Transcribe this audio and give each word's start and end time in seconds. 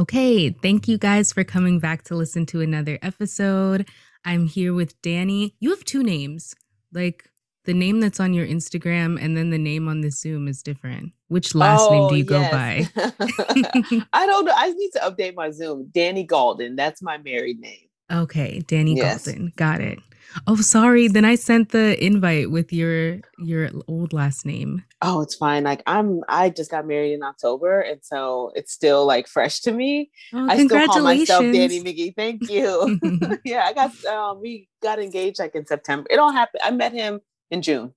Okay, 0.00 0.48
thank 0.48 0.88
you 0.88 0.96
guys 0.96 1.30
for 1.30 1.44
coming 1.44 1.78
back 1.78 2.04
to 2.04 2.14
listen 2.14 2.46
to 2.46 2.62
another 2.62 2.98
episode. 3.02 3.86
I'm 4.24 4.46
here 4.46 4.72
with 4.72 5.00
Danny. 5.02 5.54
You 5.60 5.68
have 5.70 5.84
two 5.84 6.02
names. 6.02 6.54
Like 6.90 7.28
the 7.66 7.74
name 7.74 8.00
that's 8.00 8.18
on 8.18 8.32
your 8.32 8.46
Instagram 8.46 9.22
and 9.22 9.36
then 9.36 9.50
the 9.50 9.58
name 9.58 9.88
on 9.88 10.00
the 10.00 10.10
Zoom 10.10 10.48
is 10.48 10.62
different. 10.62 11.12
Which 11.28 11.54
last 11.54 11.82
oh, 11.82 11.90
name 11.90 12.08
do 12.08 12.16
you 12.16 12.24
yes. 12.28 12.50
go 12.50 12.50
by? 12.50 14.06
I 14.14 14.26
don't 14.26 14.46
know. 14.46 14.54
I 14.56 14.72
need 14.72 14.90
to 14.92 15.00
update 15.00 15.34
my 15.34 15.50
Zoom. 15.50 15.90
Danny 15.92 16.26
Galden. 16.26 16.76
That's 16.76 17.02
my 17.02 17.18
married 17.18 17.60
name. 17.60 17.89
Okay, 18.10 18.60
Danny 18.66 18.96
yes. 18.96 19.26
Galden. 19.26 19.54
Got 19.56 19.80
it. 19.80 19.98
Oh, 20.46 20.56
sorry. 20.56 21.08
Then 21.08 21.24
I 21.24 21.34
sent 21.34 21.70
the 21.70 22.02
invite 22.04 22.50
with 22.50 22.72
your 22.72 23.20
your 23.38 23.70
old 23.88 24.12
last 24.12 24.46
name. 24.46 24.84
Oh, 25.02 25.20
it's 25.22 25.34
fine. 25.34 25.64
Like 25.64 25.82
I'm 25.86 26.22
I 26.28 26.50
just 26.50 26.70
got 26.70 26.86
married 26.86 27.12
in 27.12 27.22
October 27.22 27.80
and 27.80 28.00
so 28.02 28.52
it's 28.54 28.72
still 28.72 29.06
like 29.06 29.26
fresh 29.26 29.60
to 29.60 29.72
me. 29.72 30.10
Oh, 30.32 30.48
I 30.48 30.64
still 30.64 30.86
call 30.86 31.02
myself 31.02 31.42
Danny 31.42 31.82
McGee. 31.82 32.14
Thank 32.14 32.48
you. 32.50 32.98
yeah, 33.44 33.64
I 33.66 33.72
got 33.72 34.04
um 34.04 34.40
we 34.40 34.68
got 34.82 34.98
engaged 34.98 35.38
like 35.38 35.54
in 35.54 35.66
September. 35.66 36.06
It 36.10 36.18
all 36.18 36.32
happened. 36.32 36.62
I 36.64 36.70
met 36.70 36.92
him 36.92 37.20
in 37.50 37.62
June. 37.62 37.94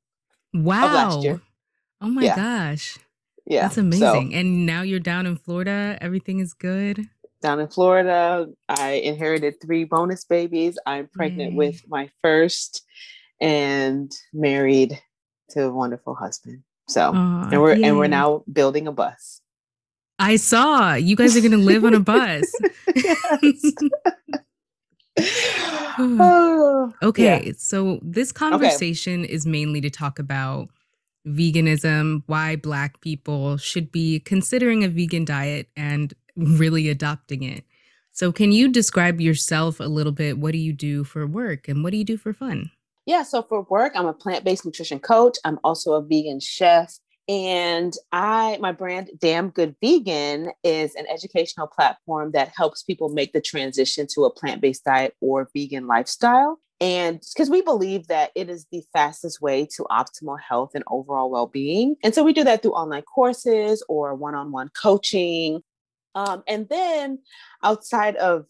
Wow. 0.53 0.93
last 0.93 1.23
year. 1.23 1.41
Oh 2.01 2.07
my 2.07 2.23
yeah. 2.23 2.35
gosh. 2.35 2.97
Yeah. 3.45 3.63
That's 3.63 3.77
amazing. 3.77 4.31
So, 4.31 4.37
and 4.37 4.65
now 4.65 4.83
you're 4.83 4.99
down 4.99 5.25
in 5.25 5.35
Florida. 5.35 5.97
Everything 6.01 6.39
is 6.39 6.53
good 6.53 7.09
down 7.43 7.59
in 7.59 7.67
Florida. 7.67 8.47
I 8.67 8.93
inherited 8.93 9.61
three 9.61 9.83
bonus 9.83 10.23
babies. 10.23 10.79
I'm 10.87 11.07
pregnant 11.07 11.51
Yay. 11.51 11.57
with 11.57 11.83
mm. 11.83 11.89
my 11.89 12.09
first 12.23 12.83
and 13.39 14.11
married 14.33 14.99
to 15.51 15.65
a 15.65 15.71
wonderful 15.71 16.15
husband. 16.15 16.63
So, 16.87 17.13
and 17.13 17.61
we're 17.61 17.75
yay. 17.75 17.83
and 17.83 17.99
we're 17.99 18.07
now 18.07 18.43
building 18.51 18.87
a 18.87 18.91
bus. 18.91 19.41
I 20.17 20.37
saw 20.37 20.95
you 20.95 21.15
guys 21.15 21.37
are 21.37 21.41
going 21.41 21.51
to 21.51 21.57
live 21.57 21.85
on 21.85 21.93
a 21.93 21.99
bus. 21.99 22.51
okay, 27.03 27.45
yeah. 27.45 27.51
so 27.57 27.99
this 28.01 28.31
conversation 28.31 29.23
okay. 29.23 29.31
is 29.31 29.45
mainly 29.45 29.81
to 29.81 29.89
talk 29.89 30.17
about 30.17 30.69
veganism, 31.27 32.23
why 32.25 32.55
Black 32.55 33.01
people 33.01 33.57
should 33.57 33.91
be 33.91 34.19
considering 34.19 34.83
a 34.83 34.89
vegan 34.89 35.25
diet, 35.25 35.67
and 35.75 36.13
really 36.35 36.89
adopting 36.89 37.43
it. 37.43 37.63
So, 38.11 38.31
can 38.31 38.51
you 38.51 38.69
describe 38.69 39.19
yourself 39.19 39.79
a 39.79 39.85
little 39.85 40.11
bit? 40.11 40.37
What 40.37 40.51
do 40.51 40.59
you 40.59 40.73
do 40.73 41.03
for 41.03 41.25
work 41.25 41.67
and 41.67 41.83
what 41.83 41.91
do 41.91 41.97
you 41.97 42.03
do 42.03 42.17
for 42.17 42.33
fun? 42.33 42.71
Yeah, 43.05 43.23
so 43.23 43.41
for 43.41 43.63
work, 43.63 43.93
I'm 43.95 44.05
a 44.05 44.13
plant 44.13 44.45
based 44.45 44.65
nutrition 44.65 44.99
coach. 44.99 45.37
I'm 45.43 45.59
also 45.63 45.93
a 45.93 46.01
vegan 46.01 46.39
chef. 46.39 46.93
And 47.29 47.93
I, 48.11 48.57
my 48.59 48.73
brand, 48.73 49.09
Damn 49.17 49.49
Good 49.49 49.75
Vegan, 49.81 50.51
is 50.63 50.93
an 50.95 51.05
educational 51.09 51.67
platform 51.67 52.31
that 52.33 52.51
helps 52.55 52.83
people 52.83 53.09
make 53.09 53.31
the 53.31 53.41
transition 53.41 54.07
to 54.13 54.25
a 54.25 54.29
plant 54.29 54.61
based 54.61 54.83
diet 54.83 55.15
or 55.21 55.49
vegan 55.55 55.87
lifestyle. 55.87 56.59
And 56.81 57.21
because 57.33 57.49
we 57.49 57.61
believe 57.61 58.07
that 58.07 58.31
it 58.35 58.49
is 58.49 58.65
the 58.71 58.83
fastest 58.91 59.41
way 59.41 59.65
to 59.77 59.83
optimal 59.89 60.37
health 60.39 60.71
and 60.75 60.83
overall 60.87 61.31
well 61.31 61.47
being. 61.47 61.95
And 62.03 62.13
so 62.13 62.23
we 62.23 62.33
do 62.33 62.43
that 62.43 62.61
through 62.61 62.73
online 62.73 63.03
courses 63.03 63.83
or 63.87 64.15
one 64.15 64.35
on 64.35 64.51
one 64.51 64.69
coaching 64.69 65.61
um, 66.15 66.43
and 66.47 66.67
then 66.69 67.19
outside 67.63 68.15
of 68.17 68.45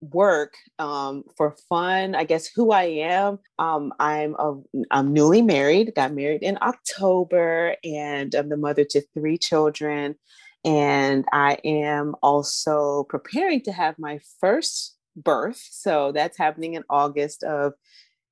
work 0.00 0.54
um, 0.78 1.24
for 1.36 1.56
fun, 1.68 2.14
I 2.14 2.24
guess 2.24 2.46
who 2.46 2.72
I 2.72 2.84
am, 2.84 3.38
um, 3.58 3.92
I'm 3.98 4.34
a, 4.38 4.60
I'm 4.90 5.12
newly 5.12 5.42
married, 5.42 5.94
got 5.94 6.12
married 6.12 6.42
in 6.42 6.58
October, 6.60 7.76
and 7.82 8.34
I'm 8.34 8.48
the 8.48 8.56
mother 8.56 8.84
to 8.90 9.02
three 9.14 9.38
children. 9.38 10.16
And 10.64 11.24
I 11.32 11.58
am 11.64 12.14
also 12.22 13.04
preparing 13.08 13.62
to 13.62 13.72
have 13.72 13.98
my 13.98 14.20
first 14.40 14.96
birth. 15.16 15.62
So 15.70 16.12
that's 16.12 16.38
happening 16.38 16.74
in 16.74 16.84
August 16.88 17.42
of 17.42 17.74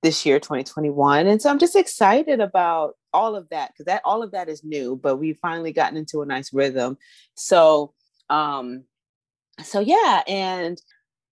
this 0.02 0.26
year 0.26 0.40
2021 0.40 1.28
and 1.28 1.40
so 1.40 1.48
i'm 1.48 1.60
just 1.60 1.76
excited 1.76 2.40
about 2.40 2.94
all 3.12 3.36
of 3.36 3.48
that 3.50 3.70
because 3.70 3.86
that 3.86 4.02
all 4.04 4.22
of 4.22 4.32
that 4.32 4.48
is 4.48 4.64
new 4.64 4.96
but 4.96 5.16
we've 5.16 5.38
finally 5.40 5.72
gotten 5.72 5.96
into 5.96 6.22
a 6.22 6.26
nice 6.26 6.52
rhythm 6.52 6.98
so 7.34 7.94
um, 8.32 8.84
so 9.62 9.80
yeah, 9.80 10.22
and 10.26 10.80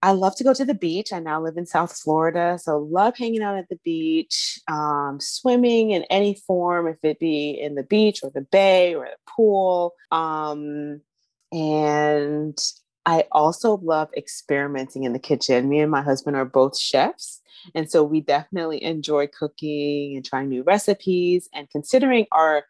I 0.02 0.12
love 0.12 0.36
to 0.36 0.44
go 0.44 0.54
to 0.54 0.64
the 0.64 0.74
beach. 0.74 1.12
I 1.12 1.18
now 1.18 1.42
live 1.42 1.56
in 1.56 1.66
South 1.66 1.96
Florida, 1.96 2.58
so 2.60 2.78
love 2.78 3.16
hanging 3.16 3.42
out 3.42 3.58
at 3.58 3.68
the 3.68 3.78
beach, 3.84 4.58
um, 4.68 5.18
swimming 5.20 5.90
in 5.90 6.04
any 6.04 6.34
form, 6.46 6.86
if 6.86 6.98
it 7.02 7.18
be 7.18 7.50
in 7.50 7.74
the 7.74 7.82
beach 7.82 8.20
or 8.22 8.30
the 8.30 8.40
bay 8.42 8.94
or 8.94 9.06
the 9.06 9.32
pool. 9.32 9.94
Um, 10.10 11.00
and 11.52 12.58
I 13.06 13.24
also 13.32 13.78
love 13.78 14.08
experimenting 14.16 15.04
in 15.04 15.12
the 15.12 15.18
kitchen. 15.18 15.68
Me 15.68 15.80
and 15.80 15.90
my 15.90 16.02
husband 16.02 16.36
are 16.36 16.44
both 16.44 16.78
chefs. 16.78 17.40
And 17.74 17.90
so 17.90 18.04
we 18.04 18.20
definitely 18.20 18.82
enjoy 18.82 19.26
cooking 19.26 20.16
and 20.16 20.24
trying 20.24 20.48
new 20.48 20.62
recipes 20.62 21.48
and 21.52 21.68
considering 21.70 22.26
our 22.32 22.64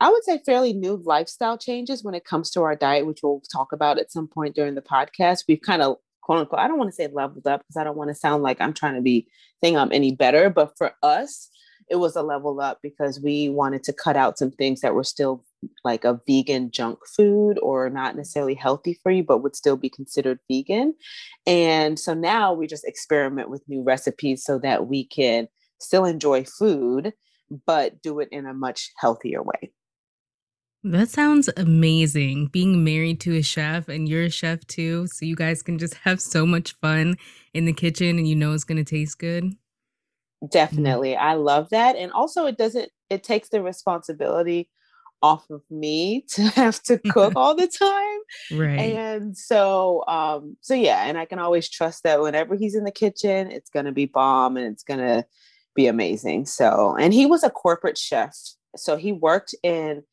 I 0.00 0.10
would 0.10 0.24
say 0.24 0.40
fairly 0.44 0.72
new 0.72 1.02
lifestyle 1.04 1.56
changes 1.56 2.04
when 2.04 2.14
it 2.14 2.24
comes 2.24 2.50
to 2.50 2.62
our 2.62 2.76
diet, 2.76 3.06
which 3.06 3.20
we'll 3.22 3.42
talk 3.52 3.72
about 3.72 3.98
at 3.98 4.12
some 4.12 4.28
point 4.28 4.54
during 4.54 4.74
the 4.74 4.82
podcast. 4.82 5.44
We've 5.48 5.60
kind 5.60 5.82
of 5.82 5.96
quote 6.26 6.40
unquote, 6.40 6.60
I 6.60 6.68
don't 6.68 6.78
want 6.78 6.90
to 6.90 6.94
say 6.94 7.08
leveled 7.10 7.46
up 7.46 7.60
because 7.60 7.80
I 7.80 7.84
don't 7.84 7.96
want 7.96 8.08
to 8.08 8.14
sound 8.14 8.42
like 8.42 8.60
I'm 8.60 8.74
trying 8.74 8.96
to 8.96 9.00
be 9.00 9.28
saying 9.62 9.76
I'm 9.76 9.92
any 9.92 10.12
better, 10.12 10.50
but 10.50 10.76
for 10.76 10.92
us, 11.02 11.48
it 11.88 11.96
was 11.96 12.16
a 12.16 12.22
level 12.22 12.60
up 12.60 12.80
because 12.82 13.20
we 13.20 13.48
wanted 13.48 13.84
to 13.84 13.92
cut 13.92 14.16
out 14.16 14.38
some 14.38 14.50
things 14.50 14.80
that 14.80 14.94
were 14.94 15.04
still 15.04 15.44
like 15.84 16.04
a 16.04 16.20
vegan 16.26 16.70
junk 16.72 16.98
food 17.16 17.58
or 17.62 17.88
not 17.90 18.16
necessarily 18.16 18.54
healthy 18.54 18.98
for 19.02 19.12
you, 19.12 19.22
but 19.22 19.38
would 19.38 19.54
still 19.54 19.76
be 19.76 19.88
considered 19.88 20.40
vegan. 20.50 20.94
And 21.46 21.98
so 21.98 22.12
now 22.12 22.52
we 22.52 22.66
just 22.66 22.86
experiment 22.86 23.50
with 23.50 23.68
new 23.68 23.84
recipes 23.84 24.44
so 24.44 24.58
that 24.58 24.88
we 24.88 25.06
can 25.06 25.46
still 25.80 26.04
enjoy 26.04 26.44
food, 26.44 27.12
but 27.66 28.02
do 28.02 28.18
it 28.18 28.28
in 28.32 28.46
a 28.46 28.54
much 28.54 28.90
healthier 28.98 29.42
way. 29.42 29.70
That 30.86 31.08
sounds 31.08 31.50
amazing. 31.56 32.46
Being 32.46 32.84
married 32.84 33.20
to 33.22 33.36
a 33.36 33.42
chef 33.42 33.88
and 33.88 34.08
you're 34.08 34.22
a 34.22 34.30
chef 34.30 34.64
too, 34.68 35.08
so 35.08 35.26
you 35.26 35.34
guys 35.34 35.60
can 35.60 35.78
just 35.78 35.94
have 35.94 36.20
so 36.20 36.46
much 36.46 36.74
fun 36.74 37.16
in 37.52 37.64
the 37.64 37.72
kitchen 37.72 38.18
and 38.18 38.28
you 38.28 38.36
know 38.36 38.52
it's 38.52 38.62
going 38.62 38.82
to 38.82 38.84
taste 38.84 39.18
good. 39.18 39.52
Definitely. 40.48 41.16
I 41.16 41.34
love 41.34 41.70
that. 41.70 41.96
And 41.96 42.12
also 42.12 42.46
it 42.46 42.56
doesn't 42.56 42.90
it 43.10 43.24
takes 43.24 43.48
the 43.48 43.62
responsibility 43.62 44.68
off 45.22 45.50
of 45.50 45.62
me 45.70 46.24
to 46.28 46.42
have 46.50 46.80
to 46.84 46.98
cook 47.10 47.32
all 47.34 47.56
the 47.56 47.66
time. 47.66 48.58
Right. 48.60 48.78
And 48.78 49.36
so 49.36 50.04
um 50.06 50.56
so 50.60 50.74
yeah, 50.74 51.02
and 51.06 51.18
I 51.18 51.24
can 51.24 51.40
always 51.40 51.68
trust 51.68 52.04
that 52.04 52.20
whenever 52.20 52.54
he's 52.54 52.76
in 52.76 52.84
the 52.84 52.92
kitchen, 52.92 53.50
it's 53.50 53.70
going 53.70 53.86
to 53.86 53.92
be 53.92 54.06
bomb 54.06 54.56
and 54.56 54.66
it's 54.66 54.84
going 54.84 55.00
to 55.00 55.26
be 55.74 55.88
amazing. 55.88 56.46
So, 56.46 56.96
and 56.96 57.12
he 57.12 57.26
was 57.26 57.42
a 57.42 57.50
corporate 57.50 57.98
chef. 57.98 58.36
So 58.76 58.96
he 58.96 59.12
worked 59.12 59.54
in 59.62 60.04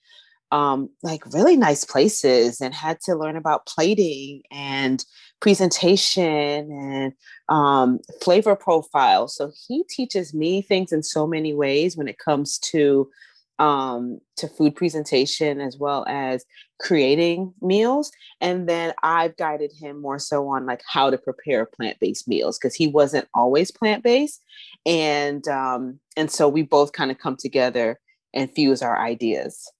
um, 0.54 0.88
like 1.02 1.26
really 1.34 1.58
nice 1.58 1.84
places 1.84 2.62
and 2.62 2.76
had 2.76 3.02
to 3.02 3.16
learn 3.16 3.36
about 3.36 3.66
plating 3.66 4.44
and 4.52 5.04
presentation 5.40 6.72
and 6.72 7.14
um, 7.50 8.00
flavor 8.22 8.56
profile. 8.56 9.28
So 9.28 9.52
he 9.68 9.84
teaches 9.90 10.32
me 10.32 10.62
things 10.62 10.92
in 10.92 11.02
so 11.02 11.26
many 11.26 11.56
ways 11.56 11.98
when 11.98 12.08
it 12.08 12.20
comes 12.20 12.60
to 12.60 13.10
um, 13.58 14.20
to 14.38 14.48
food 14.48 14.76
presentation 14.76 15.60
as 15.60 15.78
well 15.78 16.06
as 16.08 16.46
creating 16.80 17.54
meals. 17.62 18.12
And 18.40 18.70
then 18.70 18.94
I've 19.02 19.36
guided 19.38 19.72
him 19.80 20.02
more 20.02 20.20
so 20.20 20.48
on 20.50 20.68
like 20.68 20.84
how 20.88 21.10
to 21.10 21.18
prepare 21.18 21.66
plant-based 21.66 22.28
meals 22.28 22.60
because 22.60 22.76
he 22.76 22.88
wasn't 22.88 23.28
always 23.34 23.72
plant-based. 23.72 24.40
And 24.86 25.48
um, 25.48 26.00
and 26.16 26.30
so 26.30 26.48
we 26.48 26.62
both 26.62 26.94
kind 26.94 27.10
of 27.10 27.18
come 27.18 27.38
together 27.38 28.00
and 28.36 28.52
fuse 28.52 28.84
our 28.84 29.00
ideas. 29.00 29.72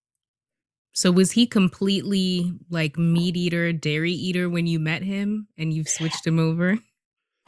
So 0.94 1.12
was 1.12 1.32
he 1.32 1.48
completely 1.48 2.54
like 2.70 2.98
meat 2.98 3.36
eater, 3.36 3.74
dairy 3.74 4.12
eater 4.12 4.50
when 4.50 4.68
you 4.68 4.80
met 4.80 5.04
him 5.04 5.48
and 5.58 5.74
you've 5.74 5.90
switched 5.90 6.26
him 6.26 6.40
over? 6.40 6.78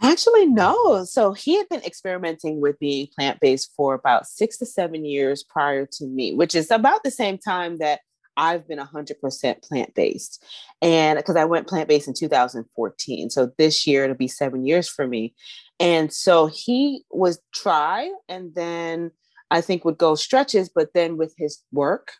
Actually, 0.02 0.48
no. 0.48 1.06
So 1.06 1.34
he 1.34 1.56
had 1.56 1.70
been 1.70 1.84
experimenting 1.84 2.60
with 2.60 2.78
being 2.80 3.08
plant 3.16 3.40
based 3.40 3.72
for 3.78 3.94
about 3.94 4.28
six 4.28 4.58
to 4.58 4.66
seven 4.66 5.06
years 5.06 5.44
prior 5.44 5.88
to 5.94 6.06
me, 6.06 6.34
which 6.34 6.54
is 6.54 6.70
about 6.70 7.04
the 7.04 7.12
same 7.12 7.38
time 7.38 7.78
that 7.78 8.02
I've 8.36 8.68
been 8.68 8.80
100% 8.80 9.64
plant 9.64 9.94
based. 9.94 10.44
And 10.82 11.18
because 11.18 11.38
I 11.38 11.46
went 11.46 11.68
plant 11.68 11.88
based 11.88 12.08
in 12.08 12.14
2014. 12.14 13.30
So 13.30 13.52
this 13.58 13.88
year 13.88 14.04
it'll 14.04 14.16
be 14.16 14.28
seven 14.28 14.66
years 14.66 14.90
for 14.90 15.08
me. 15.08 15.34
And 15.80 16.12
so 16.12 16.48
he 16.48 17.04
was 17.12 17.40
try 17.54 18.12
and 18.28 18.54
then 18.56 19.12
I 19.52 19.62
think 19.62 19.86
would 19.86 19.98
go 19.98 20.16
stretches, 20.16 20.70
but 20.74 20.90
then 20.94 21.18
with 21.18 21.34
his 21.38 21.62
work, 21.72 22.12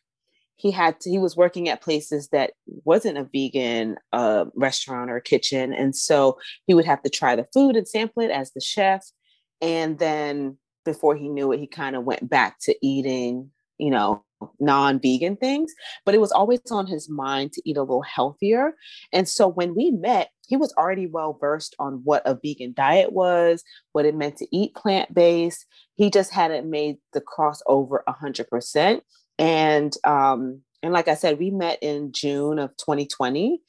he 0.58 0.72
had 0.72 1.00
to, 1.02 1.10
he 1.10 1.18
was 1.18 1.36
working 1.36 1.70
at 1.70 1.82
places 1.82 2.30
that 2.30 2.52
wasn't 2.84 3.18
a 3.18 3.28
vegan 3.32 3.98
uh, 4.14 4.46
restaurant 4.56 5.12
or 5.12 5.20
kitchen 5.20 5.74
and 5.74 5.96
so 5.96 6.38
he 6.68 6.74
would 6.74 6.86
have 6.86 7.02
to 7.04 7.10
try 7.10 7.36
the 7.36 7.48
food 7.54 7.76
and 7.76 7.88
sample 7.88 8.24
it 8.24 8.32
as 8.32 8.52
the 8.52 8.62
chef 8.62 9.06
And 9.62 10.00
then 10.00 10.58
before 10.86 11.16
he 11.16 11.28
knew 11.28 11.52
it, 11.52 11.60
he 11.60 11.68
kind 11.68 11.96
of 11.96 12.04
went 12.04 12.30
back 12.30 12.60
to 12.62 12.76
eating, 12.82 13.52
you 13.78 13.90
know, 13.90 14.24
non 14.60 15.00
vegan 15.00 15.36
things, 15.36 15.74
but 16.06 16.14
it 16.14 16.22
was 16.22 16.32
always 16.32 16.60
on 16.72 16.88
his 16.88 17.10
mind 17.10 17.52
to 17.54 17.62
eat 17.66 17.78
a 17.78 17.82
little 17.82 18.04
healthier. 18.04 18.74
And 19.12 19.28
so 19.28 19.48
when 19.48 19.76
we 19.76 19.92
met, 19.92 20.30
he 20.48 20.58
was 20.58 20.74
already 20.78 21.08
well 21.08 21.38
versed 21.40 21.76
on 21.80 22.02
what 22.04 22.22
a 22.26 22.36
vegan 22.36 22.74
diet 22.76 23.12
was, 23.12 23.64
what 23.94 24.06
it 24.06 24.16
meant 24.16 24.38
to 24.38 24.56
eat 24.56 24.76
plant 24.76 25.14
based. 25.14 25.66
He 25.96 26.10
just 26.10 26.32
hadn't 26.32 26.70
made 26.70 26.98
the 27.14 27.22
crossover 27.22 28.00
100%. 28.08 29.02
And, 29.38 29.94
um, 30.04 30.62
and 30.84 30.94
like 30.94 31.08
I 31.08 31.16
said, 31.16 31.40
we 31.40 31.50
met 31.50 31.80
in 31.82 32.12
June 32.12 32.60
of 32.60 32.76
2020. 32.78 33.62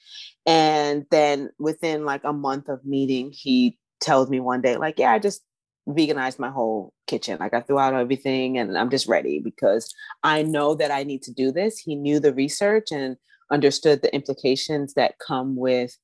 And 0.44 1.06
then 1.10 1.50
within 1.58 2.04
like 2.04 2.24
a 2.24 2.32
month 2.32 2.68
of 2.68 2.84
meeting, 2.84 3.30
he 3.32 3.78
tells 4.00 4.28
me 4.28 4.40
one 4.40 4.60
day, 4.60 4.76
like, 4.76 4.98
yeah, 4.98 5.12
I 5.12 5.18
just 5.18 5.42
veganized 5.88 6.38
my 6.38 6.50
whole 6.50 6.92
kitchen. 7.06 7.38
Like 7.38 7.54
I 7.54 7.60
threw 7.60 7.78
out 7.78 7.94
everything 7.94 8.58
and 8.58 8.76
I'm 8.76 8.90
just 8.90 9.06
ready 9.06 9.40
because 9.40 9.92
I 10.22 10.42
know 10.42 10.74
that 10.74 10.90
I 10.90 11.04
need 11.04 11.22
to 11.22 11.32
do 11.32 11.52
this. 11.52 11.78
He 11.78 11.94
knew 11.94 12.20
the 12.20 12.34
research 12.34 12.88
and 12.90 13.16
understood 13.50 14.02
the 14.02 14.14
implications 14.14 14.94
that 14.94 15.18
come 15.18 15.56
with 15.56 15.96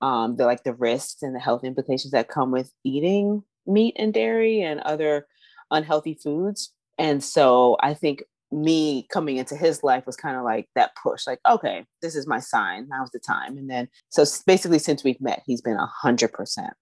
um, 0.00 0.36
the 0.36 0.46
like 0.46 0.64
the 0.64 0.74
risks 0.74 1.22
and 1.22 1.34
the 1.34 1.40
health 1.40 1.62
implications 1.62 2.12
that 2.12 2.28
come 2.28 2.50
with 2.50 2.72
eating 2.84 3.42
meat 3.66 3.94
and 3.98 4.12
dairy 4.12 4.62
and 4.62 4.80
other 4.80 5.26
unhealthy 5.70 6.14
foods. 6.14 6.72
And 6.98 7.22
so 7.22 7.76
I 7.80 7.94
think 7.94 8.24
me 8.52 9.06
coming 9.10 9.36
into 9.36 9.56
his 9.56 9.82
life 9.82 10.06
was 10.06 10.16
kind 10.16 10.36
of 10.36 10.42
like 10.42 10.68
that 10.74 10.92
push, 11.00 11.26
like, 11.26 11.40
okay, 11.48 11.84
this 12.02 12.16
is 12.16 12.26
my 12.26 12.40
sign. 12.40 12.88
Now's 12.88 13.10
the 13.10 13.18
time. 13.18 13.56
And 13.56 13.70
then, 13.70 13.88
so 14.08 14.24
basically, 14.46 14.78
since 14.78 15.04
we've 15.04 15.20
met, 15.20 15.42
he's 15.46 15.60
been 15.60 15.76
a 15.76 15.86
hundred 15.86 16.32
percent. 16.32 16.74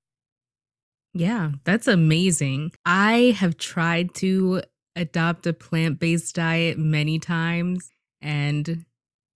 Yeah, 1.15 1.53
that's 1.65 1.88
amazing. 1.88 2.73
I 2.85 3.35
have 3.38 3.56
tried 3.56 4.15
to 4.17 4.62
adopt 4.97 5.47
a 5.47 5.53
plant 5.53 5.99
based 5.99 6.35
diet 6.35 6.79
many 6.79 7.19
times, 7.19 7.91
and 8.21 8.85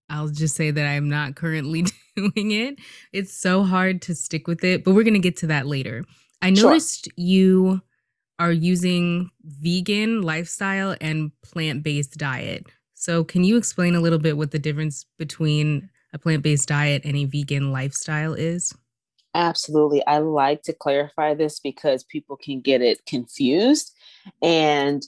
I'll 0.09 0.29
just 0.29 0.55
say 0.55 0.71
that 0.71 0.85
I'm 0.85 1.09
not 1.09 1.35
currently 1.35 1.85
doing 2.15 2.51
it. 2.51 2.79
It's 3.13 3.37
so 3.37 3.63
hard 3.63 4.01
to 4.03 4.15
stick 4.15 4.47
with 4.47 4.63
it, 4.63 4.83
but 4.83 4.93
we're 4.93 5.03
going 5.03 5.13
to 5.13 5.19
get 5.19 5.37
to 5.37 5.47
that 5.47 5.67
later. 5.67 6.03
I 6.41 6.49
noticed 6.49 7.05
sure. 7.05 7.13
you 7.15 7.81
are 8.41 8.51
using 8.51 9.29
vegan 9.43 10.23
lifestyle 10.23 10.95
and 10.99 11.31
plant 11.43 11.83
based 11.83 12.17
diet. 12.17 12.65
So, 12.95 13.23
can 13.23 13.43
you 13.43 13.55
explain 13.55 13.93
a 13.93 13.99
little 13.99 14.17
bit 14.17 14.35
what 14.35 14.49
the 14.49 14.57
difference 14.57 15.05
between 15.19 15.91
a 16.11 16.17
plant 16.17 16.41
based 16.41 16.67
diet 16.67 17.03
and 17.05 17.15
a 17.15 17.25
vegan 17.25 17.71
lifestyle 17.71 18.33
is? 18.33 18.73
Absolutely. 19.35 20.05
I 20.07 20.17
like 20.17 20.63
to 20.63 20.73
clarify 20.73 21.35
this 21.35 21.59
because 21.59 22.03
people 22.03 22.35
can 22.35 22.61
get 22.61 22.81
it 22.81 23.05
confused. 23.05 23.95
And 24.41 25.03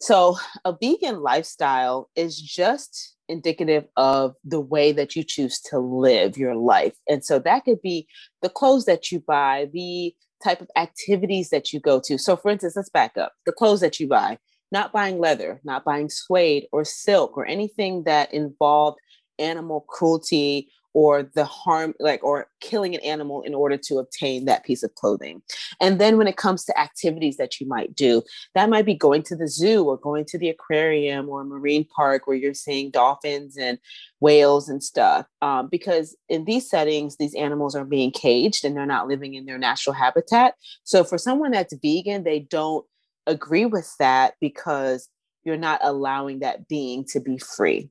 so, 0.00 0.38
a 0.64 0.74
vegan 0.80 1.20
lifestyle 1.20 2.08
is 2.16 2.40
just 2.40 3.16
indicative 3.28 3.84
of 3.98 4.34
the 4.44 4.60
way 4.60 4.92
that 4.92 5.14
you 5.14 5.24
choose 5.24 5.60
to 5.60 5.78
live 5.78 6.38
your 6.38 6.56
life. 6.56 6.96
And 7.06 7.22
so, 7.22 7.38
that 7.40 7.66
could 7.66 7.82
be 7.82 8.08
the 8.40 8.48
clothes 8.48 8.86
that 8.86 9.12
you 9.12 9.20
buy, 9.20 9.68
the 9.74 10.14
type 10.42 10.60
of 10.60 10.70
activities 10.76 11.50
that 11.50 11.72
you 11.72 11.80
go 11.80 12.00
to. 12.04 12.18
So, 12.18 12.36
for 12.36 12.50
instance, 12.50 12.76
let's 12.76 12.90
back 12.90 13.16
up 13.16 13.32
the 13.46 13.52
clothes 13.52 13.80
that 13.80 14.00
you 14.00 14.08
buy, 14.08 14.38
not 14.72 14.92
buying 14.92 15.18
leather, 15.18 15.60
not 15.64 15.84
buying 15.84 16.08
suede 16.08 16.66
or 16.72 16.84
silk 16.84 17.36
or 17.36 17.46
anything 17.46 18.04
that 18.04 18.32
involved 18.32 18.98
animal 19.38 19.82
cruelty 19.88 20.68
or 20.98 21.22
the 21.22 21.44
harm 21.44 21.94
like 22.00 22.24
or 22.24 22.48
killing 22.60 22.92
an 22.92 23.00
animal 23.02 23.40
in 23.42 23.54
order 23.54 23.76
to 23.76 23.98
obtain 23.98 24.46
that 24.46 24.64
piece 24.64 24.82
of 24.82 24.92
clothing. 24.96 25.40
And 25.80 26.00
then 26.00 26.18
when 26.18 26.26
it 26.26 26.36
comes 26.36 26.64
to 26.64 26.76
activities 26.76 27.36
that 27.36 27.60
you 27.60 27.68
might 27.68 27.94
do 27.94 28.20
that 28.56 28.68
might 28.68 28.84
be 28.84 28.96
going 28.96 29.22
to 29.22 29.36
the 29.36 29.46
zoo 29.46 29.84
or 29.84 29.96
going 29.96 30.24
to 30.24 30.36
the 30.36 30.48
aquarium 30.48 31.28
or 31.28 31.44
marine 31.44 31.86
park 31.94 32.26
where 32.26 32.36
you're 32.36 32.52
seeing 32.52 32.90
dolphins 32.90 33.56
and 33.56 33.78
whales 34.18 34.68
and 34.68 34.82
stuff. 34.82 35.26
Um, 35.40 35.68
because 35.70 36.16
in 36.28 36.46
these 36.46 36.68
settings 36.68 37.16
these 37.16 37.36
animals 37.36 37.76
are 37.76 37.84
being 37.84 38.10
caged 38.10 38.64
and 38.64 38.76
they're 38.76 38.84
not 38.84 39.06
living 39.06 39.34
in 39.34 39.46
their 39.46 39.56
natural 39.58 39.94
habitat. 39.94 40.54
So 40.82 41.04
for 41.04 41.16
someone 41.16 41.52
that's 41.52 41.76
vegan 41.80 42.24
they 42.24 42.40
don't 42.40 42.84
agree 43.28 43.66
with 43.66 43.88
that 44.00 44.34
because 44.40 45.08
you're 45.44 45.56
not 45.56 45.78
allowing 45.84 46.40
that 46.40 46.66
being 46.66 47.04
to 47.12 47.20
be 47.20 47.38
free 47.38 47.88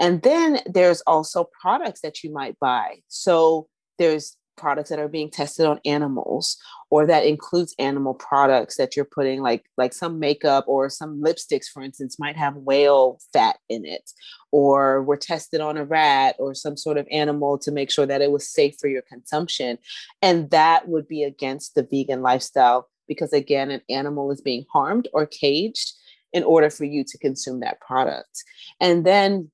and 0.00 0.22
then 0.22 0.60
there's 0.66 1.00
also 1.02 1.48
products 1.60 2.00
that 2.02 2.22
you 2.22 2.32
might 2.32 2.58
buy. 2.58 2.96
So 3.08 3.68
there's 3.98 4.36
products 4.56 4.90
that 4.90 4.98
are 4.98 5.08
being 5.08 5.30
tested 5.30 5.66
on 5.66 5.80
animals 5.84 6.56
or 6.90 7.06
that 7.06 7.26
includes 7.26 7.74
animal 7.78 8.14
products 8.14 8.76
that 8.76 8.94
you're 8.94 9.04
putting 9.04 9.40
like 9.40 9.64
like 9.76 9.92
some 9.92 10.18
makeup 10.18 10.64
or 10.68 10.88
some 10.88 11.20
lipsticks 11.20 11.66
for 11.66 11.82
instance 11.82 12.18
might 12.18 12.36
have 12.36 12.54
whale 12.56 13.18
fat 13.32 13.56
in 13.68 13.84
it 13.84 14.10
or 14.52 15.02
were 15.02 15.16
tested 15.16 15.60
on 15.60 15.76
a 15.76 15.84
rat 15.84 16.36
or 16.38 16.54
some 16.54 16.76
sort 16.76 16.96
of 16.96 17.06
animal 17.10 17.58
to 17.58 17.72
make 17.72 17.90
sure 17.90 18.06
that 18.06 18.22
it 18.22 18.30
was 18.30 18.48
safe 18.48 18.76
for 18.80 18.88
your 18.88 19.02
consumption 19.02 19.78
and 20.22 20.50
that 20.50 20.88
would 20.88 21.08
be 21.08 21.24
against 21.24 21.74
the 21.74 21.86
vegan 21.90 22.22
lifestyle 22.22 22.88
because 23.08 23.32
again 23.32 23.70
an 23.70 23.80
animal 23.90 24.30
is 24.30 24.40
being 24.40 24.64
harmed 24.72 25.08
or 25.12 25.26
caged 25.26 25.92
in 26.32 26.42
order 26.42 26.70
for 26.70 26.84
you 26.84 27.04
to 27.04 27.18
consume 27.18 27.60
that 27.60 27.80
product 27.80 28.44
and 28.80 29.04
then 29.04 29.50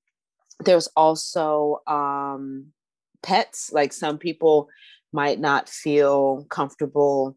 there's 0.61 0.89
also 0.97 1.81
um, 1.87 2.67
pets. 3.23 3.73
Like 3.73 3.93
some 3.93 4.19
people 4.19 4.69
might 5.13 5.41
not 5.41 5.69
feel 5.69 6.47
comfortable 6.51 7.37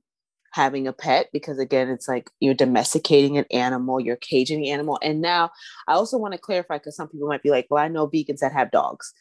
having 0.53 0.87
a 0.87 0.93
pet 0.93 1.29
because 1.33 1.57
again 1.57 1.89
it's 1.89 2.07
like 2.07 2.29
you're 2.39 2.53
domesticating 2.53 3.39
an 3.39 3.45
animal 3.49 3.99
you're 3.99 4.15
caging 4.17 4.61
the 4.61 4.69
animal 4.69 4.99
and 5.01 5.19
now 5.19 5.49
i 5.87 5.93
also 5.93 6.15
want 6.15 6.31
to 6.31 6.37
clarify 6.37 6.77
because 6.77 6.95
some 6.95 7.07
people 7.07 7.27
might 7.27 7.41
be 7.41 7.49
like 7.49 7.65
well 7.71 7.83
i 7.83 7.87
know 7.87 8.07
vegans 8.07 8.37
that 8.37 8.53
have 8.53 8.69
dogs. 8.69 9.13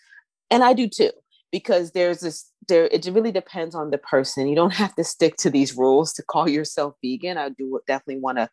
And 0.50 0.62
i 0.62 0.74
do 0.74 0.86
too 0.86 1.10
because 1.52 1.92
there's 1.92 2.20
this 2.20 2.50
there 2.68 2.86
it 2.86 3.06
really 3.12 3.30
depends 3.30 3.74
on 3.74 3.90
the 3.90 3.98
person. 3.98 4.48
You 4.48 4.56
don't 4.56 4.74
have 4.74 4.96
to 4.96 5.04
stick 5.04 5.36
to 5.36 5.50
these 5.50 5.76
rules 5.76 6.12
to 6.14 6.22
call 6.22 6.48
yourself 6.48 6.94
vegan. 7.04 7.38
I 7.38 7.50
do 7.50 7.78
definitely 7.86 8.20
want 8.20 8.38
to 8.38 8.50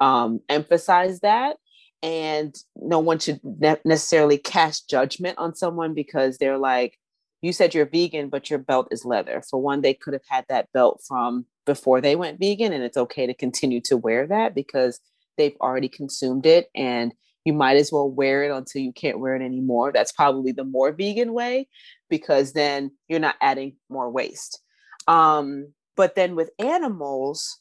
um, 0.00 0.40
emphasize 0.48 1.20
that 1.20 1.56
and 2.02 2.54
no 2.76 2.98
one 2.98 3.18
should 3.18 3.40
ne- 3.42 3.76
necessarily 3.84 4.38
cast 4.38 4.88
judgment 4.88 5.38
on 5.38 5.54
someone 5.54 5.94
because 5.94 6.38
they're 6.38 6.58
like 6.58 6.98
you 7.40 7.52
said 7.52 7.74
you're 7.74 7.86
vegan 7.86 8.28
but 8.28 8.50
your 8.50 8.58
belt 8.58 8.88
is 8.90 9.04
leather. 9.04 9.42
For 9.48 9.60
one 9.60 9.80
they 9.80 9.94
could 9.94 10.12
have 10.12 10.22
had 10.28 10.44
that 10.48 10.72
belt 10.72 11.02
from 11.06 11.46
before 11.66 12.00
they 12.00 12.16
went 12.16 12.40
vegan 12.40 12.72
and 12.72 12.82
it's 12.82 12.96
okay 12.96 13.26
to 13.26 13.34
continue 13.34 13.80
to 13.82 13.96
wear 13.96 14.26
that 14.26 14.54
because 14.54 15.00
they've 15.36 15.56
already 15.60 15.88
consumed 15.88 16.46
it 16.46 16.70
and 16.74 17.14
you 17.44 17.52
might 17.52 17.76
as 17.76 17.90
well 17.90 18.10
wear 18.10 18.44
it 18.44 18.50
until 18.50 18.82
you 18.82 18.92
can't 18.92 19.20
wear 19.20 19.34
it 19.34 19.42
anymore. 19.42 19.90
That's 19.92 20.12
probably 20.12 20.52
the 20.52 20.64
more 20.64 20.92
vegan 20.92 21.32
way 21.32 21.68
because 22.10 22.52
then 22.52 22.90
you're 23.08 23.20
not 23.20 23.36
adding 23.40 23.76
more 23.88 24.10
waste. 24.10 24.60
Um, 25.06 25.72
but 25.96 26.14
then 26.14 26.36
with 26.36 26.50
animals 26.58 27.58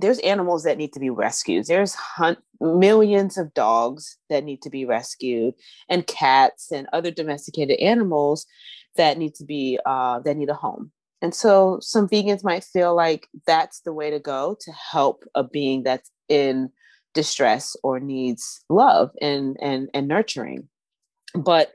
there's 0.00 0.18
animals 0.20 0.64
that 0.64 0.78
need 0.78 0.92
to 0.92 1.00
be 1.00 1.10
rescued. 1.10 1.66
There's 1.66 1.94
hunt, 1.94 2.38
millions 2.60 3.38
of 3.38 3.54
dogs 3.54 4.16
that 4.28 4.44
need 4.44 4.62
to 4.62 4.70
be 4.70 4.84
rescued, 4.84 5.54
and 5.88 6.06
cats 6.06 6.70
and 6.72 6.88
other 6.92 7.10
domesticated 7.10 7.78
animals 7.78 8.46
that 8.96 9.18
need 9.18 9.34
to 9.36 9.44
be 9.44 9.78
uh, 9.86 10.20
that 10.20 10.36
need 10.36 10.48
a 10.48 10.54
home. 10.54 10.92
And 11.22 11.34
so 11.34 11.78
some 11.80 12.08
vegans 12.08 12.44
might 12.44 12.64
feel 12.64 12.94
like 12.94 13.28
that's 13.46 13.80
the 13.80 13.92
way 13.92 14.10
to 14.10 14.18
go 14.18 14.56
to 14.60 14.72
help 14.72 15.24
a 15.34 15.44
being 15.44 15.82
that's 15.82 16.10
in 16.28 16.70
distress 17.12 17.76
or 17.82 18.00
needs 18.00 18.64
love 18.68 19.10
and 19.20 19.56
and 19.60 19.88
and 19.92 20.08
nurturing. 20.08 20.68
But 21.34 21.72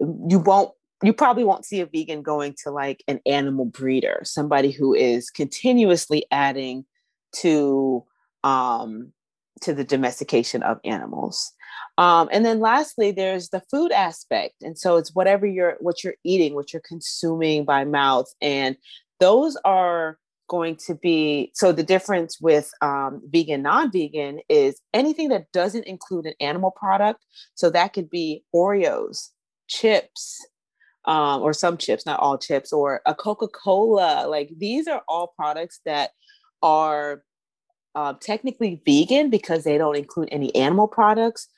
you 0.00 0.38
won't 0.38 0.72
you 1.02 1.12
probably 1.12 1.44
won't 1.44 1.64
see 1.64 1.80
a 1.80 1.86
vegan 1.86 2.22
going 2.22 2.54
to 2.64 2.70
like 2.70 3.04
an 3.06 3.20
animal 3.26 3.66
breeder, 3.66 4.20
somebody 4.24 4.70
who 4.70 4.94
is 4.94 5.30
continuously 5.30 6.24
adding 6.30 6.84
to 7.36 8.04
um, 8.44 9.12
to 9.62 9.74
the 9.74 9.84
domestication 9.84 10.62
of 10.62 10.78
animals. 10.84 11.52
Um, 11.96 12.28
and 12.30 12.44
then 12.44 12.60
lastly, 12.60 13.10
there's 13.10 13.48
the 13.48 13.62
food 13.70 13.90
aspect. 13.90 14.62
And 14.62 14.78
so 14.78 14.96
it's 14.96 15.14
whatever 15.14 15.46
you're 15.46 15.76
what 15.80 16.04
you're 16.04 16.14
eating, 16.24 16.54
what 16.54 16.72
you're 16.72 16.82
consuming 16.86 17.64
by 17.64 17.84
mouth. 17.84 18.26
And 18.40 18.76
those 19.20 19.56
are 19.64 20.18
going 20.48 20.76
to 20.76 20.94
be 20.94 21.52
so 21.54 21.72
the 21.72 21.82
difference 21.82 22.40
with 22.40 22.70
um, 22.80 23.20
vegan 23.28 23.62
non-vegan 23.62 24.40
is 24.48 24.80
anything 24.94 25.28
that 25.28 25.50
doesn't 25.52 25.84
include 25.84 26.26
an 26.26 26.34
animal 26.40 26.70
product 26.70 27.24
so 27.54 27.70
that 27.70 27.92
could 27.92 28.08
be 28.08 28.42
oreos 28.54 29.28
chips 29.68 30.44
um, 31.04 31.42
or 31.42 31.52
some 31.52 31.76
chips 31.76 32.06
not 32.06 32.18
all 32.18 32.38
chips 32.38 32.72
or 32.72 33.02
a 33.04 33.14
coca-cola 33.14 34.26
like 34.26 34.50
these 34.56 34.88
are 34.88 35.02
all 35.06 35.34
products 35.36 35.80
that 35.84 36.10
are 36.62 37.22
uh, 37.94 38.14
technically 38.20 38.82
vegan 38.84 39.30
because 39.30 39.64
they 39.64 39.78
don't 39.78 39.96
include 39.96 40.28
any 40.30 40.54
animal 40.54 40.88
products. 40.88 41.48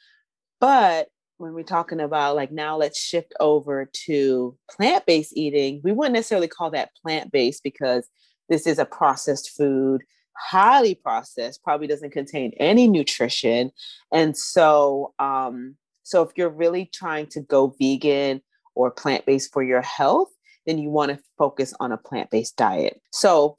But 0.61 1.09
when 1.39 1.55
we're 1.55 1.63
talking 1.63 2.01
about 2.01 2.37
like 2.37 2.53
now 2.53 2.77
let's 2.77 3.01
shift 3.01 3.33
over 3.41 3.91
to 4.05 4.57
plant-based 4.71 5.37
eating, 5.37 5.81
we 5.83 5.93
wouldn't 5.93 6.15
necessarily 6.15 6.49
call 6.49 6.71
that 6.71 6.91
plant-based 7.03 7.63
because 7.63 8.07
this 8.49 8.67
is 8.67 8.79
a 8.79 8.85
processed 8.85 9.51
food, 9.57 10.03
highly 10.37 10.95
processed, 10.95 11.63
probably 11.63 11.87
doesn't 11.87 12.13
contain 12.13 12.53
any 12.59 12.89
nutrition. 12.89 13.71
And 14.13 14.37
so, 14.37 15.15
um, 15.19 15.77
so 16.03 16.23
if 16.23 16.31
you're 16.37 16.51
really 16.51 16.91
trying 16.93 17.27
to 17.29 17.41
go 17.41 17.75
vegan 17.81 18.43
or 18.75 18.91
plant-based 18.91 19.53
for 19.53 19.63
your 19.63 19.83
health, 19.83 20.29
then 20.67 20.79
you 20.79 20.91
want 20.91 21.11
to 21.11 21.19
focus 21.39 21.73
on 21.81 21.93
a 21.93 21.97
plant-based 21.97 22.57
diet. 22.57 23.01
So 23.13 23.57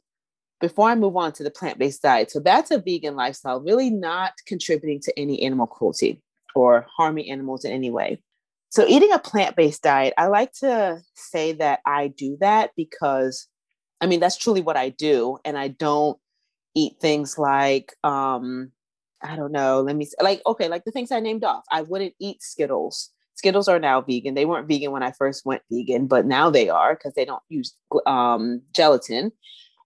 before 0.62 0.90
I 0.90 0.96
move 0.96 1.18
on 1.18 1.32
to 1.34 1.44
the 1.44 1.52
plant-based 1.52 2.02
diet, 2.02 2.32
so 2.32 2.40
that's 2.40 2.72
a 2.72 2.80
vegan 2.80 3.16
lifestyle, 3.16 3.62
really 3.62 3.90
not 3.90 4.34
contributing 4.46 5.00
to 5.02 5.20
any 5.20 5.42
animal 5.44 5.68
cruelty 5.68 6.22
or 6.56 6.86
harming 6.96 7.30
animals 7.32 7.66
in 7.66 7.72
any 7.72 7.90
way. 7.90 8.22
So 8.70 8.86
eating 8.88 9.12
a 9.12 9.20
plant-based 9.20 9.84
diet, 9.84 10.14
I 10.18 10.28
like 10.28 10.54
to 10.60 11.02
say 11.16 11.52
that 11.54 11.82
I 11.86 12.08
do 12.08 12.38
that 12.40 12.72
because 12.78 13.48
I 14.00 14.08
mean 14.08 14.22
that's 14.22 14.38
truly 14.38 14.62
what 14.62 14.78
I 14.78 14.90
do 14.90 15.38
and 15.44 15.58
I 15.58 15.68
don't 15.68 16.18
eat 16.74 16.94
things 17.02 17.38
like 17.38 17.94
um 18.04 18.72
I 19.22 19.36
don't 19.36 19.52
know, 19.52 19.82
let 19.82 19.96
me 19.96 20.08
like 20.22 20.42
okay, 20.46 20.70
like 20.70 20.86
the 20.86 20.92
things 20.92 21.12
I 21.12 21.20
named 21.20 21.44
off. 21.44 21.64
I 21.70 21.82
wouldn't 21.82 22.14
eat 22.20 22.42
Skittles. 22.42 23.10
Skittles 23.36 23.68
are 23.68 23.80
now 23.80 24.02
vegan. 24.02 24.36
They 24.36 24.46
weren't 24.46 24.68
vegan 24.68 24.92
when 24.92 25.04
I 25.04 25.12
first 25.12 25.46
went 25.46 25.64
vegan, 25.72 26.08
but 26.08 26.26
now 26.26 26.50
they 26.50 26.70
are 26.70 26.96
because 26.96 27.14
they 27.14 27.26
don't 27.26 27.44
use 27.50 27.74
um, 28.06 28.62
gelatin. 28.74 29.32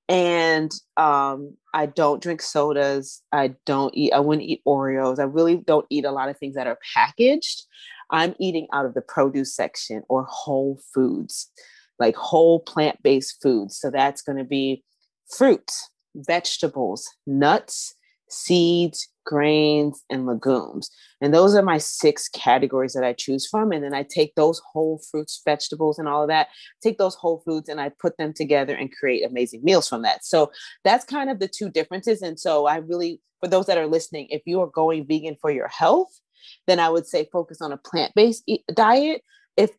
And 0.07 0.71
um, 0.97 1.57
I 1.73 1.87
don't 1.87 2.21
drink 2.21 2.41
sodas. 2.41 3.23
I 3.31 3.55
don't 3.65 3.95
eat. 3.95 4.13
I 4.13 4.19
wouldn't 4.19 4.47
eat 4.47 4.61
Oreos. 4.67 5.19
I 5.19 5.23
really 5.23 5.57
don't 5.57 5.85
eat 5.89 6.05
a 6.05 6.11
lot 6.11 6.29
of 6.29 6.37
things 6.37 6.55
that 6.55 6.67
are 6.67 6.77
packaged. 6.93 7.63
I'm 8.11 8.35
eating 8.39 8.67
out 8.71 8.85
of 8.85 8.93
the 8.93 9.01
produce 9.01 9.55
section 9.55 10.03
or 10.09 10.25
whole 10.29 10.79
foods, 10.93 11.49
like 11.99 12.15
whole 12.15 12.59
plant 12.59 13.01
based 13.01 13.41
foods. 13.41 13.79
So 13.79 13.89
that's 13.89 14.21
going 14.21 14.37
to 14.37 14.43
be 14.43 14.83
fruits, 15.35 15.89
vegetables, 16.15 17.07
nuts, 17.25 17.95
seeds, 18.29 19.09
grains, 19.25 20.03
and 20.09 20.25
legumes. 20.25 20.89
And 21.21 21.33
those 21.33 21.55
are 21.55 21.61
my 21.61 21.77
six 21.77 22.29
categories 22.29 22.93
that 22.93 23.03
I 23.03 23.13
choose 23.13 23.47
from. 23.47 23.71
And 23.71 23.83
then 23.83 23.93
I 23.93 24.03
take 24.03 24.35
those 24.35 24.61
whole 24.71 25.01
fruits, 25.11 25.41
vegetables, 25.43 25.99
and 25.99 26.07
all 26.07 26.21
of 26.21 26.29
that, 26.29 26.47
take 26.81 26.97
those 26.97 27.15
whole 27.15 27.41
foods 27.45 27.67
and 27.67 27.81
I 27.81 27.89
put 27.89 28.17
them 28.17 28.33
together 28.33 28.75
and 28.75 28.91
create 28.91 29.25
amazing 29.25 29.63
meals 29.63 29.89
from 29.89 30.03
that. 30.03 30.23
So 30.23 30.51
that's 30.83 31.05
kind 31.05 31.29
of 31.29 31.39
the 31.39 31.47
two 31.47 31.69
differences. 31.69 32.21
And 32.21 32.39
so 32.39 32.67
I 32.67 32.77
really, 32.77 33.21
for 33.41 33.47
those 33.47 33.65
that 33.65 33.77
are 33.77 33.87
listening, 33.87 34.27
if 34.29 34.43
you 34.45 34.61
are 34.61 34.67
going 34.67 35.05
vegan 35.07 35.35
for 35.41 35.51
your 35.51 35.67
health, 35.67 36.19
then 36.67 36.79
I 36.79 36.89
would 36.89 37.07
say 37.07 37.27
focus 37.31 37.61
on 37.61 37.71
a 37.71 37.77
plant 37.77 38.13
based 38.15 38.49
diet. 38.73 39.21
If 39.57 39.71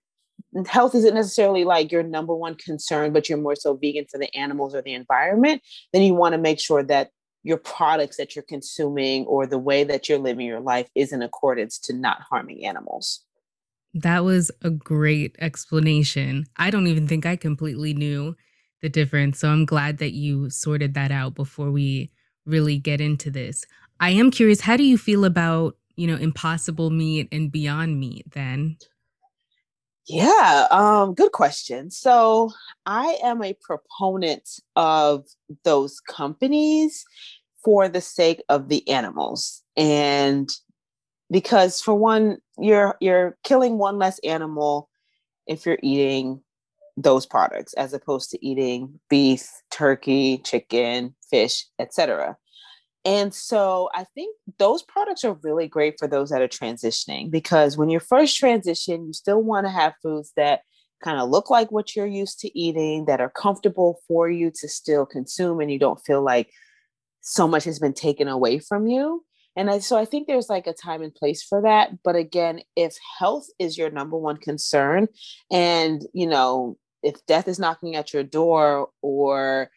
health 0.66 0.94
isn't 0.94 1.14
necessarily 1.14 1.64
like 1.64 1.92
your 1.92 2.02
number 2.02 2.34
one 2.34 2.54
concern, 2.56 3.12
but 3.12 3.28
you're 3.28 3.38
more 3.38 3.56
so 3.56 3.74
vegan 3.74 4.06
for 4.10 4.18
the 4.18 4.34
animals 4.34 4.74
or 4.74 4.82
the 4.82 4.94
environment, 4.94 5.62
then 5.92 6.02
you 6.02 6.14
want 6.14 6.32
to 6.32 6.38
make 6.38 6.60
sure 6.60 6.82
that 6.82 7.10
your 7.46 7.58
products 7.58 8.16
that 8.16 8.34
you're 8.34 8.42
consuming 8.42 9.24
or 9.26 9.46
the 9.46 9.56
way 9.58 9.84
that 9.84 10.08
you're 10.08 10.18
living 10.18 10.44
your 10.44 10.58
life 10.58 10.90
is 10.96 11.12
in 11.12 11.22
accordance 11.22 11.78
to 11.78 11.92
not 11.92 12.20
harming 12.20 12.66
animals. 12.66 13.20
That 13.94 14.24
was 14.24 14.50
a 14.62 14.70
great 14.70 15.36
explanation. 15.38 16.46
I 16.56 16.70
don't 16.70 16.88
even 16.88 17.06
think 17.06 17.24
I 17.24 17.36
completely 17.36 17.94
knew 17.94 18.34
the 18.82 18.88
difference. 18.88 19.38
So 19.38 19.48
I'm 19.48 19.64
glad 19.64 19.98
that 19.98 20.10
you 20.10 20.50
sorted 20.50 20.94
that 20.94 21.12
out 21.12 21.36
before 21.36 21.70
we 21.70 22.10
really 22.46 22.78
get 22.78 23.00
into 23.00 23.30
this. 23.30 23.64
I 24.00 24.10
am 24.10 24.32
curious, 24.32 24.60
how 24.60 24.76
do 24.76 24.82
you 24.82 24.98
feel 24.98 25.24
about, 25.24 25.76
you 25.94 26.08
know, 26.08 26.16
impossible 26.16 26.90
meat 26.90 27.28
and 27.30 27.52
beyond 27.52 28.00
meat 28.00 28.26
then? 28.32 28.76
Yeah, 30.08 30.68
um, 30.70 31.14
good 31.14 31.32
question. 31.32 31.90
So 31.90 32.52
I 32.86 33.18
am 33.24 33.42
a 33.42 33.56
proponent 33.60 34.48
of 34.76 35.24
those 35.64 35.98
companies 35.98 37.04
for 37.66 37.88
the 37.88 38.00
sake 38.00 38.40
of 38.48 38.68
the 38.68 38.88
animals. 38.88 39.64
And 39.76 40.48
because 41.32 41.80
for 41.80 41.96
one, 41.96 42.38
you're 42.58 42.96
you're 43.00 43.36
killing 43.42 43.76
one 43.76 43.98
less 43.98 44.20
animal 44.20 44.88
if 45.48 45.66
you're 45.66 45.80
eating 45.82 46.42
those 46.96 47.26
products 47.26 47.74
as 47.74 47.92
opposed 47.92 48.30
to 48.30 48.46
eating 48.46 49.00
beef, 49.10 49.50
turkey, 49.72 50.38
chicken, 50.38 51.16
fish, 51.28 51.66
etc. 51.80 52.36
And 53.04 53.34
so 53.34 53.90
I 53.94 54.04
think 54.14 54.36
those 54.58 54.84
products 54.84 55.24
are 55.24 55.36
really 55.42 55.66
great 55.66 55.96
for 55.98 56.06
those 56.06 56.30
that 56.30 56.42
are 56.42 56.48
transitioning 56.48 57.32
because 57.32 57.76
when 57.76 57.90
you're 57.90 58.00
first 58.00 58.36
transition, 58.36 59.06
you 59.08 59.12
still 59.12 59.42
want 59.42 59.66
to 59.66 59.72
have 59.72 59.94
foods 60.00 60.32
that 60.36 60.60
kind 61.02 61.18
of 61.18 61.30
look 61.30 61.50
like 61.50 61.72
what 61.72 61.96
you're 61.96 62.06
used 62.06 62.38
to 62.40 62.58
eating, 62.58 63.06
that 63.06 63.20
are 63.20 63.30
comfortable 63.30 63.98
for 64.06 64.30
you 64.30 64.52
to 64.60 64.68
still 64.68 65.04
consume, 65.04 65.60
and 65.60 65.70
you 65.70 65.80
don't 65.80 66.04
feel 66.06 66.22
like 66.22 66.48
so 67.28 67.48
much 67.48 67.64
has 67.64 67.80
been 67.80 67.92
taken 67.92 68.28
away 68.28 68.60
from 68.60 68.86
you. 68.86 69.24
And 69.56 69.68
I, 69.68 69.80
so 69.80 69.98
I 69.98 70.04
think 70.04 70.26
there's 70.28 70.48
like 70.48 70.68
a 70.68 70.72
time 70.72 71.02
and 71.02 71.12
place 71.12 71.42
for 71.42 71.62
that. 71.62 71.90
But 72.04 72.14
again, 72.14 72.60
if 72.76 72.96
health 73.18 73.48
is 73.58 73.76
your 73.76 73.90
number 73.90 74.16
one 74.16 74.36
concern, 74.36 75.08
and 75.50 76.02
you 76.12 76.28
know, 76.28 76.78
if 77.02 77.24
death 77.26 77.48
is 77.48 77.58
knocking 77.58 77.96
at 77.96 78.14
your 78.14 78.22
door 78.22 78.90
or 79.02 79.70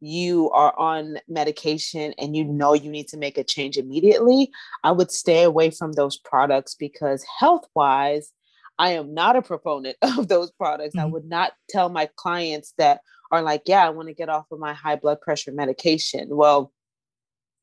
you 0.00 0.50
are 0.50 0.78
on 0.78 1.18
medication 1.28 2.14
and 2.18 2.34
you 2.34 2.44
know 2.44 2.72
you 2.72 2.90
need 2.90 3.08
to 3.08 3.18
make 3.18 3.36
a 3.36 3.44
change 3.44 3.76
immediately, 3.76 4.50
I 4.82 4.92
would 4.92 5.10
stay 5.10 5.42
away 5.42 5.70
from 5.70 5.92
those 5.92 6.16
products 6.16 6.74
because 6.74 7.22
health 7.38 7.66
wise, 7.74 8.32
I 8.78 8.92
am 8.92 9.12
not 9.12 9.36
a 9.36 9.42
proponent 9.42 9.98
of 10.02 10.28
those 10.28 10.50
products. 10.52 10.96
Mm-hmm. 10.96 11.06
I 11.06 11.10
would 11.10 11.26
not 11.26 11.52
tell 11.68 11.90
my 11.90 12.08
clients 12.16 12.72
that 12.78 13.00
are 13.30 13.42
like, 13.42 13.62
yeah, 13.66 13.84
I 13.84 13.90
want 13.90 14.08
to 14.08 14.14
get 14.14 14.30
off 14.30 14.46
of 14.50 14.58
my 14.58 14.72
high 14.72 14.96
blood 14.96 15.20
pressure 15.20 15.52
medication. 15.52 16.28
Well, 16.30 16.72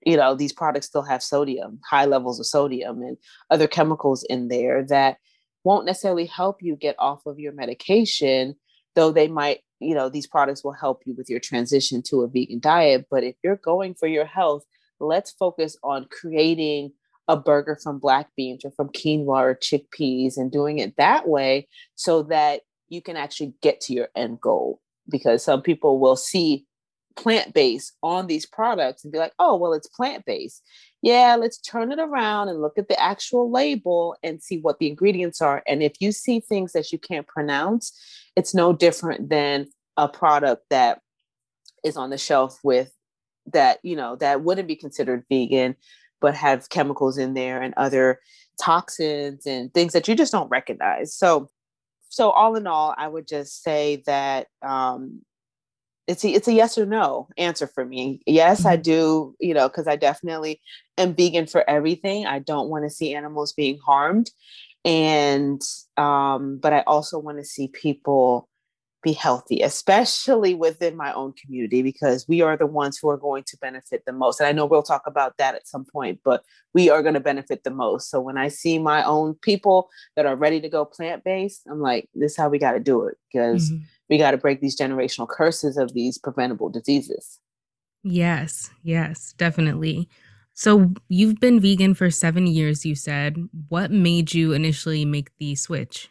you 0.06 0.18
know, 0.18 0.36
these 0.36 0.54
products 0.54 0.88
still 0.88 1.04
have 1.04 1.24
sodium, 1.24 1.80
high 1.90 2.06
levels 2.06 2.40
of 2.40 2.46
sodium 2.46 3.02
and 3.02 3.18
other 3.50 3.68
chemicals 3.68 4.24
in 4.30 4.48
there 4.48 4.84
that 4.86 5.18
won't 5.64 5.86
necessarily 5.86 6.26
help 6.26 6.58
you 6.62 6.76
get 6.76 6.96
off 6.98 7.26
of 7.26 7.40
your 7.40 7.54
medication, 7.54 8.56
though 8.96 9.12
they 9.12 9.28
might 9.28 9.62
you 9.80 9.96
know 9.96 10.10
these 10.10 10.28
products 10.28 10.64
will 10.64 10.74
help 10.74 11.02
you 11.06 11.16
with 11.16 11.30
your 11.30 11.40
transition 11.40 12.02
to 12.04 12.22
a 12.22 12.28
vegan 12.28 12.60
diet. 12.60 13.08
But 13.10 13.24
if 13.24 13.36
you're 13.44 13.56
going 13.56 13.96
for 13.96 14.08
your 14.08 14.26
health 14.26 14.64
let's 15.02 15.32
focus 15.32 15.78
on 15.84 16.08
creating 16.12 16.94
a 17.28 17.36
burger 17.38 17.78
from 17.82 18.00
black 18.00 18.30
beans 18.36 18.64
or 18.66 18.72
from 18.72 18.90
quinoa 18.90 19.42
or 19.42 19.56
chickpeas 19.56 20.38
and 20.38 20.52
doing 20.52 20.80
it 20.80 20.96
that 20.98 21.28
way 21.28 21.68
so 21.96 22.24
that 22.24 22.62
you 22.90 23.02
can 23.02 23.16
actually 23.16 23.54
get 23.62 23.80
to 23.82 23.94
your 23.94 24.10
end 24.16 24.40
goal. 24.42 24.80
Because 25.10 25.44
some 25.44 25.62
people 25.62 26.00
will 26.00 26.16
see 26.16 26.66
plant-based 27.16 27.94
on 28.02 28.28
these 28.28 28.46
products 28.46 29.04
and 29.04 29.12
be 29.12 29.20
like 29.20 29.34
oh 29.40 29.56
well 29.56 29.74
it's 29.74 29.88
plant-based. 29.88 30.64
Yeah 31.02 31.36
let's 31.40 31.60
turn 31.60 31.92
it 31.92 32.00
around 32.00 32.50
and 32.50 32.62
look 32.62 32.78
at 32.78 32.88
the 32.88 33.00
actual 33.00 33.52
label 33.52 34.16
and 34.24 34.42
see 34.42 34.60
what 34.60 34.80
the 34.80 34.88
ingredients 34.88 35.42
are. 35.42 35.64
And 35.68 35.84
if 35.84 35.94
you 36.00 36.12
see 36.12 36.40
things 36.40 36.74
that 36.74 36.92
you 36.92 37.00
can't 37.00 37.28
pronounce 37.28 38.00
it's 38.36 38.54
no 38.56 38.74
different 38.74 39.30
than 39.30 39.68
a 39.98 40.08
product 40.08 40.64
that 40.70 41.02
is 41.84 41.98
on 41.98 42.10
the 42.10 42.18
shelf 42.18 42.60
with 42.64 42.92
that 43.52 43.80
you 43.84 43.96
know 43.96 44.16
that 44.18 44.44
wouldn't 44.44 44.68
be 44.68 44.76
considered 44.76 45.26
vegan 45.30 45.76
but 46.22 46.36
have 46.36 46.70
chemicals 46.70 47.18
in 47.18 47.34
there 47.34 47.62
and 47.62 47.74
other 47.78 48.20
toxins 48.62 49.48
and 49.48 49.74
things 49.74 49.94
that 49.94 50.08
you 50.08 50.14
just 50.14 50.32
don't 50.32 50.50
recognize. 50.50 51.16
So 51.16 51.50
so 52.12 52.30
all 52.30 52.56
in 52.56 52.68
all 52.68 52.94
i 52.98 53.08
would 53.08 53.26
just 53.26 53.64
say 53.64 54.04
that 54.06 54.48
um 54.62 55.22
it's 56.12 56.26
a, 56.26 56.30
it's 56.30 56.48
a 56.48 56.54
yes 56.54 56.78
or 56.78 56.86
no 56.86 57.28
answer 57.38 57.68
for 57.68 57.86
me. 57.86 58.22
Yes 58.26 58.66
i 58.66 58.76
mm-hmm. 58.76 58.82
do 58.84 59.36
you 59.40 59.54
know 59.54 59.68
because 59.68 59.88
i 59.88 59.96
definitely 59.96 60.62
am 60.98 61.16
vegan 61.16 61.48
for 61.48 61.68
everything. 61.70 62.26
I 62.26 62.40
don't 62.40 62.70
want 62.70 62.86
to 62.86 62.90
see 62.90 63.16
animals 63.16 63.54
being 63.54 63.80
harmed. 63.80 64.30
And 64.84 65.62
um, 65.98 66.58
but 66.58 66.74
i 66.74 66.82
also 66.82 67.18
want 67.18 67.38
to 67.38 67.46
see 67.46 67.68
people 67.68 68.50
be 69.02 69.14
healthy 69.14 69.62
especially 69.62 70.54
within 70.54 70.96
my 70.96 71.12
own 71.14 71.34
community 71.34 71.82
because 71.82 72.28
we 72.28 72.42
are 72.42 72.56
the 72.56 72.66
ones 72.66 72.98
who 72.98 73.10
are 73.10 73.18
going 73.18 73.44
to 73.44 73.58
benefit 73.58 74.04
the 74.06 74.14
most 74.14 74.40
and 74.40 74.48
i 74.48 74.52
know 74.52 74.66
we'll 74.66 74.84
talk 74.84 75.04
about 75.06 75.38
that 75.38 75.56
at 75.56 75.68
some 75.68 75.86
point 75.86 76.20
but 76.24 76.44
we 76.74 76.90
are 76.90 77.02
going 77.02 77.14
to 77.14 77.20
benefit 77.20 77.64
the 77.64 77.72
most 77.72 78.10
so 78.10 78.20
when 78.20 78.38
i 78.38 78.48
see 78.48 78.78
my 78.78 79.04
own 79.04 79.34
people 79.36 79.90
that 80.16 80.26
are 80.26 80.36
ready 80.36 80.62
to 80.62 80.70
go 80.70 80.86
plant-based 80.86 81.62
i'm 81.70 81.82
like 81.82 82.08
this 82.14 82.32
is 82.32 82.38
how 82.38 82.50
we 82.50 82.60
got 82.60 82.74
to 82.74 82.80
do 82.80 83.06
it 83.06 83.18
because 83.32 83.72
mm-hmm. 83.72 83.84
we 84.10 84.18
got 84.18 84.32
to 84.32 84.38
break 84.38 84.62
these 84.62 84.78
generational 84.78 85.28
curses 85.28 85.78
of 85.78 85.94
these 85.94 86.18
preventable 86.18 86.70
diseases 86.70 87.40
yes 88.04 88.70
yes 88.84 89.34
definitely 89.38 90.08
so 90.54 90.92
you've 91.10 91.40
been 91.40 91.60
vegan 91.60 91.94
for 91.94 92.12
seven 92.12 92.46
years, 92.46 92.86
you 92.86 92.94
said. 92.94 93.50
What 93.70 93.90
made 93.90 94.34
you 94.34 94.54
initially 94.54 95.06
make 95.06 95.32
the 95.40 95.56
switch? 95.56 96.11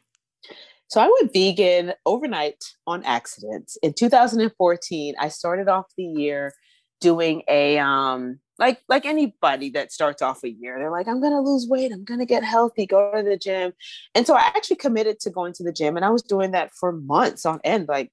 So 0.90 1.00
I 1.00 1.06
went 1.06 1.32
vegan 1.32 1.92
overnight 2.04 2.62
on 2.86 3.04
accident. 3.04 3.72
In 3.82 3.94
2014, 3.94 5.14
I 5.18 5.28
started 5.28 5.68
off 5.68 5.86
the 5.96 6.04
year 6.04 6.52
doing 7.00 7.42
a 7.48 7.78
um 7.78 8.38
like 8.58 8.82
like 8.88 9.06
anybody 9.06 9.70
that 9.70 9.90
starts 9.90 10.20
off 10.20 10.44
a 10.44 10.50
year 10.50 10.78
they're 10.78 10.90
like 10.90 11.08
i'm 11.08 11.18
to 11.22 11.40
lose 11.40 11.66
weight 11.66 11.90
i'm 11.90 12.04
to 12.04 12.26
get 12.26 12.44
healthy 12.44 12.84
go 12.84 13.10
to 13.16 13.22
the 13.22 13.38
gym 13.38 13.72
and 14.14 14.26
so 14.26 14.34
i 14.34 14.40
actually 14.40 14.76
committed 14.76 15.18
to 15.18 15.30
going 15.30 15.54
to 15.54 15.62
the 15.62 15.72
gym 15.72 15.96
and 15.96 16.04
i 16.04 16.10
was 16.10 16.22
doing 16.22 16.50
that 16.50 16.70
for 16.72 16.92
months 16.92 17.46
on 17.46 17.58
end 17.64 17.88
like 17.88 18.12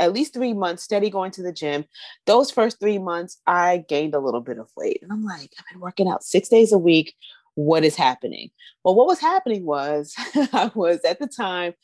at 0.00 0.12
least 0.12 0.34
three 0.34 0.52
months 0.52 0.84
steady 0.84 1.10
going 1.10 1.30
to 1.32 1.42
the 1.42 1.52
gym. 1.52 1.84
Those 2.26 2.50
first 2.50 2.78
three 2.80 2.98
months, 2.98 3.40
I 3.46 3.84
gained 3.88 4.14
a 4.14 4.20
little 4.20 4.40
bit 4.40 4.58
of 4.58 4.70
weight. 4.76 5.00
And 5.02 5.12
I'm 5.12 5.24
like, 5.24 5.52
I've 5.58 5.66
been 5.70 5.80
working 5.80 6.08
out 6.08 6.22
six 6.22 6.48
days 6.48 6.72
a 6.72 6.78
week. 6.78 7.14
What 7.54 7.84
is 7.84 7.96
happening? 7.96 8.50
Well, 8.84 8.94
what 8.94 9.08
was 9.08 9.18
happening 9.18 9.64
was 9.64 10.14
I 10.52 10.70
was 10.74 11.00
at 11.04 11.18
the 11.18 11.26
time, 11.26 11.74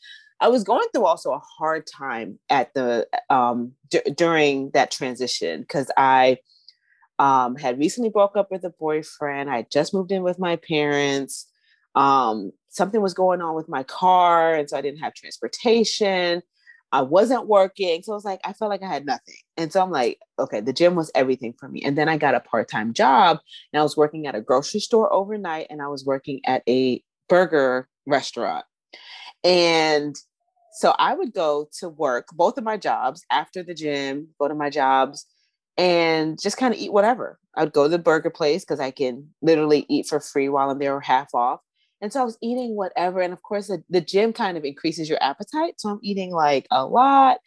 I 0.41 0.49
was 0.49 0.63
going 0.63 0.85
through 0.93 1.05
also 1.05 1.31
a 1.31 1.39
hard 1.39 1.87
time 1.87 2.39
at 2.49 2.73
the 2.73 3.07
um, 3.29 3.71
d- 3.89 4.01
during 4.15 4.71
that 4.71 4.91
transition 4.91 5.61
because 5.61 5.89
I 5.97 6.39
um, 7.19 7.55
had 7.55 7.79
recently 7.79 8.09
broke 8.09 8.35
up 8.35 8.51
with 8.51 8.65
a 8.65 8.69
boyfriend. 8.69 9.49
I 9.49 9.65
just 9.71 9.93
moved 9.93 10.11
in 10.11 10.23
with 10.23 10.37
my 10.37 10.57
parents. 10.57 11.47
Um, 11.95 12.51
something 12.69 13.01
was 13.01 13.13
going 13.13 13.41
on 13.41 13.55
with 13.55 13.69
my 13.69 13.83
car, 13.83 14.53
and 14.53 14.69
so 14.69 14.77
I 14.77 14.81
didn't 14.81 14.99
have 14.99 15.13
transportation. 15.13 16.41
I 16.91 17.01
wasn't 17.01 17.47
working. 17.47 18.03
So 18.03 18.13
I 18.13 18.15
was 18.15 18.25
like, 18.25 18.39
I 18.45 18.53
felt 18.53 18.69
like 18.69 18.83
I 18.83 18.87
had 18.87 19.05
nothing. 19.05 19.35
And 19.57 19.71
so 19.71 19.81
I'm 19.81 19.91
like, 19.91 20.19
okay, 20.39 20.61
the 20.61 20.71
gym 20.71 20.95
was 20.95 21.11
everything 21.13 21.53
for 21.59 21.67
me. 21.67 21.81
And 21.83 21.97
then 21.97 22.07
I 22.07 22.17
got 22.17 22.35
a 22.35 22.39
part 22.39 22.69
time 22.69 22.93
job 22.93 23.39
and 23.73 23.79
I 23.79 23.83
was 23.83 23.97
working 23.97 24.27
at 24.27 24.35
a 24.35 24.39
grocery 24.39 24.79
store 24.79 25.11
overnight 25.11 25.67
and 25.69 25.81
I 25.81 25.87
was 25.87 26.05
working 26.05 26.39
at 26.45 26.63
a 26.69 27.03
burger 27.27 27.89
restaurant. 28.05 28.65
And 29.45 30.15
so 30.73 30.93
I 30.97 31.13
would 31.13 31.33
go 31.33 31.69
to 31.79 31.87
work, 31.87 32.27
both 32.33 32.57
of 32.57 32.63
my 32.63 32.77
jobs 32.77 33.23
after 33.31 33.63
the 33.63 33.75
gym, 33.75 34.27
go 34.39 34.47
to 34.47 34.55
my 34.55 34.69
jobs 34.69 35.25
and 35.77 36.41
just 36.41 36.57
kind 36.57 36.73
of 36.73 36.79
eat 36.79 36.91
whatever. 36.91 37.39
I'd 37.55 37.71
go 37.71 37.83
to 37.83 37.89
the 37.89 37.99
burger 37.99 38.29
place 38.29 38.65
because 38.65 38.79
I 38.79 38.91
can 38.91 39.29
literally 39.41 39.85
eat 39.87 40.07
for 40.07 40.19
free 40.19 40.49
while 40.49 40.69
I'm 40.69 40.79
there 40.79 40.95
or 40.95 41.01
half 41.01 41.33
off. 41.33 41.61
And 42.01 42.11
so 42.11 42.21
I 42.21 42.25
was 42.25 42.37
eating 42.41 42.75
whatever. 42.75 43.21
And 43.21 43.33
of 43.33 43.41
course, 43.43 43.67
the, 43.67 43.83
the 43.89 44.01
gym 44.01 44.33
kind 44.33 44.57
of 44.57 44.65
increases 44.65 45.07
your 45.07 45.21
appetite. 45.21 45.75
So 45.77 45.89
I'm 45.89 45.99
eating 46.01 46.31
like 46.31 46.67
a 46.71 46.85
lot. 46.85 47.37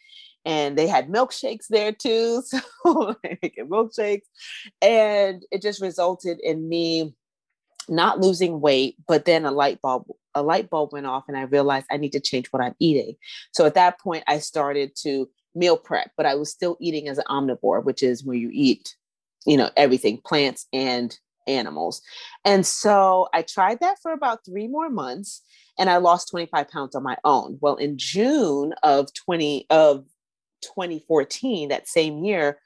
And 0.45 0.77
they 0.77 0.87
had 0.87 1.09
milkshakes 1.09 1.67
there 1.69 1.91
too. 1.91 2.41
So 2.85 3.15
making 3.23 3.67
milkshakes. 3.67 4.23
And 4.81 5.43
it 5.51 5.61
just 5.61 5.81
resulted 5.81 6.39
in 6.41 6.67
me 6.67 7.13
not 7.89 8.19
losing 8.19 8.61
weight, 8.61 8.95
but 9.07 9.25
then 9.25 9.45
a 9.45 9.51
light 9.51 9.81
bulb, 9.81 10.05
a 10.35 10.43
light 10.43 10.69
bulb 10.69 10.93
went 10.93 11.05
off 11.05 11.25
and 11.27 11.37
I 11.37 11.43
realized 11.43 11.87
I 11.91 11.97
need 11.97 12.11
to 12.11 12.19
change 12.19 12.47
what 12.47 12.63
I'm 12.63 12.75
eating. 12.79 13.15
So 13.51 13.65
at 13.65 13.75
that 13.75 13.99
point, 13.99 14.23
I 14.27 14.39
started 14.39 14.95
to 15.03 15.29
meal 15.55 15.77
prep, 15.77 16.11
but 16.15 16.25
I 16.25 16.35
was 16.35 16.51
still 16.51 16.77
eating 16.79 17.07
as 17.07 17.17
an 17.17 17.25
omnivore, 17.29 17.83
which 17.83 18.03
is 18.03 18.23
where 18.23 18.35
you 18.35 18.49
eat, 18.53 18.95
you 19.45 19.57
know, 19.57 19.69
everything, 19.75 20.21
plants 20.23 20.67
and 20.71 21.17
animals. 21.47 22.01
And 22.45 22.65
so 22.65 23.27
I 23.33 23.41
tried 23.41 23.79
that 23.79 23.97
for 24.01 24.11
about 24.11 24.45
three 24.45 24.67
more 24.67 24.89
months 24.89 25.41
and 25.77 25.89
I 25.89 25.97
lost 25.97 26.29
25 26.29 26.69
pounds 26.69 26.95
on 26.95 27.03
my 27.03 27.17
own. 27.23 27.57
Well, 27.61 27.75
in 27.75 27.97
June 27.97 28.73
of 28.83 29.13
20 29.13 29.65
of 29.69 30.05
2014, 30.61 31.69
that 31.69 31.87
same 31.87 32.23
year, 32.23 32.59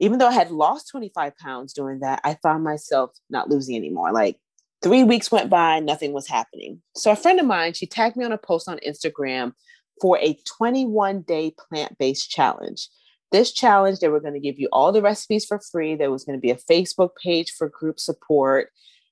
even 0.00 0.18
though 0.18 0.28
I 0.28 0.32
had 0.32 0.50
lost 0.50 0.88
25 0.90 1.36
pounds 1.36 1.72
doing 1.72 2.00
that, 2.00 2.20
I 2.24 2.34
found 2.42 2.64
myself 2.64 3.10
not 3.30 3.48
losing 3.48 3.76
anymore. 3.76 4.12
Like 4.12 4.38
three 4.82 5.04
weeks 5.04 5.30
went 5.30 5.50
by, 5.50 5.80
nothing 5.80 6.12
was 6.12 6.28
happening. 6.28 6.82
So 6.94 7.10
a 7.10 7.16
friend 7.16 7.40
of 7.40 7.46
mine, 7.46 7.72
she 7.72 7.86
tagged 7.86 8.16
me 8.16 8.24
on 8.24 8.32
a 8.32 8.38
post 8.38 8.68
on 8.68 8.78
Instagram 8.86 9.52
for 10.00 10.18
a 10.18 10.38
21 10.56 11.22
day 11.22 11.54
plant 11.68 11.98
based 11.98 12.30
challenge. 12.30 12.88
This 13.30 13.52
challenge, 13.52 13.98
they 13.98 14.08
were 14.08 14.20
going 14.20 14.34
to 14.34 14.40
give 14.40 14.58
you 14.58 14.68
all 14.72 14.90
the 14.92 15.02
recipes 15.02 15.44
for 15.44 15.60
free. 15.60 15.94
There 15.94 16.10
was 16.10 16.24
going 16.24 16.38
to 16.38 16.40
be 16.40 16.50
a 16.50 16.56
Facebook 16.56 17.10
page 17.22 17.50
for 17.50 17.68
group 17.68 18.00
support 18.00 18.70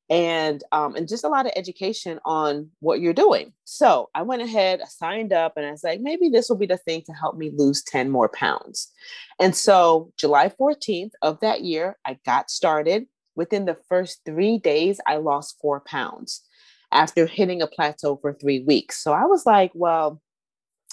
and 0.09 0.63
um, 0.73 0.95
and 0.95 1.09
just 1.09 1.25
a 1.25 1.29
lot 1.29 1.47
of 1.47 1.53
education 1.57 2.21
on 2.25 2.71
what 2.81 3.01
you're 3.01 3.13
doing. 3.13 3.53
So 3.65 4.09
I 4.15 4.23
went 4.23 4.43
ahead, 4.43 4.81
I 4.81 4.87
signed 4.87 5.33
up, 5.33 5.55
and 5.57 5.67
I 5.67 5.71
was 5.71 5.85
like, 5.85 6.01
maybe 6.01 6.29
this 6.29 6.49
will 6.49 6.57
be 6.57 6.67
the 6.67 6.77
thing 6.77 7.03
to 7.07 7.13
help 7.13 7.37
me 7.37 7.51
lose 7.55 7.83
10 7.83 8.11
more 8.11 8.29
pounds. 8.29 8.93
And 9.41 9.55
so 9.55 10.13
July 10.19 10.49
14th 10.49 11.13
of 11.23 11.41
that 11.41 11.63
year, 11.63 11.97
I 12.05 12.19
got 12.25 12.51
started. 12.51 13.07
Within 13.35 13.67
the 13.67 13.77
first 13.89 14.21
three 14.25 14.59
days, 14.59 14.99
I 15.07 15.17
lost 15.17 15.59
four 15.61 15.81
pounds 15.81 16.43
after 16.91 17.27
hitting 17.27 17.61
a 17.61 17.67
plateau 17.67 18.17
for 18.17 18.33
three 18.33 18.61
weeks. 18.61 19.03
So 19.03 19.13
I 19.13 19.25
was 19.25 19.45
like, 19.45 19.73
well, 19.75 20.23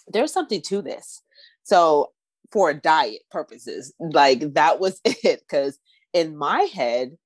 there's 0.08 0.34
something 0.34 0.62
to 0.64 0.82
this. 0.82 1.22
So 1.64 2.12
for 2.54 2.72
diet 2.72 3.24
purposes. 3.32 3.94
Like 4.00 4.54
that 4.54 4.80
was 4.80 5.02
it. 5.06 5.42
Because 5.42 5.78
in 6.14 6.38
my 6.38 6.62
head, 6.62 7.18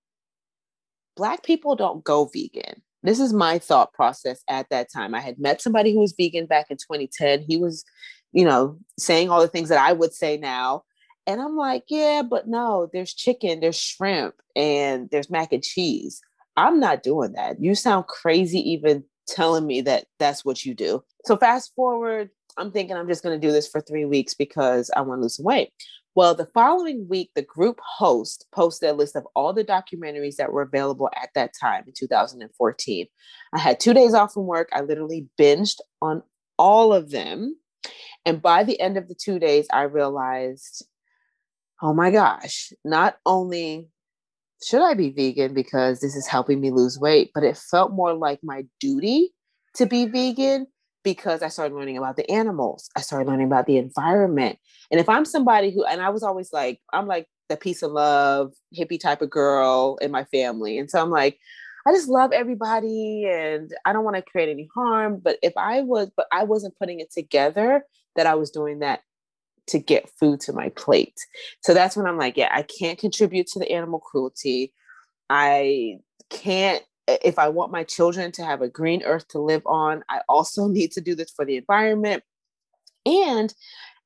Black 1.18 1.44
people 1.44 1.76
don't 1.76 2.04
go 2.04 2.26
vegan. 2.34 2.82
This 3.04 3.20
is 3.20 3.34
my 3.34 3.60
thought 3.60 3.94
process 3.94 4.42
at 4.50 4.70
that 4.70 4.92
time. 4.92 5.14
I 5.14 5.20
had 5.20 5.40
met 5.40 5.62
somebody 5.62 5.94
who 5.94 6.00
was 6.00 6.14
vegan 6.18 6.46
back 6.46 6.68
in 6.70 6.78
2010. 6.78 7.42
He 7.48 7.58
was, 7.58 7.84
you 8.32 8.46
know, 8.46 8.78
saying 8.98 9.30
all 9.30 9.42
the 9.42 9.48
things 9.48 9.70
that 9.70 9.80
I 9.80 9.94
would 9.94 10.14
say 10.14 10.38
now. 10.38 10.84
And 11.26 11.42
I'm 11.42 11.58
like, 11.58 11.84
yeah, 11.90 12.22
but 12.28 12.48
no, 12.48 12.90
there's 12.94 13.14
chicken, 13.14 13.60
there's 13.60 13.80
shrimp, 13.80 14.36
and 14.56 15.10
there's 15.10 15.30
mac 15.30 15.52
and 15.52 15.64
cheese. 15.64 16.22
I'm 16.56 16.80
not 16.80 17.04
doing 17.04 17.34
that. 17.34 17.62
You 17.62 17.76
sound 17.76 18.08
crazy 18.08 18.60
even 18.72 19.04
telling 19.28 19.68
me 19.68 19.82
that 19.82 20.06
that's 20.20 20.46
what 20.46 20.64
you 20.66 20.74
do. 20.74 21.04
So 21.26 21.36
fast 21.36 21.74
forward 21.76 22.30
I'm 22.58 22.72
thinking 22.72 22.98
I'm 22.98 23.08
just 23.08 23.24
going 23.24 23.40
to 23.40 23.48
do 23.48 23.52
this 23.52 23.68
for 23.68 23.82
three 23.82 24.06
weeks 24.06 24.34
because 24.34 24.90
I 24.96 25.02
want 25.02 25.20
to 25.20 25.24
lose 25.24 25.36
some 25.38 25.46
weight. 25.46 25.72
Well, 26.18 26.34
the 26.34 26.50
following 26.52 27.08
week, 27.08 27.30
the 27.36 27.44
group 27.44 27.80
host 27.80 28.48
posted 28.52 28.90
a 28.90 28.94
list 28.94 29.16
of 29.16 29.28
all 29.36 29.54
the 29.54 29.64
documentaries 29.64 30.38
that 30.38 30.52
were 30.52 30.64
available 30.64 31.12
at 31.16 31.30
that 31.36 31.52
time 31.54 31.84
in 31.86 31.94
2014. 31.96 33.06
I 33.54 33.60
had 33.60 33.80
two 33.80 33.94
days 33.94 34.16
off 34.16 34.34
from 34.34 34.48
work. 34.48 34.68
I 34.74 34.82
literally 34.82 35.28
binged 35.40 35.76
on 36.02 36.24
all 36.58 36.92
of 36.92 37.12
them. 37.12 37.56
And 38.26 38.42
by 38.42 38.64
the 38.64 38.82
end 38.82 38.98
of 38.98 39.08
the 39.08 39.14
two 39.14 39.38
days, 39.38 39.68
I 39.72 39.84
realized, 39.84 40.88
oh 41.84 41.94
my 41.94 42.10
gosh, 42.10 42.74
not 42.84 43.20
only 43.24 43.88
should 44.66 44.82
I 44.82 44.96
be 44.96 45.12
vegan 45.12 45.54
because 45.54 46.00
this 46.00 46.16
is 46.16 46.26
helping 46.26 46.60
me 46.60 46.72
lose 46.72 46.98
weight, 46.98 47.30
but 47.36 47.44
it 47.44 47.58
felt 47.58 47.92
more 47.92 48.16
like 48.16 48.40
my 48.42 48.66
duty 48.80 49.36
to 49.76 49.86
be 49.86 50.08
vegan 50.08 50.66
because 51.08 51.42
I 51.42 51.48
started 51.48 51.74
learning 51.74 51.98
about 51.98 52.18
the 52.18 52.30
animals. 52.30 52.90
I 52.98 53.00
started 53.00 53.30
learning 53.30 53.48
about 53.48 53.66
the 53.66 53.78
environment. 53.78 54.60
And 54.92 55.00
if 55.00 55.08
I'm 55.08 55.24
somebody 55.24 55.72
who, 55.72 55.86
and 55.86 56.02
I 56.02 56.10
was 56.10 56.22
always 56.22 56.52
like, 56.52 56.82
I'm 56.92 57.08
like 57.08 57.28
the 57.48 57.56
peace 57.56 57.82
of 57.82 57.94
love, 57.94 58.52
hippie 58.78 59.00
type 59.00 59.22
of 59.22 59.30
girl 59.30 59.98
in 60.02 60.12
my 60.12 60.26
family. 60.26 60.78
And 60.78 60.92
so 60.92 61.02
I'm 61.02 61.10
like, 61.10 61.40
I 61.88 61.94
just 61.94 62.10
love 62.10 62.34
everybody 62.34 63.26
and 63.26 63.72
I 63.86 63.94
don't 63.94 64.04
want 64.04 64.18
to 64.18 64.22
create 64.22 64.50
any 64.50 64.68
harm. 64.76 65.22
But 65.24 65.38
if 65.42 65.54
I 65.56 65.80
was, 65.80 66.12
but 66.18 66.28
I 66.34 66.44
wasn't 66.44 66.78
putting 66.78 67.00
it 67.00 67.10
together 67.10 67.86
that 68.18 68.28
I 68.28 68.36
was 68.36 68.52
doing 68.52 68.80
that 68.80 69.00
to 69.68 69.80
get 69.80 70.10
food 70.20 70.42
to 70.42 70.52
my 70.52 70.68
plate. 70.76 71.16
So 71.64 71.74
that's 71.74 71.96
when 71.96 72.06
I'm 72.06 72.18
like, 72.18 72.36
yeah, 72.36 72.50
I 72.52 72.64
can't 72.64 73.00
contribute 73.00 73.48
to 73.54 73.60
the 73.60 73.72
animal 73.72 74.00
cruelty. 74.00 74.74
I 75.30 76.00
can't 76.30 76.84
if 77.08 77.40
I 77.40 77.50
want 77.50 77.72
my 77.72 77.84
children 77.84 78.32
to 78.34 78.44
have 78.44 78.62
a 78.62 78.70
green 78.70 79.04
earth 79.04 79.28
to 79.30 79.40
live 79.40 79.64
on, 79.66 80.04
I 80.10 80.22
also 80.28 80.68
need 80.78 80.92
to 80.94 81.02
do 81.02 81.16
this 81.16 81.32
for 81.32 81.46
the 81.46 81.58
environment. 81.58 82.24
And 83.06 83.54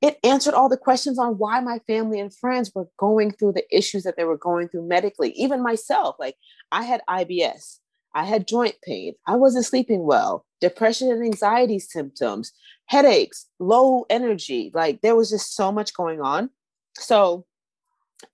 it 0.01 0.19
answered 0.23 0.55
all 0.55 0.69
the 0.69 0.77
questions 0.77 1.19
on 1.19 1.37
why 1.37 1.59
my 1.59 1.79
family 1.79 2.19
and 2.19 2.33
friends 2.33 2.71
were 2.73 2.87
going 2.97 3.31
through 3.31 3.53
the 3.53 3.65
issues 3.75 4.03
that 4.03 4.17
they 4.17 4.23
were 4.23 4.37
going 4.37 4.67
through 4.67 4.87
medically. 4.87 5.31
Even 5.31 5.61
myself, 5.61 6.15
like 6.19 6.35
I 6.71 6.83
had 6.83 7.01
IBS, 7.07 7.77
I 8.15 8.25
had 8.25 8.47
joint 8.47 8.75
pain, 8.83 9.13
I 9.27 9.35
wasn't 9.35 9.65
sleeping 9.65 10.03
well, 10.03 10.45
depression 10.59 11.11
and 11.11 11.23
anxiety 11.23 11.77
symptoms, 11.77 12.51
headaches, 12.87 13.47
low 13.59 14.05
energy. 14.09 14.71
Like 14.73 15.01
there 15.01 15.15
was 15.15 15.29
just 15.29 15.55
so 15.55 15.71
much 15.71 15.93
going 15.93 16.19
on. 16.19 16.49
So 16.97 17.45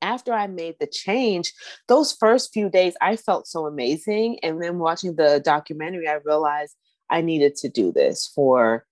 after 0.02 0.34
I 0.34 0.48
made 0.48 0.76
the 0.80 0.88
change, 0.88 1.54
those 1.88 2.14
first 2.14 2.54
few 2.54 2.70
days, 2.70 2.96
I 3.02 3.16
felt 3.16 3.48
so 3.48 3.66
amazing. 3.66 4.40
And 4.44 4.62
then 4.62 4.80
watching 4.80 5.16
the 5.16 5.42
documentary, 5.44 6.08
I 6.08 6.20
realized 6.26 6.76
I 7.10 7.22
needed 7.22 7.56
to 7.58 7.70
do 7.70 7.92
this 7.92 8.28
for 8.28 8.86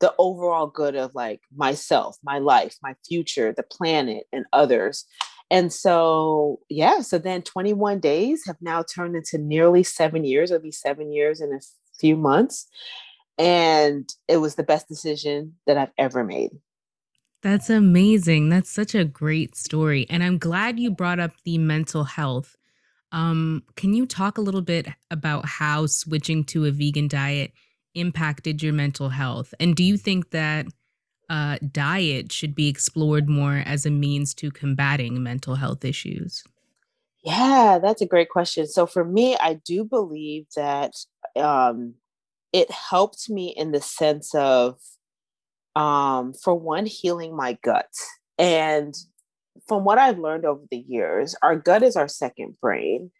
the 0.00 0.14
overall 0.18 0.66
good 0.66 0.96
of 0.96 1.14
like 1.14 1.40
myself, 1.54 2.16
my 2.24 2.38
life, 2.38 2.76
my 2.82 2.94
future, 3.06 3.52
the 3.52 3.62
planet, 3.62 4.24
and 4.32 4.44
others. 4.52 5.04
And 5.50 5.72
so, 5.72 6.60
yeah, 6.68 7.02
so 7.02 7.18
then 7.18 7.42
21 7.42 8.00
days 8.00 8.44
have 8.46 8.56
now 8.60 8.82
turned 8.82 9.14
into 9.16 9.38
nearly 9.38 9.82
seven 9.82 10.24
years. 10.24 10.50
It'll 10.50 10.62
be 10.62 10.72
seven 10.72 11.12
years 11.12 11.40
in 11.40 11.52
a 11.52 11.60
few 12.00 12.16
months. 12.16 12.66
And 13.38 14.12
it 14.28 14.38
was 14.38 14.54
the 14.54 14.62
best 14.62 14.88
decision 14.88 15.54
that 15.66 15.76
I've 15.76 15.92
ever 15.98 16.24
made. 16.24 16.50
That's 17.42 17.70
amazing. 17.70 18.48
That's 18.48 18.70
such 18.70 18.94
a 18.94 19.04
great 19.04 19.56
story. 19.56 20.06
And 20.08 20.22
I'm 20.22 20.38
glad 20.38 20.78
you 20.78 20.90
brought 20.90 21.18
up 21.18 21.32
the 21.44 21.58
mental 21.58 22.04
health. 22.04 22.56
Um, 23.10 23.64
can 23.76 23.92
you 23.92 24.06
talk 24.06 24.38
a 24.38 24.42
little 24.42 24.62
bit 24.62 24.86
about 25.10 25.44
how 25.44 25.86
switching 25.86 26.44
to 26.44 26.64
a 26.66 26.70
vegan 26.70 27.08
diet 27.08 27.52
impacted 27.94 28.62
your 28.62 28.72
mental 28.72 29.08
health? 29.08 29.52
And 29.58 29.74
do 29.74 29.82
you 29.82 29.96
think 29.96 30.30
that 30.30 30.66
uh, 31.28 31.58
diet 31.72 32.30
should 32.30 32.54
be 32.54 32.68
explored 32.68 33.28
more 33.28 33.62
as 33.66 33.86
a 33.86 33.90
means 33.90 34.34
to 34.34 34.50
combating 34.50 35.22
mental 35.22 35.56
health 35.56 35.84
issues? 35.84 36.44
Yeah, 37.24 37.78
that's 37.82 38.02
a 38.02 38.06
great 38.06 38.28
question. 38.28 38.66
So 38.66 38.86
for 38.86 39.04
me, 39.04 39.36
I 39.38 39.54
do 39.54 39.84
believe 39.84 40.46
that 40.56 40.94
um, 41.36 41.94
it 42.52 42.70
helped 42.70 43.28
me 43.28 43.54
in 43.56 43.72
the 43.72 43.80
sense 43.80 44.34
of 44.34 44.78
um, 45.76 46.32
for 46.34 46.54
one, 46.54 46.86
healing 46.86 47.36
my 47.36 47.58
gut. 47.62 47.88
And 48.38 48.94
from 49.66 49.84
what 49.84 49.98
I've 49.98 50.18
learned 50.18 50.44
over 50.44 50.62
the 50.70 50.84
years, 50.88 51.34
our 51.42 51.56
gut 51.56 51.82
is 51.82 51.96
our 51.96 52.08
second 52.08 52.56
brain. 52.60 53.10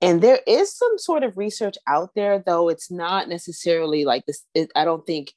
And 0.00 0.20
there 0.20 0.40
is 0.46 0.76
some 0.76 0.98
sort 0.98 1.22
of 1.22 1.36
research 1.36 1.76
out 1.86 2.10
there, 2.16 2.42
though 2.44 2.68
it's 2.68 2.90
not 2.90 3.28
necessarily 3.28 4.04
like 4.04 4.26
this. 4.26 4.44
It, 4.54 4.70
I 4.74 4.84
don't 4.84 5.06
think 5.06 5.32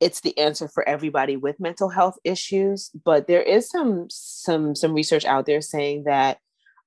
it's 0.00 0.20
the 0.20 0.36
answer 0.36 0.68
for 0.68 0.86
everybody 0.86 1.36
with 1.36 1.60
mental 1.60 1.88
health 1.88 2.18
issues, 2.24 2.90
but 3.04 3.26
there 3.26 3.42
is 3.42 3.68
some 3.70 4.06
some 4.10 4.74
some 4.74 4.92
research 4.92 5.24
out 5.24 5.46
there 5.46 5.62
saying 5.62 6.04
that 6.04 6.38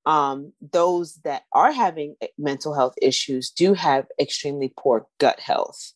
um, 0.06 0.54
those 0.72 1.16
that 1.24 1.44
are 1.54 1.72
having 1.72 2.16
mental 2.38 2.74
health 2.74 2.94
issues 3.02 3.50
do 3.50 3.74
have 3.74 4.06
extremely 4.22 4.72
poor 4.78 5.08
gut 5.20 5.40
health 5.40 5.94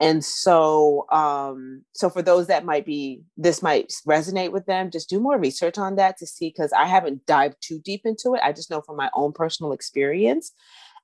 and 0.00 0.24
so 0.24 1.06
um 1.10 1.82
so 1.92 2.08
for 2.08 2.22
those 2.22 2.46
that 2.46 2.64
might 2.64 2.86
be 2.86 3.20
this 3.36 3.62
might 3.62 3.92
resonate 4.06 4.52
with 4.52 4.66
them 4.66 4.90
just 4.90 5.08
do 5.08 5.20
more 5.20 5.38
research 5.38 5.78
on 5.78 5.96
that 5.96 6.16
to 6.16 6.26
see 6.26 6.48
because 6.48 6.72
i 6.72 6.86
haven't 6.86 7.24
dived 7.26 7.56
too 7.60 7.80
deep 7.84 8.02
into 8.04 8.34
it 8.34 8.40
i 8.42 8.52
just 8.52 8.70
know 8.70 8.80
from 8.80 8.96
my 8.96 9.10
own 9.14 9.32
personal 9.32 9.72
experience. 9.72 10.52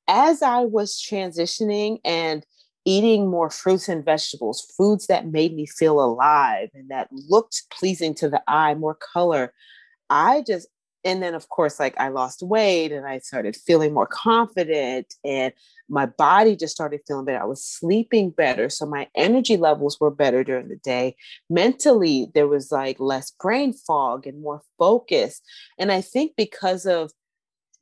As 0.07 0.42
i 0.42 0.61
was 0.61 1.00
transitioning 1.00 1.98
and 2.04 2.44
eating 2.85 3.30
more 3.30 3.48
fruits 3.48 3.88
and 3.88 4.04
vegetables 4.04 4.70
foods 4.76 5.07
that 5.07 5.26
made 5.26 5.54
me 5.54 5.66
feel 5.66 6.00
alive 6.00 6.68
and 6.74 6.90
that 6.90 7.09
looked 7.11 7.62
pleasing 7.70 8.14
to 8.14 8.28
the 8.28 8.42
eye 8.46 8.74
more 8.74 8.96
color 9.14 9.52
i 10.11 10.44
just 10.46 10.68
and 11.05 11.23
then 11.23 11.35
of 11.35 11.49
course 11.49 11.79
like 11.79 11.95
i 11.99 12.09
lost 12.09 12.43
weight 12.43 12.93
and 12.93 13.07
i 13.07 13.19
started 13.19 13.57
feeling 13.57 13.93
more 13.93 14.07
confident 14.07 15.14
and 15.25 15.53
my 15.88 16.07
body 16.07 16.57
just 16.57 16.75
started 16.75 17.01
feeling 17.07 17.27
better. 17.27 17.43
I 17.43 17.47
was 17.47 17.62
sleeping 17.62 18.31
better 18.31 18.71
so 18.71 18.87
my 18.87 19.09
energy 19.14 19.57
levels 19.57 20.01
were 20.01 20.11
better 20.11 20.43
during 20.43 20.69
the 20.69 20.77
day. 20.77 21.17
Mentally 21.51 22.31
there 22.35 22.49
was 22.49 22.73
like 22.73 22.99
less 22.99 23.31
brain 23.33 23.73
fog 23.73 24.27
and 24.27 24.40
more 24.40 24.62
focus. 24.79 25.40
And 25.79 25.93
i 25.93 26.01
think 26.01 26.33
because 26.37 26.87
of 26.87 27.11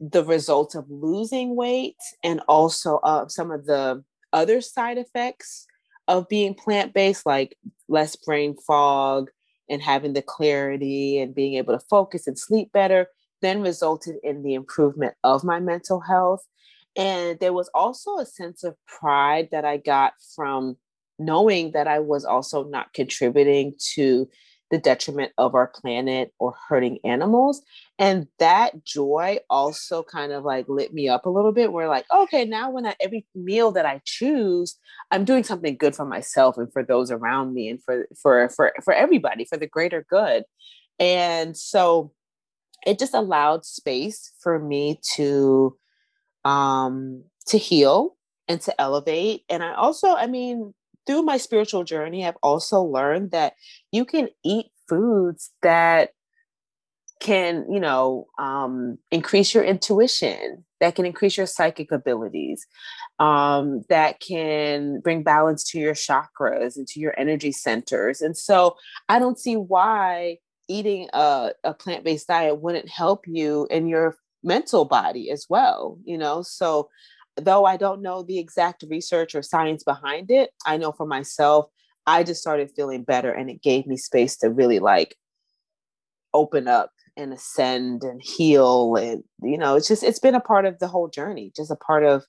the 0.01 0.25
results 0.25 0.75
of 0.75 0.91
losing 0.91 1.55
weight 1.55 1.97
and 2.25 2.41
also 2.49 2.97
uh, 3.05 3.29
some 3.29 3.53
of 3.53 3.67
the 3.67 4.03
other 4.33 4.61
side 4.61 4.99
effects 4.99 5.67
of 6.09 6.29
being 6.29 6.55
plant-based 6.55 7.25
like 7.25 7.57
less 7.89 8.17
brain 8.17 8.57
fog 8.67 9.31
and 9.73 9.83
having 9.83 10.13
the 10.13 10.23
clarity 10.23 11.19
and 11.19 11.35
being 11.35 11.55
able 11.55 11.77
to 11.77 11.85
focus 11.91 12.29
and 12.29 12.39
sleep 12.39 12.71
better 12.73 13.09
then 13.41 13.61
resulted 13.61 14.17
in 14.23 14.45
the 14.45 14.55
improvement 14.55 15.15
of 15.25 15.43
my 15.43 15.59
mental 15.59 15.99
health. 15.99 16.47
And 16.97 17.41
there 17.41 17.53
was 17.53 17.69
also 17.75 18.19
a 18.19 18.27
sense 18.27 18.63
of 18.63 18.77
pride 18.87 19.49
that 19.51 19.65
I 19.65 19.79
got 19.79 20.13
from 20.37 20.77
knowing 21.19 21.73
that 21.73 21.89
I 21.89 21.99
was 21.99 22.25
also 22.25 22.65
not 22.65 22.93
contributing 22.93 23.75
to 23.95 24.29
the 24.73 24.79
detriment 24.79 25.33
of 25.37 25.55
our 25.55 25.67
planet 25.69 26.33
or 26.39 26.55
hurting 26.69 26.99
animals. 27.05 27.61
And 27.99 28.27
that 28.39 28.85
joy 28.85 29.39
also 29.51 30.03
kind 30.03 30.33
of 30.33 30.45
like 30.45 30.67
lit 30.67 30.95
me 30.95 31.11
up 31.11 31.27
a 31.27 31.31
little 31.31 31.53
bit. 31.53 31.75
We're 31.75 31.91
like, 31.91 32.07
okay, 32.11 32.47
now 32.47 32.71
when 32.71 32.87
I, 32.87 32.97
every 32.99 33.27
meal 33.35 33.71
that 33.73 33.85
I 33.85 34.01
choose, 34.07 34.75
I'm 35.11 35.27
doing 35.27 35.45
something 35.45 35.77
good 35.77 35.95
for 35.95 36.07
myself 36.07 36.57
and 36.57 36.73
for 36.73 36.83
those 36.83 37.11
around 37.11 37.53
me 37.53 37.69
and 37.69 37.83
for 37.85 38.09
for 38.21 38.49
for 38.49 38.73
for 38.83 38.95
everybody, 38.95 39.45
for 39.45 39.59
the 39.59 39.67
greater 39.67 40.07
good. 40.09 40.45
And 40.99 41.55
so 41.55 42.11
it 42.87 42.99
just 42.99 43.13
allowed 43.13 43.67
space 43.67 44.33
for 44.41 44.59
me 44.59 45.01
to 45.17 45.77
um 46.47 47.25
to 47.47 47.59
heal 47.59 48.17
and 48.49 48.61
to 48.61 48.81
elevate 48.81 49.45
and 49.49 49.63
i 49.63 49.73
also 49.75 50.09
i 50.17 50.27
mean 50.27 50.75
through 51.07 51.23
my 51.23 51.37
spiritual 51.37 51.85
journey 51.85 52.27
i've 52.27 52.37
also 52.43 52.83
learned 52.83 53.31
that 53.31 53.55
you 53.91 54.05
can 54.05 54.29
eat 54.45 54.67
foods 54.89 55.51
that 55.63 56.11
can 57.23 57.65
you 57.71 57.79
know 57.79 58.27
um, 58.39 58.99
increase 59.13 59.55
your 59.55 59.63
intuition 59.63 60.65
that 60.81 60.97
can 60.97 61.07
increase 61.07 61.37
your 61.37 61.47
psychic 61.47 61.93
abilities 61.93 62.67
um, 63.21 63.85
that 63.89 64.19
can 64.19 64.99
bring 64.99 65.23
balance 65.23 65.63
to 65.63 65.79
your 65.79 65.95
chakras 65.95 66.77
and 66.77 66.89
to 66.89 66.99
your 66.99 67.15
energy 67.17 67.53
centers. 67.53 68.21
And 68.21 68.37
so 68.37 68.77
i 69.09 69.19
don't 69.21 69.39
see 69.39 69.57
why 69.57 70.39
eating 70.69 71.09
a, 71.13 71.53
a 71.63 71.75
plant-based 71.75 72.27
diet 72.27 72.61
wouldn't 72.61 72.89
help 72.89 73.25
you 73.27 73.69
in 73.71 73.87
your 73.87 74.17
mental 74.43 74.85
body 74.85 75.31
as 75.31 75.47
well 75.49 75.99
you 76.05 76.19
know? 76.19 76.43
So 76.43 76.89
though 77.37 77.65
i 77.65 77.77
don't 77.77 78.03
know 78.03 78.23
the 78.23 78.39
exact 78.39 78.85
research 78.89 79.35
or 79.35 79.43
science 79.43 79.83
behind 79.83 80.31
it 80.31 80.51
i 80.67 80.77
know 80.77 80.93
for 80.93 81.07
myself 81.07 81.67
i 82.07 82.23
just 82.23 82.41
started 82.41 82.71
feeling 82.75 83.03
better 83.03 83.33
and 83.33 83.51
it 83.51 83.63
gave 83.63 83.87
me 83.87 83.97
space 83.97 84.37
to 84.37 84.51
really 84.51 84.79
like 84.79 85.17
open 86.35 86.69
up 86.69 86.91
and 87.17 87.33
ascend 87.33 88.03
and 88.03 88.23
heal 88.23 88.97
and 88.97 89.23
you 89.43 89.59
know 89.59 89.77
it's 89.77 89.89
just 89.89 90.03
it's 90.03 90.19
been 90.19 90.35
a 90.35 90.41
part 90.41 90.65
of 90.65 90.79
the 90.79 90.89
whole 90.89 91.09
journey 91.09 91.53
just 91.55 91.71
a 91.71 91.77
part 91.77 92.05
of 92.05 92.25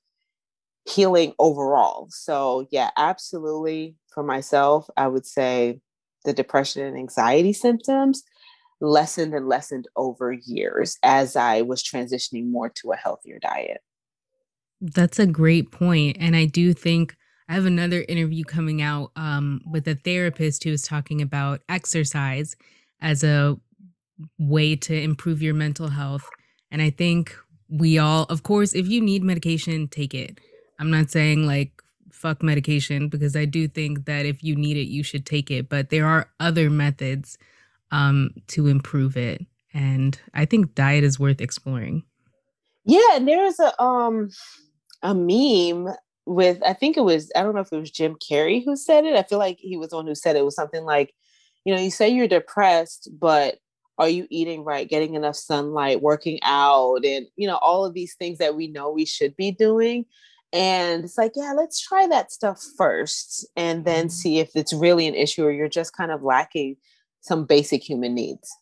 healing 0.85 1.33
overall 1.39 2.07
so 2.09 2.67
yeah 2.71 2.89
absolutely 2.97 3.95
for 4.13 4.23
myself 4.23 4.89
i 4.97 5.07
would 5.07 5.25
say 5.25 5.79
the 6.25 6.33
depression 6.33 6.83
and 6.83 6.97
anxiety 6.97 7.53
symptoms 7.53 8.23
lessened 8.83 9.33
and 9.33 9.47
lessened 9.47 9.87
over 9.95 10.33
years 10.33 10.97
as 11.03 11.35
I 11.35 11.61
was 11.61 11.81
transitioning 11.81 12.51
more 12.51 12.69
to 12.69 12.91
a 12.91 12.97
healthier 12.97 13.39
diet. 13.39 13.81
That's 14.83 15.17
a 15.17 15.25
great 15.25 15.71
point. 15.71 16.17
And 16.19 16.35
I 16.35 16.45
do 16.45 16.73
think 16.73 17.15
I 17.47 17.53
have 17.53 17.65
another 17.65 18.03
interview 18.09 18.43
coming 18.43 18.81
out 18.81 19.11
um, 19.15 19.61
with 19.71 19.87
a 19.87 19.95
therapist 19.95 20.63
who 20.63 20.71
is 20.71 20.81
talking 20.81 21.21
about 21.21 21.61
exercise 21.69 22.55
as 23.01 23.23
a 23.23 23.57
way 24.37 24.75
to 24.75 24.93
improve 24.93 25.41
your 25.41 25.53
mental 25.53 25.87
health. 25.87 26.29
And 26.69 26.81
I 26.81 26.89
think 26.89 27.33
we 27.69 27.97
all, 27.97 28.23
of 28.23 28.43
course, 28.43 28.73
if 28.73 28.87
you 28.87 28.99
need 28.99 29.23
medication, 29.23 29.87
take 29.87 30.13
it. 30.13 30.39
I'm 30.79 30.91
not 30.91 31.09
saying 31.09 31.45
like 31.45 31.71
fuck 32.11 32.43
medication 32.43 33.07
because 33.07 33.37
I 33.37 33.45
do 33.45 33.69
think 33.69 34.05
that 34.05 34.25
if 34.25 34.43
you 34.43 34.55
need 34.55 34.75
it, 34.75 34.87
you 34.87 35.01
should 35.01 35.25
take 35.25 35.49
it. 35.49 35.69
But 35.69 35.91
there 35.91 36.05
are 36.05 36.29
other 36.41 36.69
methods 36.69 37.37
um, 37.91 38.31
to 38.47 38.67
improve 38.67 39.15
it, 39.15 39.45
and 39.73 40.19
I 40.33 40.45
think 40.45 40.75
diet 40.75 41.03
is 41.03 41.19
worth 41.19 41.39
exploring. 41.39 42.03
Yeah, 42.85 43.15
and 43.15 43.27
there's 43.27 43.59
a 43.59 43.81
um 43.81 44.29
a 45.03 45.13
meme 45.13 45.93
with 46.25 46.61
I 46.65 46.73
think 46.73 46.97
it 46.97 47.01
was 47.01 47.31
I 47.35 47.43
don't 47.43 47.53
know 47.53 47.61
if 47.61 47.71
it 47.71 47.79
was 47.79 47.91
Jim 47.91 48.15
Carrey 48.15 48.63
who 48.63 48.75
said 48.75 49.05
it. 49.05 49.15
I 49.15 49.23
feel 49.23 49.39
like 49.39 49.57
he 49.59 49.77
was 49.77 49.89
the 49.89 49.97
one 49.97 50.07
who 50.07 50.15
said 50.15 50.35
it. 50.35 50.39
it 50.39 50.45
was 50.45 50.55
something 50.55 50.83
like, 50.83 51.13
you 51.65 51.73
know, 51.73 51.79
you 51.79 51.91
say 51.91 52.09
you're 52.09 52.27
depressed, 52.27 53.09
but 53.19 53.57
are 53.99 54.09
you 54.09 54.25
eating 54.31 54.63
right, 54.63 54.89
getting 54.89 55.13
enough 55.13 55.35
sunlight, 55.35 56.01
working 56.01 56.39
out, 56.41 57.05
and 57.05 57.27
you 57.35 57.47
know 57.47 57.57
all 57.57 57.85
of 57.85 57.93
these 57.93 58.15
things 58.15 58.39
that 58.39 58.55
we 58.55 58.67
know 58.67 58.89
we 58.89 59.05
should 59.05 59.35
be 59.35 59.51
doing. 59.51 60.05
And 60.53 61.03
it's 61.03 61.17
like, 61.17 61.31
yeah, 61.35 61.53
let's 61.57 61.81
try 61.81 62.05
that 62.07 62.31
stuff 62.31 62.63
first 62.77 63.47
and 63.55 63.85
then 63.85 64.05
mm-hmm. 64.05 64.09
see 64.09 64.39
if 64.39 64.51
it's 64.55 64.71
really 64.71 65.07
an 65.07 65.15
issue 65.15 65.43
or 65.43 65.51
you're 65.51 65.67
just 65.67 65.97
kind 65.97 66.11
of 66.11 66.21
lacking 66.21 66.77
some 67.21 67.45
basic 67.45 67.81
human 67.81 68.13
needs. 68.13 68.55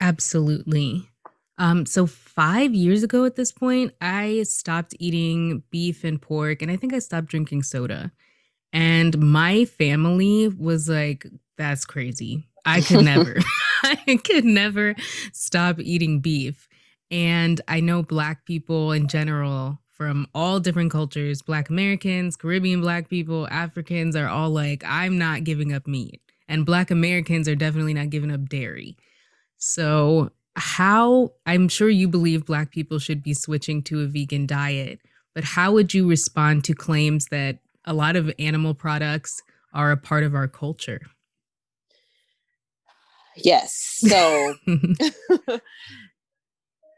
Absolutely. 0.00 1.10
Um, 1.58 1.86
so 1.86 2.06
five 2.06 2.74
years 2.74 3.02
ago 3.02 3.24
at 3.24 3.36
this 3.36 3.52
point, 3.52 3.92
I 4.00 4.42
stopped 4.44 4.94
eating 4.98 5.62
beef 5.70 6.04
and 6.04 6.20
pork, 6.20 6.62
and 6.62 6.70
I 6.70 6.76
think 6.76 6.94
I 6.94 6.98
stopped 6.98 7.28
drinking 7.28 7.62
soda. 7.62 8.12
And 8.72 9.18
my 9.18 9.66
family 9.66 10.48
was 10.48 10.88
like, 10.88 11.26
that's 11.58 11.84
crazy. 11.84 12.48
I 12.64 12.80
could 12.80 13.04
never, 13.04 13.36
I 13.82 14.18
could 14.24 14.44
never 14.44 14.94
stop 15.32 15.78
eating 15.78 16.20
beef. 16.20 16.68
And 17.10 17.60
I 17.68 17.80
know 17.80 18.02
Black 18.02 18.46
people 18.46 18.92
in 18.92 19.06
general 19.08 19.78
from 19.90 20.26
all 20.34 20.58
different 20.58 20.90
cultures 20.90 21.42
Black 21.42 21.68
Americans, 21.68 22.36
Caribbean 22.36 22.80
Black 22.80 23.08
people, 23.08 23.46
Africans 23.50 24.16
are 24.16 24.28
all 24.28 24.50
like, 24.50 24.82
I'm 24.86 25.18
not 25.18 25.44
giving 25.44 25.72
up 25.72 25.86
meat. 25.86 26.20
And 26.48 26.66
Black 26.66 26.90
Americans 26.90 27.48
are 27.48 27.54
definitely 27.54 27.94
not 27.94 28.10
giving 28.10 28.32
up 28.32 28.48
dairy. 28.48 28.96
So, 29.58 30.30
how 30.56 31.32
I'm 31.46 31.68
sure 31.68 31.88
you 31.88 32.08
believe 32.08 32.46
Black 32.46 32.70
people 32.70 32.98
should 32.98 33.22
be 33.22 33.34
switching 33.34 33.82
to 33.84 34.00
a 34.02 34.06
vegan 34.06 34.46
diet, 34.46 35.00
but 35.34 35.44
how 35.44 35.72
would 35.72 35.94
you 35.94 36.08
respond 36.08 36.64
to 36.64 36.74
claims 36.74 37.26
that 37.26 37.58
a 37.84 37.94
lot 37.94 38.16
of 38.16 38.32
animal 38.38 38.74
products 38.74 39.42
are 39.72 39.90
a 39.90 39.96
part 39.96 40.24
of 40.24 40.34
our 40.34 40.48
culture? 40.48 41.00
Yes. 43.36 43.98
So 44.06 44.54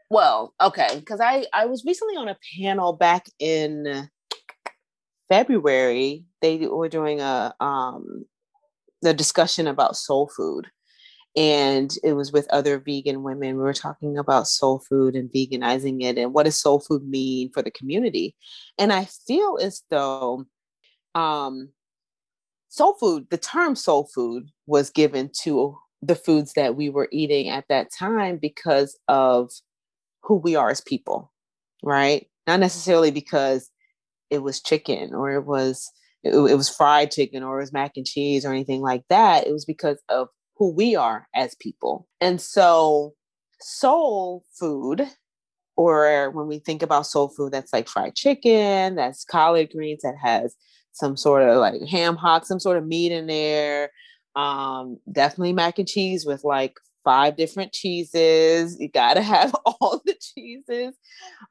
well, 0.09 0.53
okay, 0.61 0.89
because 0.95 1.21
I 1.21 1.45
I 1.53 1.65
was 1.65 1.85
recently 1.85 2.15
on 2.17 2.27
a 2.27 2.37
panel 2.59 2.93
back 2.93 3.27
in 3.39 4.09
February. 5.29 6.25
They 6.41 6.67
were 6.67 6.89
doing 6.89 7.21
a 7.21 7.55
um 7.59 8.25
the 9.01 9.13
discussion 9.13 9.67
about 9.67 9.95
soul 9.95 10.29
food, 10.35 10.67
and 11.35 11.93
it 12.03 12.13
was 12.13 12.31
with 12.31 12.47
other 12.49 12.79
vegan 12.79 13.23
women. 13.23 13.57
We 13.57 13.63
were 13.63 13.73
talking 13.73 14.17
about 14.17 14.47
soul 14.47 14.79
food 14.79 15.15
and 15.15 15.29
veganizing 15.29 16.03
it, 16.03 16.17
and 16.17 16.33
what 16.33 16.43
does 16.43 16.57
soul 16.57 16.79
food 16.79 17.07
mean 17.07 17.51
for 17.51 17.61
the 17.61 17.71
community. 17.71 18.35
And 18.77 18.93
I 18.93 19.05
feel 19.05 19.57
as 19.61 19.83
though 19.89 20.45
um 21.13 21.69
soul 22.69 22.93
food, 22.95 23.27
the 23.29 23.37
term 23.37 23.75
soul 23.75 24.09
food 24.13 24.49
was 24.67 24.89
given 24.89 25.29
to 25.41 25.77
the 26.01 26.15
foods 26.15 26.53
that 26.53 26.75
we 26.75 26.89
were 26.89 27.07
eating 27.11 27.49
at 27.49 27.65
that 27.69 27.87
time 27.97 28.37
because 28.37 28.97
of 29.07 29.49
who 30.23 30.35
we 30.35 30.55
are 30.55 30.69
as 30.69 30.81
people, 30.81 31.31
right? 31.83 32.27
Not 32.47 32.59
necessarily 32.59 33.11
because 33.11 33.69
it 34.29 34.39
was 34.39 34.61
chicken 34.61 35.13
or 35.13 35.31
it 35.31 35.45
was 35.45 35.91
it, 36.23 36.35
was 36.35 36.69
fried 36.69 37.11
chicken 37.11 37.43
or 37.43 37.57
it 37.57 37.63
was 37.63 37.73
mac 37.73 37.91
and 37.95 38.05
cheese 38.05 38.45
or 38.45 38.51
anything 38.51 38.81
like 38.81 39.03
that. 39.09 39.47
It 39.47 39.51
was 39.51 39.65
because 39.65 40.01
of 40.09 40.27
who 40.57 40.71
we 40.71 40.95
are 40.95 41.27
as 41.35 41.55
people. 41.55 42.07
And 42.21 42.39
so 42.39 43.13
soul 43.59 44.43
food 44.59 45.07
or 45.75 46.31
when 46.31 46.47
we 46.47 46.59
think 46.59 46.81
about 46.81 47.05
soul 47.05 47.27
food 47.27 47.51
that's 47.51 47.73
like 47.73 47.87
fried 47.87 48.15
chicken, 48.15 48.95
that's 48.95 49.25
collard 49.25 49.71
greens 49.71 50.01
that 50.03 50.15
has 50.21 50.55
some 50.93 51.17
sort 51.17 51.43
of 51.43 51.57
like 51.57 51.81
ham 51.89 52.15
hock, 52.15 52.45
some 52.45 52.59
sort 52.59 52.77
of 52.77 52.85
meat 52.85 53.11
in 53.11 53.27
there. 53.27 53.91
Um, 54.35 54.97
definitely 55.11 55.53
mac 55.53 55.79
and 55.79 55.87
cheese 55.87 56.25
with 56.25 56.43
like 56.43 56.77
five 57.03 57.35
different 57.35 57.73
cheeses. 57.73 58.77
You 58.79 58.89
gotta 58.89 59.21
have 59.21 59.53
all 59.65 60.01
the 60.05 60.15
cheeses. 60.15 60.95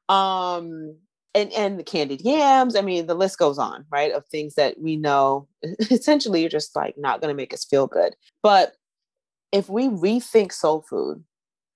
Um, 0.08 0.96
and 1.34 1.52
and 1.52 1.78
the 1.78 1.84
candied 1.84 2.22
yams. 2.22 2.76
I 2.76 2.80
mean, 2.80 3.06
the 3.06 3.14
list 3.14 3.38
goes 3.38 3.58
on, 3.58 3.84
right? 3.90 4.12
Of 4.12 4.26
things 4.26 4.54
that 4.54 4.80
we 4.80 4.96
know 4.96 5.48
essentially 5.90 6.46
are 6.46 6.50
just 6.50 6.74
like 6.76 6.94
not 6.96 7.20
gonna 7.20 7.34
make 7.34 7.52
us 7.52 7.64
feel 7.64 7.86
good. 7.86 8.14
But 8.42 8.74
if 9.52 9.68
we 9.68 9.88
rethink 9.88 10.52
soul 10.52 10.84
food 10.88 11.22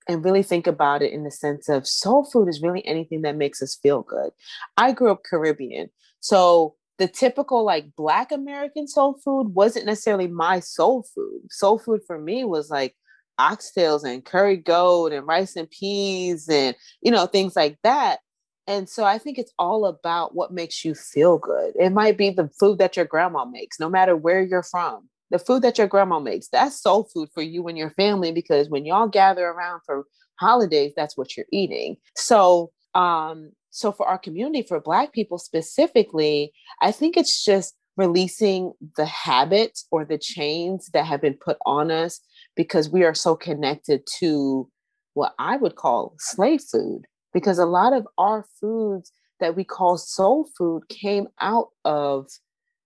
and 0.09 0.25
really 0.25 0.43
think 0.43 0.67
about 0.67 1.03
it 1.03 1.13
in 1.13 1.25
the 1.25 1.31
sense 1.31 1.69
of 1.69 1.87
soul 1.87 2.25
food 2.25 2.49
is 2.49 2.63
really 2.63 2.85
anything 2.87 3.23
that 3.23 3.37
makes 3.37 3.63
us 3.63 3.79
feel 3.83 4.03
good. 4.03 4.31
I 4.77 4.93
grew 4.93 5.11
up 5.11 5.23
Caribbean. 5.29 5.91
So 6.21 6.75
the 6.99 7.09
typical 7.09 7.65
like 7.65 7.95
black 7.97 8.31
american 8.31 8.87
soul 8.87 9.15
food 9.25 9.55
wasn't 9.55 9.87
necessarily 9.87 10.27
my 10.27 10.61
soul 10.61 11.07
food 11.15 11.41
soul 11.49 11.79
food 11.79 12.01
for 12.07 12.19
me 12.19 12.45
was 12.45 12.71
like 12.71 12.95
oxtails 13.41 14.05
and 14.05 14.25
curry 14.25 14.57
goat 14.57 15.13
and 15.13 15.27
rice 15.27 15.57
and 15.57 15.71
peas 15.71 16.49
and 16.49 16.75
you 17.01 17.11
know 17.11 17.27
things 17.27 17.55
like 17.55 17.79
that 17.83 18.19
and 18.67 18.89
so 18.89 19.05
i 19.05 19.17
think 19.17 19.39
it's 19.39 19.53
all 19.59 19.87
about 19.87 20.35
what 20.35 20.53
makes 20.53 20.85
you 20.85 20.95
feel 20.95 21.39
good 21.39 21.73
it 21.77 21.91
might 21.91 22.19
be 22.19 22.31
the 22.31 22.51
food 22.59 22.79
that 22.79 22.97
your 22.97 23.05
grandma 23.05 23.45
makes 23.45 23.79
no 23.79 23.89
matter 23.89 24.17
where 24.17 24.43
you're 24.43 24.63
from 24.65 25.09
the 25.31 25.39
food 25.39 25.63
that 25.63 25.79
your 25.79 25.87
grandma 25.87 26.19
makes 26.19 26.49
that's 26.49 26.81
soul 26.81 27.09
food 27.13 27.29
for 27.35 27.43
you 27.43 27.67
and 27.69 27.79
your 27.79 27.91
family 27.91 28.33
because 28.33 28.69
when 28.69 28.85
y'all 28.85 29.09
gather 29.09 29.47
around 29.47 29.81
for 29.85 30.05
holidays 30.41 30.93
that's 30.97 31.17
what 31.17 31.37
you're 31.37 31.47
eating. 31.53 31.97
So 32.17 32.71
um 32.95 33.51
so 33.71 33.93
for 33.93 34.07
our 34.07 34.19
community 34.19 34.67
for 34.67 34.81
black 34.81 35.13
people 35.13 35.39
specifically 35.39 36.53
i 36.81 36.91
think 36.91 37.17
it's 37.17 37.45
just 37.45 37.75
releasing 37.97 38.73
the 38.97 39.05
habits 39.05 39.87
or 39.91 40.05
the 40.05 40.19
chains 40.19 40.89
that 40.93 41.05
have 41.05 41.21
been 41.21 41.35
put 41.35 41.59
on 41.67 41.91
us 41.91 42.21
because 42.57 42.89
we 42.89 43.05
are 43.05 43.15
so 43.15 43.37
connected 43.37 44.03
to 44.19 44.69
what 45.15 45.35
i 45.39 45.57
would 45.57 45.77
call 45.77 46.15
slave 46.19 46.63
food 46.73 47.03
because 47.33 47.59
a 47.59 47.67
lot 47.67 47.93
of 47.93 48.07
our 48.17 48.45
foods 48.61 49.13
that 49.41 49.55
we 49.55 49.65
call 49.65 49.99
soul 49.99 50.49
food 50.57 50.83
came 50.89 51.29
out 51.41 51.69
of 51.85 52.27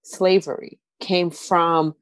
slavery 0.02 0.80
came 1.00 1.30
from 1.30 1.94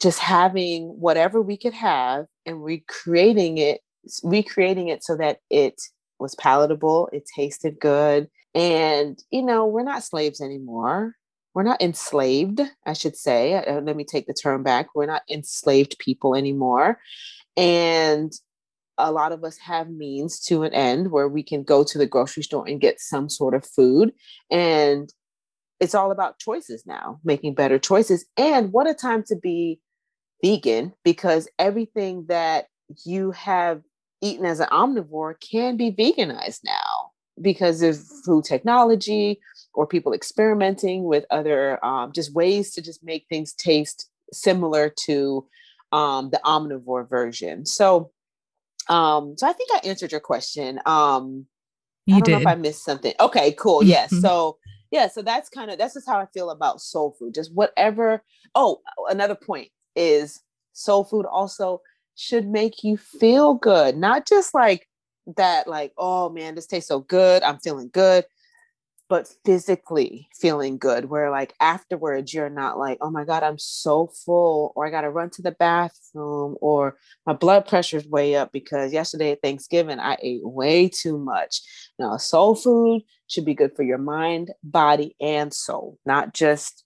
just 0.00 0.18
having 0.18 0.88
whatever 1.00 1.40
we 1.40 1.56
could 1.56 1.74
have 1.74 2.26
and 2.44 2.62
recreating 2.62 3.58
it 3.58 3.80
recreating 4.22 4.88
it 4.88 5.04
so 5.04 5.16
that 5.16 5.38
it 5.50 5.80
was 6.18 6.34
palatable, 6.36 7.08
it 7.12 7.24
tasted 7.34 7.78
good. 7.80 8.28
And, 8.54 9.18
you 9.30 9.42
know, 9.42 9.66
we're 9.66 9.82
not 9.82 10.02
slaves 10.02 10.40
anymore. 10.40 11.14
We're 11.54 11.62
not 11.62 11.82
enslaved, 11.82 12.60
I 12.86 12.92
should 12.92 13.16
say. 13.16 13.54
Uh, 13.54 13.80
let 13.80 13.96
me 13.96 14.04
take 14.04 14.26
the 14.26 14.34
term 14.34 14.62
back. 14.62 14.88
We're 14.94 15.06
not 15.06 15.22
enslaved 15.30 15.98
people 15.98 16.34
anymore. 16.34 16.98
And 17.56 18.32
a 18.98 19.12
lot 19.12 19.32
of 19.32 19.44
us 19.44 19.58
have 19.58 19.90
means 19.90 20.40
to 20.46 20.62
an 20.62 20.72
end 20.72 21.10
where 21.10 21.28
we 21.28 21.42
can 21.42 21.62
go 21.62 21.84
to 21.84 21.98
the 21.98 22.06
grocery 22.06 22.42
store 22.42 22.66
and 22.66 22.80
get 22.80 23.00
some 23.00 23.28
sort 23.28 23.54
of 23.54 23.66
food. 23.66 24.12
And 24.50 25.12
it's 25.80 25.94
all 25.94 26.10
about 26.10 26.38
choices 26.38 26.84
now, 26.86 27.20
making 27.24 27.54
better 27.54 27.78
choices. 27.78 28.24
And 28.38 28.72
what 28.72 28.88
a 28.88 28.94
time 28.94 29.22
to 29.24 29.36
be 29.36 29.80
vegan 30.42 30.92
because 31.04 31.48
everything 31.58 32.26
that 32.28 32.66
you 33.04 33.30
have 33.32 33.82
eaten 34.22 34.46
as 34.46 34.60
an 34.60 34.68
omnivore 34.68 35.34
can 35.40 35.76
be 35.76 35.92
veganized 35.92 36.60
now 36.64 37.10
because 37.40 37.82
of 37.82 37.98
food 38.24 38.44
technology 38.44 39.38
or 39.74 39.86
people 39.86 40.12
experimenting 40.12 41.04
with 41.04 41.24
other 41.30 41.84
um, 41.84 42.12
just 42.12 42.34
ways 42.34 42.72
to 42.72 42.80
just 42.80 43.04
make 43.04 43.26
things 43.28 43.52
taste 43.52 44.08
similar 44.32 44.92
to 45.04 45.46
um, 45.92 46.30
the 46.30 46.40
omnivore 46.44 47.08
version. 47.08 47.66
So, 47.66 48.10
um, 48.88 49.34
so 49.36 49.46
I 49.46 49.52
think 49.52 49.70
I 49.74 49.86
answered 49.86 50.12
your 50.12 50.20
question. 50.20 50.80
Um, 50.86 51.46
you 52.06 52.16
I 52.16 52.20
don't 52.20 52.26
did. 52.26 52.32
know 52.32 52.38
if 52.38 52.46
I 52.46 52.54
missed 52.54 52.84
something. 52.84 53.14
Okay, 53.20 53.52
cool. 53.52 53.82
Yes. 53.82 54.12
Yeah, 54.12 54.20
so 54.20 54.58
yeah, 54.90 55.08
so 55.08 55.20
that's 55.20 55.48
kind 55.48 55.70
of 55.70 55.78
that's 55.78 55.94
just 55.94 56.08
how 56.08 56.18
I 56.18 56.26
feel 56.32 56.50
about 56.50 56.80
soul 56.80 57.16
food. 57.18 57.34
Just 57.34 57.52
whatever. 57.54 58.22
Oh, 58.54 58.80
another 59.10 59.34
point 59.34 59.70
is 59.96 60.42
soul 60.72 61.04
food 61.04 61.26
also 61.26 61.80
should 62.14 62.46
make 62.46 62.84
you 62.84 62.96
feel 62.96 63.54
good, 63.54 63.96
not 63.96 64.26
just 64.26 64.54
like 64.54 64.88
that, 65.36 65.66
like, 65.66 65.92
oh 65.98 66.28
man, 66.28 66.54
this 66.54 66.66
tastes 66.66 66.88
so 66.88 67.00
good. 67.00 67.42
I'm 67.42 67.58
feeling 67.58 67.90
good, 67.92 68.24
but 69.08 69.28
physically 69.44 70.28
feeling 70.34 70.78
good, 70.78 71.06
where 71.06 71.30
like 71.30 71.54
afterwards 71.60 72.32
you're 72.32 72.48
not 72.48 72.78
like, 72.78 72.98
oh 73.00 73.10
my 73.10 73.24
God, 73.24 73.42
I'm 73.42 73.58
so 73.58 74.06
full, 74.08 74.72
or 74.74 74.86
I 74.86 74.90
got 74.90 75.02
to 75.02 75.10
run 75.10 75.30
to 75.30 75.42
the 75.42 75.52
bathroom, 75.52 76.56
or 76.60 76.96
my 77.26 77.32
blood 77.32 77.66
pressure's 77.66 78.06
way 78.06 78.36
up 78.36 78.52
because 78.52 78.92
yesterday 78.92 79.32
at 79.32 79.42
Thanksgiving 79.42 80.00
I 80.00 80.16
ate 80.22 80.44
way 80.44 80.88
too 80.88 81.18
much. 81.18 81.60
Now, 81.98 82.16
soul 82.16 82.54
food 82.54 83.02
should 83.28 83.44
be 83.44 83.54
good 83.54 83.74
for 83.76 83.82
your 83.82 83.98
mind, 83.98 84.52
body, 84.62 85.16
and 85.20 85.52
soul, 85.52 85.98
not 86.06 86.34
just 86.34 86.84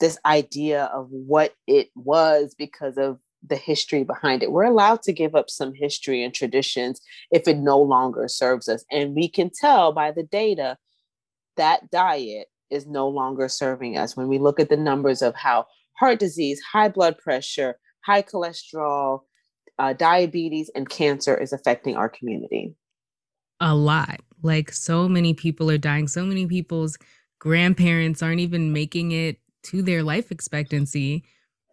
this 0.00 0.18
idea 0.24 0.84
of 0.86 1.08
what 1.10 1.54
it 1.66 1.90
was 1.94 2.54
because 2.56 2.96
of 2.98 3.18
the 3.46 3.56
history 3.56 4.04
behind 4.04 4.42
it. 4.42 4.52
We're 4.52 4.64
allowed 4.64 5.02
to 5.02 5.12
give 5.12 5.34
up 5.34 5.50
some 5.50 5.74
history 5.74 6.22
and 6.22 6.32
traditions 6.32 7.00
if 7.30 7.48
it 7.48 7.58
no 7.58 7.80
longer 7.80 8.28
serves 8.28 8.68
us. 8.68 8.84
And 8.90 9.14
we 9.14 9.28
can 9.28 9.50
tell 9.60 9.92
by 9.92 10.12
the 10.12 10.22
data 10.22 10.76
that 11.56 11.90
diet 11.90 12.48
is 12.70 12.86
no 12.86 13.08
longer 13.08 13.48
serving 13.48 13.98
us. 13.98 14.16
When 14.16 14.28
we 14.28 14.38
look 14.38 14.60
at 14.60 14.68
the 14.68 14.76
numbers 14.76 15.22
of 15.22 15.34
how 15.34 15.66
heart 15.98 16.18
disease, 16.18 16.60
high 16.60 16.88
blood 16.88 17.18
pressure, 17.18 17.76
high 18.04 18.22
cholesterol, 18.22 19.20
uh, 19.78 19.92
diabetes, 19.92 20.70
and 20.74 20.88
cancer 20.88 21.36
is 21.36 21.52
affecting 21.52 21.96
our 21.96 22.08
community. 22.08 22.74
A 23.60 23.74
lot. 23.74 24.20
Like 24.42 24.72
so 24.72 25.08
many 25.08 25.34
people 25.34 25.70
are 25.70 25.78
dying. 25.78 26.08
So 26.08 26.24
many 26.24 26.46
people's 26.46 26.98
grandparents 27.38 28.22
aren't 28.22 28.40
even 28.40 28.72
making 28.72 29.12
it 29.12 29.38
to 29.64 29.82
their 29.82 30.02
life 30.02 30.30
expectancy 30.30 31.24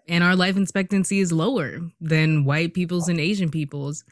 and 0.10 0.23
our 0.23 0.36
life 0.36 0.58
expectancy 0.58 1.19
is 1.19 1.32
lower 1.32 1.80
than 2.02 2.43
white 2.43 2.73
people's 2.73 3.08
and 3.08 3.19
Asian 3.19 3.49
people's 3.49 4.04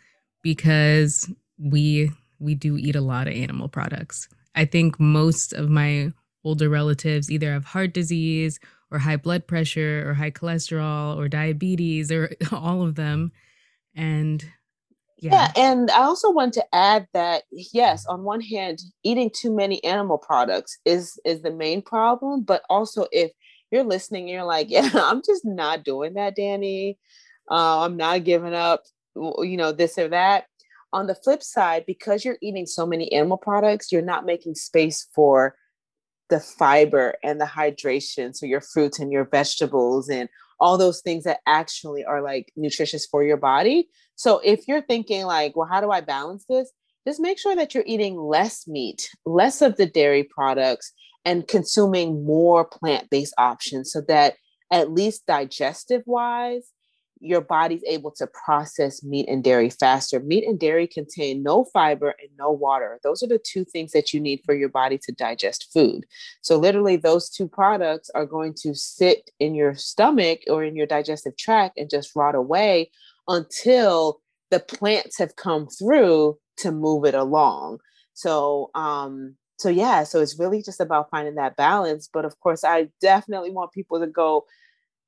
because 0.44 1.30
we 1.58 2.12
we 2.40 2.54
do 2.54 2.78
eat 2.78 2.96
a 2.96 3.02
lot 3.02 3.28
of 3.28 3.34
animal 3.34 3.68
products. 3.68 4.30
I 4.56 4.66
think 4.66 5.00
most 5.00 5.54
of 5.54 5.70
my 5.70 6.14
older 6.44 6.70
relatives 6.70 7.32
either 7.32 7.52
have 7.52 7.66
heart 7.66 7.94
disease 7.94 8.60
or 8.92 9.00
high 9.00 9.18
blood 9.18 9.48
pressure 9.48 10.08
or 10.08 10.14
high 10.14 10.32
cholesterol 10.32 11.18
or 11.18 11.28
diabetes 11.28 12.12
or 12.12 12.32
all 12.52 12.84
of 12.84 12.96
them 12.96 13.32
and 13.96 14.46
yeah. 15.18 15.52
yeah. 15.56 15.70
and 15.70 15.90
I 15.90 16.02
also 16.02 16.30
want 16.32 16.54
to 16.54 16.76
add 16.76 17.08
that 17.14 17.44
yes, 17.52 18.06
on 18.06 18.24
one 18.24 18.40
hand, 18.40 18.80
eating 19.04 19.32
too 19.32 19.52
many 19.54 19.84
animal 19.84 20.20
products 20.20 20.78
is 20.86 21.20
is 21.26 21.42
the 21.42 21.52
main 21.52 21.82
problem, 21.82 22.44
but 22.44 22.62
also 22.70 23.08
if 23.12 23.32
you're 23.72 23.84
listening, 23.84 24.28
you're 24.28 24.44
like, 24.44 24.70
yeah, 24.70 24.90
I'm 24.94 25.22
just 25.26 25.46
not 25.46 25.84
doing 25.84 26.14
that, 26.14 26.36
Danny. 26.36 26.98
Uh, 27.50 27.82
I'm 27.82 27.98
not 27.98 28.24
giving 28.24 28.54
up, 28.54 28.84
you 29.16 29.58
know, 29.58 29.72
this 29.72 29.98
or 29.98 30.10
that. 30.10 30.46
On 30.94 31.08
the 31.08 31.16
flip 31.16 31.44
side, 31.44 31.84
because 31.86 32.24
you're 32.24 32.38
eating 32.42 32.66
so 32.66 32.86
many 32.86 33.12
animal 33.12 33.38
products, 33.38 33.92
you're 33.92 34.02
not 34.02 34.26
making 34.26 34.56
space 34.56 35.08
for 35.14 35.56
the 36.30 36.40
fiber 36.40 37.16
and 37.24 37.40
the 37.40 37.46
hydration. 37.46 38.36
So 38.36 38.46
your 38.46 38.62
fruits 38.62 39.00
and 39.00 39.12
your 39.12 39.26
vegetables 39.26 40.10
and 40.10 40.30
all 40.60 40.78
those 40.78 41.02
things 41.02 41.24
that 41.24 41.40
actually 41.46 42.04
are 42.04 42.22
like 42.22 42.52
nutritious 42.56 43.06
for 43.06 43.24
your 43.24 43.38
body. 43.38 43.90
So 44.16 44.40
if 44.44 44.68
you're 44.68 44.82
thinking 44.82 45.26
like, 45.26 45.56
well, 45.56 45.68
how 45.70 45.82
do 45.82 45.92
I 45.92 46.02
balance 46.02 46.46
this? 46.50 46.72
Just 47.08 47.22
make 47.22 47.40
sure 47.40 47.56
that 47.56 47.74
you're 47.74 47.84
eating 47.86 48.18
less 48.18 48.68
meat, 48.68 49.10
less 49.26 49.62
of 49.62 49.78
the 49.78 49.86
dairy 49.86 50.24
products, 50.24 50.92
and 51.28 51.46
consuming 51.46 52.26
more 52.26 52.64
plant 52.64 53.10
based 53.10 53.34
options 53.38 53.92
so 53.92 54.00
that 54.08 54.36
at 54.72 54.94
least 54.94 55.26
digestive 55.28 56.02
wise, 56.06 56.72
your 57.20 57.42
body's 57.42 57.84
able 57.86 58.12
to 58.12 58.28
process 58.28 59.04
meat 59.04 59.28
and 59.28 59.44
dairy 59.44 59.70
faster. 59.70 60.22
Meat 60.22 60.46
and 60.46 60.58
dairy 60.58 60.88
contain 60.88 61.44
no 61.44 61.66
fiber 61.66 62.16
and 62.22 62.30
no 62.40 62.50
water. 62.50 63.00
Those 63.04 63.22
are 63.24 63.28
the 63.28 63.40
two 63.40 63.66
things 63.66 63.92
that 63.92 64.14
you 64.14 64.22
need 64.22 64.42
for 64.46 64.56
your 64.56 64.70
body 64.70 64.98
to 65.00 65.12
digest 65.12 65.70
food. 65.74 66.06
So, 66.42 66.58
literally, 66.58 66.96
those 66.96 67.30
two 67.30 67.50
products 67.50 68.10
are 68.16 68.26
going 68.26 68.54
to 68.62 68.74
sit 68.74 69.30
in 69.40 69.54
your 69.54 69.76
stomach 69.76 70.40
or 70.48 70.64
in 70.64 70.78
your 70.78 70.88
digestive 70.88 71.36
tract 71.36 71.78
and 71.78 71.90
just 71.90 72.16
rot 72.16 72.36
away 72.36 72.90
until 73.28 74.22
the 74.50 74.62
plants 74.62 75.18
have 75.18 75.36
come 75.36 75.68
through 75.68 76.38
to 76.58 76.72
move 76.72 77.04
it 77.04 77.16
along. 77.16 77.80
So, 78.14 78.70
um, 78.76 79.36
so 79.58 79.70
yeah, 79.70 80.04
so 80.04 80.22
it's 80.22 80.40
really 80.40 80.62
just 80.62 80.80
about 80.80 81.10
finding 81.10 81.36
that 81.36 81.56
balance. 81.56 82.10
But 82.12 82.26
of 82.26 82.40
course, 82.40 82.64
I 82.64 82.90
definitely 83.02 83.52
want 83.52 83.72
people 83.72 84.00
to 84.00 84.08
go 84.08 84.46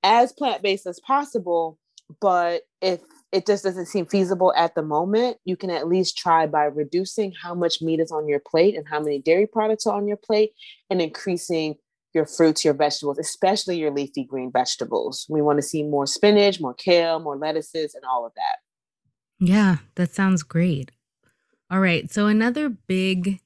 as 0.04 0.32
plant 0.32 0.64
based 0.64 0.88
as 0.88 1.00
possible 1.00 1.78
but 2.22 2.64
if 2.82 3.02
it 3.32 3.46
just 3.46 3.64
doesn't 3.64 3.86
seem 3.86 4.06
feasible 4.08 4.54
at 4.56 4.74
the 4.74 4.82
moment, 4.82 5.38
you 5.46 5.56
can 5.56 5.70
at 5.70 5.88
least 5.88 6.18
try 6.18 6.48
by 6.48 6.64
reducing 6.64 7.32
how 7.32 7.54
much 7.54 7.82
meat 7.82 8.00
is 8.00 8.12
on 8.12 8.28
your 8.28 8.40
plate 8.40 8.76
and 8.76 8.88
how 8.88 9.00
many 9.00 9.20
dairy 9.20 9.46
products 9.46 9.86
are 9.86 9.96
on 9.96 10.08
your 10.08 10.18
plate 10.18 10.54
and 10.90 11.02
increasing 11.02 11.76
your 12.14 12.26
fruits, 12.26 12.66
your 12.66 12.74
vegetables, 12.74 13.20
especially 13.20 13.78
your 13.78 13.92
leafy 13.92 14.24
green 14.24 14.52
vegetables. 14.52 15.28
We 15.30 15.44
want 15.44 15.60
to 15.60 15.62
see 15.62 15.84
more 15.84 16.08
spinach, 16.08 16.60
more 16.60 16.74
kale, 16.74 17.20
more 17.20 17.38
lettuces, 17.38 17.94
and 17.94 18.04
all 18.04 18.26
of 18.26 18.34
that. 18.36 18.58
Yeah, 19.40 19.78
that 19.94 20.16
sounds 20.16 20.42
great. 20.42 20.90
All 21.70 21.80
right. 21.80 22.12
So, 22.12 22.26
another 22.26 22.70
big 22.70 23.40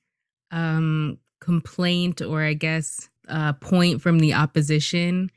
um, 0.54 1.18
complaint, 1.42 2.22
or 2.22 2.42
I 2.44 2.54
guess 2.54 3.10
uh, 3.28 3.54
point 3.54 4.02
from 4.02 4.20
the 4.20 4.34
opposition 4.34 5.30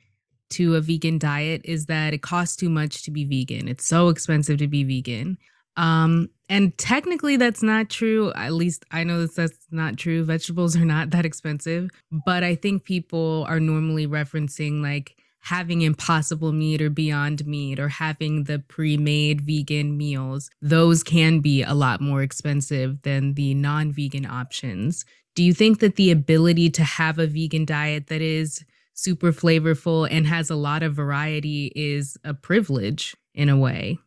to 0.50 0.76
a 0.76 0.80
vegan 0.80 1.18
diet 1.18 1.62
is 1.64 1.86
that 1.86 2.14
it 2.14 2.22
costs 2.22 2.54
too 2.54 2.68
much 2.68 3.02
to 3.04 3.10
be 3.10 3.24
vegan. 3.24 3.66
It's 3.66 3.84
so 3.84 4.08
expensive 4.08 4.58
to 4.58 4.68
be 4.68 4.84
vegan. 4.84 5.38
Um, 5.76 6.28
and 6.48 6.76
technically, 6.78 7.36
that's 7.36 7.62
not 7.62 7.90
true. 7.90 8.32
At 8.34 8.52
least 8.52 8.84
I 8.92 9.02
know 9.02 9.22
that 9.22 9.34
that's 9.34 9.58
not 9.72 9.96
true. 9.96 10.24
Vegetables 10.24 10.76
are 10.76 10.84
not 10.84 11.10
that 11.10 11.26
expensive. 11.26 11.90
But 12.24 12.44
I 12.44 12.54
think 12.54 12.84
people 12.84 13.44
are 13.48 13.58
normally 13.58 14.06
referencing 14.06 14.80
like 14.80 15.16
having 15.46 15.82
impossible 15.82 16.52
meat 16.52 16.82
or 16.82 16.90
beyond 16.90 17.46
meat 17.46 17.78
or 17.78 17.88
having 17.88 18.44
the 18.44 18.58
pre 18.58 18.96
made 18.96 19.40
vegan 19.40 19.96
meals. 19.96 20.50
Those 20.60 21.04
can 21.04 21.38
be 21.38 21.62
a 21.62 21.72
lot 21.72 22.00
more 22.00 22.22
expensive 22.22 23.02
than 23.02 23.34
the 23.34 23.54
non 23.54 23.92
vegan 23.92 24.26
options. 24.26 25.04
Do 25.36 25.44
you 25.44 25.54
think 25.54 25.78
that 25.78 25.96
the 25.96 26.10
ability 26.10 26.70
to 26.70 26.82
have 26.82 27.18
a 27.18 27.28
vegan 27.28 27.64
diet 27.64 28.08
that 28.08 28.20
is 28.20 28.64
super 28.94 29.30
flavorful 29.30 30.08
and 30.10 30.26
has 30.26 30.50
a 30.50 30.56
lot 30.56 30.82
of 30.82 30.94
variety 30.94 31.70
is 31.76 32.16
a 32.24 32.34
privilege 32.34 33.14
in 33.32 33.48
a 33.48 33.56
way? 33.56 33.98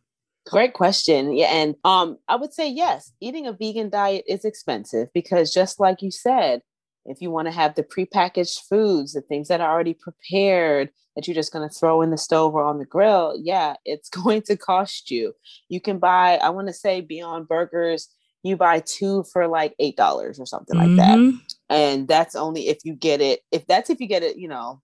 Great 0.46 0.74
question. 0.74 1.34
Yeah. 1.34 1.54
And 1.54 1.74
um, 1.84 2.18
I 2.28 2.36
would 2.36 2.52
say 2.52 2.68
yes, 2.68 3.12
eating 3.20 3.46
a 3.46 3.52
vegan 3.52 3.88
diet 3.88 4.24
is 4.28 4.44
expensive 4.44 5.08
because 5.14 5.54
just 5.54 5.80
like 5.80 6.02
you 6.02 6.10
said, 6.10 6.60
if 7.06 7.22
you 7.22 7.30
want 7.30 7.46
to 7.46 7.52
have 7.52 7.76
the 7.76 7.82
prepackaged 7.82 8.60
foods, 8.68 9.14
the 9.14 9.22
things 9.22 9.48
that 9.48 9.62
are 9.62 9.72
already 9.72 9.94
prepared 9.94 10.90
that 11.20 11.28
you're 11.28 11.34
just 11.34 11.52
going 11.52 11.68
to 11.68 11.74
throw 11.74 12.02
in 12.02 12.10
the 12.10 12.18
stove 12.18 12.54
or 12.54 12.64
on 12.64 12.78
the 12.78 12.84
grill, 12.84 13.34
yeah, 13.38 13.74
it's 13.84 14.08
going 14.22 14.42
to 14.42 14.56
cost 14.56 15.10
you. 15.10 15.34
You 15.68 15.80
can 15.80 15.98
buy, 15.98 16.36
I 16.36 16.50
want 16.50 16.68
to 16.68 16.74
say 16.74 17.00
Beyond 17.00 17.48
Burgers, 17.48 18.08
you 18.42 18.56
buy 18.56 18.80
two 18.80 19.24
for 19.32 19.46
like 19.46 19.74
$8 19.80 19.98
or 19.98 20.46
something 20.46 20.76
mm-hmm. 20.76 20.96
like 20.96 21.06
that. 21.06 21.18
Mm-hmm 21.18 21.36
and 21.70 22.08
that's 22.08 22.34
only 22.34 22.68
if 22.68 22.78
you 22.84 22.94
get 22.94 23.22
it 23.22 23.40
if 23.50 23.66
that's 23.66 23.88
if 23.88 24.00
you 24.00 24.06
get 24.06 24.22
it 24.22 24.36
you 24.36 24.48
know 24.48 24.82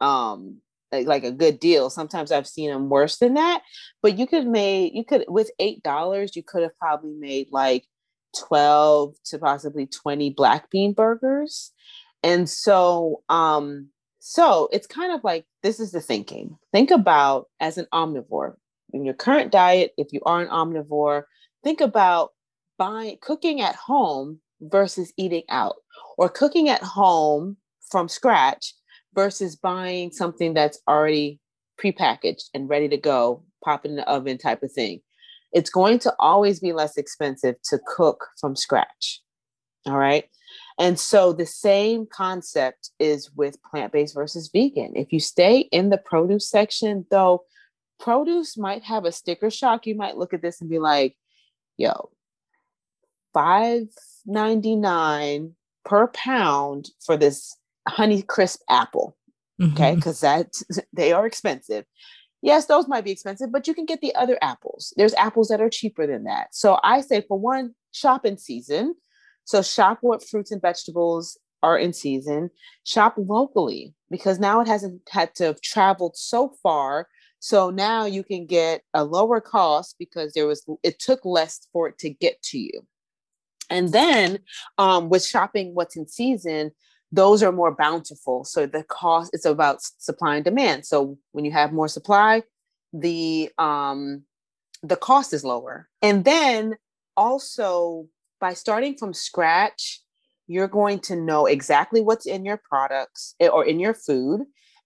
um 0.00 0.60
like, 0.92 1.06
like 1.06 1.24
a 1.24 1.32
good 1.32 1.58
deal 1.58 1.88
sometimes 1.88 2.30
i've 2.30 2.46
seen 2.46 2.70
them 2.70 2.90
worse 2.90 3.16
than 3.18 3.34
that 3.34 3.62
but 4.02 4.18
you 4.18 4.26
could 4.26 4.46
make 4.46 4.92
you 4.92 5.04
could 5.04 5.24
with 5.28 5.50
eight 5.58 5.82
dollars 5.82 6.36
you 6.36 6.42
could 6.42 6.62
have 6.62 6.76
probably 6.78 7.14
made 7.14 7.48
like 7.50 7.84
12 8.36 9.14
to 9.24 9.38
possibly 9.38 9.86
20 9.86 10.30
black 10.30 10.68
bean 10.70 10.92
burgers 10.92 11.72
and 12.22 12.50
so 12.50 13.22
um 13.28 13.88
so 14.28 14.68
it's 14.72 14.86
kind 14.86 15.12
of 15.12 15.22
like 15.22 15.44
this 15.62 15.78
is 15.78 15.92
the 15.92 16.00
thinking 16.00 16.56
think 16.72 16.90
about 16.90 17.46
as 17.60 17.78
an 17.78 17.86
omnivore 17.92 18.54
in 18.92 19.04
your 19.04 19.14
current 19.14 19.52
diet 19.52 19.92
if 19.96 20.12
you 20.12 20.20
are 20.26 20.42
an 20.42 20.48
omnivore 20.48 21.22
think 21.62 21.80
about 21.80 22.30
buying 22.78 23.16
cooking 23.20 23.60
at 23.60 23.76
home 23.76 24.40
versus 24.60 25.12
eating 25.16 25.42
out 25.48 25.76
or 26.18 26.28
cooking 26.28 26.68
at 26.68 26.82
home 26.82 27.56
from 27.90 28.08
scratch 28.08 28.74
versus 29.14 29.56
buying 29.56 30.10
something 30.10 30.54
that's 30.54 30.80
already 30.88 31.40
prepackaged 31.82 32.44
and 32.54 32.68
ready 32.68 32.88
to 32.88 32.96
go, 32.96 33.42
pop 33.64 33.84
in 33.84 33.96
the 33.96 34.08
oven 34.08 34.38
type 34.38 34.62
of 34.62 34.72
thing. 34.72 35.00
It's 35.52 35.70
going 35.70 35.98
to 36.00 36.14
always 36.18 36.60
be 36.60 36.72
less 36.72 36.96
expensive 36.96 37.56
to 37.70 37.78
cook 37.96 38.26
from 38.40 38.56
scratch. 38.56 39.22
All 39.86 39.96
right. 39.96 40.24
And 40.78 40.98
so 40.98 41.32
the 41.32 41.46
same 41.46 42.06
concept 42.06 42.90
is 42.98 43.30
with 43.34 43.62
plant 43.62 43.92
based 43.92 44.14
versus 44.14 44.50
vegan. 44.52 44.92
If 44.94 45.12
you 45.12 45.20
stay 45.20 45.60
in 45.72 45.88
the 45.90 45.98
produce 45.98 46.50
section, 46.50 47.06
though, 47.10 47.44
produce 47.98 48.58
might 48.58 48.82
have 48.84 49.04
a 49.04 49.12
sticker 49.12 49.50
shock. 49.50 49.86
You 49.86 49.94
might 49.94 50.18
look 50.18 50.34
at 50.34 50.42
this 50.42 50.60
and 50.60 50.68
be 50.68 50.78
like, 50.78 51.16
yo, 51.78 52.10
five 53.32 53.86
ninety 54.26 54.76
nine 54.76 55.54
per 55.84 56.08
pound 56.08 56.90
for 57.04 57.16
this 57.16 57.56
honey 57.88 58.22
crisp 58.22 58.60
apple. 58.68 59.16
Mm-hmm. 59.60 59.72
Okay, 59.72 59.94
because 59.94 60.20
that 60.20 60.52
they 60.92 61.12
are 61.12 61.26
expensive. 61.26 61.86
Yes, 62.42 62.66
those 62.66 62.86
might 62.86 63.04
be 63.04 63.10
expensive, 63.10 63.50
but 63.50 63.66
you 63.66 63.74
can 63.74 63.86
get 63.86 64.02
the 64.02 64.14
other 64.14 64.38
apples. 64.42 64.92
There's 64.96 65.14
apples 65.14 65.48
that 65.48 65.60
are 65.60 65.70
cheaper 65.70 66.06
than 66.06 66.24
that. 66.24 66.48
So 66.54 66.78
I 66.84 67.00
say 67.00 67.24
for 67.26 67.38
one, 67.38 67.74
shop 67.92 68.26
in 68.26 68.36
season. 68.36 68.94
So 69.46 69.62
shop 69.62 69.98
what 70.02 70.28
fruits 70.28 70.50
and 70.50 70.60
vegetables 70.60 71.38
are 71.62 71.78
in 71.78 71.92
season. 71.92 72.50
Shop 72.84 73.14
locally 73.16 73.94
because 74.10 74.38
now 74.38 74.60
it 74.60 74.66
hasn't 74.66 75.00
had 75.08 75.34
to 75.36 75.44
have 75.44 75.60
traveled 75.60 76.16
so 76.16 76.52
far. 76.62 77.08
So 77.38 77.70
now 77.70 78.04
you 78.04 78.22
can 78.22 78.44
get 78.44 78.82
a 78.92 79.04
lower 79.04 79.40
cost 79.40 79.96
because 79.98 80.32
there 80.32 80.46
was 80.46 80.66
it 80.82 80.98
took 80.98 81.24
less 81.24 81.66
for 81.72 81.88
it 81.88 81.98
to 81.98 82.10
get 82.10 82.42
to 82.42 82.58
you. 82.58 82.86
And 83.70 83.92
then 83.92 84.40
um, 84.78 85.08
with 85.08 85.24
shopping 85.24 85.74
what's 85.74 85.96
in 85.96 86.06
season, 86.08 86.72
those 87.12 87.42
are 87.42 87.52
more 87.52 87.74
bountiful. 87.74 88.44
So 88.44 88.66
the 88.66 88.82
cost 88.84 89.30
is 89.32 89.46
about 89.46 89.78
supply 89.80 90.36
and 90.36 90.44
demand. 90.44 90.86
So 90.86 91.18
when 91.32 91.44
you 91.44 91.52
have 91.52 91.72
more 91.72 91.88
supply, 91.88 92.42
the 92.92 93.50
um, 93.58 94.24
the 94.82 94.96
cost 94.96 95.32
is 95.32 95.44
lower. 95.44 95.88
And 96.02 96.24
then 96.24 96.76
also 97.16 98.08
by 98.40 98.54
starting 98.54 98.96
from 98.96 99.14
scratch, 99.14 100.00
you're 100.46 100.68
going 100.68 101.00
to 101.00 101.16
know 101.16 101.46
exactly 101.46 102.00
what's 102.00 102.26
in 102.26 102.44
your 102.44 102.60
products 102.68 103.34
eh, 103.40 103.48
or 103.48 103.64
in 103.64 103.80
your 103.80 103.94
food. 103.94 104.42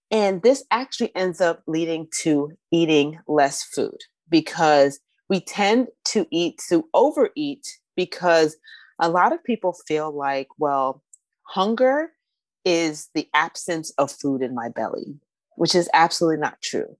And 0.09 0.41
this 0.41 0.63
actually 0.71 1.15
ends 1.15 1.39
up 1.39 1.63
leading 1.67 2.07
to 2.21 2.51
eating 2.71 3.19
less 3.27 3.63
food 3.63 3.97
because 4.29 4.99
we 5.29 5.39
tend 5.39 5.87
to 6.05 6.27
eat 6.31 6.61
to 6.69 6.85
overeat 6.93 7.65
because 7.95 8.57
a 8.99 9.09
lot 9.09 9.33
of 9.33 9.43
people 9.43 9.73
feel 9.87 10.11
like, 10.11 10.47
well, 10.57 11.03
hunger 11.43 12.11
is 12.65 13.09
the 13.15 13.27
absence 13.33 13.91
of 13.97 14.11
food 14.11 14.41
in 14.41 14.53
my 14.53 14.69
belly, 14.69 15.15
which 15.55 15.73
is 15.75 15.89
absolutely 15.93 16.39
not 16.39 16.61
true. 16.61 16.97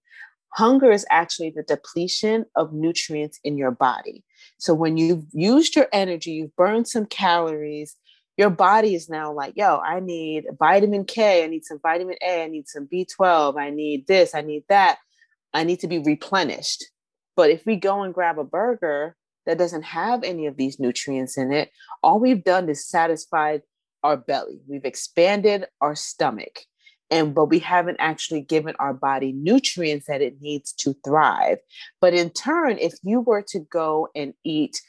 Hunger 0.53 0.91
is 0.91 1.05
actually 1.09 1.49
the 1.49 1.63
depletion 1.63 2.45
of 2.55 2.73
nutrients 2.73 3.39
in 3.43 3.57
your 3.57 3.71
body. 3.71 4.23
So 4.57 4.73
when 4.73 4.97
you've 4.97 5.25
used 5.33 5.75
your 5.75 5.87
energy, 5.91 6.31
you've 6.31 6.55
burned 6.55 6.87
some 6.87 7.05
calories, 7.05 7.95
your 8.37 8.49
body 8.49 8.95
is 8.95 9.09
now 9.09 9.31
like, 9.33 9.53
yo, 9.55 9.77
I 9.77 9.99
need 9.99 10.45
vitamin 10.57 11.05
K, 11.05 11.43
I 11.43 11.47
need 11.47 11.65
some 11.65 11.79
vitamin 11.81 12.15
A, 12.25 12.43
I 12.43 12.47
need 12.47 12.67
some 12.67 12.87
B12, 12.91 13.59
I 13.59 13.69
need 13.69 14.07
this, 14.07 14.33
I 14.33 14.41
need 14.41 14.63
that. 14.69 14.99
I 15.53 15.63
need 15.63 15.79
to 15.81 15.87
be 15.87 15.99
replenished. 15.99 16.85
But 17.35 17.49
if 17.49 17.65
we 17.65 17.75
go 17.75 18.03
and 18.03 18.13
grab 18.13 18.39
a 18.39 18.43
burger 18.43 19.15
that 19.45 19.57
doesn't 19.57 19.83
have 19.83 20.23
any 20.23 20.47
of 20.47 20.57
these 20.57 20.79
nutrients 20.79 21.37
in 21.37 21.51
it, 21.51 21.71
all 22.03 22.19
we've 22.19 22.43
done 22.43 22.69
is 22.69 22.87
satisfied 22.87 23.61
our 24.03 24.17
belly. 24.17 24.61
We've 24.67 24.85
expanded 24.85 25.67
our 25.79 25.95
stomach. 25.95 26.61
And 27.11 27.35
but 27.35 27.45
we 27.45 27.59
haven't 27.59 27.97
actually 27.99 28.41
given 28.41 28.73
our 28.79 28.93
body 28.93 29.33
nutrients 29.33 30.07
that 30.07 30.21
it 30.21 30.41
needs 30.41 30.73
to 30.73 30.95
thrive. 31.03 31.57
But 31.99 32.13
in 32.13 32.31
turn, 32.31 32.77
if 32.79 32.93
you 33.03 33.21
were 33.21 33.43
to 33.49 33.59
go 33.59 34.07
and 34.15 34.33
eat 34.43 34.81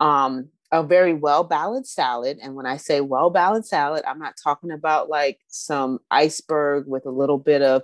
um, 0.00 0.48
a 0.74 0.82
very 0.82 1.14
well 1.14 1.44
balanced 1.44 1.94
salad. 1.94 2.38
And 2.42 2.56
when 2.56 2.66
I 2.66 2.78
say 2.78 3.00
well 3.00 3.30
balanced 3.30 3.70
salad, 3.70 4.02
I'm 4.08 4.18
not 4.18 4.34
talking 4.42 4.72
about 4.72 5.08
like 5.08 5.38
some 5.46 6.00
iceberg 6.10 6.86
with 6.88 7.06
a 7.06 7.10
little 7.10 7.38
bit 7.38 7.62
of 7.62 7.82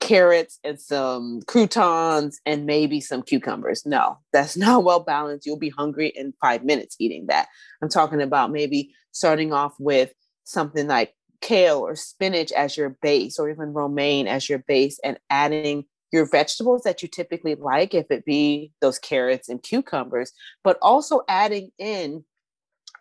carrots 0.00 0.58
and 0.64 0.80
some 0.80 1.42
croutons 1.46 2.40
and 2.44 2.66
maybe 2.66 3.00
some 3.00 3.22
cucumbers. 3.22 3.86
No, 3.86 4.18
that's 4.32 4.56
not 4.56 4.82
well 4.82 5.00
balanced. 5.00 5.46
You'll 5.46 5.56
be 5.56 5.70
hungry 5.70 6.12
in 6.16 6.34
five 6.40 6.64
minutes 6.64 6.96
eating 6.98 7.26
that. 7.28 7.46
I'm 7.80 7.88
talking 7.88 8.20
about 8.20 8.50
maybe 8.50 8.92
starting 9.12 9.52
off 9.52 9.74
with 9.78 10.12
something 10.42 10.88
like 10.88 11.14
kale 11.42 11.78
or 11.78 11.94
spinach 11.96 12.52
as 12.52 12.76
your 12.76 12.96
base, 13.02 13.38
or 13.38 13.50
even 13.50 13.74
romaine 13.74 14.26
as 14.26 14.48
your 14.48 14.60
base, 14.60 14.98
and 15.04 15.18
adding 15.28 15.84
your 16.12 16.26
vegetables 16.26 16.82
that 16.82 17.02
you 17.02 17.08
typically 17.08 17.54
like, 17.54 17.94
if 17.94 18.10
it 18.10 18.24
be 18.24 18.72
those 18.80 18.98
carrots 18.98 19.48
and 19.48 19.62
cucumbers, 19.62 20.32
but 20.62 20.78
also 20.80 21.22
adding 21.28 21.70
in 21.78 22.24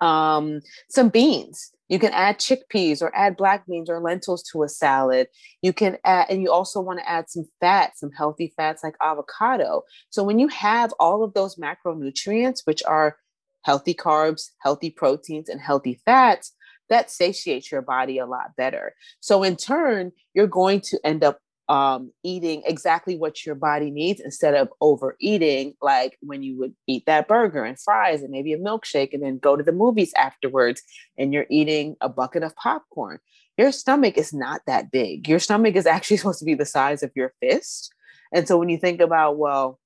um, 0.02 0.62
some 0.90 1.10
beans. 1.10 1.72
You 1.88 2.00
can 2.00 2.14
add 2.14 2.40
chickpeas 2.40 3.02
or 3.02 3.14
add 3.14 3.36
black 3.36 3.68
beans 3.68 3.90
or 3.90 4.00
lentils 4.00 4.44
to 4.52 4.64
a 4.64 4.70
salad. 4.70 5.28
You 5.62 5.74
can 5.74 5.98
add, 6.06 6.28
and 6.30 6.42
you 6.42 6.50
also 6.50 6.80
want 6.80 7.00
to 7.00 7.10
add 7.10 7.30
some 7.30 7.46
fat, 7.60 7.98
some 7.98 8.12
healthy 8.12 8.54
fats 8.56 8.82
like 8.82 8.96
avocado. 9.02 9.84
So 10.10 10.24
when 10.24 10.40
you 10.40 10.48
have 10.48 10.94
all 11.00 11.22
of 11.22 11.34
those 11.34 11.58
macronutrients, 11.58 12.62
which 12.64 12.82
are 12.88 13.18
healthy 13.64 13.94
carbs, 13.94 14.52
healthy 14.60 14.90
proteins, 14.90 15.50
and 15.50 15.60
healthy 15.60 16.00
fats, 16.06 16.54
that 16.92 17.10
satiates 17.10 17.72
your 17.72 17.82
body 17.82 18.20
a 18.20 18.28
lot 18.28 18.56
better. 18.56 18.94
So 19.22 19.42
in 19.42 19.56
turn, 19.56 20.12
you're 20.34 20.46
going 20.46 20.82
to 20.82 21.00
end 21.04 21.24
up 21.24 21.40
um, 21.70 22.12
eating 22.22 22.64
exactly 22.66 23.16
what 23.16 23.46
your 23.46 23.56
body 23.56 23.92
needs 23.92 24.20
instead 24.20 24.56
of 24.56 24.70
overeating, 24.82 25.74
like 25.82 26.18
when 26.22 26.44
you 26.44 26.58
would 26.60 26.76
eat 26.86 27.06
that 27.06 27.30
burger 27.30 27.64
and 27.64 27.80
fries 27.80 28.22
and 28.22 28.30
maybe 28.30 28.52
a 28.52 28.58
milkshake 28.58 29.14
and 29.14 29.24
then 29.24 29.38
go 29.38 29.56
to 29.56 29.64
the 29.64 29.72
movies 29.72 30.12
afterwards 30.18 30.84
and 31.18 31.34
you're 31.34 31.46
eating 31.50 31.96
a 32.02 32.10
bucket 32.10 32.44
of 32.44 32.54
popcorn. 32.58 33.20
Your 33.58 33.72
stomach 33.72 34.18
is 34.18 34.34
not 34.34 34.62
that 34.68 34.92
big. 34.92 35.30
Your 35.30 35.40
stomach 35.40 35.78
is 35.78 35.86
actually 35.88 36.18
supposed 36.18 36.40
to 36.40 36.46
be 36.46 36.56
the 36.56 36.66
size 36.66 37.04
of 37.04 37.12
your 37.16 37.34
fist. 37.40 37.94
And 38.34 38.48
so 38.48 38.58
when 38.58 38.68
you 38.68 38.78
think 38.78 39.00
about, 39.00 39.38
well, 39.38 39.80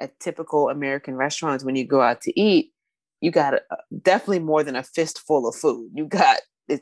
at 0.00 0.18
typical 0.18 0.70
American 0.70 1.14
restaurants, 1.14 1.62
when 1.62 1.76
you 1.76 1.86
go 1.86 2.00
out 2.00 2.20
to 2.22 2.40
eat, 2.40 2.72
you 3.20 3.30
got 3.30 3.54
uh, 3.54 3.76
definitely 4.02 4.38
more 4.40 4.62
than 4.62 4.76
a 4.76 4.82
fistful 4.82 5.48
of 5.48 5.54
food. 5.54 5.90
You 5.94 6.06
got 6.06 6.38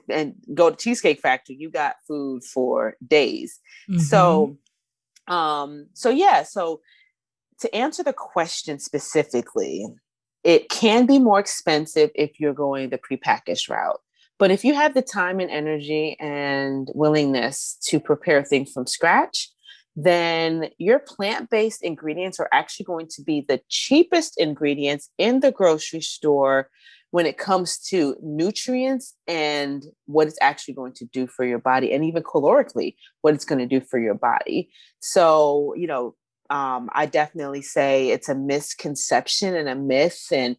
and 0.08 0.34
go 0.54 0.70
to 0.70 0.76
Cheesecake 0.76 1.20
Factory, 1.20 1.56
you 1.56 1.70
got 1.70 1.96
food 2.06 2.44
for 2.44 2.96
days. 3.06 3.60
Mm-hmm. 3.88 4.00
So, 4.00 4.56
um, 5.28 5.86
so 5.92 6.10
yeah, 6.10 6.42
so 6.42 6.80
to 7.60 7.74
answer 7.74 8.02
the 8.02 8.12
question 8.12 8.78
specifically, 8.78 9.86
it 10.44 10.68
can 10.68 11.06
be 11.06 11.18
more 11.18 11.40
expensive 11.40 12.10
if 12.14 12.38
you're 12.38 12.54
going 12.54 12.90
the 12.90 12.98
prepackaged 12.98 13.68
route. 13.68 14.00
But 14.38 14.50
if 14.50 14.64
you 14.64 14.74
have 14.74 14.94
the 14.94 15.02
time 15.02 15.40
and 15.40 15.50
energy 15.50 16.16
and 16.20 16.88
willingness 16.94 17.78
to 17.84 17.98
prepare 17.98 18.44
things 18.44 18.70
from 18.72 18.86
scratch, 18.86 19.50
then 19.96 20.68
your 20.76 20.98
plant 20.98 21.48
based 21.48 21.82
ingredients 21.82 22.38
are 22.38 22.50
actually 22.52 22.84
going 22.84 23.08
to 23.08 23.22
be 23.22 23.40
the 23.40 23.62
cheapest 23.70 24.38
ingredients 24.38 25.08
in 25.16 25.40
the 25.40 25.50
grocery 25.50 26.02
store 26.02 26.68
when 27.10 27.26
it 27.26 27.38
comes 27.38 27.78
to 27.78 28.16
nutrients 28.22 29.14
and 29.26 29.84
what 30.06 30.26
it's 30.26 30.38
actually 30.40 30.74
going 30.74 30.92
to 30.92 31.04
do 31.06 31.26
for 31.26 31.44
your 31.44 31.58
body, 31.58 31.92
and 31.92 32.04
even 32.04 32.22
calorically, 32.22 32.94
what 33.22 33.34
it's 33.34 33.44
going 33.44 33.58
to 33.58 33.66
do 33.66 33.84
for 33.84 33.98
your 33.98 34.14
body. 34.14 34.70
So, 35.00 35.74
you 35.76 35.86
know, 35.86 36.14
um, 36.50 36.90
I 36.92 37.06
definitely 37.06 37.62
say 37.62 38.10
it's 38.10 38.28
a 38.28 38.34
misconception 38.34 39.54
and 39.54 39.68
a 39.68 39.74
myth, 39.74 40.26
and 40.30 40.56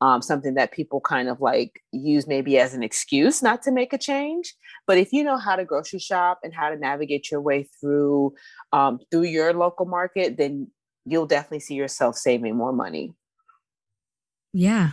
um, 0.00 0.22
something 0.22 0.54
that 0.54 0.72
people 0.72 1.00
kind 1.00 1.28
of 1.28 1.40
like 1.40 1.82
use 1.92 2.26
maybe 2.26 2.58
as 2.58 2.74
an 2.74 2.82
excuse 2.82 3.42
not 3.42 3.62
to 3.62 3.72
make 3.72 3.92
a 3.92 3.98
change. 3.98 4.54
But 4.86 4.98
if 4.98 5.12
you 5.12 5.24
know 5.24 5.36
how 5.36 5.56
to 5.56 5.64
grocery 5.64 5.98
shop 5.98 6.40
and 6.42 6.54
how 6.54 6.70
to 6.70 6.76
navigate 6.76 7.30
your 7.30 7.40
way 7.40 7.68
through 7.80 8.34
um, 8.72 9.00
through 9.10 9.24
your 9.24 9.52
local 9.52 9.86
market, 9.86 10.36
then 10.36 10.68
you'll 11.04 11.26
definitely 11.26 11.60
see 11.60 11.74
yourself 11.74 12.16
saving 12.16 12.56
more 12.56 12.72
money. 12.72 13.12
Yeah, 14.52 14.90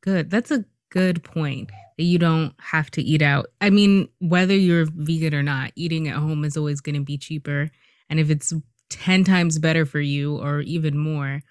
good. 0.00 0.30
That's 0.30 0.50
a 0.50 0.64
good 0.90 1.22
point 1.22 1.70
that 1.96 2.04
you 2.04 2.18
don't 2.18 2.54
have 2.60 2.90
to 2.92 3.02
eat 3.02 3.22
out. 3.22 3.46
I 3.60 3.70
mean, 3.70 4.08
whether 4.18 4.54
you're 4.54 4.86
vegan 4.86 5.34
or 5.34 5.42
not, 5.42 5.72
eating 5.76 6.08
at 6.08 6.16
home 6.16 6.44
is 6.44 6.56
always 6.56 6.80
going 6.80 6.96
to 6.96 7.04
be 7.04 7.18
cheaper. 7.18 7.70
And 8.08 8.18
if 8.18 8.30
it's 8.30 8.52
10 8.90 9.24
times 9.24 9.58
better 9.58 9.86
for 9.86 10.00
you 10.00 10.36
or 10.36 10.60
even 10.60 10.98
more, 10.98 11.42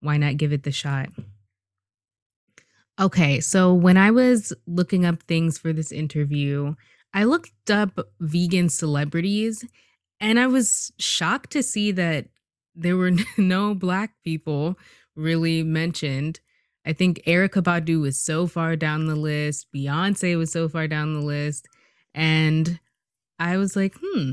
why 0.00 0.16
not 0.16 0.36
give 0.36 0.52
it 0.52 0.62
the 0.62 0.72
shot? 0.72 1.08
Okay, 2.98 3.40
so 3.40 3.74
when 3.74 3.98
I 3.98 4.10
was 4.10 4.54
looking 4.66 5.04
up 5.04 5.22
things 5.24 5.58
for 5.58 5.72
this 5.72 5.92
interview, 5.92 6.74
I 7.12 7.24
looked 7.24 7.70
up 7.70 7.98
vegan 8.20 8.70
celebrities 8.70 9.64
and 10.20 10.40
I 10.40 10.46
was 10.46 10.92
shocked 10.98 11.50
to 11.52 11.62
see 11.62 11.92
that 11.92 12.26
there 12.74 12.96
were 12.96 13.12
no 13.36 13.74
black 13.74 14.14
people 14.24 14.78
really 15.14 15.62
mentioned. 15.62 16.40
I 16.86 16.92
think 16.92 17.22
Erykah 17.26 17.62
Badu 17.62 18.00
was 18.00 18.20
so 18.20 18.46
far 18.46 18.76
down 18.76 19.06
the 19.06 19.16
list, 19.16 19.66
Beyonce 19.74 20.38
was 20.38 20.52
so 20.52 20.68
far 20.68 20.86
down 20.86 21.14
the 21.14 21.26
list. 21.26 21.66
And 22.14 22.78
I 23.38 23.56
was 23.56 23.74
like, 23.76 23.94
hmm, 24.00 24.32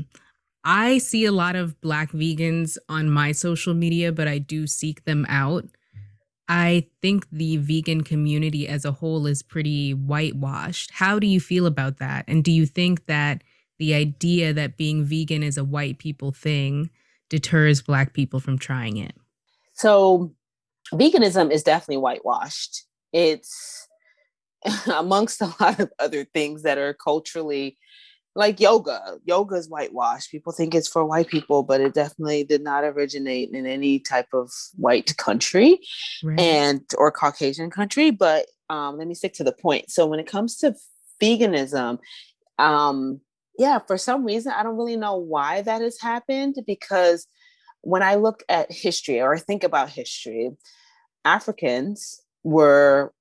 I 0.64 0.98
see 0.98 1.24
a 1.24 1.32
lot 1.32 1.56
of 1.56 1.78
black 1.80 2.12
vegans 2.12 2.78
on 2.88 3.10
my 3.10 3.32
social 3.32 3.74
media, 3.74 4.12
but 4.12 4.28
I 4.28 4.38
do 4.38 4.66
seek 4.66 5.04
them 5.04 5.26
out. 5.28 5.66
I 6.48 6.86
think 7.02 7.26
the 7.30 7.56
vegan 7.56 8.02
community 8.02 8.68
as 8.68 8.84
a 8.84 8.92
whole 8.92 9.26
is 9.26 9.42
pretty 9.42 9.92
whitewashed. 9.92 10.90
How 10.92 11.18
do 11.18 11.26
you 11.26 11.40
feel 11.40 11.66
about 11.66 11.98
that? 11.98 12.24
And 12.28 12.44
do 12.44 12.52
you 12.52 12.66
think 12.66 13.06
that 13.06 13.42
the 13.78 13.94
idea 13.94 14.52
that 14.52 14.76
being 14.76 15.04
vegan 15.04 15.42
is 15.42 15.58
a 15.58 15.64
white 15.64 15.98
people 15.98 16.32
thing 16.32 16.90
deters 17.28 17.82
black 17.82 18.12
people 18.12 18.40
from 18.40 18.58
trying 18.58 18.96
it? 18.98 19.14
So 19.72 20.34
veganism 20.92 21.50
is 21.50 21.62
definitely 21.62 21.98
whitewashed. 21.98 22.84
It's 23.12 23.88
amongst 24.92 25.40
a 25.40 25.54
lot 25.60 25.80
of 25.80 25.92
other 25.98 26.24
things 26.24 26.62
that 26.62 26.78
are 26.78 26.94
culturally 26.94 27.78
like 28.36 28.58
yoga. 28.58 29.18
Yoga 29.24 29.56
is 29.56 29.68
whitewashed. 29.68 30.30
People 30.30 30.52
think 30.52 30.74
it's 30.74 30.88
for 30.88 31.04
white 31.04 31.28
people, 31.28 31.62
but 31.62 31.80
it 31.80 31.94
definitely 31.94 32.44
did 32.44 32.62
not 32.62 32.82
originate 32.84 33.50
in 33.50 33.66
any 33.66 34.00
type 34.00 34.26
of 34.32 34.50
white 34.76 35.16
country 35.16 35.78
right. 36.22 36.40
and 36.40 36.82
or 36.98 37.12
Caucasian 37.12 37.70
country. 37.70 38.10
But 38.10 38.46
um, 38.70 38.98
let 38.98 39.06
me 39.06 39.14
stick 39.14 39.34
to 39.34 39.44
the 39.44 39.52
point. 39.52 39.90
So 39.90 40.06
when 40.06 40.18
it 40.18 40.26
comes 40.26 40.56
to 40.58 40.74
veganism, 41.22 41.98
um, 42.58 43.20
yeah, 43.56 43.78
for 43.78 43.96
some 43.96 44.24
reason, 44.24 44.52
I 44.56 44.64
don't 44.64 44.76
really 44.76 44.96
know 44.96 45.16
why 45.16 45.62
that 45.62 45.80
has 45.80 46.00
happened 46.00 46.56
because 46.66 47.28
when 47.84 48.02
I 48.02 48.14
look 48.14 48.42
at 48.48 48.72
history 48.72 49.20
or 49.20 49.34
I 49.34 49.38
think 49.38 49.62
about 49.62 49.90
history, 49.90 50.50
Africans 51.24 52.20
were, 52.42 53.12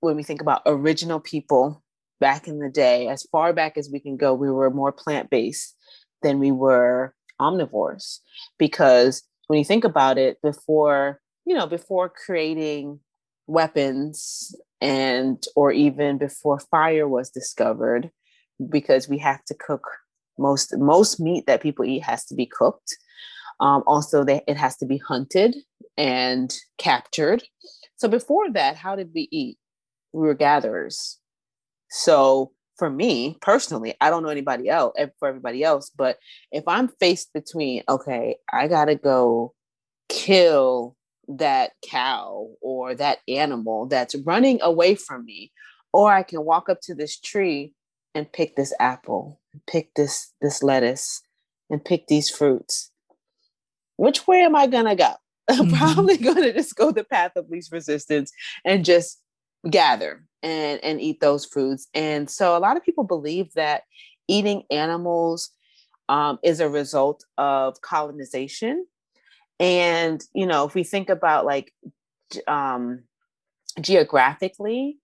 when 0.00 0.16
we 0.16 0.22
think 0.22 0.40
about 0.40 0.62
original 0.64 1.20
people 1.20 1.82
back 2.20 2.46
in 2.48 2.60
the 2.60 2.70
day, 2.70 3.08
as 3.08 3.24
far 3.24 3.52
back 3.52 3.76
as 3.76 3.90
we 3.92 4.00
can 4.00 4.16
go, 4.16 4.32
we 4.32 4.50
were 4.50 4.70
more 4.70 4.92
plant 4.92 5.28
based 5.28 5.76
than 6.22 6.38
we 6.38 6.52
were 6.52 7.14
omnivores. 7.40 8.20
Because 8.58 9.22
when 9.48 9.58
you 9.58 9.64
think 9.64 9.84
about 9.84 10.18
it, 10.18 10.40
before, 10.40 11.20
you 11.44 11.54
know, 11.54 11.66
before 11.66 12.08
creating 12.08 13.00
weapons 13.48 14.54
and 14.80 15.42
or 15.56 15.72
even 15.72 16.18
before 16.18 16.60
fire 16.60 17.08
was 17.08 17.30
discovered 17.30 18.10
because 18.68 19.08
we 19.08 19.18
have 19.18 19.44
to 19.46 19.54
cook 19.54 19.88
most 20.38 20.76
most 20.76 21.18
meat 21.18 21.46
that 21.46 21.62
people 21.62 21.84
eat 21.84 22.02
has 22.02 22.24
to 22.26 22.34
be 22.34 22.46
cooked 22.46 22.96
um, 23.60 23.82
also, 23.86 24.24
they, 24.24 24.42
it 24.46 24.56
has 24.56 24.76
to 24.78 24.86
be 24.86 24.98
hunted 24.98 25.56
and 25.96 26.54
captured. 26.78 27.42
So 27.96 28.08
before 28.08 28.50
that, 28.52 28.76
how 28.76 28.94
did 28.94 29.10
we 29.14 29.28
eat? 29.32 29.58
We 30.12 30.26
were 30.26 30.34
gatherers. 30.34 31.18
So 31.90 32.52
for 32.76 32.88
me 32.88 33.36
personally, 33.42 33.94
I 34.00 34.10
don't 34.10 34.22
know 34.22 34.28
anybody 34.28 34.68
else 34.68 34.94
for 35.18 35.28
everybody 35.28 35.64
else, 35.64 35.90
but 35.90 36.18
if 36.52 36.62
I'm 36.66 36.88
faced 36.88 37.32
between, 37.32 37.82
okay, 37.88 38.36
I 38.52 38.68
gotta 38.68 38.94
go 38.94 39.54
kill 40.08 40.96
that 41.26 41.72
cow 41.84 42.48
or 42.62 42.94
that 42.94 43.18
animal 43.26 43.86
that's 43.86 44.14
running 44.24 44.60
away 44.62 44.94
from 44.94 45.24
me, 45.24 45.52
or 45.92 46.12
I 46.12 46.22
can 46.22 46.44
walk 46.44 46.68
up 46.68 46.80
to 46.82 46.94
this 46.94 47.18
tree 47.18 47.74
and 48.14 48.32
pick 48.32 48.56
this 48.56 48.72
apple, 48.78 49.40
pick 49.66 49.92
this 49.94 50.32
this 50.40 50.62
lettuce, 50.62 51.22
and 51.68 51.84
pick 51.84 52.06
these 52.06 52.30
fruits 52.30 52.92
which 53.98 54.26
way 54.26 54.40
am 54.42 54.56
I 54.56 54.66
gonna 54.66 54.96
go? 54.96 55.12
I'm 55.48 55.66
mm-hmm. 55.66 55.76
probably 55.76 56.16
gonna 56.16 56.52
just 56.52 56.74
go 56.74 56.90
the 56.90 57.04
path 57.04 57.32
of 57.36 57.50
least 57.50 57.72
resistance 57.72 58.32
and 58.64 58.84
just 58.84 59.20
gather 59.68 60.24
and 60.42 60.82
and 60.82 61.00
eat 61.00 61.20
those 61.20 61.44
foods. 61.44 61.88
And 61.94 62.30
so 62.30 62.56
a 62.56 62.60
lot 62.60 62.76
of 62.76 62.84
people 62.84 63.04
believe 63.04 63.52
that 63.54 63.82
eating 64.28 64.62
animals 64.70 65.50
um, 66.08 66.38
is 66.42 66.60
a 66.60 66.68
result 66.68 67.24
of 67.36 67.80
colonization. 67.82 68.86
And 69.60 70.24
you 70.32 70.46
know, 70.46 70.64
if 70.64 70.74
we 70.74 70.84
think 70.84 71.10
about 71.10 71.44
like 71.44 71.72
um, 72.46 73.02
geographically, 73.80 74.98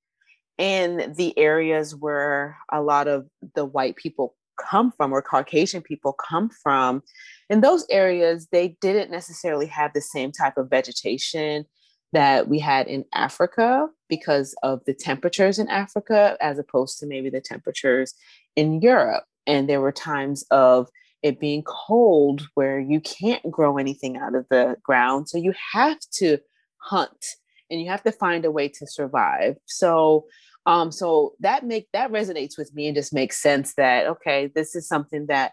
in 0.59 1.15
the 1.17 1.37
areas 1.39 1.95
where 1.95 2.57
a 2.71 2.81
lot 2.81 3.09
of 3.09 3.27
the 3.55 3.65
white 3.65 3.97
people 3.97 4.35
come 4.61 4.93
from 4.97 5.13
or 5.13 5.21
Caucasian 5.21 5.83
people 5.83 6.13
come 6.13 6.49
from, 6.49 7.03
in 7.51 7.61
those 7.61 7.87
areas, 7.91 8.49
they 8.51 8.77
didn't 8.81 9.11
necessarily 9.11 9.67
have 9.67 9.93
the 9.93 10.01
same 10.01 10.33
type 10.33 10.57
of 10.57 10.71
vegetation 10.71 11.67
that 12.13 12.49
we 12.49 12.59
had 12.61 12.87
in 12.87 13.05
Africa 13.13 13.89
because 14.09 14.55
of 14.63 14.81
the 14.87 14.95
temperatures 14.95 15.59
in 15.59 15.69
Africa, 15.69 16.37
as 16.41 16.59
opposed 16.59 16.99
to 16.99 17.07
maybe 17.07 17.29
the 17.29 17.41
temperatures 17.41 18.15
in 18.57 18.81
Europe. 18.81 19.25
And 19.47 19.69
there 19.69 19.81
were 19.81 19.93
times 19.93 20.45
of 20.51 20.89
it 21.23 21.41
being 21.41 21.63
cold 21.65 22.47
where 22.55 22.79
you 22.79 23.01
can't 23.01 23.51
grow 23.51 23.79
anything 23.79 24.17
out 24.17 24.35
of 24.35 24.47
the 24.51 24.77
ground. 24.83 25.29
So 25.29 25.39
you 25.39 25.55
have 25.73 25.99
to 26.19 26.39
hunt 26.77 27.25
and 27.71 27.81
you 27.81 27.89
have 27.89 28.03
to 28.05 28.13
find 28.13 28.45
a 28.45 28.51
way 28.51 28.69
to 28.69 28.87
survive. 28.87 29.57
So 29.67 30.27
um 30.67 30.93
so 30.93 31.35
that 31.41 31.65
make 31.65 31.89
that 31.93 32.13
resonates 32.13 32.57
with 32.57 32.75
me 32.75 32.87
and 32.87 32.95
just 32.95 33.13
makes 33.13 33.41
sense 33.41 33.75
that 33.75 34.07
okay, 34.07 34.51
this 34.55 34.77
is 34.77 34.87
something 34.87 35.27
that 35.27 35.53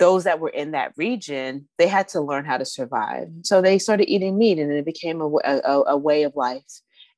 those 0.00 0.24
that 0.24 0.40
were 0.40 0.48
in 0.48 0.72
that 0.72 0.92
region 0.96 1.68
they 1.78 1.86
had 1.86 2.08
to 2.08 2.20
learn 2.20 2.44
how 2.44 2.56
to 2.56 2.64
survive. 2.64 3.28
So 3.42 3.60
they 3.60 3.78
started 3.78 4.10
eating 4.10 4.38
meat 4.38 4.58
and 4.58 4.72
it 4.72 4.84
became 4.84 5.20
a, 5.20 5.28
a, 5.44 5.82
a 5.88 5.96
way 5.96 6.24
of 6.24 6.34
life. 6.34 6.64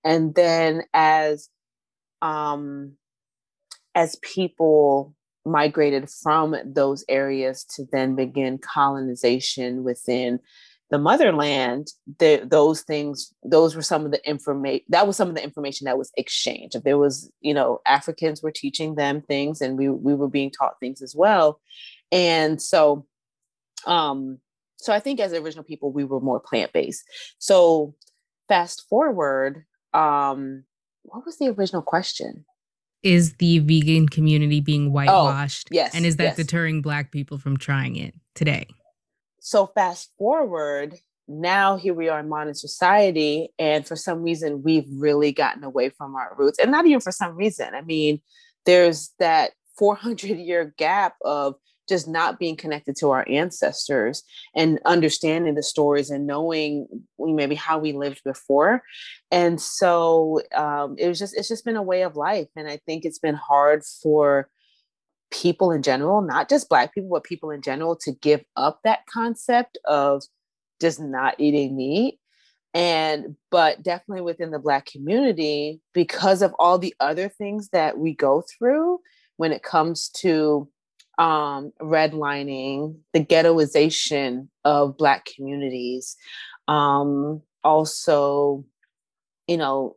And 0.04 0.34
then 0.34 0.82
as 0.92 1.48
um 2.20 2.92
as 3.94 4.16
people 4.16 5.14
migrated 5.44 6.10
from 6.10 6.56
those 6.64 7.04
areas 7.08 7.64
to 7.64 7.84
then 7.92 8.14
begin 8.16 8.58
colonization 8.58 9.84
within 9.84 10.38
the 10.90 10.98
motherland 10.98 11.88
the, 12.18 12.42
those 12.44 12.82
things 12.82 13.32
those 13.42 13.74
were 13.74 13.82
some 13.82 14.04
of 14.04 14.12
the 14.12 14.28
information 14.28 14.84
that 14.90 15.06
was 15.06 15.16
some 15.16 15.28
of 15.28 15.34
the 15.34 15.42
information 15.42 15.86
that 15.86 15.98
was 15.98 16.12
exchanged. 16.16 16.74
If 16.74 16.82
there 16.82 16.98
was 16.98 17.30
you 17.40 17.54
know 17.54 17.80
africans 17.86 18.42
were 18.42 18.52
teaching 18.52 18.96
them 18.96 19.22
things 19.22 19.60
and 19.60 19.78
we, 19.78 19.88
we 19.88 20.14
were 20.14 20.28
being 20.28 20.50
taught 20.50 20.78
things 20.80 21.00
as 21.00 21.14
well 21.14 21.60
and 22.12 22.62
so 22.62 23.06
um 23.86 24.38
so 24.76 24.92
i 24.92 25.00
think 25.00 25.18
as 25.18 25.32
original 25.32 25.64
people 25.64 25.90
we 25.90 26.04
were 26.04 26.20
more 26.20 26.38
plant-based 26.38 27.02
so 27.38 27.94
fast 28.48 28.86
forward 28.88 29.64
um 29.94 30.62
what 31.02 31.24
was 31.26 31.38
the 31.38 31.48
original 31.48 31.82
question 31.82 32.44
is 33.02 33.34
the 33.34 33.58
vegan 33.60 34.08
community 34.08 34.60
being 34.60 34.86
oh, 34.86 34.90
whitewashed? 34.90 35.68
Oh, 35.72 35.74
yes. 35.74 35.94
And 35.94 36.06
is 36.06 36.16
that 36.16 36.24
yes. 36.24 36.36
deterring 36.36 36.82
Black 36.82 37.10
people 37.10 37.38
from 37.38 37.56
trying 37.56 37.96
it 37.96 38.14
today? 38.34 38.66
So, 39.40 39.66
fast 39.66 40.12
forward, 40.18 40.98
now 41.26 41.76
here 41.76 41.94
we 41.94 42.08
are 42.08 42.20
in 42.20 42.28
modern 42.28 42.54
society. 42.54 43.52
And 43.58 43.86
for 43.86 43.96
some 43.96 44.22
reason, 44.22 44.62
we've 44.62 44.86
really 44.88 45.32
gotten 45.32 45.64
away 45.64 45.88
from 45.88 46.14
our 46.14 46.34
roots. 46.38 46.58
And 46.58 46.70
not 46.70 46.86
even 46.86 47.00
for 47.00 47.12
some 47.12 47.34
reason. 47.36 47.74
I 47.74 47.82
mean, 47.82 48.20
there's 48.66 49.10
that 49.18 49.50
400 49.78 50.38
year 50.38 50.72
gap 50.78 51.16
of 51.24 51.56
just 51.88 52.08
not 52.08 52.38
being 52.38 52.56
connected 52.56 52.96
to 52.96 53.10
our 53.10 53.26
ancestors 53.28 54.22
and 54.54 54.78
understanding 54.84 55.54
the 55.54 55.62
stories 55.62 56.10
and 56.10 56.26
knowing 56.26 56.86
maybe 57.18 57.54
how 57.54 57.78
we 57.78 57.92
lived 57.92 58.22
before. 58.24 58.82
And 59.30 59.60
so 59.60 60.40
um, 60.54 60.96
it 60.98 61.08
was 61.08 61.18
just 61.18 61.36
it's 61.36 61.48
just 61.48 61.64
been 61.64 61.76
a 61.76 61.82
way 61.82 62.02
of 62.02 62.16
life. 62.16 62.48
And 62.56 62.68
i 62.68 62.78
think 62.86 63.04
it's 63.04 63.18
been 63.18 63.34
hard 63.34 63.82
for 63.84 64.48
people 65.30 65.70
in 65.70 65.82
general 65.82 66.20
not 66.20 66.46
just 66.46 66.68
black 66.68 66.92
people 66.92 67.08
but 67.08 67.24
people 67.24 67.50
in 67.50 67.62
general 67.62 67.96
to 67.96 68.12
give 68.12 68.44
up 68.54 68.80
that 68.84 69.06
concept 69.06 69.78
of 69.86 70.22
just 70.82 71.00
not 71.00 71.36
eating 71.38 71.74
meat. 71.74 72.18
And 72.74 73.36
but 73.50 73.82
definitely 73.82 74.22
within 74.22 74.50
the 74.50 74.58
black 74.58 74.86
community 74.86 75.80
because 75.92 76.42
of 76.42 76.54
all 76.58 76.78
the 76.78 76.94
other 77.00 77.28
things 77.28 77.68
that 77.68 77.98
we 77.98 78.14
go 78.14 78.42
through 78.42 78.98
when 79.36 79.52
it 79.52 79.62
comes 79.62 80.08
to 80.08 80.68
um, 81.18 81.72
redlining, 81.80 82.96
the 83.12 83.24
ghettoization 83.24 84.48
of 84.64 84.96
Black 84.96 85.26
communities, 85.26 86.16
um, 86.68 87.42
also, 87.64 88.64
you 89.46 89.56
know, 89.56 89.96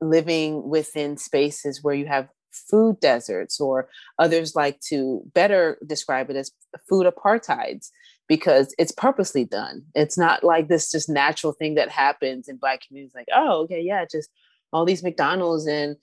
living 0.00 0.68
within 0.68 1.16
spaces 1.16 1.82
where 1.82 1.94
you 1.94 2.06
have 2.06 2.28
food 2.52 2.98
deserts, 3.00 3.60
or 3.60 3.88
others 4.18 4.54
like 4.54 4.80
to 4.80 5.22
better 5.34 5.78
describe 5.86 6.30
it 6.30 6.36
as 6.36 6.50
food 6.88 7.06
apartheids 7.06 7.90
because 8.28 8.74
it's 8.78 8.92
purposely 8.92 9.44
done. 9.44 9.82
It's 9.94 10.18
not 10.18 10.42
like 10.42 10.68
this 10.68 10.90
just 10.90 11.08
natural 11.08 11.52
thing 11.52 11.74
that 11.74 11.90
happens 11.90 12.48
in 12.48 12.56
Black 12.56 12.80
communities, 12.86 13.14
like, 13.14 13.28
oh, 13.34 13.62
okay, 13.64 13.80
yeah, 13.80 14.04
just 14.10 14.30
all 14.72 14.84
these 14.84 15.02
McDonald's 15.02 15.66
and 15.66 15.96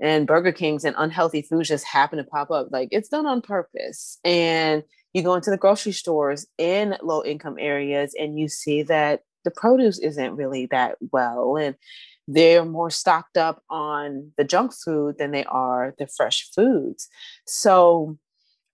and 0.00 0.26
Burger 0.26 0.52
Kings 0.52 0.84
and 0.84 0.94
unhealthy 0.98 1.42
foods 1.42 1.68
just 1.68 1.84
happen 1.84 2.18
to 2.18 2.24
pop 2.24 2.50
up. 2.50 2.68
Like 2.70 2.88
it's 2.90 3.08
done 3.08 3.26
on 3.26 3.40
purpose. 3.40 4.18
And 4.24 4.82
you 5.12 5.22
go 5.22 5.34
into 5.34 5.50
the 5.50 5.56
grocery 5.56 5.92
stores 5.92 6.46
in 6.58 6.96
low 7.02 7.24
income 7.24 7.56
areas 7.58 8.14
and 8.18 8.38
you 8.38 8.48
see 8.48 8.82
that 8.84 9.22
the 9.44 9.50
produce 9.50 9.98
isn't 9.98 10.36
really 10.36 10.66
that 10.66 10.96
well. 11.12 11.56
And 11.56 11.76
they're 12.28 12.64
more 12.64 12.90
stocked 12.90 13.36
up 13.38 13.62
on 13.70 14.32
the 14.36 14.44
junk 14.44 14.72
food 14.74 15.16
than 15.18 15.30
they 15.30 15.44
are 15.44 15.94
the 15.98 16.08
fresh 16.08 16.50
foods. 16.54 17.08
So, 17.46 18.18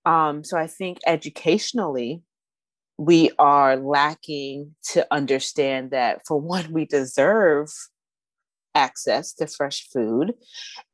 um, 0.04 0.42
so 0.42 0.56
I 0.56 0.66
think 0.66 0.98
educationally, 1.06 2.22
we 2.98 3.30
are 3.38 3.76
lacking 3.76 4.74
to 4.92 5.06
understand 5.10 5.90
that 5.90 6.26
for 6.26 6.40
one, 6.40 6.72
we 6.72 6.86
deserve 6.86 7.68
access 8.74 9.32
to 9.34 9.46
fresh 9.46 9.88
food 9.88 10.34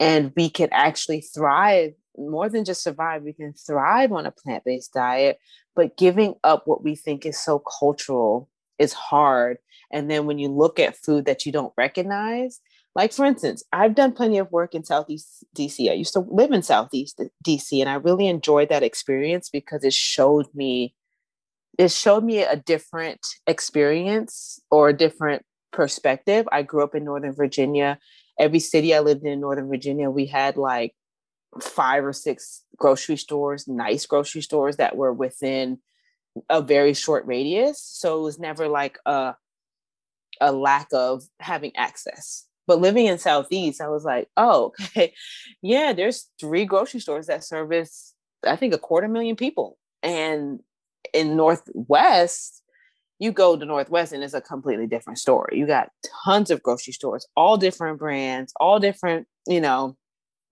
and 0.00 0.32
we 0.36 0.50
can 0.50 0.68
actually 0.72 1.20
thrive 1.20 1.92
more 2.16 2.48
than 2.48 2.64
just 2.64 2.82
survive 2.82 3.22
we 3.22 3.32
can 3.32 3.52
thrive 3.52 4.12
on 4.12 4.26
a 4.26 4.30
plant-based 4.30 4.92
diet 4.92 5.38
but 5.76 5.96
giving 5.96 6.34
up 6.42 6.66
what 6.66 6.82
we 6.82 6.96
think 6.96 7.24
is 7.24 7.38
so 7.38 7.60
cultural 7.60 8.48
is 8.78 8.92
hard. 8.92 9.58
And 9.92 10.10
then 10.10 10.26
when 10.26 10.38
you 10.38 10.48
look 10.48 10.78
at 10.78 10.96
food 10.96 11.24
that 11.26 11.46
you 11.46 11.52
don't 11.52 11.72
recognize 11.76 12.60
like 12.94 13.12
for 13.12 13.24
instance 13.24 13.62
i've 13.72 13.94
done 13.94 14.12
plenty 14.12 14.38
of 14.38 14.50
work 14.50 14.74
in 14.74 14.82
southeast 14.82 15.44
dc 15.54 15.90
i 15.90 15.92
used 15.92 16.14
to 16.14 16.20
live 16.20 16.52
in 16.52 16.62
southeast 16.62 17.20
dc 17.46 17.80
and 17.80 17.88
i 17.88 17.94
really 17.94 18.26
enjoyed 18.26 18.70
that 18.70 18.82
experience 18.82 19.50
because 19.50 19.84
it 19.84 19.92
showed 19.92 20.46
me 20.54 20.94
it 21.78 21.90
showed 21.90 22.24
me 22.24 22.42
a 22.42 22.56
different 22.56 23.20
experience 23.46 24.58
or 24.70 24.88
a 24.88 24.96
different 24.96 25.44
perspective, 25.72 26.48
I 26.52 26.62
grew 26.62 26.82
up 26.82 26.94
in 26.94 27.04
Northern 27.04 27.32
Virginia. 27.32 27.98
Every 28.38 28.60
city 28.60 28.94
I 28.94 29.00
lived 29.00 29.24
in, 29.24 29.40
Northern 29.40 29.68
Virginia, 29.68 30.10
we 30.10 30.26
had 30.26 30.56
like 30.56 30.94
five 31.60 32.04
or 32.04 32.12
six 32.12 32.64
grocery 32.76 33.16
stores, 33.16 33.66
nice 33.66 34.06
grocery 34.06 34.42
stores 34.42 34.76
that 34.76 34.96
were 34.96 35.12
within 35.12 35.78
a 36.48 36.62
very 36.62 36.94
short 36.94 37.26
radius. 37.26 37.82
So 37.82 38.18
it 38.18 38.22
was 38.22 38.38
never 38.38 38.68
like 38.68 38.98
a 39.06 39.34
a 40.40 40.52
lack 40.52 40.88
of 40.92 41.24
having 41.40 41.74
access. 41.76 42.44
But 42.66 42.80
living 42.80 43.06
in 43.06 43.18
Southeast, 43.18 43.80
I 43.80 43.88
was 43.88 44.04
like, 44.04 44.28
oh, 44.36 44.72
okay, 44.80 45.12
yeah, 45.62 45.92
there's 45.92 46.28
three 46.38 46.64
grocery 46.64 47.00
stores 47.00 47.26
that 47.26 47.42
service, 47.42 48.14
I 48.46 48.56
think, 48.56 48.74
a 48.74 48.78
quarter 48.78 49.08
million 49.08 49.36
people. 49.36 49.78
And 50.02 50.60
in 51.14 51.36
Northwest, 51.36 52.57
you 53.18 53.32
go 53.32 53.56
to 53.56 53.64
Northwest 53.64 54.12
and 54.12 54.22
it's 54.22 54.34
a 54.34 54.40
completely 54.40 54.86
different 54.86 55.18
story. 55.18 55.58
You 55.58 55.66
got 55.66 55.90
tons 56.24 56.50
of 56.50 56.62
grocery 56.62 56.92
stores, 56.92 57.26
all 57.36 57.56
different 57.56 57.98
brands, 57.98 58.52
all 58.60 58.78
different, 58.78 59.26
you 59.46 59.60
know, 59.60 59.96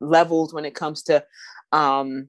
levels 0.01 0.53
when 0.53 0.65
it 0.65 0.75
comes 0.75 1.03
to 1.05 1.25
um 1.73 2.29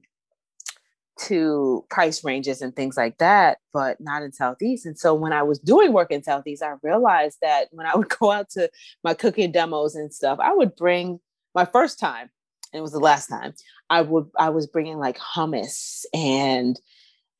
to 1.18 1.84
price 1.90 2.22
ranges 2.24 2.62
and 2.62 2.74
things 2.74 2.96
like 2.96 3.18
that, 3.18 3.58
but 3.72 4.00
not 4.00 4.22
in 4.22 4.32
Southeast. 4.32 4.86
And 4.86 4.96
so 4.96 5.14
when 5.14 5.32
I 5.32 5.42
was 5.42 5.58
doing 5.58 5.92
work 5.92 6.12
in 6.12 6.22
Southeast, 6.22 6.62
I 6.62 6.74
realized 6.82 7.38
that 7.42 7.68
when 7.72 7.86
I 7.86 7.96
would 7.96 8.08
go 8.08 8.30
out 8.30 8.50
to 8.50 8.70
my 9.02 9.14
cooking 9.14 9.52
demos 9.52 9.94
and 9.94 10.14
stuff, 10.14 10.38
I 10.40 10.54
would 10.54 10.76
bring 10.76 11.20
my 11.54 11.64
first 11.64 11.98
time, 11.98 12.30
and 12.72 12.78
it 12.78 12.82
was 12.82 12.92
the 12.92 13.00
last 13.00 13.26
time, 13.26 13.54
I 13.90 14.02
would 14.02 14.26
I 14.38 14.50
was 14.50 14.66
bringing 14.66 14.98
like 14.98 15.18
hummus 15.18 16.04
and 16.14 16.80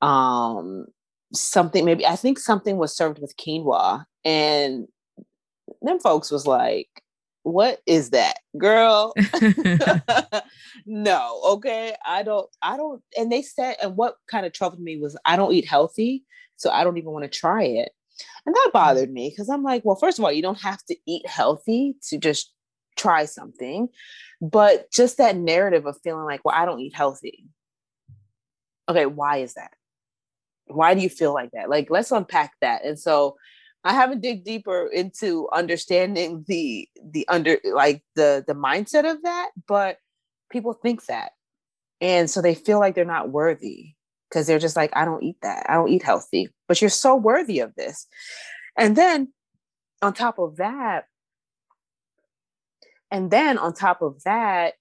um 0.00 0.86
something 1.32 1.84
maybe 1.84 2.06
I 2.06 2.16
think 2.16 2.38
something 2.38 2.76
was 2.78 2.96
served 2.96 3.18
with 3.18 3.36
quinoa 3.36 4.04
and 4.24 4.88
them 5.82 6.00
folks 6.00 6.30
was 6.30 6.46
like 6.46 6.88
what 7.42 7.80
is 7.86 8.10
that 8.10 8.38
girl? 8.58 9.14
No 10.86 11.40
okay 11.44 11.94
i 12.06 12.22
don't 12.22 12.48
i 12.62 12.76
don't 12.76 13.02
and 13.16 13.30
they 13.30 13.42
said 13.42 13.76
and 13.82 13.96
what 13.96 14.16
kind 14.26 14.46
of 14.46 14.52
troubled 14.52 14.80
me 14.80 14.98
was 14.98 15.18
i 15.24 15.36
don't 15.36 15.52
eat 15.52 15.68
healthy 15.68 16.24
so 16.56 16.70
i 16.70 16.82
don't 16.82 16.98
even 16.98 17.12
want 17.12 17.24
to 17.24 17.38
try 17.38 17.62
it 17.62 17.90
and 18.46 18.54
that 18.54 18.68
mm. 18.70 18.72
bothered 18.72 19.12
me 19.12 19.28
because 19.28 19.48
i'm 19.48 19.62
like 19.62 19.84
well 19.84 19.96
first 19.96 20.18
of 20.18 20.24
all 20.24 20.32
you 20.32 20.42
don't 20.42 20.60
have 20.60 20.82
to 20.84 20.96
eat 21.06 21.26
healthy 21.26 21.94
to 22.08 22.16
just 22.16 22.52
try 22.96 23.24
something 23.24 23.88
but 24.40 24.90
just 24.90 25.18
that 25.18 25.36
narrative 25.36 25.86
of 25.86 25.98
feeling 26.02 26.24
like 26.24 26.40
well 26.44 26.54
i 26.56 26.64
don't 26.64 26.80
eat 26.80 26.94
healthy. 26.94 27.44
Okay 28.88 29.06
why 29.06 29.38
is 29.38 29.54
that 29.54 29.72
why 30.70 30.94
do 30.94 31.00
you 31.00 31.08
feel 31.08 31.34
like 31.34 31.50
that? 31.52 31.70
Like 31.70 31.88
let's 31.90 32.12
unpack 32.12 32.52
that. 32.60 32.84
And 32.84 32.98
so 32.98 33.36
i 33.84 33.92
haven't 33.92 34.20
dig 34.20 34.44
deeper 34.44 34.88
into 34.92 35.48
understanding 35.52 36.44
the 36.48 36.88
the 37.12 37.24
under 37.28 37.58
like 37.72 38.02
the 38.16 38.44
the 38.44 38.52
mindset 38.52 39.08
of 39.08 39.22
that 39.22 39.50
but 39.68 39.98
people 40.50 40.72
think 40.72 41.06
that. 41.06 41.30
And 42.00 42.28
so 42.28 42.42
they 42.42 42.54
feel 42.54 42.80
like 42.80 42.94
they're 42.94 43.04
not 43.04 43.30
worthy 43.30 43.94
because 44.28 44.46
they're 44.46 44.58
just 44.58 44.76
like 44.76 44.90
i 44.96 45.04
don't 45.04 45.22
eat 45.22 45.36
that. 45.42 45.66
I 45.68 45.74
don't 45.74 45.90
eat 45.90 46.02
healthy. 46.02 46.48
But 46.66 46.80
you're 46.80 46.90
so 46.90 47.16
worthy 47.16 47.60
of 47.60 47.74
this. 47.76 48.06
And 48.76 48.96
then 48.96 49.32
on 50.02 50.12
top 50.12 50.38
of 50.38 50.56
that 50.56 51.04
and 53.10 53.30
then 53.30 53.58
on 53.58 53.72
top 53.74 54.02
of 54.02 54.22
that 54.24 54.74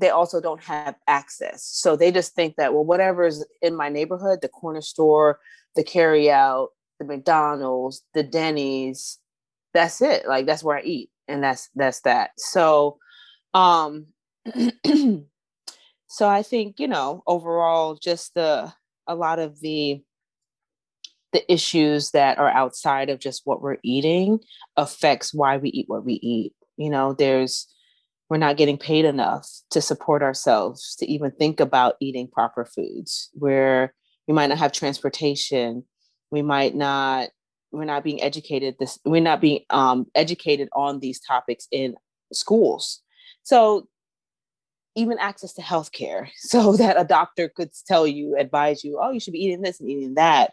they 0.00 0.10
also 0.10 0.40
don't 0.40 0.62
have 0.62 0.94
access. 1.06 1.64
So 1.64 1.96
they 1.96 2.12
just 2.12 2.34
think 2.34 2.56
that, 2.56 2.74
well, 2.74 2.84
whatever's 2.84 3.44
in 3.62 3.76
my 3.76 3.88
neighborhood, 3.88 4.40
the 4.40 4.48
corner 4.48 4.80
store, 4.80 5.38
the 5.76 5.84
carry 5.84 6.30
out, 6.30 6.70
the 6.98 7.04
McDonald's, 7.04 8.02
the 8.14 8.22
Denny's, 8.22 9.18
that's 9.74 10.00
it. 10.02 10.26
Like 10.26 10.46
that's 10.46 10.62
where 10.62 10.78
I 10.78 10.82
eat. 10.82 11.10
And 11.26 11.42
that's 11.42 11.68
that's 11.74 12.00
that. 12.00 12.30
So 12.36 12.98
um 13.54 14.06
so 16.08 16.28
I 16.28 16.42
think, 16.42 16.80
you 16.80 16.88
know, 16.88 17.22
overall 17.26 17.94
just 17.94 18.34
the 18.34 18.72
a 19.06 19.14
lot 19.14 19.38
of 19.38 19.60
the 19.60 20.02
the 21.32 21.52
issues 21.52 22.12
that 22.12 22.38
are 22.38 22.50
outside 22.50 23.10
of 23.10 23.20
just 23.20 23.42
what 23.44 23.60
we're 23.60 23.76
eating 23.82 24.40
affects 24.76 25.34
why 25.34 25.58
we 25.58 25.68
eat 25.70 25.88
what 25.88 26.04
we 26.04 26.14
eat. 26.14 26.54
You 26.76 26.90
know, 26.90 27.12
there's 27.12 27.68
we're 28.28 28.36
not 28.36 28.56
getting 28.56 28.78
paid 28.78 29.04
enough 29.04 29.48
to 29.70 29.80
support 29.80 30.22
ourselves 30.22 30.96
to 30.96 31.06
even 31.10 31.30
think 31.30 31.60
about 31.60 31.96
eating 32.00 32.28
proper 32.28 32.64
foods 32.64 33.30
where 33.32 33.94
we 34.26 34.34
might 34.34 34.48
not 34.48 34.58
have 34.58 34.72
transportation 34.72 35.84
we 36.30 36.42
might 36.42 36.74
not 36.74 37.30
we're 37.70 37.84
not 37.84 38.04
being 38.04 38.22
educated 38.22 38.76
this 38.78 38.98
we're 39.04 39.20
not 39.20 39.40
being 39.40 39.60
um, 39.70 40.06
educated 40.14 40.68
on 40.72 41.00
these 41.00 41.20
topics 41.20 41.68
in 41.70 41.94
schools. 42.32 43.02
So 43.42 43.88
even 44.94 45.18
access 45.18 45.54
to 45.54 45.62
healthcare 45.62 46.28
so 46.36 46.76
that 46.76 47.00
a 47.00 47.04
doctor 47.04 47.48
could 47.48 47.70
tell 47.86 48.06
you 48.06 48.36
advise 48.36 48.84
you 48.84 48.98
oh 49.00 49.10
you 49.10 49.20
should 49.20 49.32
be 49.32 49.44
eating 49.44 49.62
this 49.62 49.80
and 49.80 49.88
eating 49.88 50.14
that. 50.14 50.52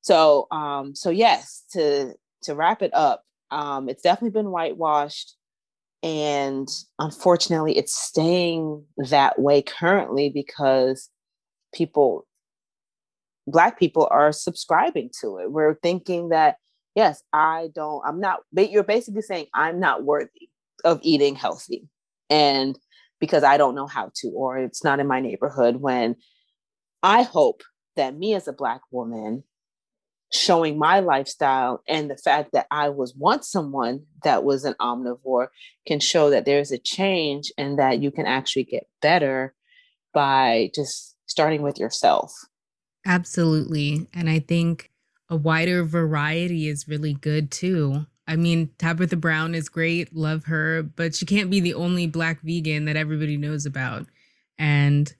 So 0.00 0.46
um 0.50 0.94
so 0.94 1.10
yes 1.10 1.64
to 1.72 2.14
to 2.42 2.54
wrap 2.54 2.82
it 2.82 2.92
up 2.94 3.22
um 3.50 3.88
it's 3.88 4.02
definitely 4.02 4.30
been 4.30 4.50
whitewashed 4.50 5.35
and 6.06 6.68
unfortunately, 7.00 7.76
it's 7.76 7.92
staying 7.92 8.84
that 8.96 9.40
way 9.40 9.60
currently 9.60 10.30
because 10.30 11.10
people, 11.74 12.28
Black 13.48 13.76
people, 13.76 14.06
are 14.12 14.30
subscribing 14.30 15.10
to 15.20 15.38
it. 15.38 15.50
We're 15.50 15.74
thinking 15.74 16.28
that, 16.28 16.58
yes, 16.94 17.24
I 17.32 17.70
don't, 17.74 18.06
I'm 18.06 18.20
not, 18.20 18.38
you're 18.56 18.84
basically 18.84 19.22
saying, 19.22 19.46
I'm 19.52 19.80
not 19.80 20.04
worthy 20.04 20.48
of 20.84 21.00
eating 21.02 21.34
healthy. 21.34 21.88
And 22.30 22.78
because 23.18 23.42
I 23.42 23.56
don't 23.56 23.74
know 23.74 23.88
how 23.88 24.12
to, 24.14 24.28
or 24.28 24.58
it's 24.58 24.84
not 24.84 25.00
in 25.00 25.08
my 25.08 25.18
neighborhood, 25.18 25.80
when 25.80 26.14
I 27.02 27.22
hope 27.22 27.64
that 27.96 28.16
me 28.16 28.34
as 28.34 28.46
a 28.46 28.52
Black 28.52 28.82
woman 28.92 29.42
showing 30.32 30.78
my 30.78 31.00
lifestyle 31.00 31.82
and 31.88 32.10
the 32.10 32.16
fact 32.16 32.50
that 32.52 32.66
I 32.70 32.88
was 32.88 33.14
once 33.16 33.48
someone 33.48 34.04
that 34.24 34.44
was 34.44 34.64
an 34.64 34.74
omnivore 34.80 35.48
can 35.86 36.00
show 36.00 36.30
that 36.30 36.44
there's 36.44 36.72
a 36.72 36.78
change 36.78 37.52
and 37.56 37.78
that 37.78 38.02
you 38.02 38.10
can 38.10 38.26
actually 38.26 38.64
get 38.64 38.88
better 39.00 39.54
by 40.12 40.70
just 40.74 41.16
starting 41.26 41.62
with 41.62 41.78
yourself. 41.78 42.32
Absolutely. 43.04 44.08
And 44.12 44.28
I 44.28 44.40
think 44.40 44.90
a 45.30 45.36
wider 45.36 45.84
variety 45.84 46.68
is 46.68 46.88
really 46.88 47.14
good 47.14 47.50
too. 47.50 48.06
I 48.28 48.34
mean, 48.34 48.70
Tabitha 48.78 49.16
Brown 49.16 49.54
is 49.54 49.68
great, 49.68 50.14
love 50.14 50.46
her, 50.46 50.82
but 50.82 51.14
she 51.14 51.26
can't 51.26 51.50
be 51.50 51.60
the 51.60 51.74
only 51.74 52.08
black 52.08 52.40
vegan 52.42 52.84
that 52.86 52.96
everybody 52.96 53.36
knows 53.36 53.66
about. 53.66 54.06
And 54.58 55.14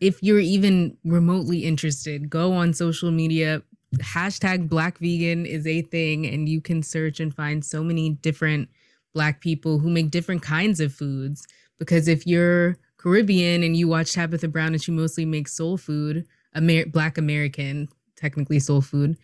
if 0.00 0.22
you're 0.22 0.40
even 0.40 0.96
remotely 1.04 1.64
interested, 1.64 2.30
go 2.30 2.52
on 2.52 2.72
social 2.72 3.10
media, 3.10 3.62
hashtag 3.98 4.68
black 4.68 4.98
vegan 4.98 5.44
is 5.44 5.66
a 5.66 5.82
thing 5.82 6.26
and 6.26 6.48
you 6.48 6.60
can 6.60 6.82
search 6.82 7.20
and 7.20 7.34
find 7.34 7.64
so 7.64 7.82
many 7.82 8.10
different 8.10 8.68
black 9.12 9.40
people 9.40 9.78
who 9.78 9.90
make 9.90 10.10
different 10.10 10.42
kinds 10.42 10.80
of 10.80 10.92
foods 10.92 11.46
because 11.78 12.08
if 12.08 12.26
you're 12.26 12.76
caribbean 12.96 13.62
and 13.62 13.76
you 13.76 13.86
watch 13.86 14.12
tabitha 14.12 14.48
brown 14.48 14.72
and 14.72 14.82
she 14.82 14.90
mostly 14.90 15.24
makes 15.24 15.52
soul 15.52 15.76
food 15.76 16.26
Amer- 16.56 16.86
black 16.86 17.18
american 17.18 17.88
technically 18.16 18.58
soul 18.58 18.80
food 18.80 19.16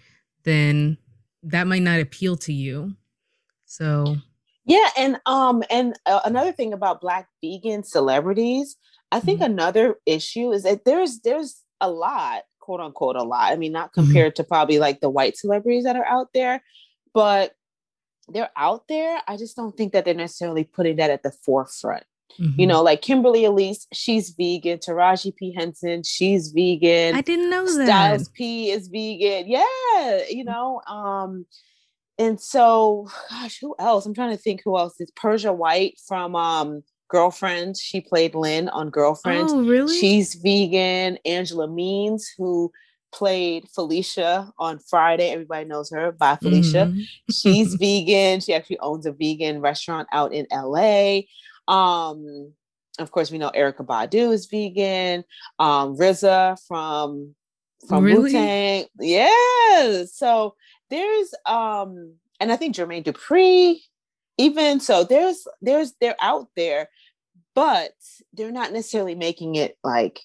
then 0.44 0.98
that 1.42 1.66
might 1.66 1.82
not 1.82 2.00
appeal 2.00 2.36
to 2.36 2.52
you 2.52 2.94
so 3.64 4.16
yeah 4.66 4.88
and 4.98 5.18
um 5.24 5.62
and 5.70 5.98
uh, 6.04 6.20
another 6.24 6.52
thing 6.52 6.74
about 6.74 7.00
black 7.00 7.28
vegan 7.42 7.82
celebrities 7.82 8.76
i 9.12 9.20
think 9.20 9.40
mm-hmm. 9.40 9.52
another 9.52 9.96
issue 10.04 10.52
is 10.52 10.64
that 10.64 10.84
there's 10.84 11.20
there's 11.20 11.62
a 11.80 11.90
lot 11.90 12.42
quote 12.68 12.80
unquote 12.80 13.16
a 13.16 13.22
lot. 13.22 13.50
I 13.50 13.56
mean, 13.56 13.72
not 13.72 13.92
mm-hmm. 13.92 14.04
compared 14.04 14.34
mm-hmm. 14.34 14.42
to 14.42 14.48
probably 14.48 14.78
like 14.78 15.00
the 15.00 15.08
white 15.08 15.38
celebrities 15.38 15.84
that 15.84 15.96
are 15.96 16.04
out 16.04 16.28
there, 16.34 16.62
but 17.14 17.54
they're 18.28 18.50
out 18.58 18.86
there. 18.88 19.22
I 19.26 19.38
just 19.38 19.56
don't 19.56 19.74
think 19.74 19.94
that 19.94 20.04
they're 20.04 20.12
necessarily 20.12 20.64
putting 20.64 20.96
that 20.96 21.08
at 21.08 21.22
the 21.22 21.30
forefront. 21.30 22.04
Mm-hmm. 22.38 22.60
You 22.60 22.66
know, 22.66 22.82
like 22.82 23.00
Kimberly 23.00 23.46
Elise, 23.46 23.86
she's 23.94 24.34
vegan. 24.36 24.80
Taraji 24.80 25.34
P. 25.34 25.54
Henson, 25.54 26.02
she's 26.02 26.48
vegan. 26.48 27.16
I 27.16 27.22
didn't 27.22 27.48
know 27.48 27.64
that. 27.64 27.86
Styles 27.86 28.28
P 28.28 28.70
is 28.70 28.88
vegan. 28.88 29.48
Yeah, 29.48 30.20
you 30.28 30.44
know. 30.44 30.82
Um, 30.86 31.46
and 32.18 32.38
so, 32.38 33.08
gosh, 33.30 33.60
who 33.60 33.74
else? 33.78 34.04
I'm 34.04 34.12
trying 34.12 34.36
to 34.36 34.42
think 34.42 34.60
who 34.62 34.76
else 34.76 35.00
is 35.00 35.10
Persia 35.12 35.54
White 35.54 35.98
from 36.06 36.36
um 36.36 36.82
Girlfriend. 37.08 37.76
She 37.76 38.00
played 38.00 38.34
Lynn 38.34 38.68
on 38.68 38.90
Girlfriend. 38.90 39.48
Oh, 39.50 39.64
really? 39.64 39.98
She's 39.98 40.34
vegan. 40.34 41.18
Angela 41.24 41.68
Means, 41.68 42.32
who 42.36 42.70
played 43.12 43.68
Felicia 43.68 44.52
on 44.58 44.78
Friday. 44.78 45.30
Everybody 45.30 45.64
knows 45.64 45.90
her. 45.90 46.12
by 46.12 46.36
Felicia. 46.36 46.86
Mm-hmm. 46.90 47.00
She's 47.30 47.74
vegan. 47.80 48.40
She 48.40 48.54
actually 48.54 48.78
owns 48.80 49.06
a 49.06 49.12
vegan 49.12 49.60
restaurant 49.60 50.08
out 50.12 50.32
in 50.32 50.46
LA. 50.52 51.20
Um, 51.66 52.52
of 52.98 53.10
course, 53.10 53.30
we 53.30 53.38
know 53.38 53.50
Erykah 53.50 53.86
Badu 53.86 54.32
is 54.32 54.46
vegan. 54.46 55.24
Um, 55.58 55.96
RZA 55.96 56.58
from 56.66 57.34
from 57.88 58.04
really? 58.04 58.24
Wu 58.24 58.30
Tang. 58.32 58.84
Yeah. 58.98 60.04
So 60.10 60.54
there's 60.90 61.32
um, 61.46 62.14
and 62.40 62.52
I 62.52 62.56
think 62.56 62.74
Jermaine 62.74 63.04
Dupri 63.04 63.78
even 64.38 64.80
so 64.80 65.04
there's 65.04 65.46
there's 65.60 65.92
they're 66.00 66.16
out 66.20 66.48
there 66.56 66.88
but 67.54 67.92
they're 68.32 68.52
not 68.52 68.72
necessarily 68.72 69.16
making 69.16 69.56
it 69.56 69.76
like 69.82 70.20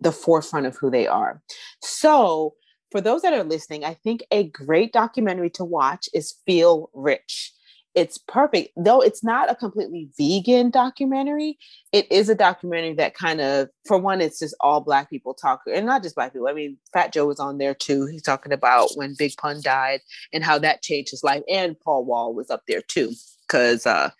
the 0.00 0.12
forefront 0.12 0.64
of 0.64 0.76
who 0.76 0.90
they 0.90 1.08
are. 1.08 1.42
So 1.82 2.54
for 2.92 3.00
those 3.00 3.20
that 3.22 3.34
are 3.34 3.44
listening 3.44 3.84
i 3.84 3.92
think 3.92 4.24
a 4.30 4.44
great 4.48 4.92
documentary 4.92 5.50
to 5.50 5.64
watch 5.64 6.08
is 6.14 6.36
feel 6.46 6.90
rich. 6.94 7.52
It's 7.94 8.16
perfect. 8.16 8.70
Though 8.76 9.00
it's 9.00 9.24
not 9.24 9.50
a 9.50 9.56
completely 9.56 10.08
vegan 10.16 10.70
documentary 10.70 11.58
it 11.92 12.10
is 12.12 12.28
a 12.28 12.34
documentary 12.34 12.94
that 12.94 13.14
kind 13.14 13.40
of 13.40 13.68
for 13.86 13.98
one 13.98 14.20
it's 14.20 14.38
just 14.38 14.54
all 14.60 14.80
black 14.80 15.10
people 15.10 15.34
talk 15.34 15.62
and 15.66 15.84
not 15.84 16.02
just 16.02 16.14
black 16.14 16.32
people 16.32 16.48
i 16.48 16.52
mean 16.52 16.78
fat 16.92 17.12
joe 17.12 17.26
was 17.26 17.40
on 17.40 17.58
there 17.58 17.74
too. 17.74 18.06
He's 18.06 18.22
talking 18.22 18.52
about 18.52 18.90
when 18.94 19.16
big 19.18 19.36
pun 19.36 19.60
died 19.62 20.00
and 20.32 20.44
how 20.44 20.58
that 20.60 20.82
changed 20.82 21.10
his 21.10 21.24
life 21.24 21.42
and 21.50 21.78
paul 21.80 22.04
wall 22.04 22.34
was 22.34 22.50
up 22.50 22.62
there 22.68 22.82
too 22.82 23.12
because 23.48 23.86
uh, 23.86 24.10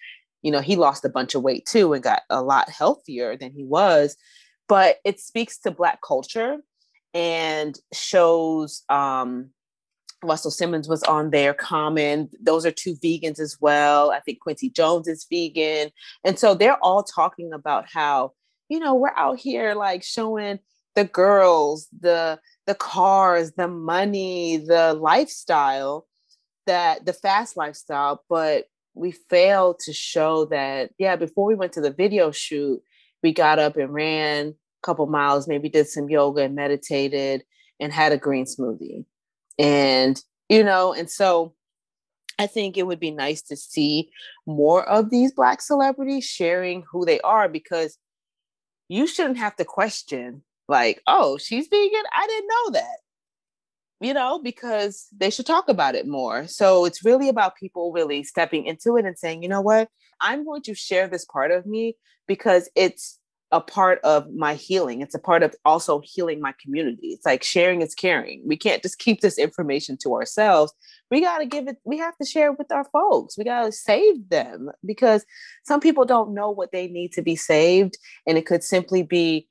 you 0.43 0.51
know 0.51 0.61
he 0.61 0.77
lost 0.77 1.05
a 1.05 1.11
bunch 1.11 1.35
of 1.35 1.43
weight 1.43 1.67
too 1.67 1.93
and 1.93 2.03
got 2.03 2.23
a 2.31 2.43
lot 2.43 2.71
healthier 2.71 3.37
than 3.37 3.53
he 3.53 3.65
was. 3.65 4.17
But 4.69 4.99
it 5.05 5.21
speaks 5.21 5.59
to 5.61 5.71
Black 5.71 6.01
culture 6.07 6.59
and 7.15 7.79
shows. 7.93 8.83
Um, 8.89 9.51
Russell 10.25 10.51
Simmons 10.51 10.89
was 10.89 11.05
on 11.05 11.31
there. 11.31 11.55
Common, 11.55 12.29
those 12.41 12.67
are 12.67 12.73
two 12.73 12.97
vegans 12.97 13.39
as 13.39 13.57
well. 13.61 14.11
I 14.11 14.19
think 14.19 14.41
Quincy 14.41 14.69
Jones 14.69 15.07
is 15.07 15.27
vegan, 15.31 15.91
and 16.25 16.39
so 16.39 16.55
they're 16.55 16.83
all 16.83 17.05
talking 17.05 17.53
about 17.53 17.87
how 17.89 18.33
you 18.69 18.81
know 18.81 18.95
we're 18.95 19.15
out 19.17 19.39
here 19.39 19.75
like 19.75 20.03
showing 20.03 20.59
the 20.97 21.05
girls, 21.05 21.89
the 22.01 22.41
the 22.67 22.75
cars, 22.75 23.53
the 23.53 23.69
money, 23.69 24.57
the 24.57 24.95
lifestyle 24.95 26.07
that 26.67 27.07
the 27.07 27.13
fast 27.13 27.57
lifestyle, 27.57 28.23
but 28.29 28.67
we 28.99 29.13
failed 29.13 29.79
to 29.81 29.93
show 29.93 30.45
that 30.47 30.91
yeah 30.99 31.17
before 31.17 31.47
we 31.47 31.55
went 31.55 31.73
to 31.73 31.81
the 31.81 31.93
video 31.93 32.31
shoot 32.31 32.83
we 33.23 33.33
got 33.33 33.59
up 33.59 33.77
and 33.77 33.93
ran 33.93 34.49
a 34.49 34.87
couple 34.87 35.07
miles 35.07 35.49
maybe 35.49 35.69
did 35.69 35.89
some 35.89 36.09
yoga 36.09 36.43
and 36.43 36.55
meditated 36.55 37.45
and 37.81 37.93
had 37.93 38.11
a 38.11 38.19
green 38.19 38.45
smoothie. 38.45 39.05
And 39.59 40.23
you 40.49 40.65
know 40.65 40.93
and 40.93 41.11
so 41.11 41.55
i 42.39 42.47
think 42.47 42.77
it 42.77 42.87
would 42.87 43.01
be 43.01 43.11
nice 43.11 43.43
to 43.43 43.57
see 43.57 44.11
more 44.47 44.89
of 44.89 45.11
these 45.11 45.33
black 45.33 45.61
celebrities 45.61 46.25
sharing 46.25 46.85
who 46.91 47.05
they 47.05 47.21
are 47.21 47.49
because 47.49 47.99
you 48.89 49.07
shouldn't 49.07 49.39
have 49.39 49.57
to 49.57 49.65
question 49.65 50.43
like 50.69 51.03
oh 51.07 51.39
she's 51.39 51.69
vegan? 51.69 52.03
I 52.17 52.27
didn't 52.27 52.49
know 52.49 52.71
that 52.81 52.99
you 54.01 54.15
know, 54.15 54.41
because 54.43 55.09
they 55.17 55.31
should 55.31 55.47
talk 55.47 55.69
about 55.69 55.95
it 55.95 56.07
more. 56.07 56.47
So 56.47 56.85
it's 56.85 57.05
really 57.05 57.29
about 57.29 57.57
people 57.57 57.93
really 57.93 58.23
stepping 58.23 58.65
into 58.65 58.97
it 58.97 59.05
and 59.05 59.19
saying, 59.19 59.43
you 59.43 59.49
know 59.49 59.61
what, 59.61 59.89
I'm 60.21 60.45
going 60.45 60.63
to 60.63 60.75
share 60.75 61.09
this 61.09 61.25
part 61.25 61.51
of 61.51 61.67
me 61.67 61.97
because 62.27 62.71
it's 62.77 63.19
a 63.51 63.61
part 63.61 63.99
of 64.05 64.31
my 64.35 64.55
healing. 64.55 65.01
It's 65.01 65.15
a 65.15 65.19
part 65.19 65.43
of 65.43 65.55
also 65.65 66.03
healing 66.05 66.41
my 66.41 66.53
community. 66.63 67.09
It's 67.09 67.25
like 67.25 67.43
sharing 67.43 67.81
is 67.81 67.95
caring. 67.95 68.43
We 68.47 68.59
can't 68.59 68.83
just 68.83 68.99
keep 68.99 69.21
this 69.21 69.39
information 69.39 69.97
to 70.03 70.15
ourselves. 70.15 70.73
We 71.11 71.23
got 71.23 71.39
to 71.39 71.47
give 71.47 71.67
it, 71.67 71.79
we 71.85 71.97
have 71.99 72.17
to 72.19 72.27
share 72.27 72.53
it 72.53 72.59
with 72.59 72.71
our 72.71 72.85
folks. 72.93 73.39
We 73.39 73.45
got 73.45 73.65
to 73.65 73.73
save 73.73 74.29
them 74.29 74.71
because 74.85 75.25
some 75.65 75.81
people 75.81 76.05
don't 76.05 76.35
know 76.35 76.51
what 76.51 76.73
they 76.73 76.89
need 76.89 77.13
to 77.13 77.23
be 77.23 77.37
saved. 77.37 77.97
And 78.27 78.37
it 78.37 78.45
could 78.45 78.63
simply 78.63 79.03
be 79.03 79.49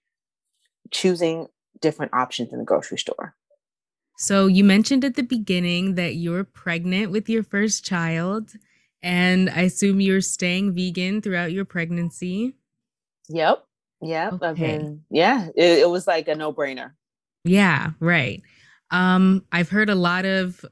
choosing 0.91 1.47
different 1.81 2.13
options 2.13 2.53
in 2.53 2.59
the 2.59 2.65
grocery 2.65 2.99
store. 2.99 3.35
So 4.17 4.47
you 4.47 4.63
mentioned 4.63 5.05
at 5.05 5.15
the 5.15 5.23
beginning 5.23 5.95
that 5.95 6.15
you're 6.15 6.43
pregnant 6.43 7.11
with 7.11 7.29
your 7.29 7.43
first 7.43 7.85
child. 7.85 8.51
And 9.03 9.49
I 9.49 9.61
assume 9.61 10.01
you're 10.01 10.21
staying 10.21 10.73
vegan 10.73 11.21
throughout 11.21 11.51
your 11.51 11.65
pregnancy. 11.65 12.55
Yep. 13.29 13.63
Yep. 14.01 14.33
okay. 14.41 14.75
I 14.75 14.77
mean, 14.77 15.03
yeah, 15.09 15.49
it, 15.55 15.79
it 15.79 15.89
was 15.89 16.07
like 16.07 16.27
a 16.27 16.35
no 16.35 16.51
brainer. 16.51 16.91
Yeah, 17.43 17.91
right. 17.99 18.41
Um, 18.91 19.45
I've 19.51 19.69
heard 19.69 19.89
a 19.89 19.95
lot 19.95 20.25
of, 20.25 20.65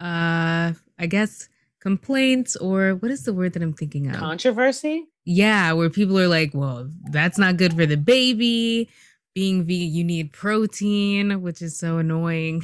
uh, 0.00 0.72
I 0.98 1.06
guess, 1.08 1.48
complaints 1.80 2.56
or 2.56 2.94
what 2.96 3.10
is 3.10 3.24
the 3.24 3.32
word 3.32 3.54
that 3.54 3.62
I'm 3.62 3.72
thinking 3.72 4.08
of? 4.08 4.16
Controversy. 4.16 5.06
Yeah, 5.24 5.72
where 5.72 5.90
people 5.90 6.18
are 6.18 6.28
like, 6.28 6.52
"Well, 6.54 6.88
that's 7.10 7.38
not 7.38 7.56
good 7.56 7.74
for 7.74 7.84
the 7.86 7.96
baby." 7.96 8.88
Being 9.36 9.64
vegan, 9.64 9.94
you 9.94 10.02
need 10.02 10.32
protein, 10.32 11.42
which 11.42 11.60
is 11.60 11.78
so 11.78 11.98
annoying. 11.98 12.62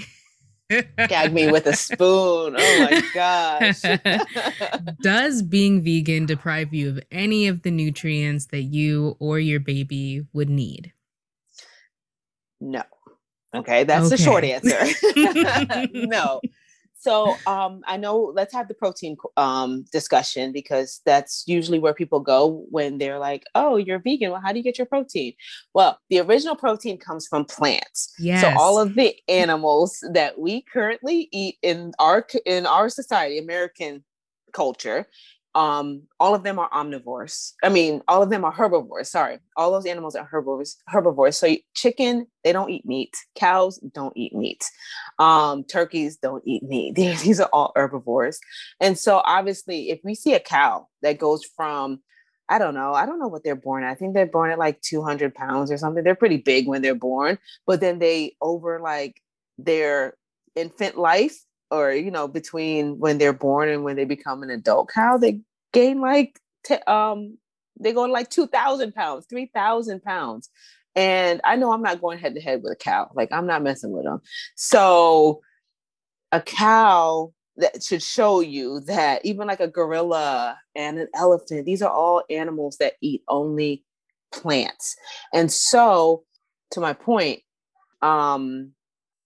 Gag 0.96 1.34
me 1.34 1.50
with 1.52 1.66
a 1.66 1.76
spoon. 1.76 2.56
Oh 2.58 2.88
my 2.90 3.02
gosh. 3.12 3.82
Does 5.02 5.42
being 5.42 5.82
vegan 5.82 6.24
deprive 6.24 6.72
you 6.72 6.88
of 6.88 7.00
any 7.10 7.46
of 7.46 7.60
the 7.60 7.70
nutrients 7.70 8.46
that 8.46 8.62
you 8.62 9.18
or 9.18 9.38
your 9.38 9.60
baby 9.60 10.26
would 10.32 10.48
need? 10.48 10.94
No. 12.58 12.84
Okay, 13.54 13.84
that's 13.84 14.06
okay. 14.06 14.16
the 14.16 14.22
short 14.22 14.42
answer. 14.42 15.88
no. 16.06 16.40
So 17.02 17.34
um, 17.48 17.82
I 17.88 17.96
know 17.96 18.32
let's 18.32 18.54
have 18.54 18.68
the 18.68 18.74
protein 18.74 19.16
um, 19.36 19.84
discussion 19.90 20.52
because 20.52 21.00
that's 21.04 21.42
usually 21.48 21.80
where 21.80 21.94
people 21.94 22.20
go 22.20 22.64
when 22.70 22.98
they're 22.98 23.18
like, 23.18 23.42
"Oh, 23.56 23.74
you're 23.74 23.98
vegan. 23.98 24.30
Well, 24.30 24.40
how 24.40 24.52
do 24.52 24.58
you 24.58 24.62
get 24.62 24.78
your 24.78 24.86
protein?" 24.86 25.34
Well, 25.74 25.98
the 26.10 26.20
original 26.20 26.54
protein 26.54 26.98
comes 26.98 27.26
from 27.26 27.44
plants. 27.44 28.14
Yes. 28.20 28.42
So 28.42 28.52
all 28.56 28.78
of 28.78 28.94
the 28.94 29.16
animals 29.28 29.98
that 30.12 30.38
we 30.38 30.62
currently 30.72 31.28
eat 31.32 31.56
in 31.62 31.92
our 31.98 32.24
in 32.46 32.66
our 32.66 32.88
society, 32.88 33.38
American 33.38 34.04
culture, 34.52 35.08
um, 35.54 36.02
all 36.18 36.34
of 36.34 36.42
them 36.42 36.58
are 36.58 36.70
omnivores. 36.70 37.52
I 37.62 37.68
mean, 37.68 38.02
all 38.08 38.22
of 38.22 38.30
them 38.30 38.44
are 38.44 38.52
herbivores. 38.52 39.10
Sorry, 39.10 39.38
all 39.56 39.70
those 39.70 39.86
animals 39.86 40.14
are 40.14 40.24
herbivores. 40.24 40.76
Herbivores. 40.86 41.36
So 41.36 41.54
chicken, 41.74 42.26
they 42.44 42.52
don't 42.52 42.70
eat 42.70 42.86
meat. 42.86 43.14
Cows 43.34 43.78
don't 43.92 44.16
eat 44.16 44.34
meat. 44.34 44.64
Um, 45.18 45.64
turkeys 45.64 46.16
don't 46.16 46.42
eat 46.46 46.62
meat. 46.62 46.94
These 46.96 47.40
are 47.40 47.50
all 47.52 47.72
herbivores. 47.76 48.40
And 48.80 48.98
so, 48.98 49.22
obviously, 49.24 49.90
if 49.90 50.00
we 50.02 50.14
see 50.14 50.34
a 50.34 50.40
cow 50.40 50.88
that 51.02 51.18
goes 51.18 51.44
from 51.44 52.00
I 52.48 52.58
don't 52.58 52.74
know. 52.74 52.92
I 52.92 53.06
don't 53.06 53.18
know 53.18 53.28
what 53.28 53.44
they're 53.44 53.54
born 53.56 53.82
at. 53.82 53.92
I 53.92 53.94
think 53.94 54.12
they're 54.12 54.26
born 54.26 54.50
at 54.50 54.58
like 54.58 54.82
200 54.82 55.34
pounds 55.34 55.70
or 55.70 55.78
something. 55.78 56.04
They're 56.04 56.14
pretty 56.14 56.36
big 56.36 56.66
when 56.66 56.82
they're 56.82 56.94
born, 56.94 57.38
but 57.66 57.80
then 57.80 57.98
they 57.98 58.36
over 58.42 58.78
like 58.78 59.22
their 59.56 60.18
infant 60.54 60.98
life 60.98 61.38
or 61.72 61.92
you 61.92 62.10
know 62.10 62.28
between 62.28 62.98
when 62.98 63.18
they're 63.18 63.32
born 63.32 63.68
and 63.68 63.82
when 63.82 63.96
they 63.96 64.04
become 64.04 64.42
an 64.42 64.50
adult 64.50 64.90
cow 64.90 65.16
they 65.16 65.40
gain 65.72 66.00
like 66.00 66.38
t- 66.64 66.74
um 66.86 67.38
they 67.80 67.92
go 67.92 68.04
like 68.04 68.28
2000 68.30 68.94
pounds 68.94 69.26
3000 69.28 70.02
pounds. 70.02 70.50
And 70.94 71.40
i 71.44 71.56
know 71.56 71.72
i'm 71.72 71.82
not 71.82 72.00
going 72.00 72.18
head 72.18 72.34
to 72.34 72.40
head 72.40 72.62
with 72.62 72.72
a 72.72 72.76
cow. 72.76 73.10
Like 73.14 73.30
i'm 73.32 73.46
not 73.46 73.62
messing 73.62 73.90
with 73.92 74.04
them 74.04 74.20
so 74.54 75.40
a 76.30 76.40
cow 76.40 77.32
that 77.56 77.82
should 77.82 78.02
show 78.02 78.40
you 78.40 78.80
that 78.80 79.24
even 79.24 79.46
like 79.46 79.60
a 79.60 79.68
gorilla 79.68 80.58
and 80.76 80.98
an 80.98 81.08
elephant 81.14 81.64
these 81.64 81.82
are 81.82 81.90
all 81.90 82.22
animals 82.30 82.76
that 82.78 82.94
eat 83.00 83.22
only 83.28 83.82
plants. 84.32 84.96
And 85.32 85.50
so 85.52 86.24
to 86.72 86.80
my 86.80 86.92
point 86.92 87.40
um 88.02 88.72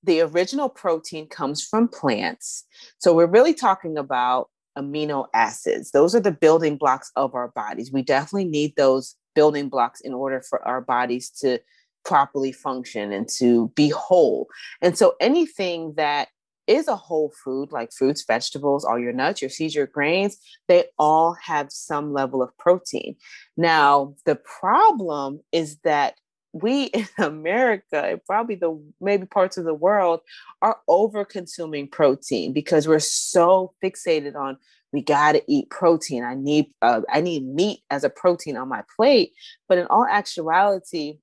the 0.07 0.21
original 0.21 0.69
protein 0.69 1.29
comes 1.29 1.63
from 1.63 1.89
plants. 1.89 2.65
So 2.99 3.15
we're 3.15 3.27
really 3.27 3.55
talking 3.55 3.99
about 3.99 4.49
amino 4.79 5.27
acids. 5.35 5.91
Those 5.91 6.15
are 6.15 6.21
the 6.21 6.31
building 6.31 6.77
blocks 6.77 7.11
of 7.17 7.35
our 7.35 7.49
bodies. 7.49 7.93
We 7.93 8.03
definitely 8.03 8.49
need 8.49 8.77
those 8.77 9.17
building 9.35 9.69
blocks 9.69 10.01
in 10.01 10.15
order 10.15 10.41
for 10.41 10.67
our 10.67 10.81
bodies 10.81 11.31
to 11.41 11.59
properly 12.05 12.53
function 12.53 13.13
and 13.13 13.29
to 13.37 13.69
be 13.75 13.89
whole. 13.89 14.47
And 14.81 14.97
so 14.97 15.15
anything 15.21 15.95
that 15.97 16.29
is 16.67 16.89
a 16.89 16.97
whole 16.97 17.33
food 17.45 17.71
like 17.73 17.93
fruits, 17.93 18.25
vegetables, 18.27 18.85
all 18.85 18.99
your 18.99 19.13
nuts, 19.13 19.41
your 19.41 19.51
seeds, 19.51 19.75
your 19.75 19.87
grains, 19.87 20.37
they 20.69 20.85
all 20.99 21.37
have 21.43 21.71
some 21.71 22.13
level 22.13 22.43
of 22.43 22.57
protein. 22.59 23.17
Now, 23.57 24.15
the 24.25 24.37
problem 24.37 25.41
is 25.53 25.79
that 25.85 26.15
we 26.63 26.85
in 26.87 27.09
America, 27.19 28.21
probably 28.27 28.55
the 28.55 28.81
maybe 29.01 29.27
parts 29.27 29.57
of 29.57 29.65
the 29.65 29.75
world, 29.75 30.21
are 30.63 30.79
over 30.89 31.25
consuming 31.25 31.89
protein 31.89 32.53
because 32.53 32.89
we're 32.89 32.99
so 32.99 33.75
fixated 33.83 34.35
on 34.35 34.59
we 34.93 35.03
got 35.03 35.33
to 35.33 35.43
eat 35.47 35.69
protein. 35.69 36.25
I 36.25 36.35
need 36.35 36.73
uh, 36.81 37.03
I 37.11 37.21
need 37.21 37.45
meat 37.47 37.81
as 37.91 38.05
a 38.05 38.11
protein 38.11 38.57
on 38.57 38.69
my 38.69 38.83
plate. 38.97 39.33
But 39.69 39.79
in 39.79 39.87
all 39.89 40.07
actuality, 40.09 41.19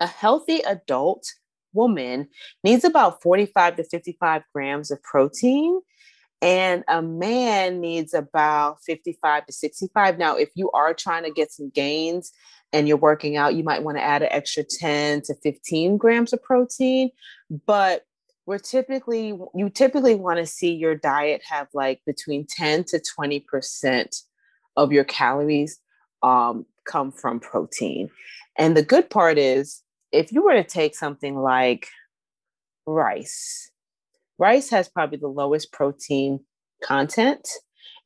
a 0.00 0.06
healthy 0.06 0.60
adult 0.60 1.24
woman 1.72 2.28
needs 2.64 2.84
about 2.84 3.22
45 3.22 3.76
to 3.76 3.84
55 3.84 4.42
grams 4.54 4.90
of 4.90 5.02
protein 5.02 5.80
and 6.40 6.84
a 6.88 7.02
man 7.02 7.80
needs 7.80 8.14
about 8.14 8.78
55 8.84 9.46
to 9.46 9.52
65 9.52 10.18
now 10.18 10.36
if 10.36 10.50
you 10.54 10.70
are 10.70 10.94
trying 10.94 11.24
to 11.24 11.30
get 11.30 11.52
some 11.52 11.68
gains 11.70 12.32
and 12.72 12.86
you're 12.86 12.96
working 12.96 13.36
out, 13.36 13.54
you 13.54 13.64
might 13.64 13.82
want 13.82 13.96
to 13.96 14.02
add 14.02 14.22
an 14.22 14.28
extra 14.30 14.62
10 14.62 15.22
to 15.22 15.34
15 15.34 15.96
grams 15.96 16.32
of 16.32 16.42
protein. 16.42 17.10
But 17.66 18.04
we're 18.46 18.58
typically, 18.58 19.38
you 19.54 19.70
typically 19.70 20.14
want 20.14 20.38
to 20.38 20.46
see 20.46 20.74
your 20.74 20.94
diet 20.94 21.42
have 21.48 21.68
like 21.74 22.00
between 22.06 22.46
10 22.46 22.84
to 22.84 23.00
20% 23.18 24.22
of 24.76 24.92
your 24.92 25.04
calories 25.04 25.80
um, 26.22 26.66
come 26.86 27.12
from 27.12 27.40
protein. 27.40 28.10
And 28.56 28.76
the 28.76 28.82
good 28.82 29.10
part 29.10 29.38
is, 29.38 29.82
if 30.12 30.32
you 30.32 30.42
were 30.42 30.54
to 30.54 30.64
take 30.64 30.94
something 30.96 31.36
like 31.36 31.88
rice, 32.86 33.70
rice 34.38 34.70
has 34.70 34.88
probably 34.88 35.18
the 35.18 35.28
lowest 35.28 35.72
protein 35.72 36.40
content, 36.82 37.46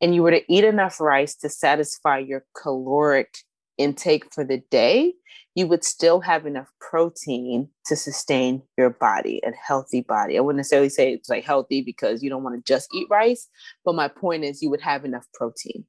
and 0.01 0.15
you 0.15 0.23
were 0.23 0.33
to 0.33 0.53
eat 0.53 0.65
enough 0.65 1.01
rice 1.01 1.37
to 1.37 1.49
satisfy 1.49 2.19
your 2.19 2.45
caloric 2.61 3.39
intake 3.79 4.33
for 4.33 4.45
the 4.45 4.63
day, 4.71 5.15
you 5.55 5.67
would 5.67 5.85
still 5.85 6.21
have 6.21 6.47
enough 6.47 6.69
protein 6.81 7.69
to 7.87 7.97
sustain 7.97 8.63
your 8.79 8.91
body, 8.91 9.41
a 9.45 9.53
healthy 9.53 10.01
body. 10.01 10.37
I 10.37 10.41
wouldn't 10.41 10.59
necessarily 10.59 10.89
say 10.89 11.13
it's 11.13 11.29
like 11.29 11.45
healthy 11.45 11.83
because 11.83 12.23
you 12.23 12.31
don't 12.31 12.43
want 12.43 12.57
to 12.57 12.73
just 12.73 12.89
eat 12.95 13.07
rice, 13.11 13.49
but 13.85 13.95
my 13.95 14.09
point 14.09 14.45
is 14.45 14.63
you 14.63 14.71
would 14.71 14.81
have 14.81 15.05
enough 15.05 15.27
protein. 15.35 15.85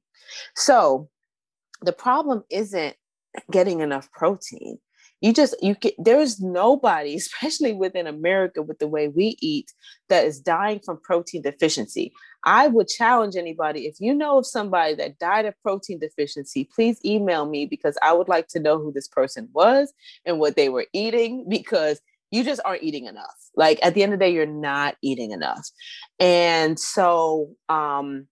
So 0.54 1.08
the 1.82 1.92
problem 1.92 2.44
isn't 2.50 2.96
getting 3.50 3.80
enough 3.80 4.10
protein 4.12 4.78
you 5.24 5.32
just 5.32 5.54
you 5.62 5.74
get 5.74 5.94
there 5.98 6.20
is 6.20 6.40
nobody 6.40 7.14
especially 7.16 7.72
within 7.72 8.06
america 8.06 8.62
with 8.62 8.78
the 8.78 8.88
way 8.88 9.08
we 9.08 9.36
eat 9.40 9.72
that 10.08 10.24
is 10.24 10.38
dying 10.38 10.80
from 10.84 11.00
protein 11.00 11.42
deficiency 11.42 12.12
i 12.44 12.66
would 12.68 12.88
challenge 12.88 13.36
anybody 13.36 13.86
if 13.86 13.96
you 14.00 14.14
know 14.14 14.38
of 14.38 14.46
somebody 14.46 14.94
that 14.94 15.18
died 15.18 15.44
of 15.44 15.54
protein 15.62 15.98
deficiency 15.98 16.68
please 16.74 16.98
email 17.04 17.46
me 17.46 17.66
because 17.66 17.96
i 18.02 18.12
would 18.12 18.28
like 18.28 18.48
to 18.48 18.60
know 18.60 18.78
who 18.78 18.92
this 18.92 19.08
person 19.08 19.48
was 19.52 19.92
and 20.24 20.38
what 20.38 20.56
they 20.56 20.68
were 20.68 20.86
eating 20.92 21.46
because 21.48 22.00
you 22.34 22.42
just 22.42 22.60
aren't 22.64 22.82
eating 22.82 23.06
enough. 23.06 23.36
Like 23.54 23.78
at 23.80 23.94
the 23.94 24.02
end 24.02 24.12
of 24.12 24.18
the 24.18 24.24
day 24.24 24.32
you're 24.32 24.44
not 24.44 24.96
eating 25.02 25.30
enough. 25.30 25.68
And 26.18 26.78
so 26.80 27.54
um 27.68 28.26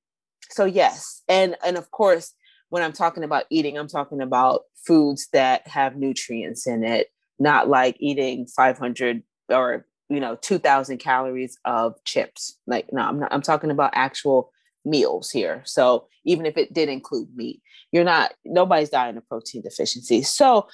so 0.50 0.64
yes. 0.64 1.22
And 1.28 1.56
and 1.64 1.76
of 1.76 1.90
course 1.92 2.34
when 2.68 2.82
I'm 2.82 2.92
talking 2.92 3.22
about 3.22 3.44
eating, 3.50 3.78
I'm 3.78 3.86
talking 3.86 4.20
about 4.20 4.62
foods 4.86 5.28
that 5.32 5.68
have 5.68 5.96
nutrients 5.96 6.66
in 6.66 6.82
it, 6.82 7.08
not 7.38 7.68
like 7.68 7.96
eating 8.00 8.46
500 8.46 9.22
or 9.50 9.86
you 10.12 10.20
know 10.20 10.36
2000 10.36 10.98
calories 10.98 11.58
of 11.64 11.94
chips. 12.04 12.58
Like 12.66 12.92
no, 12.92 13.02
I'm 13.02 13.20
not 13.20 13.32
I'm 13.32 13.42
talking 13.42 13.70
about 13.70 13.92
actual 13.94 14.50
meals 14.84 15.30
here. 15.30 15.62
So 15.64 16.06
even 16.24 16.46
if 16.46 16.56
it 16.56 16.72
did 16.72 16.88
include 16.88 17.34
meat, 17.34 17.62
you're 17.90 18.04
not 18.04 18.32
nobody's 18.44 18.90
dying 18.90 19.16
of 19.16 19.28
protein 19.28 19.62
deficiency. 19.62 20.22
So 20.22 20.68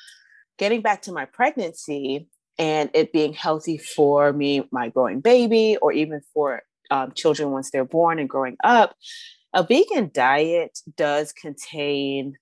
getting 0.58 0.82
back 0.82 1.02
to 1.02 1.12
my 1.12 1.24
pregnancy 1.24 2.28
and 2.58 2.90
it 2.92 3.12
being 3.12 3.32
healthy 3.32 3.78
for 3.78 4.32
me, 4.32 4.64
my 4.72 4.88
growing 4.88 5.20
baby, 5.20 5.76
or 5.80 5.92
even 5.92 6.20
for 6.34 6.62
um, 6.90 7.12
children 7.14 7.50
once 7.50 7.70
they're 7.70 7.84
born 7.84 8.18
and 8.18 8.28
growing 8.28 8.56
up, 8.64 8.96
a 9.54 9.62
vegan 9.62 10.10
diet 10.12 10.78
does 10.96 11.32
contain 11.32 12.34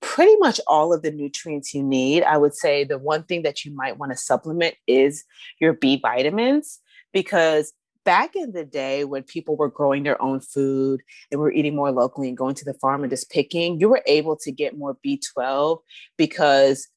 pretty 0.00 0.36
much 0.36 0.60
all 0.66 0.92
of 0.92 1.02
the 1.02 1.10
nutrients 1.10 1.74
you 1.74 1.82
need. 1.82 2.22
I 2.22 2.36
would 2.36 2.54
say 2.54 2.84
the 2.84 2.98
one 2.98 3.24
thing 3.24 3.42
that 3.42 3.64
you 3.64 3.72
might 3.74 3.98
want 3.98 4.12
to 4.12 4.18
supplement 4.18 4.74
is 4.86 5.24
your 5.60 5.74
B 5.74 6.00
vitamins 6.00 6.80
because 7.12 7.72
back 8.04 8.34
in 8.34 8.52
the 8.52 8.64
day 8.64 9.04
when 9.04 9.22
people 9.22 9.56
were 9.56 9.68
growing 9.68 10.02
their 10.02 10.20
own 10.22 10.40
food 10.40 11.02
and 11.30 11.40
were 11.40 11.52
eating 11.52 11.76
more 11.76 11.92
locally 11.92 12.28
and 12.28 12.36
going 12.36 12.54
to 12.54 12.64
the 12.64 12.74
farm 12.74 13.02
and 13.02 13.10
just 13.10 13.30
picking, 13.30 13.78
you 13.78 13.88
were 13.88 14.02
able 14.06 14.36
to 14.36 14.50
get 14.50 14.78
more 14.78 14.96
B12 15.06 15.78
because 16.16 16.88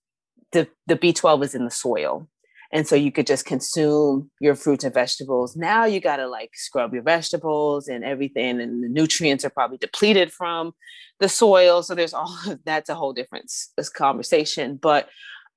the, 0.53 0.67
the 0.87 0.95
B12 0.95 1.43
is 1.43 1.55
in 1.55 1.65
the 1.65 1.71
soil. 1.71 2.27
And 2.73 2.87
so 2.87 2.95
you 2.95 3.11
could 3.11 3.27
just 3.27 3.45
consume 3.45 4.31
your 4.39 4.55
fruits 4.55 4.83
and 4.83 4.93
vegetables. 4.93 5.55
Now 5.55 5.85
you 5.85 5.99
got 5.99 6.17
to 6.17 6.27
like 6.27 6.49
scrub 6.55 6.91
your 6.91 7.03
vegetables 7.03 7.87
and 7.87 8.03
everything, 8.03 8.59
and 8.59 8.83
the 8.83 8.89
nutrients 8.89 9.45
are 9.45 9.51
probably 9.51 9.77
depleted 9.77 10.33
from 10.33 10.73
the 11.19 11.29
soil. 11.29 11.83
So 11.83 11.93
there's 11.93 12.15
all 12.15 12.35
that's 12.65 12.89
a 12.89 12.95
whole 12.95 13.13
different 13.13 13.51
this 13.77 13.89
conversation. 13.89 14.79
But 14.81 15.07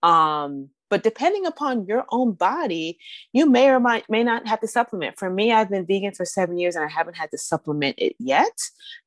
um, 0.03 0.69
but 0.89 1.03
depending 1.03 1.47
upon 1.47 1.87
your 1.87 2.05
own 2.11 2.33
body, 2.33 2.99
you 3.33 3.49
may 3.49 3.71
or 3.71 3.81
might 3.81 4.05
may 4.11 4.23
not 4.23 4.47
have 4.47 4.61
to 4.61 4.69
supplement. 4.69 5.19
For 5.19 5.31
me, 5.31 5.53
I've 5.53 5.71
been 5.71 5.87
vegan 5.87 6.13
for 6.13 6.27
seven 6.27 6.59
years 6.59 6.77
and 6.77 6.85
I 6.85 6.89
haven't 6.89 7.17
had 7.17 7.31
to 7.31 7.39
supplement 7.39 7.97
it 7.99 8.15
yet. 8.19 8.53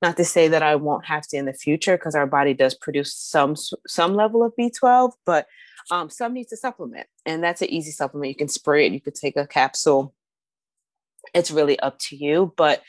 Not 0.01 0.17
to 0.17 0.25
say 0.25 0.47
that 0.47 0.63
I 0.63 0.75
won't 0.75 1.05
have 1.05 1.27
to 1.27 1.37
in 1.37 1.45
the 1.45 1.53
future, 1.53 1.95
because 1.95 2.15
our 2.15 2.27
body 2.27 2.55
does 2.55 2.73
produce 2.73 3.13
some 3.15 3.55
some 3.87 4.15
level 4.15 4.43
of 4.43 4.53
B12, 4.59 5.11
but 5.27 5.45
um, 5.91 6.09
some 6.09 6.33
needs 6.33 6.49
to 6.49 6.57
supplement, 6.57 7.07
and 7.25 7.43
that's 7.43 7.61
an 7.61 7.69
easy 7.69 7.91
supplement. 7.91 8.29
You 8.29 8.35
can 8.35 8.47
spray 8.47 8.85
it. 8.85 8.93
You 8.93 9.01
could 9.01 9.15
take 9.15 9.37
a 9.37 9.47
capsule. 9.47 10.13
It's 11.33 11.51
really 11.51 11.79
up 11.79 11.97
to 12.09 12.15
you, 12.15 12.53
but 12.57 12.81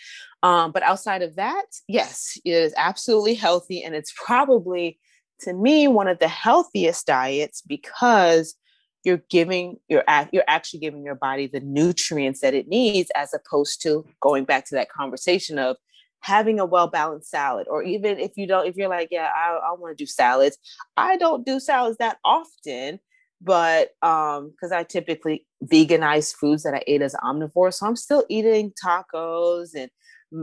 um, 0.43 0.73
but 0.73 0.83
outside 0.83 1.23
of 1.23 1.37
that, 1.37 1.67
yes, 1.87 2.39
it 2.45 2.51
is 2.51 2.75
absolutely 2.77 3.35
healthy, 3.35 3.83
and 3.83 3.95
it's 3.95 4.13
probably 4.17 4.99
to 5.41 5.53
me 5.53 5.89
one 5.89 6.09
of 6.09 6.19
the 6.19 6.29
healthiest 6.29 7.07
diets 7.07 7.63
because 7.67 8.55
you're 9.05 9.23
giving 9.31 9.77
you're 9.89 10.05
you're 10.33 10.45
actually 10.47 10.81
giving 10.81 11.05
your 11.05 11.15
body 11.15 11.47
the 11.47 11.61
nutrients 11.61 12.41
that 12.41 12.55
it 12.55 12.69
needs 12.69 13.11
as 13.15 13.33
opposed 13.33 13.83
to 13.83 14.05
going 14.21 14.45
back 14.45 14.67
to 14.67 14.75
that 14.75 14.91
conversation 14.91 15.59
of 15.59 15.77
having 16.21 16.61
a 16.61 16.67
well 16.67 16.87
balanced 16.87 17.31
salad, 17.31 17.67
or 17.69 17.83
even 17.83 18.19
if 18.19 18.33
you 18.37 18.47
don't, 18.47 18.67
if 18.67 18.77
you're 18.77 18.89
like, 18.89 19.09
yeah, 19.11 19.31
I, 19.35 19.59
I 19.69 19.73
want 19.73 19.97
to 19.97 20.03
do 20.05 20.07
salads, 20.07 20.59
I 20.97 21.17
don't 21.17 21.45
do 21.47 21.61
salads 21.61 21.99
that 21.99 22.19
often, 22.25 23.01
but 23.41 23.91
um, 24.03 24.51
because 24.51 24.73
I 24.73 24.85
typically 24.85 25.47
veganize 25.65 26.35
foods 26.35 26.63
that 26.63 26.75
I 26.75 26.83
ate 26.87 27.03
as 27.03 27.15
omnivore, 27.15 27.73
so 27.73 27.87
I'm 27.87 27.97
still 27.97 28.25
eating 28.29 28.73
tacos 28.83 29.71
and 29.75 29.91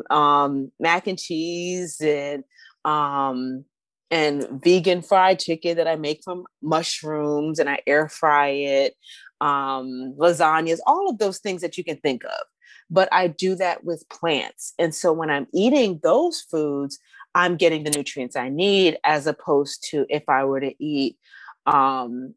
um, 0.09 0.71
mac 0.79 1.07
and 1.07 1.17
cheese 1.17 2.01
and 2.01 2.43
um, 2.85 3.65
and 4.09 4.47
vegan 4.63 5.01
fried 5.01 5.39
chicken 5.39 5.77
that 5.77 5.87
I 5.87 5.95
make 5.95 6.21
from 6.23 6.45
mushrooms 6.61 7.59
and 7.59 7.69
I 7.69 7.79
air 7.85 8.07
fry 8.09 8.47
it, 8.47 8.93
um, 9.41 10.15
lasagnas, 10.17 10.79
all 10.87 11.09
of 11.09 11.17
those 11.17 11.39
things 11.39 11.61
that 11.61 11.77
you 11.77 11.83
can 11.83 11.97
think 11.97 12.23
of 12.23 12.45
but 12.89 13.09
I 13.11 13.27
do 13.27 13.55
that 13.55 13.83
with 13.83 14.07
plants. 14.09 14.73
And 14.79 14.93
so 14.93 15.11
when 15.11 15.29
I'm 15.29 15.47
eating 15.53 15.99
those 16.03 16.41
foods, 16.41 16.99
I'm 17.35 17.57
getting 17.57 17.83
the 17.83 17.91
nutrients 17.91 18.35
I 18.35 18.49
need 18.49 18.97
as 19.03 19.27
opposed 19.27 19.85
to 19.89 20.05
if 20.09 20.27
I 20.27 20.45
were 20.45 20.59
to 20.59 20.73
eat 20.83 21.17
um, 21.65 22.33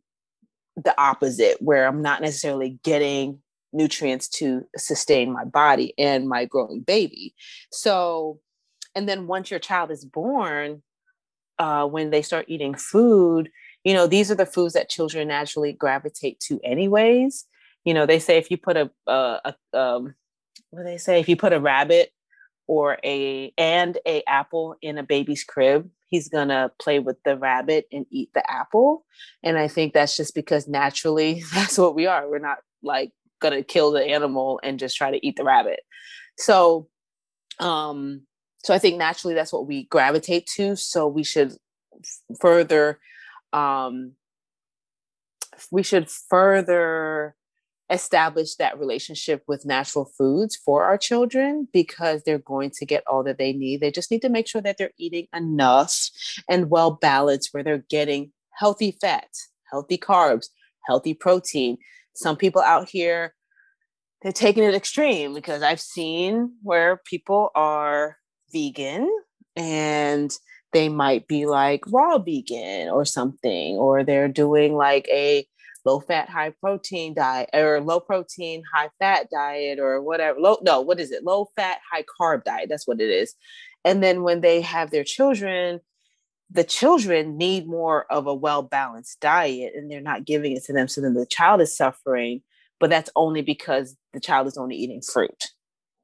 the 0.77 0.95
opposite, 1.01 1.61
where 1.61 1.87
I'm 1.87 2.03
not 2.03 2.21
necessarily 2.21 2.79
getting 2.83 3.41
nutrients 3.73 4.29
to 4.29 4.67
sustain 4.77 5.33
my 5.33 5.45
body 5.45 5.95
and 5.97 6.29
my 6.29 6.45
growing 6.45 6.81
baby. 6.81 7.35
So, 7.71 8.41
and 8.95 9.09
then 9.09 9.27
once 9.27 9.51
your 9.51 9.61
child 9.61 9.91
is 9.91 10.05
born, 10.05 10.83
uh, 11.59 11.87
when 11.87 12.11
they 12.11 12.23
start 12.23 12.47
eating 12.49 12.75
food, 12.75 13.51
you 13.85 13.95
know, 13.95 14.07
these 14.07 14.31
are 14.31 14.35
the 14.35 14.47
foods 14.47 14.75
that 14.75 14.89
children 14.89 15.29
naturally 15.29 15.73
gravitate 15.73 16.41
to, 16.41 16.61
anyways. 16.65 17.47
You 17.85 17.95
know, 17.95 18.07
they 18.07 18.19
say 18.19 18.37
if 18.37 18.51
you 18.51 18.57
put 18.57 18.77
a, 18.77 18.91
a, 19.07 19.55
a 19.73 19.79
um, 19.79 20.15
what 20.71 20.85
they 20.85 20.99
say? 20.99 21.21
If 21.21 21.29
you 21.29 21.37
put 21.37 21.53
a 21.53 21.61
rabbit 21.61 22.11
or 22.67 22.99
a 23.05 23.53
and 23.59 23.99
a 24.07 24.23
apple 24.29 24.77
in 24.81 24.99
a 24.99 25.03
baby's 25.03 25.45
crib 25.45 25.91
he's 26.11 26.29
gonna 26.29 26.71
play 26.81 26.99
with 26.99 27.17
the 27.25 27.37
rabbit 27.37 27.87
and 27.93 28.05
eat 28.11 28.31
the 28.35 28.49
apple. 28.51 29.07
And 29.43 29.57
i 29.57 29.69
think 29.69 29.95
that's 29.95 30.17
just 30.17 30.35
because 30.35 30.69
naturally 30.69 31.43
that's 31.55 31.79
what 31.79 31.95
we 31.95 32.07
are. 32.07 32.29
We're 32.29 32.39
not 32.39 32.59
like 32.83 33.13
gonna 33.41 33.63
kill 33.63 33.93
the 33.93 34.05
animal 34.05 34.61
and 34.63 34.79
just 34.79 34.97
try 34.97 35.11
to 35.11 35.27
eat 35.27 35.37
the 35.37 35.45
rabbit. 35.45 35.81
So 36.37 36.89
um 37.59 38.23
so 38.63 38.75
i 38.75 38.79
think 38.79 38.99
naturally 38.99 39.35
that's 39.35 39.53
what 39.53 39.67
we 39.67 39.85
gravitate 39.85 40.47
to. 40.57 40.77
So 40.77 41.07
we 41.07 41.23
should 41.23 41.55
further 42.41 42.99
um 43.53 44.13
we 45.71 45.83
should 45.83 46.11
further 46.11 47.37
establish 47.91 48.55
that 48.55 48.79
relationship 48.79 49.43
with 49.49 49.67
natural 49.67 50.11
foods 50.17 50.57
for 50.57 50.85
our 50.85 50.97
children 50.97 51.67
because 51.73 52.23
they're 52.23 52.39
going 52.39 52.71
to 52.71 52.87
get 52.87 53.03
all 53.07 53.25
that 53.25 53.39
they 53.39 53.53
need. 53.53 53.81
They 53.81 53.91
just 53.91 54.11
need 54.11 54.23
to 54.23 54.29
make 54.29 54.47
sure 54.47 54.63
that 54.63 54.79
they're 54.79 54.93
eating 54.99 55.27
enough 55.35 56.09
and 56.49 56.71
well 56.71 56.93
balanced 56.93 57.49
where 57.53 57.65
they're 57.65 57.85
getting 57.91 58.33
healthy 58.53 58.97
fats, 59.01 59.51
healthy 59.71 59.99
carbs, 59.99 60.47
healthy 60.87 61.15
protein. 61.15 61.79
Some 62.15 62.37
people 62.37 62.63
out 62.63 62.89
here, 62.89 63.35
they're 64.23 64.33
taking 64.33 64.65
it 64.65 64.75
extreme 64.75 65.35
because 65.35 65.63
I've 65.63 65.81
seen 65.81 66.53
where 66.63 67.01
people 67.05 67.51
are 67.55 68.19
vegan 68.53 69.11
and 69.57 70.31
they 70.73 70.89
might 70.89 71.27
be 71.27 71.47
like 71.47 71.83
raw 71.89 72.19
vegan 72.19 72.89
or 72.91 73.05
something, 73.05 73.77
or 73.77 74.05
they're 74.05 74.29
doing 74.29 74.75
like 74.75 75.09
a 75.09 75.45
low 75.85 76.01
fat, 76.01 76.29
high 76.29 76.51
protein 76.61 77.15
diet 77.15 77.51
or 77.53 77.81
low 77.81 78.01
protein, 78.01 78.63
high 78.73 78.91
fat 78.99 79.29
diet 79.31 79.79
or 79.79 80.03
whatever. 80.03 80.39
Low, 80.39 80.59
no, 80.63 80.81
what 80.81 81.01
is 81.01 81.11
it? 81.11 81.25
Low 81.25 81.49
fat, 81.57 81.79
high 81.91 82.05
carb 82.21 82.45
diet. 82.45 82.69
That's 82.69 82.87
what 82.87 83.01
it 83.01 83.11
is. 83.11 83.35
And 83.85 84.03
then 84.03 84.23
when 84.23 84.41
they 84.41 84.61
have 84.61 84.91
their 84.91 85.05
children, 85.05 85.81
the 86.51 86.65
children 86.65 87.39
need 87.39 87.67
more 87.67 88.07
of 88.11 88.27
a 88.27 88.35
well 88.35 88.63
balanced 88.63 89.21
diet 89.21 89.73
and 89.75 89.91
they're 89.91 90.01
not 90.01 90.25
giving 90.25 90.57
it 90.57 90.65
to 90.65 90.73
them. 90.73 90.89
So 90.89 91.01
then 91.01 91.15
the 91.15 91.27
child 91.27 91.61
is 91.61 91.77
suffering, 91.77 92.43
but 92.79 92.91
that's 92.91 93.11
only 93.17 93.43
because 93.43 93.97
the 94.13 94.21
child 94.21 94.47
is 94.49 94.59
only 94.59 94.77
eating 94.77 95.01
fruit 95.01 95.45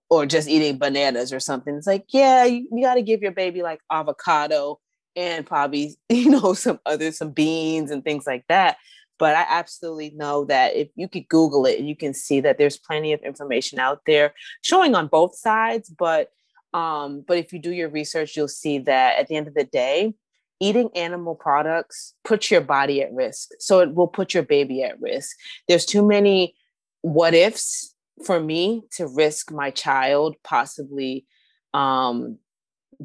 or 0.08 0.24
just 0.24 0.48
eating 0.48 0.78
bananas 0.78 1.32
or 1.32 1.40
something. 1.40 1.74
It's 1.74 1.86
like, 1.86 2.04
yeah, 2.08 2.44
you, 2.44 2.68
you 2.70 2.84
got 2.84 2.94
to 2.94 3.02
give 3.02 3.22
your 3.22 3.32
baby 3.32 3.62
like 3.62 3.80
avocado 3.90 4.78
and 5.16 5.44
probably, 5.44 5.96
you 6.08 6.30
know, 6.30 6.54
some 6.54 6.78
other, 6.86 7.10
some 7.10 7.30
beans 7.30 7.90
and 7.90 8.04
things 8.04 8.26
like 8.26 8.44
that 8.48 8.76
but 9.18 9.34
I 9.34 9.46
absolutely 9.48 10.10
know 10.10 10.44
that 10.46 10.76
if 10.76 10.88
you 10.94 11.08
could 11.08 11.28
Google 11.28 11.66
it 11.66 11.80
you 11.80 11.96
can 11.96 12.14
see 12.14 12.40
that 12.40 12.58
there's 12.58 12.78
plenty 12.78 13.12
of 13.12 13.20
information 13.20 13.78
out 13.78 14.02
there 14.06 14.34
showing 14.62 14.94
on 14.94 15.08
both 15.08 15.36
sides. 15.36 15.88
But 15.88 16.30
um, 16.74 17.24
but 17.26 17.38
if 17.38 17.52
you 17.52 17.58
do 17.58 17.72
your 17.72 17.88
research, 17.88 18.36
you'll 18.36 18.48
see 18.48 18.78
that 18.80 19.18
at 19.18 19.28
the 19.28 19.36
end 19.36 19.48
of 19.48 19.54
the 19.54 19.64
day, 19.64 20.14
eating 20.60 20.90
animal 20.94 21.34
products 21.34 22.14
puts 22.24 22.50
your 22.50 22.60
body 22.60 23.02
at 23.02 23.12
risk. 23.12 23.50
So 23.58 23.80
it 23.80 23.94
will 23.94 24.08
put 24.08 24.34
your 24.34 24.42
baby 24.42 24.82
at 24.82 25.00
risk. 25.00 25.36
There's 25.68 25.86
too 25.86 26.06
many 26.06 26.54
what 27.00 27.34
ifs 27.34 27.94
for 28.24 28.40
me 28.40 28.82
to 28.92 29.06
risk 29.06 29.52
my 29.52 29.70
child 29.70 30.36
possibly 30.42 31.26
um, 31.72 32.38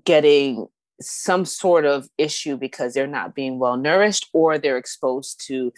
getting 0.03 0.68
some 1.01 1.45
sort 1.45 1.86
of 1.86 2.07
issue 2.18 2.57
because 2.57 2.93
they're 2.93 3.07
not 3.07 3.36
being 3.36 3.59
well 3.59 3.78
nourished 3.78 4.28
or 4.34 4.57
they're 4.57 4.78
exposed 4.78 5.45
to 5.47 5.74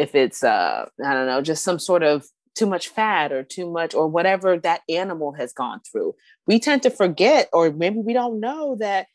if 0.00 0.14
it's 0.14 0.42
uh 0.42 0.86
i 1.04 1.14
don't 1.14 1.26
know 1.26 1.40
just 1.40 1.64
some 1.64 1.78
sort 1.78 2.02
of 2.02 2.24
too 2.54 2.66
much 2.66 2.88
fat 2.88 3.32
or 3.32 3.42
too 3.42 3.70
much 3.70 3.94
or 3.94 4.06
whatever 4.06 4.58
that 4.58 4.82
animal 4.88 5.32
has 5.32 5.52
gone 5.52 5.80
through. 5.80 6.14
We 6.46 6.58
tend 6.58 6.82
to 6.82 6.90
forget 6.90 7.48
or 7.52 7.72
maybe 7.72 7.98
we 7.98 8.12
don't 8.12 8.40
know 8.40 8.76
that 8.80 9.06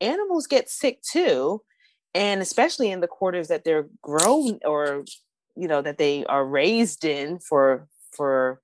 animals 0.00 0.46
get 0.46 0.70
sick 0.70 1.00
too 1.02 1.62
and 2.14 2.40
especially 2.40 2.90
in 2.90 3.00
the 3.00 3.06
quarters 3.06 3.48
that 3.48 3.64
they're 3.64 3.88
grown 4.02 4.58
or 4.64 5.04
you 5.56 5.68
know 5.68 5.82
that 5.82 5.98
they 5.98 6.24
are 6.26 6.46
raised 6.46 7.04
in 7.04 7.38
for 7.38 7.88
for 8.16 8.60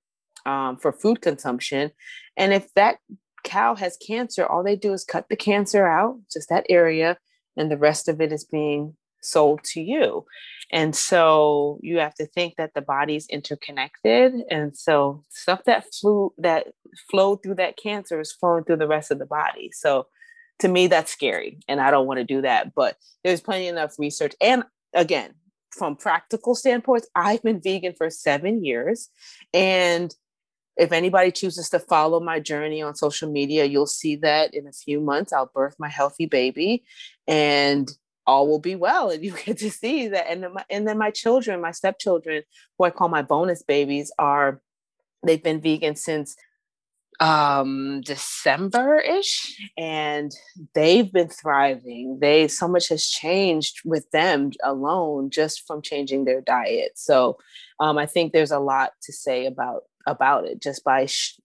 um, 0.46 0.78
for 0.78 0.92
food 0.92 1.20
consumption. 1.20 1.90
And 2.36 2.52
if 2.52 2.72
that 2.74 2.96
cow 3.44 3.74
has 3.74 3.96
cancer 3.96 4.46
all 4.46 4.62
they 4.62 4.76
do 4.76 4.92
is 4.92 5.04
cut 5.04 5.26
the 5.28 5.36
cancer 5.36 5.86
out 5.86 6.18
just 6.32 6.48
that 6.50 6.66
area 6.68 7.16
and 7.56 7.70
the 7.70 7.78
rest 7.78 8.08
of 8.08 8.20
it 8.20 8.32
is 8.32 8.44
being 8.44 8.94
sold 9.22 9.62
to 9.64 9.80
you. 9.80 10.24
And 10.72 10.94
so 10.94 11.78
you 11.82 11.98
have 11.98 12.14
to 12.14 12.26
think 12.26 12.54
that 12.56 12.74
the 12.74 12.80
body's 12.80 13.26
interconnected. 13.28 14.34
And 14.50 14.76
so 14.76 15.22
stuff 15.30 15.64
that 15.64 15.84
flew 15.92 16.32
that 16.38 16.68
flowed 17.10 17.42
through 17.42 17.56
that 17.56 17.76
cancer 17.76 18.20
is 18.20 18.32
flowing 18.32 18.64
through 18.64 18.76
the 18.76 18.86
rest 18.86 19.10
of 19.10 19.18
the 19.18 19.26
body. 19.26 19.70
So 19.72 20.06
to 20.60 20.68
me, 20.68 20.86
that's 20.86 21.10
scary. 21.10 21.58
And 21.68 21.80
I 21.80 21.90
don't 21.90 22.06
want 22.06 22.18
to 22.18 22.24
do 22.24 22.42
that. 22.42 22.74
But 22.74 22.96
there's 23.24 23.40
plenty 23.40 23.66
enough 23.66 23.98
research. 23.98 24.34
And 24.40 24.64
again, 24.94 25.34
from 25.70 25.96
practical 25.96 26.54
standpoints, 26.54 27.08
I've 27.14 27.42
been 27.42 27.60
vegan 27.60 27.94
for 27.96 28.10
seven 28.10 28.64
years. 28.64 29.08
And 29.52 30.14
if 30.76 30.92
anybody 30.92 31.30
chooses 31.30 31.68
to 31.70 31.78
follow 31.78 32.20
my 32.20 32.40
journey 32.40 32.80
on 32.80 32.94
social 32.94 33.30
media, 33.30 33.64
you'll 33.64 33.86
see 33.86 34.16
that 34.16 34.54
in 34.54 34.66
a 34.66 34.72
few 34.72 35.00
months 35.00 35.32
I'll 35.32 35.50
birth 35.52 35.76
my 35.78 35.88
healthy 35.88 36.26
baby. 36.26 36.84
And 37.26 37.90
all 38.26 38.48
will 38.48 38.58
be 38.58 38.76
well 38.76 39.10
and 39.10 39.24
you 39.24 39.32
get 39.44 39.58
to 39.58 39.70
see 39.70 40.08
that. 40.08 40.30
And 40.30 40.42
then 40.42 40.54
my, 40.54 40.64
and 40.70 40.86
then 40.86 40.98
my 40.98 41.10
children 41.10 41.60
my 41.60 41.72
stepchildren 41.72 42.42
who 42.78 42.84
i 42.84 42.90
call 42.90 43.08
my 43.08 43.22
bonus 43.22 43.62
babies 43.62 44.12
are 44.18 44.60
they've 45.24 45.42
been 45.42 45.60
vegan 45.60 45.96
since 45.96 46.36
um 47.20 48.00
december-ish 48.00 49.70
and 49.76 50.32
they've 50.74 51.12
been 51.12 51.28
thriving. 51.28 52.18
They 52.18 52.48
so 52.48 52.66
much 52.66 52.88
has 52.88 53.06
changed 53.06 53.80
with 53.84 54.10
them 54.10 54.52
alone 54.64 55.28
just 55.28 55.66
from 55.66 55.82
changing 55.82 56.24
their 56.24 56.40
diet. 56.40 56.92
So 56.94 57.38
um 57.78 57.98
i 57.98 58.06
think 58.06 58.32
there's 58.32 58.52
a 58.52 58.58
lot 58.58 58.92
to 59.02 59.12
say 59.12 59.46
about 59.46 59.82
about 60.06 60.46
it 60.46 60.62
just 60.62 60.82
by 60.82 61.06
sh- 61.06 61.38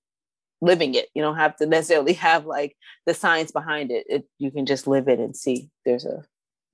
living 0.61 0.95
it. 0.95 1.09
You 1.13 1.21
don't 1.21 1.35
have 1.37 1.55
to 1.57 1.65
necessarily 1.65 2.13
have 2.29 2.45
like 2.45 2.75
the 3.05 3.13
science 3.13 3.51
behind 3.51 3.91
it. 3.91 4.05
it 4.09 4.27
you 4.37 4.51
can 4.51 4.65
just 4.65 4.87
live 4.87 5.07
it 5.07 5.19
and 5.19 5.35
see. 5.35 5.69
There's 5.85 6.05
a 6.05 6.23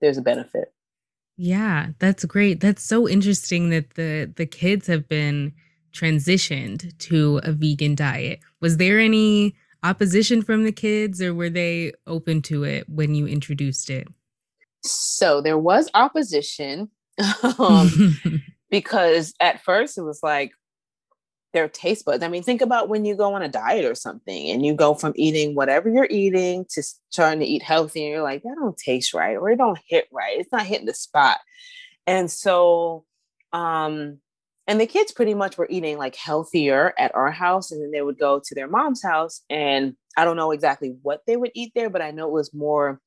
there's 0.02 0.18
a 0.18 0.22
benefit. 0.22 0.74
Yeah 1.38 1.90
that's 2.00 2.26
great. 2.26 2.60
That's 2.60 2.84
so 2.84 3.08
interesting 3.08 3.70
that 3.70 3.92
the 3.92 4.32
the 4.36 4.46
kids 4.46 4.88
have 4.88 5.08
been 5.08 5.54
transitioned 5.94 6.98
to 7.00 7.40
a 7.44 7.52
vegan 7.52 7.96
diet. 7.96 8.40
Was 8.60 8.78
there 8.78 9.00
any 9.00 9.56
opposition 9.84 10.42
from 10.42 10.64
the 10.64 10.72
kids 10.72 11.22
or 11.22 11.34
were 11.34 11.50
they 11.50 11.94
open 12.08 12.42
to 12.44 12.64
it 12.64 12.88
when 12.88 13.16
you 13.16 13.28
introduced 13.28 13.90
it? 13.90 14.08
So 14.84 15.42
there 15.42 15.58
was 15.58 15.90
opposition 15.94 16.90
um, 17.60 18.20
because 18.70 19.34
at 19.40 19.64
first 19.64 19.98
it 19.98 20.04
was 20.04 20.20
like 20.24 20.52
their 21.54 21.68
taste 21.68 22.06
buds. 22.06 22.24
I 22.24 22.28
mean, 22.28 22.44
think 22.44 22.62
about 22.62 22.90
when 22.90 23.06
you 23.06 23.16
go 23.16 23.34
on 23.34 23.42
a 23.42 23.50
diet 23.50 23.86
or 23.86 23.96
something 23.96 24.50
and 24.50 24.66
you 24.66 24.74
go 24.74 24.94
from 24.94 25.14
eating 25.16 25.56
whatever 25.56 25.90
you're 25.90 26.08
eating 26.10 26.66
to 26.72 26.84
trying 27.14 27.40
to 27.40 27.46
eat 27.46 27.62
healthy 27.62 28.04
and 28.04 28.12
you're 28.12 28.24
like, 28.24 28.44
that 28.44 28.56
don't 28.60 28.78
taste 28.78 29.14
right 29.14 29.36
or 29.36 29.50
it 29.50 29.58
don't 29.58 29.80
hit 29.88 30.08
right. 30.12 30.40
It's 30.40 30.52
not 30.52 30.66
hitting 30.66 30.86
the 30.86 30.94
spot. 30.94 31.40
And 32.08 32.32
so, 32.32 33.06
um, 33.54 34.20
and 34.68 34.80
the 34.80 34.88
kids 34.88 35.12
pretty 35.12 35.34
much 35.34 35.58
were 35.58 35.68
eating 35.70 35.98
like 35.98 36.16
healthier 36.16 36.94
at 36.98 37.14
our 37.16 37.32
house 37.32 37.72
and 37.72 37.82
then 37.82 37.92
they 37.92 38.02
would 38.02 38.18
go 38.18 38.40
to 38.44 38.56
their 38.56 38.68
mom's 38.68 39.04
house 39.04 39.42
and 39.50 39.96
I 40.16 40.24
don't 40.24 40.38
know 40.38 40.52
exactly 40.52 40.96
what 41.02 41.22
they 41.28 41.36
would 41.36 41.52
eat 41.54 41.74
there, 41.76 41.90
but 41.90 42.02
I 42.02 42.12
know 42.12 42.28
it 42.28 42.34
was 42.34 42.54
more 42.54 43.02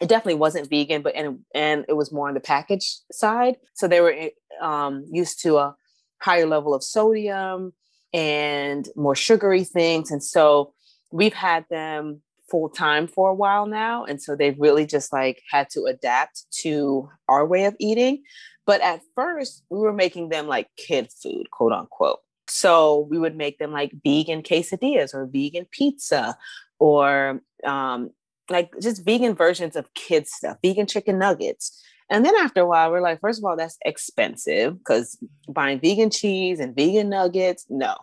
it 0.00 0.08
definitely 0.08 0.36
wasn't 0.36 0.70
vegan, 0.70 1.02
but 1.02 1.14
and 1.16 1.40
and 1.54 1.84
it 1.88 1.94
was 1.94 2.12
more 2.12 2.28
on 2.28 2.34
the 2.34 2.40
package 2.40 2.98
side. 3.10 3.56
So 3.74 3.88
they 3.88 4.00
were 4.00 4.12
eh, 4.12 4.30
um, 4.60 5.04
used 5.10 5.42
to 5.42 5.58
a 5.58 5.74
higher 6.20 6.46
level 6.46 6.74
of 6.74 6.82
sodium 6.82 7.72
and 8.12 8.88
more 8.96 9.14
sugary 9.14 9.64
things. 9.64 10.10
And 10.10 10.22
so 10.22 10.72
we've 11.12 11.34
had 11.34 11.64
them 11.70 12.22
full 12.50 12.68
time 12.68 13.06
for 13.06 13.30
a 13.30 13.34
while 13.34 13.66
now. 13.66 14.04
And 14.04 14.22
so 14.22 14.34
they've 14.34 14.58
really 14.58 14.86
just 14.86 15.12
like 15.12 15.42
had 15.50 15.68
to 15.70 15.84
adapt 15.84 16.46
to 16.62 17.08
our 17.28 17.46
way 17.46 17.64
of 17.64 17.76
eating. 17.78 18.22
But 18.66 18.80
at 18.80 19.00
first, 19.14 19.64
we 19.70 19.78
were 19.78 19.92
making 19.92 20.28
them 20.28 20.46
like 20.46 20.68
kid 20.76 21.10
food, 21.22 21.50
quote 21.50 21.72
unquote. 21.72 22.20
So 22.48 23.06
we 23.10 23.18
would 23.18 23.36
make 23.36 23.58
them 23.58 23.72
like 23.72 23.92
vegan 24.04 24.42
quesadillas 24.42 25.14
or 25.14 25.26
vegan 25.26 25.66
pizza 25.70 26.36
or 26.78 27.42
um, 27.64 28.10
like 28.48 28.70
just 28.80 29.04
vegan 29.04 29.34
versions 29.34 29.76
of 29.76 29.92
kids 29.94 30.32
stuff, 30.32 30.56
vegan 30.62 30.86
chicken 30.86 31.18
nuggets. 31.18 31.82
And 32.10 32.24
then 32.24 32.34
after 32.36 32.60
a 32.60 32.66
while, 32.66 32.90
we're 32.90 33.00
like, 33.00 33.20
first 33.20 33.38
of 33.38 33.44
all, 33.44 33.56
that's 33.56 33.76
expensive 33.84 34.78
because 34.78 35.18
buying 35.48 35.78
vegan 35.80 36.10
cheese 36.10 36.58
and 36.58 36.74
vegan 36.74 37.10
nuggets, 37.10 37.66
no. 37.68 37.96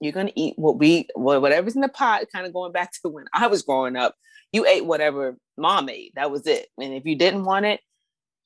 You're 0.00 0.12
gonna 0.12 0.32
eat 0.34 0.54
what 0.58 0.78
we 0.78 1.06
whatever's 1.14 1.76
in 1.76 1.80
the 1.80 1.88
pot, 1.88 2.24
kind 2.32 2.44
of 2.44 2.52
going 2.52 2.72
back 2.72 2.90
to 3.02 3.08
when 3.08 3.26
I 3.32 3.46
was 3.46 3.62
growing 3.62 3.96
up. 3.96 4.16
You 4.52 4.66
ate 4.66 4.84
whatever 4.84 5.36
mom 5.56 5.88
ate. 5.88 6.12
That 6.16 6.30
was 6.30 6.46
it. 6.46 6.68
And 6.78 6.92
if 6.92 7.06
you 7.06 7.16
didn't 7.16 7.44
want 7.44 7.66
it, 7.66 7.80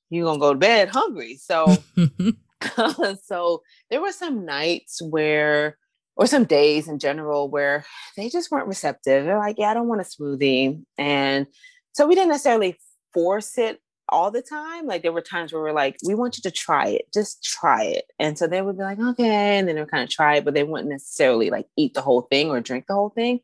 you're 0.09 0.25
gonna 0.25 0.39
go 0.39 0.53
to 0.53 0.59
bed 0.59 0.89
hungry. 0.89 1.35
So 1.35 1.77
so 3.23 3.63
there 3.89 4.01
were 4.01 4.11
some 4.11 4.45
nights 4.45 5.01
where 5.01 5.77
or 6.15 6.25
some 6.25 6.45
days 6.45 6.87
in 6.87 6.99
general 6.99 7.49
where 7.49 7.85
they 8.15 8.29
just 8.29 8.51
weren't 8.51 8.67
receptive. 8.67 9.25
They're 9.25 9.37
like, 9.37 9.57
yeah, 9.59 9.69
I 9.69 9.73
don't 9.75 9.87
want 9.87 10.01
a 10.01 10.03
smoothie. 10.03 10.83
And 10.97 11.45
so 11.93 12.07
we 12.07 12.15
didn't 12.15 12.29
necessarily 12.29 12.77
force 13.13 13.57
it 13.57 13.79
all 14.09 14.31
the 14.31 14.41
time. 14.41 14.85
Like 14.85 15.01
there 15.01 15.11
were 15.11 15.21
times 15.21 15.51
where 15.51 15.61
we're 15.61 15.71
like, 15.71 15.97
we 16.05 16.15
want 16.15 16.37
you 16.37 16.41
to 16.43 16.51
try 16.51 16.87
it, 16.87 17.07
just 17.13 17.43
try 17.43 17.83
it. 17.83 18.05
And 18.19 18.37
so 18.37 18.47
they 18.47 18.61
would 18.61 18.77
be 18.77 18.83
like, 18.83 18.99
okay. 18.99 19.57
And 19.57 19.67
then 19.67 19.75
they 19.75 19.81
would 19.81 19.91
kind 19.91 20.03
of 20.03 20.09
try 20.09 20.37
it, 20.37 20.45
but 20.45 20.53
they 20.53 20.63
wouldn't 20.63 20.89
necessarily 20.89 21.49
like 21.49 21.67
eat 21.77 21.93
the 21.93 22.01
whole 22.01 22.21
thing 22.23 22.49
or 22.49 22.61
drink 22.61 22.85
the 22.87 22.93
whole 22.93 23.09
thing. 23.09 23.39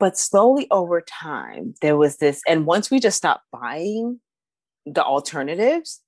But 0.00 0.18
slowly 0.18 0.66
over 0.70 1.00
time, 1.00 1.74
there 1.80 1.96
was 1.96 2.16
this, 2.16 2.42
and 2.48 2.66
once 2.66 2.90
we 2.90 2.98
just 2.98 3.16
stopped 3.16 3.44
buying 3.52 4.20
the 4.86 5.04
alternatives, 5.04 6.00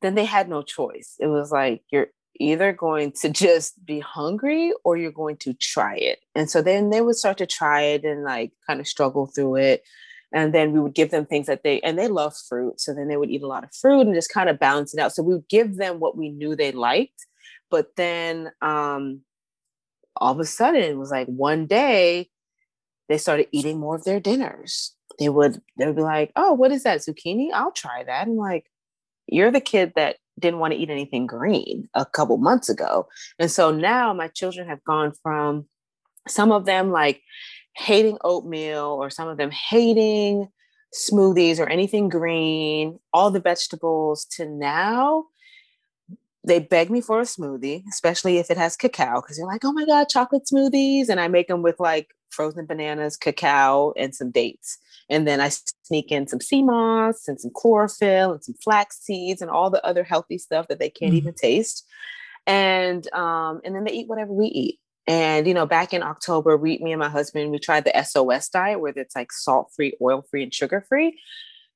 then 0.00 0.14
they 0.14 0.24
had 0.24 0.48
no 0.48 0.62
choice. 0.62 1.16
It 1.20 1.26
was 1.26 1.52
like, 1.52 1.82
you're 1.90 2.08
either 2.40 2.72
going 2.72 3.12
to 3.12 3.28
just 3.28 3.84
be 3.84 4.00
hungry 4.00 4.72
or 4.84 4.96
you're 4.96 5.12
going 5.12 5.36
to 5.36 5.52
try 5.54 5.96
it. 5.96 6.20
And 6.34 6.50
so 6.50 6.62
then 6.62 6.90
they 6.90 7.00
would 7.00 7.16
start 7.16 7.38
to 7.38 7.46
try 7.46 7.82
it 7.82 8.04
and 8.04 8.24
like 8.24 8.52
kind 8.66 8.80
of 8.80 8.88
struggle 8.88 9.26
through 9.26 9.56
it 9.56 9.82
and 10.32 10.54
then 10.54 10.72
we 10.72 10.80
would 10.80 10.94
give 10.94 11.10
them 11.10 11.26
things 11.26 11.46
that 11.46 11.62
they 11.62 11.80
and 11.80 11.98
they 11.98 12.08
love 12.08 12.34
fruit. 12.48 12.80
So 12.80 12.94
then 12.94 13.08
they 13.08 13.16
would 13.16 13.30
eat 13.30 13.42
a 13.42 13.46
lot 13.46 13.64
of 13.64 13.74
fruit 13.74 14.02
and 14.02 14.14
just 14.14 14.32
kind 14.32 14.48
of 14.48 14.58
balance 14.58 14.94
it 14.94 15.00
out. 15.00 15.12
So 15.12 15.22
we 15.22 15.34
would 15.34 15.48
give 15.48 15.76
them 15.76 16.00
what 16.00 16.16
we 16.16 16.30
knew 16.30 16.56
they 16.56 16.72
liked. 16.72 17.26
But 17.70 17.96
then 17.96 18.50
um 18.60 19.20
all 20.16 20.32
of 20.32 20.40
a 20.40 20.44
sudden 20.44 20.82
it 20.82 20.96
was 20.96 21.10
like 21.10 21.26
one 21.26 21.66
day 21.66 22.30
they 23.08 23.18
started 23.18 23.48
eating 23.52 23.78
more 23.78 23.96
of 23.96 24.04
their 24.04 24.20
dinners. 24.20 24.94
They 25.18 25.28
would 25.28 25.60
they 25.78 25.86
would 25.86 25.96
be 25.96 26.02
like 26.02 26.32
oh 26.36 26.52
what 26.52 26.72
is 26.72 26.84
that 26.84 27.00
zucchini? 27.00 27.48
I'll 27.52 27.72
try 27.72 28.04
that. 28.04 28.26
I'm 28.26 28.36
like 28.36 28.66
you're 29.26 29.50
the 29.50 29.60
kid 29.60 29.92
that 29.96 30.16
didn't 30.38 30.60
want 30.60 30.72
to 30.72 30.78
eat 30.78 30.90
anything 30.90 31.26
green 31.26 31.88
a 31.94 32.06
couple 32.06 32.36
months 32.38 32.68
ago. 32.68 33.06
And 33.38 33.50
so 33.50 33.70
now 33.70 34.12
my 34.14 34.28
children 34.28 34.68
have 34.68 34.82
gone 34.84 35.12
from 35.22 35.66
some 36.28 36.52
of 36.52 36.64
them 36.64 36.90
like 36.90 37.20
hating 37.74 38.18
oatmeal 38.22 38.98
or 39.00 39.10
some 39.10 39.28
of 39.28 39.36
them 39.36 39.50
hating 39.50 40.48
smoothies 40.94 41.58
or 41.58 41.68
anything 41.68 42.08
green, 42.08 42.98
all 43.12 43.30
the 43.30 43.40
vegetables 43.40 44.24
to 44.26 44.46
now 44.46 45.24
they 46.44 46.58
beg 46.58 46.90
me 46.90 47.00
for 47.00 47.20
a 47.20 47.24
smoothie, 47.24 47.84
especially 47.88 48.38
if 48.38 48.50
it 48.50 48.56
has 48.56 48.76
cacao, 48.76 49.20
because 49.20 49.36
they're 49.36 49.46
like, 49.46 49.64
oh 49.64 49.72
my 49.72 49.84
God, 49.84 50.08
chocolate 50.08 50.44
smoothies. 50.52 51.08
And 51.08 51.20
I 51.20 51.28
make 51.28 51.48
them 51.48 51.62
with 51.62 51.78
like 51.78 52.08
frozen 52.30 52.66
bananas, 52.66 53.16
cacao, 53.16 53.92
and 53.96 54.14
some 54.14 54.30
dates. 54.30 54.78
And 55.08 55.26
then 55.26 55.40
I 55.40 55.50
sneak 55.84 56.10
in 56.10 56.26
some 56.26 56.40
sea 56.40 56.62
moss 56.62 57.28
and 57.28 57.40
some 57.40 57.52
chlorophyll 57.54 58.32
and 58.32 58.42
some 58.42 58.54
flax 58.62 59.00
seeds 59.00 59.42
and 59.42 59.50
all 59.50 59.70
the 59.70 59.84
other 59.84 60.02
healthy 60.02 60.38
stuff 60.38 60.68
that 60.68 60.78
they 60.78 60.90
can't 60.90 61.12
mm 61.12 61.18
even 61.18 61.34
taste. 61.34 61.86
And 62.46 63.12
um, 63.12 63.60
and 63.64 63.74
then 63.74 63.84
they 63.84 63.92
eat 63.92 64.08
whatever 64.08 64.32
we 64.32 64.46
eat. 64.46 64.80
And 65.06 65.46
you 65.46 65.54
know, 65.54 65.66
back 65.66 65.92
in 65.92 66.02
October, 66.02 66.56
we, 66.56 66.78
me 66.78 66.92
and 66.92 67.00
my 67.00 67.08
husband, 67.08 67.50
we 67.50 67.58
tried 67.58 67.84
the 67.84 68.04
SOS 68.04 68.48
diet 68.48 68.80
where 68.80 68.92
it's 68.94 69.16
like 69.16 69.32
salt 69.32 69.70
free, 69.74 69.96
oil 70.00 70.24
free, 70.30 70.44
and 70.44 70.54
sugar 70.54 70.84
free. 70.88 71.18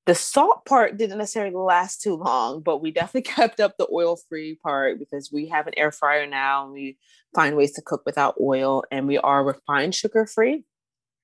The 0.06 0.14
salt 0.14 0.64
part 0.64 0.96
didn't 0.96 1.18
necessarily 1.18 1.56
last 1.56 2.00
too 2.00 2.14
long, 2.14 2.62
but 2.62 2.80
we 2.80 2.92
definitely 2.92 3.22
kept 3.34 3.58
up 3.58 3.76
the 3.76 3.88
oil 3.92 4.16
free 4.28 4.56
part 4.62 5.00
because 5.00 5.30
we 5.32 5.48
have 5.48 5.66
an 5.66 5.74
air 5.76 5.90
fryer 5.90 6.26
now 6.26 6.64
and 6.64 6.72
we 6.72 6.96
find 7.34 7.56
ways 7.56 7.72
to 7.72 7.82
cook 7.82 8.02
without 8.06 8.36
oil 8.40 8.84
and 8.92 9.08
we 9.08 9.18
are 9.18 9.44
refined 9.44 9.94
sugar 9.94 10.24
free. 10.24 10.64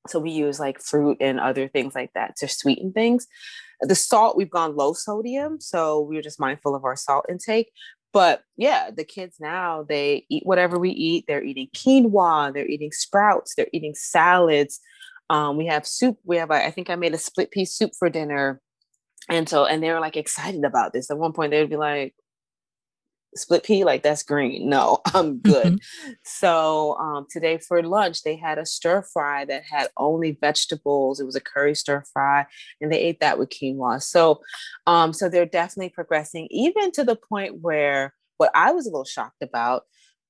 So 0.08 0.18
we 0.18 0.32
use 0.32 0.58
like 0.58 0.80
fruit 0.80 1.18
and 1.20 1.38
other 1.38 1.68
things 1.68 1.94
like 1.94 2.10
that 2.14 2.34
to 2.38 2.48
sweeten 2.48 2.92
things. 2.92 3.28
The 3.82 3.94
salt, 3.94 4.36
we've 4.36 4.50
gone 4.50 4.74
low 4.74 4.94
sodium. 4.94 5.60
So 5.60 6.00
we 6.00 6.18
are 6.18 6.22
just 6.22 6.40
mindful 6.40 6.74
of 6.74 6.84
our 6.84 6.96
salt 6.96 7.26
intake. 7.28 7.70
But 8.12 8.42
yeah, 8.56 8.90
the 8.94 9.04
kids 9.04 9.36
now 9.40 9.84
they 9.88 10.26
eat 10.28 10.44
whatever 10.44 10.78
we 10.78 10.90
eat. 10.90 11.24
They're 11.26 11.44
eating 11.44 11.68
quinoa, 11.74 12.52
they're 12.52 12.66
eating 12.66 12.92
sprouts, 12.92 13.54
they're 13.56 13.68
eating 13.72 13.94
salads. 13.94 14.80
Um, 15.30 15.56
we 15.56 15.66
have 15.66 15.86
soup. 15.86 16.18
We 16.24 16.36
have, 16.36 16.50
I 16.50 16.70
think 16.70 16.90
I 16.90 16.94
made 16.94 17.14
a 17.14 17.18
split 17.18 17.50
pea 17.50 17.64
soup 17.64 17.92
for 17.98 18.10
dinner. 18.10 18.60
And 19.30 19.48
so, 19.48 19.64
and 19.64 19.82
they 19.82 19.90
were 19.90 20.00
like 20.00 20.16
excited 20.16 20.64
about 20.64 20.92
this. 20.92 21.10
At 21.10 21.16
one 21.16 21.32
point, 21.32 21.52
they 21.52 21.60
would 21.60 21.70
be 21.70 21.76
like, 21.76 22.14
split 23.34 23.64
pea 23.64 23.84
like 23.84 24.02
that's 24.02 24.22
green. 24.22 24.68
No 24.68 25.00
i'm 25.14 25.38
good. 25.38 25.66
Mm-hmm. 25.66 26.12
so 26.24 26.96
um, 26.98 27.26
today 27.30 27.58
for 27.58 27.82
lunch 27.82 28.22
they 28.22 28.36
had 28.36 28.58
a 28.58 28.66
stir 28.66 29.02
fry 29.02 29.44
that 29.46 29.62
had 29.70 29.88
only 29.96 30.38
vegetables. 30.40 31.20
It 31.20 31.24
was 31.24 31.36
a 31.36 31.40
curry 31.40 31.74
stir 31.74 32.04
fry 32.12 32.46
and 32.80 32.92
they 32.92 32.98
ate 32.98 33.20
that 33.20 33.38
with 33.38 33.50
quinoa. 33.50 34.02
So 34.02 34.40
um, 34.86 35.12
so 35.12 35.28
they're 35.28 35.46
definitely 35.46 35.90
progressing 35.90 36.48
even 36.50 36.92
to 36.92 37.04
the 37.04 37.16
point 37.16 37.60
where 37.60 38.14
what 38.38 38.50
i 38.54 38.72
was 38.72 38.86
a 38.86 38.90
little 38.90 39.04
shocked 39.04 39.42
about 39.42 39.82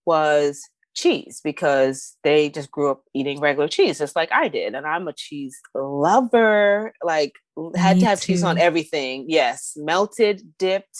was 0.04 0.62
cheese 0.94 1.40
because 1.42 2.16
they 2.22 2.50
just 2.50 2.70
grew 2.70 2.90
up 2.90 3.02
eating 3.14 3.40
regular 3.40 3.68
cheese 3.68 3.98
just 3.98 4.14
like 4.14 4.30
I 4.32 4.48
did 4.48 4.74
and 4.74 4.86
I'm 4.86 5.08
a 5.08 5.12
cheese 5.12 5.58
lover. 5.74 6.92
Like 7.02 7.32
had 7.76 7.96
Me 7.96 8.00
to 8.00 8.06
have 8.06 8.20
too. 8.20 8.26
cheese 8.32 8.42
on 8.42 8.58
everything. 8.58 9.24
Yes 9.28 9.72
melted 9.76 10.42
dipped 10.58 10.98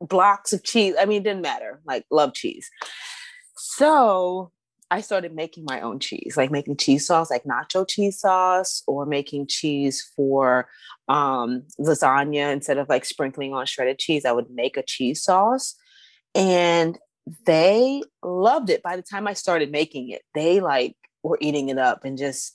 blocks 0.00 0.52
of 0.52 0.62
cheese. 0.64 0.94
I 0.98 1.04
mean, 1.04 1.22
it 1.22 1.24
didn't 1.24 1.42
matter. 1.42 1.80
Like 1.84 2.04
love 2.10 2.34
cheese. 2.34 2.70
So 3.56 4.52
I 4.90 5.00
started 5.00 5.34
making 5.34 5.64
my 5.66 5.80
own 5.80 5.98
cheese, 5.98 6.34
like 6.36 6.50
making 6.50 6.76
cheese 6.76 7.06
sauce, 7.06 7.30
like 7.30 7.44
nacho 7.44 7.86
cheese 7.86 8.18
sauce, 8.18 8.82
or 8.86 9.04
making 9.04 9.46
cheese 9.46 10.10
for 10.16 10.68
um, 11.08 11.64
lasagna. 11.78 12.52
Instead 12.52 12.78
of 12.78 12.88
like 12.88 13.04
sprinkling 13.04 13.52
on 13.52 13.66
shredded 13.66 13.98
cheese, 13.98 14.24
I 14.24 14.32
would 14.32 14.50
make 14.50 14.76
a 14.76 14.82
cheese 14.82 15.22
sauce. 15.22 15.74
And 16.34 16.98
they 17.44 18.02
loved 18.22 18.70
it. 18.70 18.82
By 18.82 18.96
the 18.96 19.02
time 19.02 19.26
I 19.26 19.34
started 19.34 19.70
making 19.70 20.08
it, 20.08 20.22
they 20.34 20.60
like 20.60 20.96
were 21.22 21.38
eating 21.40 21.68
it 21.68 21.78
up 21.78 22.04
and 22.04 22.16
just, 22.16 22.54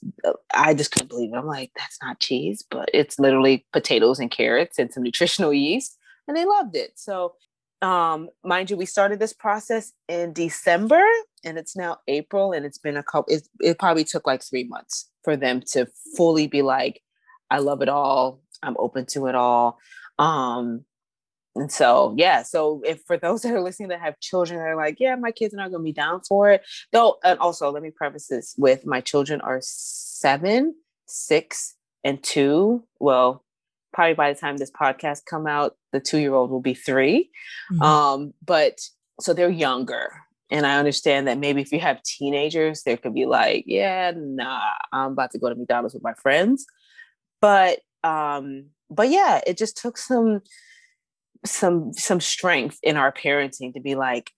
I 0.55 0.73
just 0.73 0.91
couldn't 0.91 1.09
believe 1.09 1.33
it. 1.33 1.37
I'm 1.37 1.45
like, 1.45 1.71
that's 1.75 1.99
not 2.01 2.19
cheese, 2.19 2.63
but 2.71 2.89
it's 2.93 3.19
literally 3.19 3.65
potatoes 3.73 4.19
and 4.19 4.31
carrots 4.31 4.79
and 4.79 4.91
some 4.91 5.03
nutritional 5.03 5.53
yeast. 5.53 5.97
And 6.27 6.37
they 6.37 6.45
loved 6.45 6.75
it. 6.75 6.91
So 6.95 7.35
um, 7.81 8.29
mind 8.43 8.69
you, 8.69 8.77
we 8.77 8.85
started 8.85 9.19
this 9.19 9.33
process 9.33 9.91
in 10.07 10.31
December 10.31 11.03
and 11.43 11.57
it's 11.57 11.75
now 11.75 11.97
April 12.07 12.53
and 12.53 12.65
it's 12.65 12.77
been 12.77 12.95
a 12.95 13.03
couple, 13.03 13.33
it, 13.33 13.47
it 13.59 13.77
probably 13.77 14.05
took 14.05 14.25
like 14.25 14.41
three 14.41 14.63
months 14.63 15.09
for 15.23 15.35
them 15.35 15.61
to 15.71 15.87
fully 16.15 16.47
be 16.47 16.61
like, 16.61 17.01
I 17.49 17.59
love 17.59 17.81
it 17.81 17.89
all. 17.89 18.41
I'm 18.63 18.77
open 18.79 19.05
to 19.07 19.27
it 19.27 19.35
all. 19.35 19.79
Um, 20.17 20.85
and 21.55 21.71
so, 21.71 22.15
yeah. 22.17 22.41
So, 22.41 22.81
if 22.83 23.01
for 23.05 23.17
those 23.17 23.43
that 23.43 23.53
are 23.53 23.61
listening 23.61 23.89
that 23.89 24.01
have 24.01 24.19
children 24.19 24.59
that 24.59 24.65
are 24.65 24.75
like, 24.75 24.97
yeah, 24.99 25.15
my 25.15 25.31
kids 25.31 25.53
are 25.53 25.57
not 25.57 25.69
going 25.69 25.81
to 25.81 25.85
be 25.85 25.93
down 25.93 26.21
for 26.27 26.51
it, 26.51 26.63
though. 26.91 27.17
And 27.23 27.37
also, 27.39 27.71
let 27.71 27.83
me 27.83 27.91
preface 27.91 28.27
this 28.27 28.55
with 28.57 28.85
my 28.87 29.01
children 29.01 29.39
are 29.41 29.59
seven, 29.61 30.73
six, 31.05 31.75
and 32.03 32.23
two. 32.23 32.83
Well, 32.99 33.43
probably 33.93 34.15
by 34.15 34.33
the 34.33 34.39
time 34.39 34.57
this 34.57 34.71
podcast 34.71 35.25
come 35.25 35.47
out, 35.47 35.75
the 35.91 35.99
two 35.99 36.19
year 36.19 36.33
old 36.33 36.51
will 36.51 36.61
be 36.61 36.73
3 36.73 37.29
mm-hmm. 37.71 37.81
Um, 37.81 38.33
but 38.43 38.79
so 39.21 39.33
they're 39.33 39.49
younger. 39.49 40.11
And 40.49 40.67
I 40.67 40.77
understand 40.77 41.27
that 41.27 41.39
maybe 41.39 41.61
if 41.61 41.71
you 41.71 41.79
have 41.79 42.03
teenagers, 42.03 42.83
there 42.83 42.97
could 42.97 43.13
be 43.13 43.25
like, 43.25 43.63
yeah, 43.65 44.11
nah, 44.15 44.73
I'm 44.91 45.13
about 45.13 45.31
to 45.31 45.39
go 45.39 45.49
to 45.49 45.55
McDonald's 45.55 45.93
with 45.93 46.03
my 46.03 46.13
friends. 46.13 46.65
But 47.41 47.79
um, 48.03 48.65
but 48.89 49.09
yeah, 49.09 49.41
it 49.47 49.57
just 49.57 49.77
took 49.77 49.97
some 49.97 50.41
some 51.45 51.93
some 51.93 52.19
strength 52.19 52.77
in 52.83 52.97
our 52.97 53.11
parenting 53.11 53.73
to 53.73 53.79
be 53.79 53.95
like, 53.95 54.31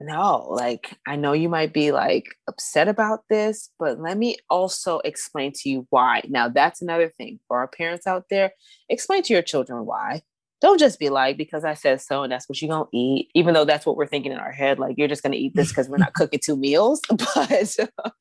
no, 0.00 0.46
like 0.50 0.98
I 1.06 1.16
know 1.16 1.32
you 1.32 1.48
might 1.48 1.72
be 1.72 1.90
like 1.90 2.34
upset 2.48 2.88
about 2.88 3.20
this, 3.30 3.70
but 3.78 3.98
let 3.98 4.18
me 4.18 4.36
also 4.50 4.98
explain 5.00 5.52
to 5.56 5.70
you 5.70 5.86
why. 5.90 6.22
Now, 6.28 6.48
that's 6.48 6.82
another 6.82 7.08
thing 7.08 7.40
for 7.48 7.58
our 7.58 7.68
parents 7.68 8.06
out 8.06 8.24
there. 8.28 8.52
Explain 8.90 9.22
to 9.24 9.32
your 9.32 9.42
children 9.42 9.86
why. 9.86 10.22
Don't 10.60 10.80
just 10.80 10.98
be 10.98 11.10
like, 11.10 11.36
because 11.36 11.64
I 11.64 11.74
said 11.74 12.00
so, 12.00 12.22
and 12.22 12.32
that's 12.32 12.48
what 12.48 12.60
you're 12.60 12.70
gonna 12.70 12.88
eat, 12.92 13.30
even 13.34 13.54
though 13.54 13.64
that's 13.64 13.86
what 13.86 13.96
we're 13.96 14.06
thinking 14.06 14.32
in 14.32 14.38
our 14.38 14.52
head. 14.52 14.78
Like, 14.78 14.96
you're 14.98 15.08
just 15.08 15.22
gonna 15.22 15.36
eat 15.36 15.54
this 15.54 15.68
because 15.68 15.88
we're 15.88 15.98
not 15.98 16.14
cooking 16.14 16.40
two 16.42 16.56
meals. 16.56 17.00
But 17.10 17.76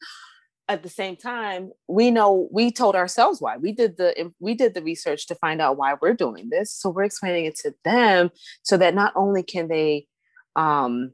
at 0.68 0.82
the 0.82 0.90
same 0.90 1.16
time, 1.16 1.72
we 1.88 2.10
know 2.10 2.48
we 2.52 2.72
told 2.72 2.96
ourselves 2.96 3.42
why. 3.42 3.58
We 3.58 3.72
did 3.72 3.98
the 3.98 4.32
we 4.40 4.54
did 4.54 4.74
the 4.74 4.82
research 4.82 5.28
to 5.28 5.36
find 5.36 5.62
out 5.62 5.78
why 5.78 5.96
we're 6.02 6.14
doing 6.14 6.50
this. 6.50 6.72
So 6.72 6.90
we're 6.90 7.04
explaining 7.04 7.46
it 7.46 7.56
to 7.60 7.74
them 7.84 8.32
so 8.64 8.78
that 8.78 8.96
not 8.96 9.14
only 9.16 9.44
can 9.44 9.68
they 9.68 10.08
um 10.56 11.12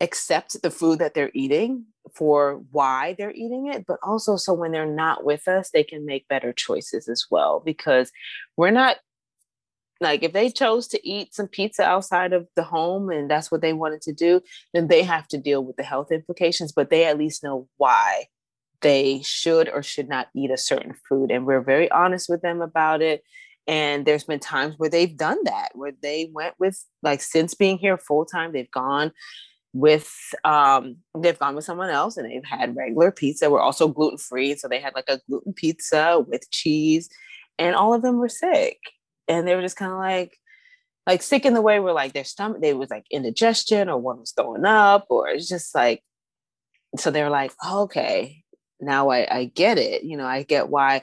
accept 0.00 0.62
the 0.62 0.70
food 0.70 0.98
that 1.00 1.14
they're 1.14 1.30
eating 1.34 1.84
for 2.14 2.62
why 2.70 3.14
they're 3.18 3.32
eating 3.32 3.66
it, 3.72 3.84
but 3.86 3.98
also 4.02 4.36
so 4.36 4.52
when 4.52 4.72
they're 4.72 4.86
not 4.86 5.24
with 5.24 5.48
us, 5.48 5.70
they 5.70 5.82
can 5.82 6.06
make 6.06 6.28
better 6.28 6.52
choices 6.52 7.08
as 7.08 7.26
well. 7.30 7.60
Because 7.64 8.12
we're 8.56 8.70
not 8.70 8.96
like 10.00 10.22
if 10.22 10.32
they 10.32 10.48
chose 10.48 10.86
to 10.88 11.08
eat 11.08 11.34
some 11.34 11.48
pizza 11.48 11.82
outside 11.82 12.32
of 12.32 12.46
the 12.54 12.62
home 12.62 13.10
and 13.10 13.28
that's 13.28 13.50
what 13.50 13.60
they 13.60 13.72
wanted 13.72 14.00
to 14.02 14.12
do, 14.12 14.40
then 14.72 14.86
they 14.86 15.02
have 15.02 15.26
to 15.28 15.38
deal 15.38 15.64
with 15.64 15.76
the 15.76 15.82
health 15.82 16.12
implications, 16.12 16.72
but 16.72 16.90
they 16.90 17.04
at 17.04 17.18
least 17.18 17.42
know 17.42 17.68
why 17.76 18.26
they 18.80 19.20
should 19.24 19.68
or 19.68 19.82
should 19.82 20.08
not 20.08 20.28
eat 20.36 20.52
a 20.52 20.56
certain 20.56 20.94
food. 21.08 21.32
And 21.32 21.44
we're 21.44 21.62
very 21.62 21.90
honest 21.90 22.28
with 22.28 22.42
them 22.42 22.60
about 22.62 23.02
it. 23.02 23.24
And 23.66 24.06
there's 24.06 24.24
been 24.24 24.38
times 24.38 24.76
where 24.78 24.88
they've 24.88 25.16
done 25.16 25.38
that, 25.44 25.70
where 25.74 25.92
they 26.00 26.30
went 26.32 26.54
with, 26.58 26.82
like, 27.02 27.20
since 27.20 27.54
being 27.54 27.76
here 27.76 27.98
full 27.98 28.24
time, 28.24 28.52
they've 28.52 28.70
gone 28.70 29.12
with 29.74 30.10
um 30.44 30.96
they've 31.18 31.38
gone 31.38 31.54
with 31.54 31.64
someone 31.64 31.90
else 31.90 32.16
and 32.16 32.30
they've 32.30 32.44
had 32.44 32.76
regular 32.76 33.10
pizza. 33.10 33.50
We're 33.50 33.60
also 33.60 33.88
gluten 33.88 34.18
free 34.18 34.56
so 34.56 34.68
they 34.68 34.80
had 34.80 34.94
like 34.94 35.08
a 35.08 35.20
gluten 35.28 35.52
pizza 35.52 36.24
with 36.26 36.50
cheese 36.50 37.08
and 37.58 37.74
all 37.74 37.94
of 37.94 38.02
them 38.02 38.18
were 38.18 38.28
sick. 38.28 38.78
And 39.26 39.46
they 39.46 39.54
were 39.54 39.62
just 39.62 39.76
kind 39.76 39.92
of 39.92 39.98
like 39.98 40.38
like 41.06 41.22
sick 41.22 41.46
in 41.46 41.54
the 41.54 41.62
way 41.62 41.80
where 41.80 41.94
like 41.94 42.12
their 42.12 42.24
stomach 42.24 42.60
they 42.60 42.74
was 42.74 42.90
like 42.90 43.06
indigestion 43.10 43.88
or 43.88 43.98
one 43.98 44.20
was 44.20 44.32
throwing 44.32 44.66
up 44.66 45.06
or 45.08 45.28
it's 45.28 45.48
just 45.48 45.74
like 45.74 46.02
so 46.96 47.10
they 47.10 47.22
were 47.22 47.30
like 47.30 47.52
oh, 47.62 47.82
okay 47.82 48.42
now 48.80 49.08
I, 49.08 49.38
I 49.38 49.44
get 49.46 49.78
it. 49.78 50.04
You 50.04 50.16
know 50.16 50.26
i 50.26 50.42
get 50.42 50.68
why 50.68 51.02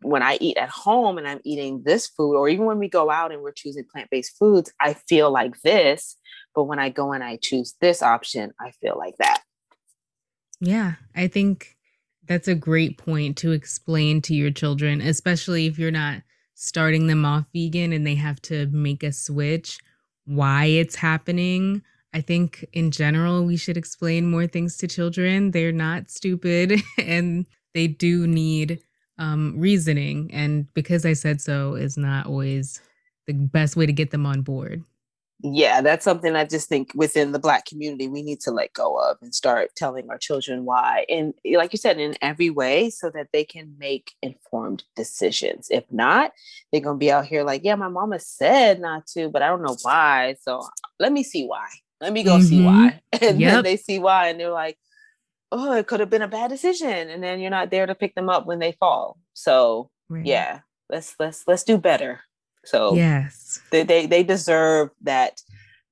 when 0.00 0.22
i 0.22 0.36
eat 0.40 0.56
at 0.56 0.68
home 0.68 1.18
and 1.18 1.28
i'm 1.28 1.40
eating 1.44 1.82
this 1.84 2.08
food 2.08 2.36
or 2.36 2.48
even 2.48 2.66
when 2.66 2.78
we 2.78 2.88
go 2.88 3.10
out 3.10 3.32
and 3.32 3.42
we're 3.42 3.52
choosing 3.52 3.84
plant-based 3.90 4.36
foods 4.38 4.72
i 4.80 4.92
feel 4.92 5.30
like 5.30 5.60
this 5.62 6.16
but 6.54 6.64
when 6.64 6.78
I 6.78 6.88
go 6.90 7.12
and 7.12 7.22
I 7.22 7.38
choose 7.40 7.74
this 7.80 8.02
option, 8.02 8.52
I 8.60 8.70
feel 8.70 8.96
like 8.96 9.16
that. 9.18 9.42
Yeah, 10.60 10.94
I 11.14 11.26
think 11.28 11.76
that's 12.26 12.48
a 12.48 12.54
great 12.54 12.96
point 12.96 13.36
to 13.38 13.52
explain 13.52 14.22
to 14.22 14.34
your 14.34 14.50
children, 14.50 15.00
especially 15.00 15.66
if 15.66 15.78
you're 15.78 15.90
not 15.90 16.22
starting 16.54 17.06
them 17.06 17.24
off 17.24 17.46
vegan 17.52 17.92
and 17.92 18.06
they 18.06 18.14
have 18.14 18.40
to 18.42 18.66
make 18.68 19.02
a 19.02 19.12
switch, 19.12 19.78
why 20.24 20.66
it's 20.66 20.94
happening. 20.94 21.82
I 22.14 22.20
think 22.20 22.64
in 22.72 22.90
general, 22.92 23.44
we 23.44 23.56
should 23.56 23.76
explain 23.76 24.30
more 24.30 24.46
things 24.46 24.76
to 24.78 24.86
children. 24.86 25.50
They're 25.50 25.72
not 25.72 26.10
stupid 26.10 26.80
and 26.98 27.46
they 27.74 27.88
do 27.88 28.26
need 28.26 28.80
um, 29.18 29.54
reasoning. 29.58 30.30
And 30.32 30.72
because 30.74 31.04
I 31.04 31.12
said 31.12 31.40
so 31.40 31.74
is 31.74 31.96
not 31.96 32.26
always 32.26 32.80
the 33.26 33.32
best 33.32 33.76
way 33.76 33.86
to 33.86 33.92
get 33.92 34.12
them 34.12 34.26
on 34.26 34.42
board 34.42 34.82
yeah, 35.46 35.82
that's 35.82 36.04
something 36.04 36.34
I 36.34 36.46
just 36.46 36.70
think 36.70 36.92
within 36.94 37.32
the 37.32 37.38
Black 37.38 37.66
community 37.66 38.08
we 38.08 38.22
need 38.22 38.40
to 38.40 38.50
let 38.50 38.72
go 38.72 38.96
of 38.98 39.18
and 39.20 39.34
start 39.34 39.76
telling 39.76 40.08
our 40.08 40.16
children 40.16 40.64
why. 40.64 41.04
And 41.10 41.34
like 41.44 41.74
you 41.74 41.76
said, 41.76 42.00
in 42.00 42.14
every 42.22 42.48
way, 42.48 42.88
so 42.88 43.10
that 43.10 43.28
they 43.30 43.44
can 43.44 43.74
make 43.78 44.12
informed 44.22 44.84
decisions. 44.96 45.68
If 45.70 45.84
not, 45.90 46.32
they're 46.72 46.80
going 46.80 46.96
to 46.96 46.98
be 46.98 47.12
out 47.12 47.26
here 47.26 47.44
like, 47.44 47.60
yeah, 47.62 47.74
my 47.74 47.88
mama 47.88 48.20
said 48.20 48.80
not 48.80 49.06
to, 49.08 49.28
but 49.28 49.42
I 49.42 49.48
don't 49.48 49.62
know 49.62 49.76
why. 49.82 50.36
So 50.40 50.66
let 50.98 51.12
me 51.12 51.22
see 51.22 51.44
why. 51.44 51.68
Let 52.00 52.14
me 52.14 52.22
go 52.22 52.38
mm-hmm. 52.38 52.46
see 52.46 52.64
why. 52.64 53.00
And 53.20 53.38
yep. 53.38 53.52
then 53.52 53.64
they 53.64 53.76
see 53.76 53.98
why 53.98 54.28
and 54.28 54.40
they're 54.40 54.50
like, 54.50 54.78
oh, 55.52 55.74
it 55.74 55.86
could 55.86 56.00
have 56.00 56.10
been 56.10 56.22
a 56.22 56.28
bad 56.28 56.48
decision. 56.48 57.10
And 57.10 57.22
then 57.22 57.38
you're 57.38 57.50
not 57.50 57.70
there 57.70 57.84
to 57.84 57.94
pick 57.94 58.14
them 58.14 58.30
up 58.30 58.46
when 58.46 58.60
they 58.60 58.72
fall. 58.72 59.18
So 59.34 59.90
right. 60.08 60.24
yeah, 60.24 60.60
let's 60.88 61.14
let's 61.18 61.44
let's 61.46 61.64
do 61.64 61.76
better. 61.76 62.22
So 62.64 62.94
yes, 62.94 63.60
they, 63.70 63.82
they, 63.82 64.06
they 64.06 64.22
deserve 64.22 64.90
that 65.02 65.40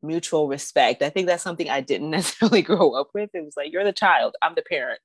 mutual 0.02 0.48
respect. 0.48 1.02
I 1.02 1.10
think 1.10 1.26
that's 1.26 1.42
something 1.42 1.70
I 1.70 1.80
didn't 1.80 2.10
necessarily 2.10 2.62
grow 2.62 2.92
up 2.92 3.10
with. 3.14 3.30
It 3.34 3.44
was 3.44 3.54
like, 3.56 3.72
you're 3.72 3.84
the 3.84 3.92
child, 3.92 4.34
I'm 4.42 4.54
the 4.54 4.62
parent. 4.62 5.00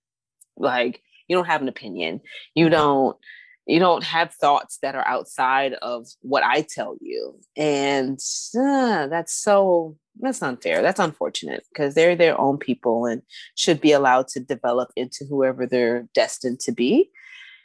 Like, 0.58 1.02
you 1.28 1.36
don't 1.36 1.46
have 1.46 1.62
an 1.62 1.68
opinion. 1.68 2.22
You 2.56 2.70
don't, 2.70 3.18
you 3.66 3.80
don't 3.80 4.04
have 4.04 4.34
thoughts 4.34 4.80
that 4.82 4.96
are 4.96 5.06
outside 5.06 5.74
of 5.82 6.08
what 6.22 6.44
I 6.44 6.62
tell 6.62 6.96
you. 7.02 7.38
And 7.56 8.18
uh, 8.58 9.08
that's 9.08 9.34
so, 9.34 9.98
that's 10.20 10.42
unfair. 10.42 10.82
That's 10.82 11.02
unfortunate 11.02 11.66
because 11.72 11.94
they're 11.94 12.16
their 12.16 12.40
own 12.40 12.58
people 12.58 13.06
and 13.06 13.22
should 13.56 13.82
be 13.82 13.92
allowed 13.92 14.30
to 14.30 14.40
develop 14.40 14.90
into 14.96 15.26
whoever 15.30 15.68
they're 15.68 16.08
destined 16.14 16.62
to 16.62 16.72
be 16.72 17.12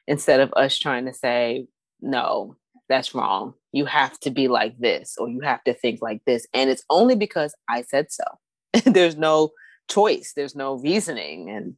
instead 0.08 0.40
of 0.40 0.52
us 0.54 0.76
trying 0.76 1.06
to 1.06 1.14
say, 1.14 1.66
no, 2.00 2.56
that's 2.92 3.14
wrong. 3.14 3.54
You 3.72 3.86
have 3.86 4.20
to 4.20 4.30
be 4.30 4.48
like 4.48 4.78
this, 4.78 5.16
or 5.18 5.28
you 5.28 5.40
have 5.40 5.64
to 5.64 5.72
think 5.72 6.02
like 6.02 6.24
this. 6.26 6.46
And 6.52 6.68
it's 6.68 6.84
only 6.90 7.16
because 7.16 7.54
I 7.68 7.82
said 7.82 8.12
so. 8.12 8.24
There's 8.84 9.16
no 9.16 9.52
choice, 9.88 10.32
there's 10.34 10.54
no 10.54 10.74
reasoning. 10.74 11.50
And 11.50 11.74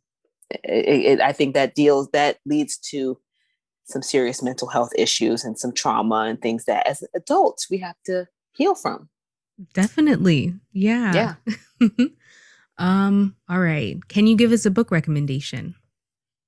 it, 0.51 1.19
it, 1.19 1.21
I 1.21 1.33
think 1.33 1.55
that 1.55 1.75
deals, 1.75 2.09
that 2.13 2.39
leads 2.47 2.77
to 2.91 3.19
some 3.85 4.03
serious 4.03 4.43
mental 4.43 4.69
health 4.69 4.91
issues 4.97 5.45
and 5.45 5.59
some 5.59 5.73
trauma 5.73 6.27
and 6.29 6.41
things 6.41 6.65
that 6.67 6.87
as 6.87 7.03
adults 7.15 7.69
we 7.71 7.79
have 7.79 7.97
to 8.07 8.27
heal 8.53 8.75
from. 8.75 9.09
Definitely. 9.73 10.55
Yeah. 10.73 11.35
Yeah. 11.81 11.89
um, 12.79 13.37
all 13.49 13.61
right. 13.61 13.97
Can 14.09 14.27
you 14.27 14.37
give 14.37 14.53
us 14.53 14.67
a 14.67 14.71
book 14.71 14.91
recommendation? 14.91 15.75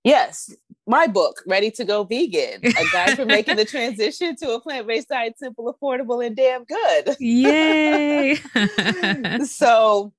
Yes, 0.07 0.55
my 0.87 1.09
book, 1.09 1.43
Ready 1.49 1.69
to 1.73 1.85
Go 1.85 2.05
Vegan, 2.05 2.61
a 2.65 2.85
guide 2.93 3.17
for 3.17 3.25
making 3.27 3.57
the 3.57 3.65
transition 3.65 4.37
to 4.37 4.53
a 4.53 4.61
plant 4.61 4.87
based 4.87 5.09
diet 5.09 5.37
simple, 5.37 5.75
affordable, 5.75 6.25
and 6.25 6.37
damn 6.37 6.63
good. 6.63 7.17
Yay. 7.19 8.37
so, 9.45 10.13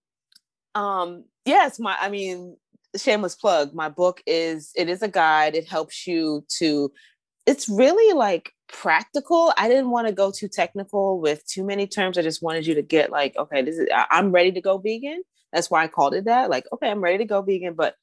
um, 0.76 1.24
yes, 1.46 1.80
my, 1.80 1.96
I 2.02 2.10
mean, 2.10 2.58
shameless 2.98 3.36
plug, 3.36 3.74
my 3.74 3.88
book 3.88 4.22
is, 4.28 4.74
it 4.76 4.90
is 4.90 5.02
a 5.02 5.08
guide. 5.08 5.56
It 5.56 5.70
helps 5.70 6.06
you 6.06 6.44
to, 6.58 6.92
it's 7.46 7.70
really 7.70 8.14
like 8.14 8.52
practical. 8.68 9.54
I 9.56 9.70
didn't 9.70 9.92
want 9.92 10.08
to 10.08 10.14
go 10.14 10.32
too 10.32 10.50
technical 10.50 11.22
with 11.22 11.48
too 11.48 11.64
many 11.64 11.88
terms. 11.88 12.18
I 12.18 12.24
just 12.24 12.44
wanted 12.44 12.68
you 12.68 12.76
to 12.76 12.82
get 12.82 13.10
like, 13.10 13.38
okay, 13.38 13.62
this 13.62 13.78
is, 13.78 13.88
I'm 14.12 14.34
ready 14.34 14.52
to 14.52 14.60
go 14.60 14.80
vegan. 14.80 15.24
That's 15.54 15.72
why 15.72 15.86
I 15.86 15.88
called 15.88 16.14
it 16.14 16.26
that. 16.26 16.50
Like, 16.50 16.66
okay, 16.74 16.92
I'm 16.92 17.00
ready 17.00 17.20
to 17.20 17.26
go 17.26 17.42
vegan, 17.42 17.74
but 17.74 17.96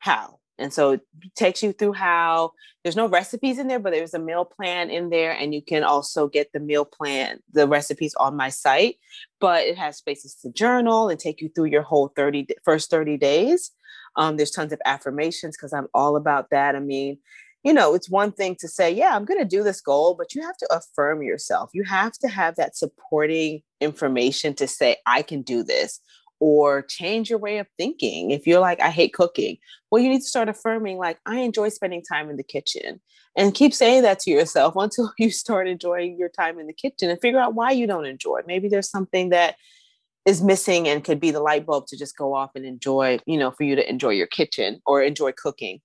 how? 0.00 0.39
And 0.60 0.72
so 0.72 0.92
it 0.92 1.00
takes 1.34 1.62
you 1.62 1.72
through 1.72 1.94
how 1.94 2.52
there's 2.82 2.96
no 2.96 3.08
recipes 3.08 3.58
in 3.58 3.66
there, 3.66 3.78
but 3.78 3.92
there's 3.92 4.14
a 4.14 4.18
meal 4.18 4.44
plan 4.44 4.90
in 4.90 5.10
there. 5.10 5.32
And 5.32 5.54
you 5.54 5.62
can 5.62 5.84
also 5.84 6.28
get 6.28 6.52
the 6.52 6.60
meal 6.60 6.84
plan, 6.84 7.40
the 7.52 7.66
recipes 7.66 8.14
on 8.14 8.36
my 8.36 8.48
site, 8.48 8.96
but 9.40 9.66
it 9.66 9.76
has 9.76 9.96
spaces 9.96 10.34
to 10.36 10.50
journal 10.50 11.08
and 11.08 11.18
take 11.18 11.40
you 11.40 11.48
through 11.48 11.66
your 11.66 11.82
whole 11.82 12.12
30 12.16 12.48
first 12.64 12.90
30 12.90 13.16
days. 13.16 13.70
Um, 14.16 14.36
there's 14.36 14.50
tons 14.50 14.72
of 14.72 14.80
affirmations 14.84 15.56
because 15.56 15.72
I'm 15.72 15.88
all 15.94 16.16
about 16.16 16.50
that. 16.50 16.74
I 16.74 16.80
mean, 16.80 17.18
you 17.62 17.74
know, 17.74 17.94
it's 17.94 18.08
one 18.08 18.32
thing 18.32 18.56
to 18.60 18.68
say, 18.68 18.90
yeah, 18.90 19.14
I'm 19.14 19.26
going 19.26 19.40
to 19.40 19.44
do 19.44 19.62
this 19.62 19.80
goal, 19.82 20.14
but 20.14 20.34
you 20.34 20.42
have 20.42 20.56
to 20.58 20.68
affirm 20.74 21.22
yourself. 21.22 21.70
You 21.74 21.84
have 21.84 22.12
to 22.20 22.28
have 22.28 22.56
that 22.56 22.76
supporting 22.76 23.62
information 23.80 24.54
to 24.54 24.66
say, 24.66 24.96
I 25.06 25.22
can 25.22 25.42
do 25.42 25.62
this 25.62 26.00
or 26.40 26.82
change 26.82 27.30
your 27.30 27.38
way 27.38 27.58
of 27.58 27.66
thinking. 27.78 28.30
If 28.30 28.46
you're 28.46 28.60
like, 28.60 28.80
I 28.80 28.90
hate 28.90 29.12
cooking, 29.12 29.58
well, 29.90 30.02
you 30.02 30.08
need 30.08 30.20
to 30.20 30.24
start 30.24 30.48
affirming, 30.48 30.98
like, 30.98 31.18
I 31.26 31.40
enjoy 31.40 31.68
spending 31.68 32.02
time 32.02 32.30
in 32.30 32.36
the 32.36 32.42
kitchen. 32.42 33.00
And 33.36 33.54
keep 33.54 33.72
saying 33.72 34.02
that 34.02 34.18
to 34.20 34.30
yourself 34.30 34.74
until 34.76 35.12
you 35.18 35.30
start 35.30 35.68
enjoying 35.68 36.18
your 36.18 36.30
time 36.30 36.58
in 36.58 36.66
the 36.66 36.72
kitchen 36.72 37.10
and 37.10 37.20
figure 37.20 37.38
out 37.38 37.54
why 37.54 37.70
you 37.70 37.86
don't 37.86 38.06
enjoy 38.06 38.38
it. 38.38 38.46
Maybe 38.46 38.68
there's 38.68 38.90
something 38.90 39.28
that 39.28 39.56
is 40.26 40.42
missing 40.42 40.86
and 40.86 41.02
could 41.02 41.18
be 41.18 41.30
the 41.30 41.40
light 41.40 41.64
bulb 41.64 41.86
to 41.86 41.96
just 41.96 42.16
go 42.16 42.34
off 42.34 42.50
and 42.54 42.64
enjoy, 42.64 43.18
you 43.26 43.38
know, 43.38 43.50
for 43.50 43.64
you 43.64 43.74
to 43.74 43.88
enjoy 43.88 44.10
your 44.10 44.26
kitchen 44.26 44.80
or 44.84 45.02
enjoy 45.02 45.32
cooking. 45.32 45.80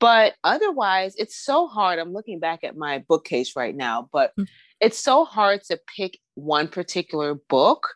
But 0.00 0.34
otherwise, 0.42 1.14
it's 1.16 1.36
so 1.36 1.68
hard. 1.68 1.98
I'm 1.98 2.12
looking 2.12 2.40
back 2.40 2.64
at 2.64 2.76
my 2.76 3.04
bookcase 3.08 3.54
right 3.54 3.74
now, 3.74 4.08
but 4.12 4.32
mm. 4.36 4.46
it's 4.80 4.98
so 4.98 5.24
hard 5.24 5.62
to 5.68 5.78
pick 5.96 6.18
one 6.34 6.66
particular 6.66 7.34
book. 7.48 7.88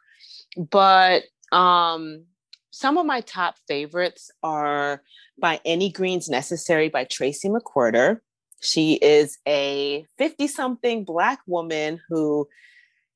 But 0.56 1.24
um, 1.52 2.24
some 2.70 2.98
of 2.98 3.06
my 3.06 3.20
top 3.20 3.56
favorites 3.66 4.30
are 4.42 5.02
by 5.40 5.60
Any 5.64 5.90
Greens 5.90 6.28
Necessary 6.28 6.88
by 6.88 7.04
Tracye 7.04 7.46
McQuirter. 7.46 8.20
She 8.60 8.94
is 8.94 9.38
a 9.48 10.06
50 10.18 10.46
something 10.48 11.04
Black 11.04 11.40
woman 11.46 12.00
who 12.08 12.48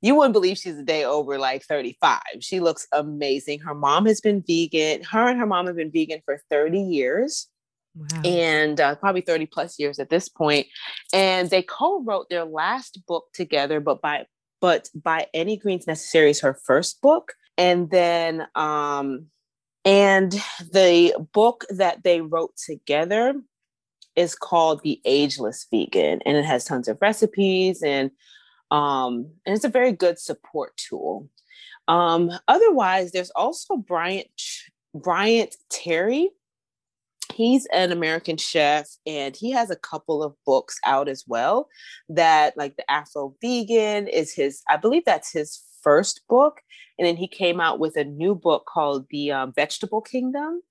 you 0.01 0.15
wouldn't 0.15 0.35
believe 0.35 0.59
she's 0.59 0.79
a 0.79 0.83
day 0.83 1.05
over 1.05 1.39
like 1.39 1.63
35. 1.65 2.21
She 2.41 2.61
looks 2.61 2.87
amazing. 2.93 3.61
Her 3.61 3.75
mom 3.75 4.05
has 4.05 4.21
been 4.21 4.45
vegan. 4.47 5.03
Her 5.03 5.29
and 5.29 5.39
her 5.39 5.47
mom 5.47 5.67
have 5.67 5.77
been 5.77 5.91
vegan 5.91 6.21
for 6.27 6.43
30 6.51 6.79
years. 6.79 7.49
Wow. 7.97 8.23
And 8.23 8.81
uh, 8.81 8.97
probably 8.97 9.23
30 9.23 9.47
plus 9.47 9.79
years 9.79 9.99
at 9.99 10.11
this 10.11 10.29
point. 10.29 10.67
And 11.15 11.49
they 11.49 11.63
co-wrote 11.63 12.29
their 12.29 12.45
last 12.45 13.01
book 13.07 13.29
together, 13.33 13.81
but 13.81 14.03
by 14.03 14.27
but 14.61 14.89
by 14.95 15.27
any 15.35 15.57
greens 15.57 15.87
necessary 15.87 16.31
is 16.31 16.41
her 16.41 16.59
first 16.65 17.01
book 17.03 17.35
and 17.57 17.91
then 17.91 18.47
um 18.55 19.27
and 19.85 20.33
the 20.73 21.15
book 21.33 21.65
that 21.71 22.03
they 22.05 22.21
wrote 22.21 22.57
together 22.57 23.35
is 24.17 24.35
called 24.35 24.83
the 24.83 25.01
ageless 25.05 25.67
vegan 25.71 26.21
and 26.25 26.37
it 26.37 26.45
has 26.45 26.65
tons 26.65 26.89
of 26.89 26.99
recipes 27.01 27.83
and 27.83 28.11
um 28.71 29.29
and 29.45 29.55
it's 29.55 29.65
a 29.65 29.69
very 29.69 29.93
good 29.93 30.19
support 30.19 30.77
tool. 30.77 31.29
Um 31.89 32.31
otherwise 32.49 33.13
there's 33.13 33.33
also 33.37 33.77
bryant 33.77 34.29
bryant 34.95 35.57
terry. 35.71 36.31
He's 37.33 37.67
an 37.73 37.91
American 37.91 38.37
chef 38.37 38.87
and 39.07 39.35
he 39.35 39.51
has 39.51 39.71
a 39.71 39.77
couple 39.77 40.23
of 40.23 40.35
books 40.47 40.79
out 40.87 41.09
as 41.09 41.25
well 41.27 41.69
that 42.09 42.57
like 42.57 42.77
the 42.77 42.89
Afro 42.91 43.35
Vegan 43.43 44.07
is 44.07 44.33
his 44.33 44.63
I 44.69 44.77
believe 44.77 45.05
that's 45.05 45.33
his 45.33 45.63
first 45.85 46.23
book 46.29 46.61
and 46.99 47.07
then 47.07 47.17
he 47.17 47.29
came 47.29 47.61
out 47.61 47.79
with 47.79 47.97
a 47.97 48.05
new 48.05 48.35
book 48.35 48.67
called 48.67 49.07
The 49.11 49.33
um, 49.33 49.53
Vegetable 49.55 50.01
Kingdom. 50.01 50.63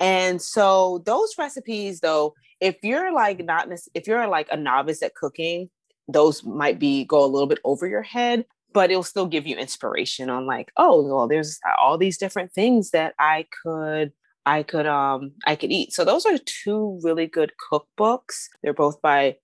And 0.00 0.40
so 0.40 1.02
those 1.06 1.34
recipes 1.38 2.00
though, 2.00 2.34
if 2.60 2.76
you're 2.82 3.12
like 3.12 3.44
not 3.44 3.68
if 3.94 4.06
you're 4.06 4.26
like 4.26 4.48
a 4.50 4.56
novice 4.56 5.02
at 5.02 5.14
cooking, 5.14 5.70
those 6.08 6.44
might 6.44 6.78
be 6.78 7.04
go 7.04 7.24
a 7.24 7.26
little 7.26 7.46
bit 7.46 7.60
over 7.64 7.86
your 7.86 8.02
head, 8.02 8.44
but 8.72 8.90
it'll 8.90 9.02
still 9.02 9.26
give 9.26 9.46
you 9.46 9.56
inspiration 9.56 10.30
on 10.30 10.46
like, 10.46 10.72
oh, 10.76 11.02
well, 11.02 11.28
there's 11.28 11.58
all 11.78 11.96
these 11.98 12.18
different 12.18 12.52
things 12.52 12.90
that 12.90 13.14
I 13.18 13.46
could 13.62 14.12
I 14.46 14.62
could 14.62 14.86
um 14.86 15.32
I 15.46 15.56
could 15.56 15.70
eat. 15.72 15.92
So 15.92 16.04
those 16.04 16.26
are 16.26 16.38
two 16.38 17.00
really 17.02 17.26
good 17.26 17.52
cookbooks. 17.70 18.48
They're 18.62 18.74
both 18.74 19.00
by 19.00 19.36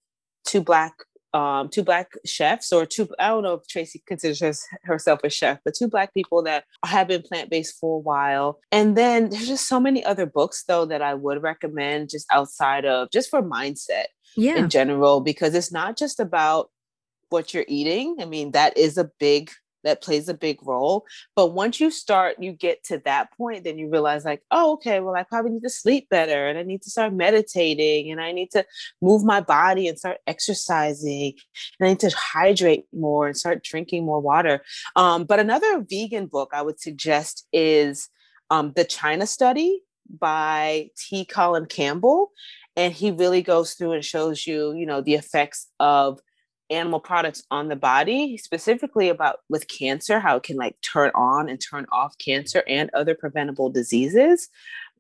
two 0.45 0.63
black 0.63 0.95
um, 1.33 1.69
two 1.69 1.83
black 1.83 2.13
chefs 2.25 2.73
or 2.73 2.85
two 2.87 3.09
i 3.19 3.29
don't 3.29 3.43
know 3.43 3.55
if 3.55 3.67
tracy 3.69 4.03
considers 4.07 4.65
herself 4.83 5.21
a 5.23 5.31
chef 5.31 5.59
but 5.65 5.75
two 5.75 5.89
black 5.89 6.13
people 6.13 6.43
that 6.43 6.65
have 6.85 7.09
been 7.09 7.23
plant-based 7.23 7.79
for 7.79 7.97
a 7.97 8.01
while 8.01 8.59
and 8.73 8.97
then 8.97 9.29
there's 9.29 9.47
just 9.47 9.69
so 9.69 9.79
many 9.79 10.05
other 10.05 10.27
books 10.27 10.65
though 10.67 10.85
that 10.85 11.03
i 11.03 11.15
would 11.15 11.43
recommend 11.43 12.11
just 12.11 12.27
outside 12.33 12.85
of 12.85 13.09
just 13.11 13.31
for 13.31 13.43
mindset 13.43 14.07
yeah. 14.37 14.57
in 14.57 14.69
general 14.69 15.21
because 15.21 15.55
it's 15.55 15.73
not 15.73 15.97
just 15.97 16.19
about 16.19 16.71
what 17.29 17.55
you're 17.55 17.65
eating 17.69 18.17
i 18.21 18.25
mean 18.25 18.51
that 18.51 18.77
is 18.77 18.99
a 18.99 19.11
big 19.19 19.51
that 19.85 20.03
plays 20.03 20.29
a 20.29 20.35
big 20.35 20.59
role. 20.63 21.05
But 21.37 21.49
once 21.49 21.81
you 21.81 21.91
start, 21.91 22.37
you 22.41 22.53
get 22.53 22.85
to 22.85 22.99
that 23.05 23.33
point, 23.37 23.65
then 23.65 23.79
you 23.79 23.89
realize, 23.89 24.25
like, 24.25 24.43
oh, 24.51 24.75
okay, 24.75 25.01
well, 25.01 25.15
I 25.15 25.23
probably 25.23 25.53
need 25.53 25.63
to 25.63 25.71
sleep 25.71 26.09
better 26.09 26.47
and 26.47 26.59
I 26.59 26.63
need 26.63 26.83
to 26.83 26.91
start 26.91 27.13
meditating 27.13 28.11
and 28.11 28.21
I 28.21 28.33
need 28.33 28.51
to 28.53 28.65
move 29.01 29.25
my 29.25 29.41
body 29.41 29.89
and 29.89 29.99
start 29.99 30.19
exercising 30.27 31.35
and 31.79 31.87
I 31.87 31.91
need 31.91 32.01
to 32.01 32.11
hydrate 32.17 32.85
more 32.93 33.27
and 33.27 33.37
start 33.37 33.65
drinking 33.65 34.05
more 34.05 34.21
water. 34.21 34.63
Um, 34.97 35.25
but 35.25 35.41
another 35.41 35.85
vegan 35.89 36.27
book 36.27 36.51
I 36.53 36.63
would 36.63 36.81
suggest 36.81 37.47
is 37.53 38.09
um, 38.51 38.73
The 38.77 38.85
China 38.85 39.27
Study 39.27 39.83
by 40.09 40.91
T. 40.97 41.25
Colin 41.25 41.67
Campbell. 41.67 42.33
And 42.77 42.93
he 42.93 43.11
really 43.11 43.43
goes 43.43 43.75
through 43.75 43.93
and 43.93 44.05
shows 44.05 44.47
you, 44.47 44.73
you 44.73 44.87
know, 44.87 45.01
the 45.01 45.15
effects 45.15 45.69
of 45.81 46.21
animal 46.71 47.01
products 47.01 47.43
on 47.51 47.69
the 47.69 47.77
body, 47.77 48.37
specifically 48.37 49.09
about 49.09 49.41
with 49.49 49.69
cancer, 49.69 50.21
how 50.21 50.37
it 50.37 50.43
can 50.43 50.57
like 50.57 50.81
turn 50.81 51.11
on 51.15 51.49
and 51.49 51.61
turn 51.61 51.87
off 51.93 52.17
cancer 52.19 52.63
and 52.67 52.91
other 52.95 53.15
preventable 53.15 53.71
diseases. 53.71 54.49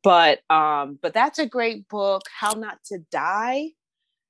But 0.02 0.40
um, 0.51 0.98
but 1.01 1.12
that's 1.12 1.38
a 1.38 1.47
great 1.47 1.88
book, 1.88 2.22
How 2.38 2.52
Not 2.52 2.82
to 2.86 2.98
Die 3.10 3.68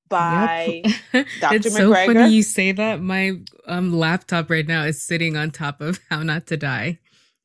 by 0.09 0.83
yep. 1.13 1.27
Dr. 1.41 1.57
it's 1.57 1.67
McGregor. 1.69 1.77
so 1.77 1.95
funny 1.95 2.35
you 2.35 2.43
say 2.43 2.73
that. 2.73 3.01
My 3.01 3.41
um, 3.67 3.93
laptop 3.93 4.51
right 4.51 4.67
now 4.67 4.85
is 4.85 5.01
sitting 5.01 5.37
on 5.37 5.51
top 5.51 5.81
of 5.81 6.01
How 6.11 6.23
Not 6.23 6.47
to 6.49 6.57
Die. 6.57 6.99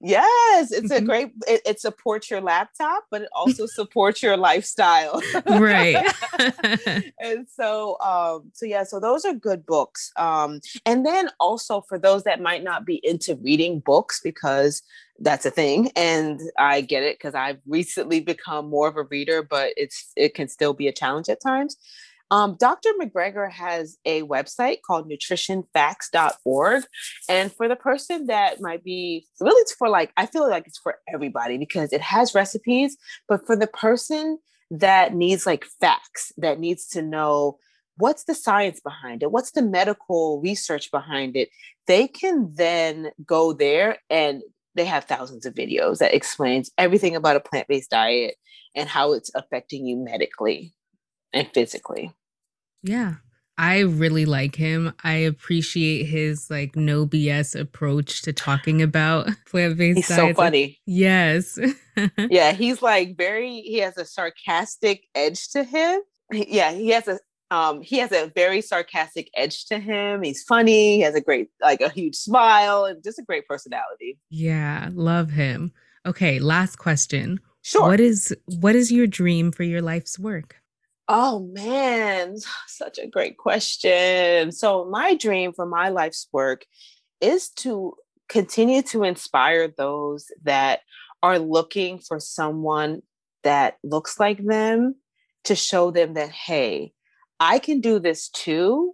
Yes, 0.06 0.72
it's 0.72 0.91
a 0.91 0.98
mm-hmm. 0.98 1.06
great. 1.06 1.32
It, 1.48 1.61
it, 1.65 1.80
supports 1.80 2.30
your 2.30 2.40
laptop, 2.40 3.06
but 3.10 3.23
it 3.23 3.30
also 3.34 3.65
supports 3.65 4.22
your 4.22 4.38
lifestyle. 4.38 5.19
right. 5.48 6.06
and 7.19 7.48
so, 7.49 7.99
um, 8.02 8.52
so 8.53 8.68
yeah, 8.68 8.84
so 8.84 8.99
those 8.99 9.26
are 9.26 9.34
good 9.34 9.65
books. 9.65 10.11
Um, 10.15 10.61
and 10.86 11.06
then 11.06 11.30
also 11.40 11.82
for 11.82 11.98
those 11.98 12.23
that 12.23 12.40
might 12.40 12.64
not 12.64 12.86
be 12.86 13.02
into 13.03 13.36
reading 13.38 13.80
books 13.80 14.22
because 14.23 14.84
that's 15.19 15.45
a 15.45 15.52
thing, 15.52 15.91
and 15.95 16.41
I 16.60 16.82
get 16.82 17.02
it 17.02 17.18
because 17.18 17.34
I've 17.34 17.60
recently 17.65 18.19
become 18.19 18.69
more 18.69 18.88
of 18.88 18.98
a 18.98 19.03
reader, 19.03 19.41
but 19.41 19.73
it's 19.77 20.11
it 20.15 20.36
can 20.36 20.49
still 20.49 20.73
be 20.73 20.88
a 20.88 20.94
challenge 20.94 21.30
at 21.30 21.41
times. 21.41 21.77
Um, 22.31 22.57
Dr. 22.60 22.89
McGregor 22.99 23.52
has 23.52 23.97
a 24.06 24.23
website 24.23 24.77
called 24.85 25.10
nutritionfacts.org. 25.10 26.84
And 27.30 27.52
for 27.52 27.68
the 27.68 27.76
person 27.76 28.27
that 28.27 28.61
might 28.61 28.84
be 28.84 29.27
really, 29.39 29.61
it's 29.61 29.73
for 29.73 29.89
like, 29.89 30.11
I 30.18 30.26
feel 30.26 30.49
like 30.49 30.68
it's 30.68 30.80
for 30.80 30.97
everybody 31.14 31.57
because 31.57 31.93
it 31.93 32.02
has 32.02 32.34
recipes, 32.34 32.97
but 33.27 33.45
for 33.45 33.56
the 33.56 33.68
person 33.68 34.39
that 34.72 35.14
needs 35.14 35.45
like 35.45 35.65
facts, 35.80 36.31
that 36.38 36.60
needs 36.60 36.88
to 36.89 37.02
know 37.02 37.57
what's 37.97 38.26
the 38.26 38.35
science 38.35 38.80
behind 38.80 39.23
it, 39.23 39.31
what's 39.31 39.52
the 39.52 39.61
medical 39.61 40.41
research 40.41 40.91
behind 40.91 41.35
it, 41.35 41.49
they 41.88 42.07
can 42.07 42.52
then 42.56 43.11
go 43.26 43.53
there 43.53 43.99
and 44.10 44.41
they 44.73 44.85
have 44.85 45.06
thousands 45.06 45.45
of 45.45 45.53
videos 45.53 45.99
that 45.99 46.14
explains 46.14 46.69
everything 46.77 47.15
about 47.15 47.38
a 47.38 47.39
plant-based 47.39 47.89
diet 47.89 48.35
and 48.76 48.89
how 48.89 49.14
it's 49.14 49.31
affecting 49.35 49.85
you 49.85 49.95
medically 49.95 50.74
and 51.36 51.48
physically. 51.53 52.12
Yeah. 52.82 53.16
I 53.57 53.80
really 53.82 54.26
like 54.26 54.56
him. 54.56 54.94
I 55.03 55.14
appreciate 55.14 56.06
his 56.06 56.49
like 56.49 56.76
no 56.76 57.06
BS 57.07 57.57
approach 57.57 58.22
to 58.24 58.34
talking 58.34 58.82
about 58.82 59.30
plant-based 59.48 59.98
He's 59.98 60.07
diets. 60.07 60.22
so 60.22 60.34
funny. 60.34 60.80
Yes. 60.86 61.57
yeah, 62.30 62.52
he's 62.52 62.82
like 62.82 63.18
very 63.18 63.62
he 63.62 63.78
has 63.80 63.98
a 63.98 64.06
sarcastic 64.06 65.03
edge 65.16 65.49
to 65.49 65.64
him. 65.64 66.02
Yeah, 66.32 66.72
he 66.72 66.90
has 66.90 67.07
a 67.07 67.20
um 67.49 67.82
he 67.82 67.99
has 67.99 68.12
a 68.12 68.30
very 68.36 68.60
sarcastic 68.60 69.30
edge 69.38 69.66
to 69.68 69.80
him. 69.80 70.24
He's 70.24 70.44
funny, 70.44 70.98
he 70.98 71.02
has 71.02 71.16
a 71.16 71.22
great 71.22 71.48
like 71.62 71.80
a 71.80 71.90
huge 71.90 72.16
smile 72.16 72.84
and 72.84 73.02
just 73.03 73.20
a 73.20 73.24
great 73.24 73.48
personality. 73.48 74.20
Yeah, 74.30 74.90
love 74.94 75.30
him. 75.30 75.72
Okay, 76.06 76.40
last 76.40 76.76
question. 76.76 77.40
Sure. 77.62 77.84
What 77.88 78.02
is 78.02 78.36
what 78.60 78.76
is 78.76 78.91
your 78.91 79.07
dream 79.07 79.53
for 79.53 79.64
your 79.64 79.82
life's 79.82 80.20
work? 80.20 80.57
Oh 81.07 81.40
man, 81.40 82.38
such 82.68 82.98
a 82.98 83.07
great 83.07 83.38
question. 83.38 84.52
So, 84.52 84.86
my 84.86 85.15
dream 85.15 85.53
for 85.53 85.65
my 85.65 85.90
life's 85.90 86.27
work 86.32 86.65
is 87.22 87.49
to 87.49 87.95
continue 88.27 88.82
to 88.82 89.03
inspire 89.03 89.68
those 89.68 90.27
that 90.44 90.82
are 91.22 91.40
looking 91.40 91.99
for 91.99 92.19
someone 92.19 93.02
that 93.44 93.77
looks 93.84 94.19
like 94.19 94.44
them 94.44 94.95
to 95.44 95.56
show 95.56 95.91
them 95.91 96.15
that, 96.15 96.30
hey, 96.32 96.91
I 97.40 97.60
can 97.60 97.82
do 97.82 97.99
this 97.99 98.30
too. 98.30 98.94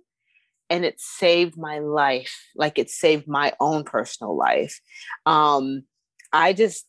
And 0.70 0.86
it 0.86 1.00
saved 1.00 1.58
my 1.58 1.80
life, 1.80 2.46
like 2.56 2.80
it 2.80 2.90
saved 2.90 3.28
my 3.28 3.54
own 3.60 3.84
personal 3.84 4.38
life. 4.38 4.80
Um, 5.26 5.84
I 6.32 6.54
just, 6.54 6.86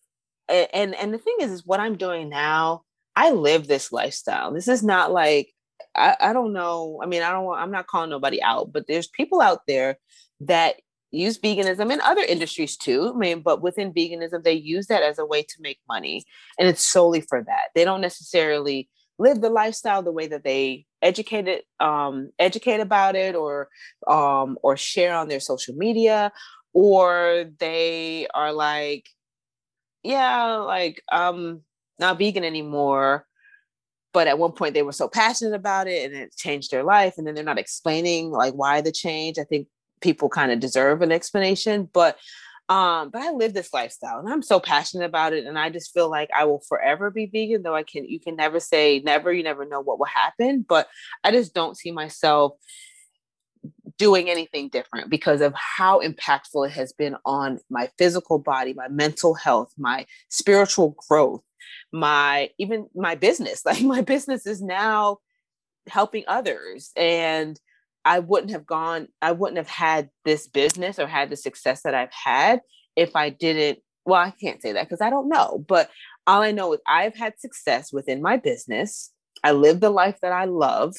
and 0.49 0.94
and 0.94 1.12
the 1.12 1.19
thing 1.19 1.36
is, 1.40 1.51
is 1.51 1.66
what 1.66 1.81
I'm 1.81 1.97
doing 1.97 2.28
now. 2.28 2.82
I 3.14 3.30
live 3.30 3.66
this 3.66 3.93
lifestyle. 3.93 4.52
This 4.52 4.68
is 4.68 4.82
not 4.82 5.12
like 5.12 5.52
I, 5.94 6.16
I 6.20 6.32
don't 6.32 6.52
know. 6.52 7.01
I 7.02 7.06
mean, 7.06 7.22
I 7.22 7.32
don't. 7.32 7.55
I'm 7.55 7.70
not 7.70 7.86
calling 7.86 8.10
nobody 8.10 8.43
out, 8.43 8.72
but 8.72 8.86
there's 8.86 9.09
people 9.09 9.40
out 9.40 9.60
there 9.66 9.98
that 10.40 10.76
use 11.10 11.39
veganism 11.39 11.93
in 11.93 12.01
other 12.01 12.22
industries 12.22 12.76
too. 12.76 13.12
I 13.14 13.18
mean, 13.18 13.40
but 13.43 13.62
within 13.62 13.93
veganism, 13.93 14.43
they 14.43 14.55
use 14.55 14.86
that 14.86 15.02
as 15.02 15.18
a 15.18 15.26
way 15.26 15.43
to 15.43 15.55
make 15.60 15.78
money, 15.89 16.24
and 16.59 16.68
it's 16.68 16.84
solely 16.84 17.20
for 17.20 17.43
that. 17.43 17.68
They 17.74 17.84
don't 17.84 18.01
necessarily 18.01 18.89
live 19.18 19.40
the 19.40 19.51
lifestyle 19.51 20.02
the 20.02 20.12
way 20.12 20.26
that 20.26 20.44
they 20.44 20.86
educated 21.02 21.62
um, 21.80 22.30
educate 22.39 22.80
about 22.80 23.14
it 23.14 23.34
or 23.34 23.68
um, 24.09 24.59
or 24.62 24.76
share 24.76 25.14
on 25.14 25.28
their 25.28 25.40
social 25.40 25.74
media, 25.74 26.32
or 26.72 27.51
they 27.59 28.26
are 28.34 28.52
like, 28.52 29.09
yeah, 30.02 30.56
like 30.56 31.02
um, 31.12 31.60
not 32.03 32.19
vegan 32.19 32.45
anymore. 32.45 33.27
But 34.12 34.27
at 34.27 34.39
one 34.39 34.53
point 34.53 34.74
they 34.74 34.83
were 34.83 34.93
so 34.93 35.09
passionate 35.09 35.55
about 35.55 35.89
it 35.89 36.05
and 36.05 36.15
it 36.20 36.37
changed 36.37 36.70
their 36.70 36.85
life. 36.85 37.15
And 37.16 37.27
then 37.27 37.35
they're 37.35 37.43
not 37.43 37.59
explaining 37.59 38.31
like 38.31 38.53
why 38.53 38.83
the 38.83 38.93
change. 38.93 39.39
I 39.39 39.45
think 39.45 39.69
people 40.03 40.29
kind 40.29 40.53
of 40.53 40.61
deserve 40.61 41.01
an 41.01 41.12
explanation 41.12 41.89
but 41.93 42.19
um 42.69 43.09
but 43.11 43.23
i 43.23 43.31
live 43.31 43.55
this 43.55 43.73
lifestyle 43.73 44.19
and 44.19 44.29
i'm 44.29 44.43
so 44.43 44.61
passionate 44.61 45.05
about 45.05 45.33
it 45.33 45.47
and 45.47 45.59
i 45.59 45.70
just 45.70 45.93
feel 45.95 46.11
like 46.11 46.29
i 46.37 46.45
will 46.45 46.62
forever 46.69 47.11
be 47.11 47.27
vegan 47.27 47.62
though 47.62 47.74
i 47.74 47.83
can 47.83 48.05
you 48.05 48.20
can 48.20 48.37
never 48.37 48.61
say 48.61 49.01
never 49.05 49.33
you 49.33 49.43
never 49.43 49.65
know 49.65 49.81
what 49.81 49.99
will 49.99 50.07
happen 50.07 50.65
but 50.69 50.89
i 51.24 51.31
just 51.31 51.55
don't 51.55 51.79
see 51.79 51.91
myself 51.91 52.53
doing 53.99 54.29
anything 54.29 54.69
different 54.69 55.11
because 55.11 55.41
of 55.41 55.55
how 55.55 56.01
impactful 56.01 56.66
it 56.66 56.73
has 56.73 56.93
been 56.93 57.16
on 57.24 57.59
my 57.70 57.89
physical 57.99 58.39
body 58.39 58.73
my 58.74 58.89
mental 58.89 59.35
health 59.35 59.73
my 59.79 60.05
spiritual 60.29 60.97
growth 61.09 61.43
my 61.93 62.51
even 62.59 62.86
my 62.94 63.14
business 63.14 63.62
like 63.66 63.82
my 63.82 64.01
business 64.01 64.47
is 64.47 64.62
now 64.62 65.19
helping 65.89 66.24
others 66.28 66.90
and 66.97 67.59
I 68.05 68.19
wouldn't 68.19 68.52
have 68.52 68.66
gone, 68.66 69.09
I 69.20 69.32
wouldn't 69.32 69.59
have 69.59 69.69
had 69.69 70.10
this 70.24 70.48
business 70.48 70.98
or 70.98 71.06
had 71.06 71.31
the 71.31 71.36
success 71.36 71.82
that 71.82 71.94
I've 71.94 72.12
had 72.12 72.60
if 72.97 73.14
I 73.14 73.31
didn't. 73.31 73.78
Well, 74.05 74.20
I 74.20 74.32
can't 74.32 74.60
say 74.60 74.73
that 74.73 74.89
because 74.89 75.01
I 75.01 75.10
don't 75.10 75.28
know, 75.28 75.64
but 75.69 75.89
all 76.27 76.43
I 76.43 76.51
know 76.51 76.73
is 76.73 76.81
I've 76.86 77.16
had 77.16 77.39
success 77.39 77.93
within 77.93 78.20
my 78.20 78.36
business. 78.36 79.12
I 79.44 79.52
live 79.52 79.81
the 79.81 79.90
life 79.90 80.19
that 80.23 80.32
I 80.32 80.47
love. 80.47 80.94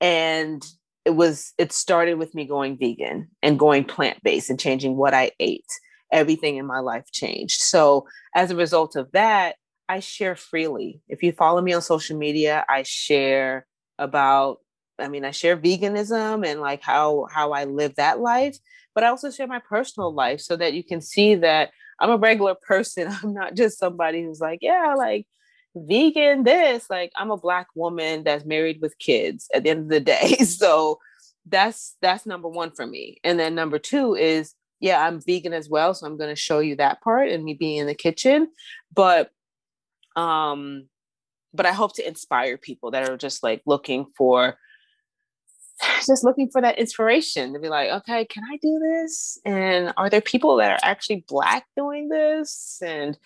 And 0.00 0.62
it 1.06 1.10
was, 1.10 1.54
it 1.56 1.72
started 1.72 2.14
with 2.14 2.34
me 2.34 2.44
going 2.44 2.76
vegan 2.76 3.30
and 3.42 3.58
going 3.58 3.84
plant 3.84 4.22
based 4.22 4.50
and 4.50 4.60
changing 4.60 4.96
what 4.96 5.14
I 5.14 5.32
ate. 5.40 5.64
Everything 6.12 6.56
in 6.56 6.66
my 6.66 6.80
life 6.80 7.06
changed. 7.12 7.60
So, 7.62 8.06
as 8.34 8.50
a 8.50 8.56
result 8.56 8.96
of 8.96 9.10
that, 9.12 9.56
I 9.88 10.00
share 10.00 10.36
freely. 10.36 11.00
If 11.08 11.22
you 11.22 11.32
follow 11.32 11.60
me 11.60 11.72
on 11.72 11.82
social 11.82 12.16
media, 12.16 12.64
I 12.68 12.82
share 12.82 13.66
about 13.98 14.58
I 14.98 15.08
mean, 15.08 15.26
I 15.26 15.30
share 15.30 15.58
veganism 15.58 16.46
and 16.46 16.60
like 16.60 16.82
how 16.82 17.26
how 17.30 17.52
I 17.52 17.64
live 17.64 17.96
that 17.96 18.20
life, 18.20 18.56
but 18.94 19.04
I 19.04 19.08
also 19.08 19.30
share 19.30 19.46
my 19.46 19.58
personal 19.58 20.12
life 20.12 20.40
so 20.40 20.56
that 20.56 20.72
you 20.72 20.82
can 20.82 21.00
see 21.00 21.34
that 21.36 21.70
I'm 22.00 22.10
a 22.10 22.16
regular 22.16 22.54
person. 22.54 23.08
I'm 23.22 23.34
not 23.34 23.54
just 23.54 23.78
somebody 23.78 24.22
who's 24.22 24.40
like, 24.40 24.60
yeah, 24.62 24.94
like 24.96 25.26
vegan 25.74 26.44
this. 26.44 26.88
Like 26.88 27.12
I'm 27.16 27.30
a 27.30 27.36
black 27.36 27.68
woman 27.74 28.24
that's 28.24 28.44
married 28.44 28.80
with 28.80 28.98
kids 28.98 29.48
at 29.54 29.64
the 29.64 29.70
end 29.70 29.80
of 29.80 29.88
the 29.88 30.00
day. 30.00 30.36
So 30.44 30.98
that's 31.48 31.96
that's 32.02 32.26
number 32.26 32.48
1 32.48 32.72
for 32.72 32.86
me. 32.86 33.18
And 33.22 33.38
then 33.38 33.54
number 33.54 33.78
2 33.78 34.16
is 34.16 34.54
yeah, 34.80 35.06
I'm 35.06 35.20
vegan 35.20 35.52
as 35.52 35.68
well, 35.70 35.94
so 35.94 36.06
I'm 36.06 36.18
going 36.18 36.28
to 36.30 36.40
show 36.40 36.58
you 36.58 36.76
that 36.76 37.00
part 37.00 37.30
and 37.30 37.44
me 37.44 37.54
being 37.54 37.78
in 37.78 37.86
the 37.86 37.94
kitchen, 37.94 38.48
but 38.94 39.30
um 40.16 40.88
but 41.54 41.66
I 41.66 41.72
hope 41.72 41.94
to 41.96 42.06
inspire 42.06 42.58
people 42.58 42.90
that 42.90 43.08
are 43.08 43.16
just 43.16 43.42
like 43.42 43.62
looking 43.66 44.06
for 44.16 44.58
just 46.06 46.24
looking 46.24 46.48
for 46.50 46.60
that 46.60 46.78
inspiration 46.78 47.52
to 47.52 47.58
be 47.58 47.68
like, 47.68 47.90
okay, 47.90 48.24
can 48.24 48.42
I 48.50 48.56
do 48.62 48.78
this? 48.78 49.38
And 49.44 49.92
are 49.96 50.08
there 50.08 50.20
people 50.20 50.56
that 50.56 50.72
are 50.72 50.78
actually 50.82 51.24
black 51.28 51.66
doing 51.76 52.08
this? 52.08 52.80
And 52.84 53.18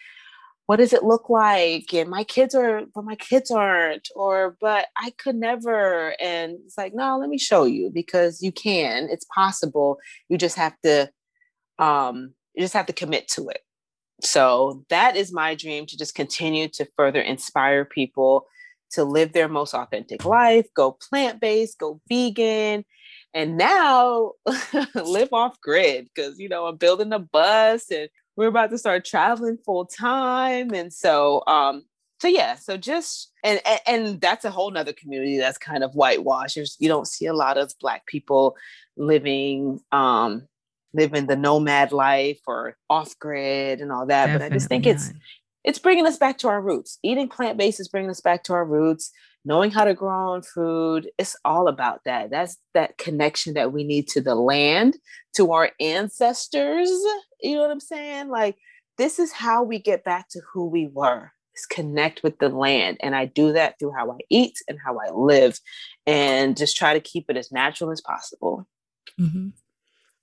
what 0.66 0.76
does 0.76 0.92
it 0.92 1.04
look 1.04 1.28
like? 1.28 1.92
And 1.92 2.10
my 2.10 2.24
kids 2.24 2.54
are, 2.54 2.82
but 2.94 3.04
my 3.04 3.16
kids 3.16 3.50
aren't, 3.50 4.08
or 4.14 4.56
but 4.60 4.86
I 4.96 5.12
could 5.18 5.36
never. 5.36 6.14
And 6.20 6.58
it's 6.64 6.78
like, 6.78 6.94
no, 6.94 7.18
let 7.18 7.28
me 7.28 7.38
show 7.38 7.64
you 7.64 7.90
because 7.92 8.42
you 8.42 8.52
can. 8.52 9.08
It's 9.10 9.26
possible. 9.34 9.98
You 10.28 10.38
just 10.38 10.56
have 10.56 10.74
to, 10.84 11.10
um, 11.78 12.34
you 12.54 12.62
just 12.62 12.74
have 12.74 12.86
to 12.86 12.92
commit 12.92 13.28
to 13.28 13.48
it. 13.48 13.60
So 14.24 14.84
that 14.88 15.16
is 15.16 15.32
my 15.32 15.54
dream 15.54 15.86
to 15.86 15.96
just 15.96 16.14
continue 16.14 16.68
to 16.68 16.88
further 16.96 17.20
inspire 17.20 17.84
people 17.84 18.46
to 18.92 19.04
live 19.04 19.32
their 19.32 19.48
most 19.48 19.74
authentic 19.74 20.24
life, 20.24 20.66
go 20.74 20.92
plant 20.92 21.40
based, 21.40 21.78
go 21.78 22.00
vegan, 22.08 22.84
and 23.32 23.56
now 23.56 24.32
live 24.94 25.32
off 25.32 25.60
grid 25.60 26.08
because, 26.14 26.38
you 26.38 26.48
know, 26.48 26.66
I'm 26.66 26.76
building 26.76 27.12
a 27.12 27.18
bus 27.18 27.90
and 27.90 28.08
we're 28.36 28.48
about 28.48 28.70
to 28.70 28.78
start 28.78 29.04
traveling 29.04 29.58
full 29.64 29.86
time. 29.86 30.72
And 30.74 30.92
so, 30.92 31.44
um, 31.46 31.84
so 32.20 32.28
yeah, 32.28 32.56
so 32.56 32.76
just 32.76 33.32
and, 33.42 33.60
and 33.64 33.80
and 33.86 34.20
that's 34.20 34.44
a 34.44 34.50
whole 34.50 34.70
nother 34.70 34.92
community 34.92 35.38
that's 35.38 35.56
kind 35.56 35.82
of 35.82 35.94
whitewashed. 35.94 36.54
There's, 36.54 36.76
you 36.78 36.86
don't 36.86 37.08
see 37.08 37.24
a 37.24 37.32
lot 37.32 37.56
of 37.56 37.72
black 37.80 38.04
people 38.06 38.56
living 38.96 39.80
um 39.90 40.46
living 40.92 41.26
the 41.26 41.36
nomad 41.36 41.92
life 41.92 42.40
or 42.46 42.76
off 42.88 43.18
grid 43.18 43.80
and 43.80 43.92
all 43.92 44.06
that. 44.06 44.26
Definitely 44.26 44.48
but 44.48 44.52
I 44.52 44.56
just 44.56 44.68
think 44.68 44.86
not. 44.86 44.94
it's 44.94 45.12
it's 45.62 45.78
bringing 45.78 46.06
us 46.06 46.16
back 46.16 46.38
to 46.38 46.48
our 46.48 46.60
roots. 46.60 46.98
Eating 47.02 47.28
plant 47.28 47.58
based 47.58 47.80
is 47.80 47.88
bringing 47.88 48.10
us 48.10 48.20
back 48.20 48.44
to 48.44 48.52
our 48.52 48.64
roots. 48.64 49.10
Knowing 49.42 49.70
how 49.70 49.84
to 49.84 49.94
grow 49.94 50.10
our 50.10 50.34
own 50.34 50.42
food, 50.42 51.10
it's 51.16 51.34
all 51.46 51.66
about 51.66 52.00
that. 52.04 52.30
That's 52.30 52.58
that 52.74 52.98
connection 52.98 53.54
that 53.54 53.72
we 53.72 53.84
need 53.84 54.06
to 54.08 54.20
the 54.20 54.34
land, 54.34 54.98
to 55.36 55.52
our 55.52 55.70
ancestors. 55.80 56.90
You 57.40 57.54
know 57.54 57.62
what 57.62 57.70
I'm 57.70 57.80
saying? 57.80 58.28
Like, 58.28 58.58
this 58.98 59.18
is 59.18 59.32
how 59.32 59.62
we 59.62 59.78
get 59.78 60.04
back 60.04 60.28
to 60.30 60.42
who 60.52 60.68
we 60.68 60.88
were 60.92 61.32
is 61.54 61.66
connect 61.66 62.22
with 62.22 62.38
the 62.38 62.50
land. 62.50 62.98
And 63.00 63.16
I 63.16 63.24
do 63.24 63.52
that 63.52 63.78
through 63.78 63.92
how 63.96 64.10
I 64.10 64.18
eat 64.28 64.58
and 64.68 64.78
how 64.84 64.98
I 64.98 65.10
live 65.10 65.58
and 66.06 66.56
just 66.56 66.76
try 66.76 66.92
to 66.92 67.00
keep 67.00 67.30
it 67.30 67.36
as 67.36 67.50
natural 67.50 67.90
as 67.90 68.00
possible. 68.00 68.66
Mm-hmm. 69.18 69.48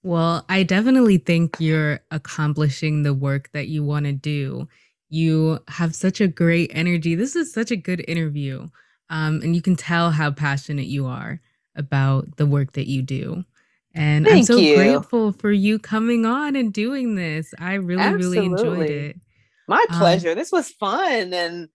Well, 0.03 0.45
I 0.47 0.63
definitely 0.63 1.17
think 1.17 1.57
you're 1.59 1.99
accomplishing 2.11 3.03
the 3.03 3.13
work 3.13 3.49
that 3.53 3.67
you 3.67 3.83
want 3.83 4.05
to 4.05 4.13
do. 4.13 4.67
You 5.09 5.59
have 5.67 5.95
such 5.95 6.21
a 6.21 6.27
great 6.27 6.71
energy. 6.73 7.15
This 7.15 7.35
is 7.35 7.51
such 7.51 7.71
a 7.71 7.75
good 7.75 8.03
interview. 8.07 8.67
Um, 9.09 9.41
and 9.41 9.55
you 9.55 9.61
can 9.61 9.75
tell 9.75 10.11
how 10.11 10.31
passionate 10.31 10.85
you 10.85 11.05
are 11.05 11.39
about 11.75 12.37
the 12.37 12.45
work 12.45 12.73
that 12.73 12.87
you 12.87 13.01
do. 13.01 13.43
And 13.93 14.25
Thank 14.25 14.37
I'm 14.37 14.43
so 14.43 14.57
you. 14.57 14.75
grateful 14.75 15.31
for 15.31 15.51
you 15.51 15.79
coming 15.79 16.25
on 16.25 16.55
and 16.55 16.71
doing 16.71 17.15
this. 17.15 17.53
I 17.57 17.75
really, 17.75 18.03
Absolutely. 18.03 18.39
really 18.39 18.45
enjoyed 18.45 18.89
it. 18.89 19.19
My 19.67 19.83
um, 19.89 19.97
pleasure. 19.97 20.31
Um, 20.31 20.37
this 20.37 20.51
was 20.51 20.69
fun. 20.69 21.33
And 21.33 21.69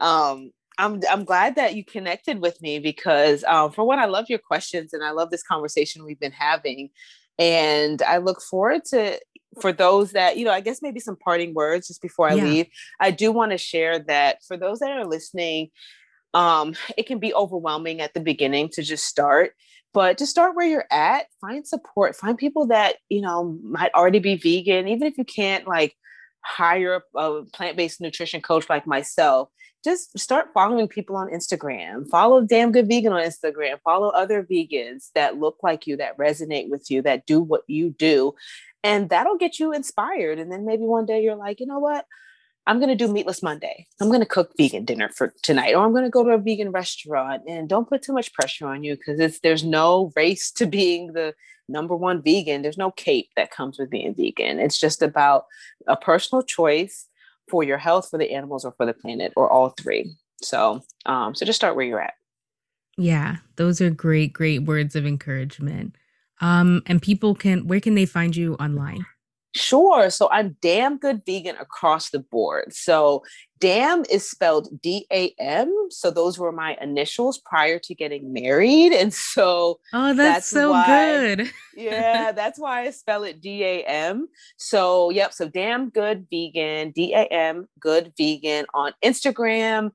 um, 0.00 0.52
I'm 0.78 1.00
I'm 1.10 1.24
glad 1.24 1.56
that 1.56 1.74
you 1.74 1.84
connected 1.84 2.40
with 2.40 2.60
me 2.62 2.78
because 2.78 3.44
um, 3.44 3.72
for 3.72 3.84
one, 3.84 3.98
I 3.98 4.06
love 4.06 4.26
your 4.28 4.38
questions 4.38 4.92
and 4.92 5.04
I 5.04 5.10
love 5.10 5.30
this 5.30 5.42
conversation 5.42 6.04
we've 6.04 6.20
been 6.20 6.32
having. 6.32 6.90
And 7.38 8.02
I 8.02 8.18
look 8.18 8.42
forward 8.42 8.84
to 8.86 9.18
for 9.60 9.72
those 9.72 10.12
that, 10.12 10.36
you 10.36 10.44
know, 10.44 10.52
I 10.52 10.60
guess 10.60 10.82
maybe 10.82 11.00
some 11.00 11.16
parting 11.16 11.54
words 11.54 11.88
just 11.88 12.02
before 12.02 12.28
I 12.28 12.34
yeah. 12.34 12.44
leave. 12.44 12.66
I 13.00 13.10
do 13.10 13.32
want 13.32 13.52
to 13.52 13.58
share 13.58 13.98
that 14.00 14.38
for 14.46 14.56
those 14.56 14.80
that 14.80 14.90
are 14.90 15.06
listening, 15.06 15.70
um, 16.34 16.74
it 16.96 17.06
can 17.06 17.18
be 17.18 17.34
overwhelming 17.34 18.00
at 18.00 18.14
the 18.14 18.20
beginning 18.20 18.68
to 18.70 18.82
just 18.82 19.04
start 19.04 19.52
but 19.94 20.18
to 20.18 20.26
start 20.26 20.54
where 20.54 20.66
you're 20.66 20.84
at 20.90 21.26
find 21.40 21.66
support 21.66 22.14
find 22.14 22.36
people 22.36 22.66
that 22.66 22.96
you 23.08 23.20
know 23.20 23.58
might 23.62 23.92
already 23.94 24.18
be 24.18 24.36
vegan 24.36 24.86
even 24.86 25.06
if 25.06 25.16
you 25.16 25.24
can't 25.24 25.66
like 25.66 25.96
hire 26.44 27.02
a 27.16 27.42
plant-based 27.52 28.00
nutrition 28.00 28.40
coach 28.40 28.68
like 28.68 28.86
myself 28.86 29.48
just 29.84 30.18
start 30.18 30.48
following 30.54 30.88
people 30.88 31.16
on 31.16 31.28
instagram 31.30 32.08
follow 32.08 32.40
damn 32.40 32.72
good 32.72 32.88
vegan 32.88 33.12
on 33.12 33.22
instagram 33.22 33.78
follow 33.84 34.08
other 34.10 34.42
vegans 34.42 35.10
that 35.14 35.38
look 35.38 35.56
like 35.62 35.86
you 35.86 35.96
that 35.96 36.16
resonate 36.16 36.68
with 36.68 36.90
you 36.90 37.02
that 37.02 37.26
do 37.26 37.40
what 37.40 37.62
you 37.66 37.90
do 37.90 38.34
and 38.84 39.08
that'll 39.08 39.36
get 39.36 39.58
you 39.58 39.72
inspired. 39.72 40.38
And 40.38 40.50
then 40.50 40.64
maybe 40.64 40.84
one 40.84 41.06
day 41.06 41.22
you're 41.22 41.36
like, 41.36 41.60
you 41.60 41.66
know 41.66 41.78
what? 41.78 42.06
I'm 42.66 42.78
going 42.78 42.90
to 42.90 42.94
do 42.94 43.10
meatless 43.10 43.42
Monday. 43.42 43.86
I'm 44.00 44.08
going 44.08 44.20
to 44.20 44.26
cook 44.26 44.52
vegan 44.58 44.84
dinner 44.84 45.08
for 45.08 45.32
tonight, 45.42 45.74
or 45.74 45.84
I'm 45.84 45.92
going 45.92 46.04
to 46.04 46.10
go 46.10 46.22
to 46.22 46.30
a 46.30 46.38
vegan 46.38 46.70
restaurant. 46.70 47.42
And 47.48 47.68
don't 47.68 47.88
put 47.88 48.02
too 48.02 48.12
much 48.12 48.32
pressure 48.34 48.68
on 48.68 48.84
you 48.84 48.94
because 48.96 49.40
there's 49.40 49.64
no 49.64 50.12
race 50.14 50.50
to 50.52 50.66
being 50.66 51.14
the 51.14 51.34
number 51.68 51.94
one 51.94 52.22
vegan. 52.22 52.62
There's 52.62 52.78
no 52.78 52.90
cape 52.90 53.30
that 53.36 53.50
comes 53.50 53.78
with 53.78 53.90
being 53.90 54.14
vegan. 54.14 54.58
It's 54.58 54.78
just 54.78 55.02
about 55.02 55.46
a 55.86 55.96
personal 55.96 56.42
choice, 56.42 57.08
for 57.48 57.64
your 57.64 57.78
health, 57.78 58.10
for 58.10 58.18
the 58.18 58.30
animals, 58.32 58.64
or 58.64 58.72
for 58.72 58.86
the 58.86 58.92
planet, 58.92 59.32
or 59.36 59.50
all 59.50 59.70
three. 59.70 60.14
So, 60.42 60.82
um, 61.06 61.34
so 61.34 61.44
just 61.44 61.56
start 61.56 61.76
where 61.76 61.84
you're 61.84 62.00
at. 62.00 62.14
Yeah, 62.96 63.36
those 63.56 63.80
are 63.80 63.90
great, 63.90 64.32
great 64.32 64.64
words 64.64 64.96
of 64.96 65.06
encouragement. 65.06 65.96
Um, 66.40 66.82
and 66.86 67.02
people 67.02 67.34
can, 67.34 67.66
where 67.66 67.80
can 67.80 67.94
they 67.94 68.06
find 68.06 68.36
you 68.36 68.54
online? 68.54 69.06
Sure. 69.54 70.10
So 70.10 70.28
I'm 70.30 70.56
damn 70.60 70.98
good 70.98 71.22
vegan 71.24 71.56
across 71.56 72.10
the 72.10 72.18
board. 72.18 72.72
So 72.74 73.24
damn 73.60 74.04
is 74.10 74.28
spelled 74.28 74.68
D 74.82 75.06
A 75.10 75.34
M. 75.40 75.72
So 75.90 76.10
those 76.10 76.38
were 76.38 76.52
my 76.52 76.76
initials 76.80 77.38
prior 77.38 77.78
to 77.80 77.94
getting 77.94 78.32
married. 78.32 78.92
And 78.92 79.12
so 79.12 79.80
Oh, 79.92 80.12
that's, 80.14 80.16
that's 80.16 80.48
so 80.48 80.70
why, 80.72 80.86
good. 80.86 81.50
yeah, 81.74 82.30
that's 82.36 82.58
why 82.58 82.82
I 82.82 82.90
spell 82.90 83.24
it 83.24 83.40
D 83.40 83.64
A 83.64 83.82
M. 83.84 84.28
So 84.58 85.10
yep, 85.10 85.32
so 85.32 85.48
damn 85.48 85.88
good 85.90 86.26
vegan, 86.30 86.90
D 86.90 87.14
A 87.14 87.24
M 87.24 87.68
good 87.80 88.12
vegan 88.18 88.66
on 88.74 88.92
Instagram, 89.04 89.92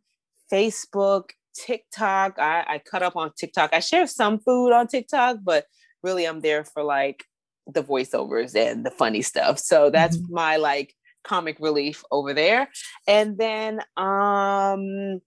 Facebook, 0.51 1.29
TikTok. 1.55 2.39
I, 2.39 2.65
I 2.67 2.77
cut 2.79 3.03
up 3.03 3.15
on 3.15 3.31
TikTok. 3.37 3.71
I 3.73 3.79
share 3.79 4.07
some 4.07 4.39
food 4.39 4.71
on 4.73 4.87
TikTok, 4.87 5.37
but 5.43 5.65
really 6.01 6.25
I'm 6.25 6.41
there 6.41 6.65
for 6.65 6.83
like 6.83 7.23
the 7.67 7.83
voiceovers 7.83 8.55
and 8.55 8.85
the 8.85 8.91
funny 8.91 9.21
stuff. 9.21 9.59
So 9.59 9.89
that's 9.89 10.17
mm-hmm. 10.17 10.33
my 10.33 10.57
like 10.57 10.93
comic 11.23 11.57
relief 11.59 12.03
over 12.11 12.33
there. 12.33 12.69
And 13.07 13.37
then 13.37 13.79
um 13.97 15.21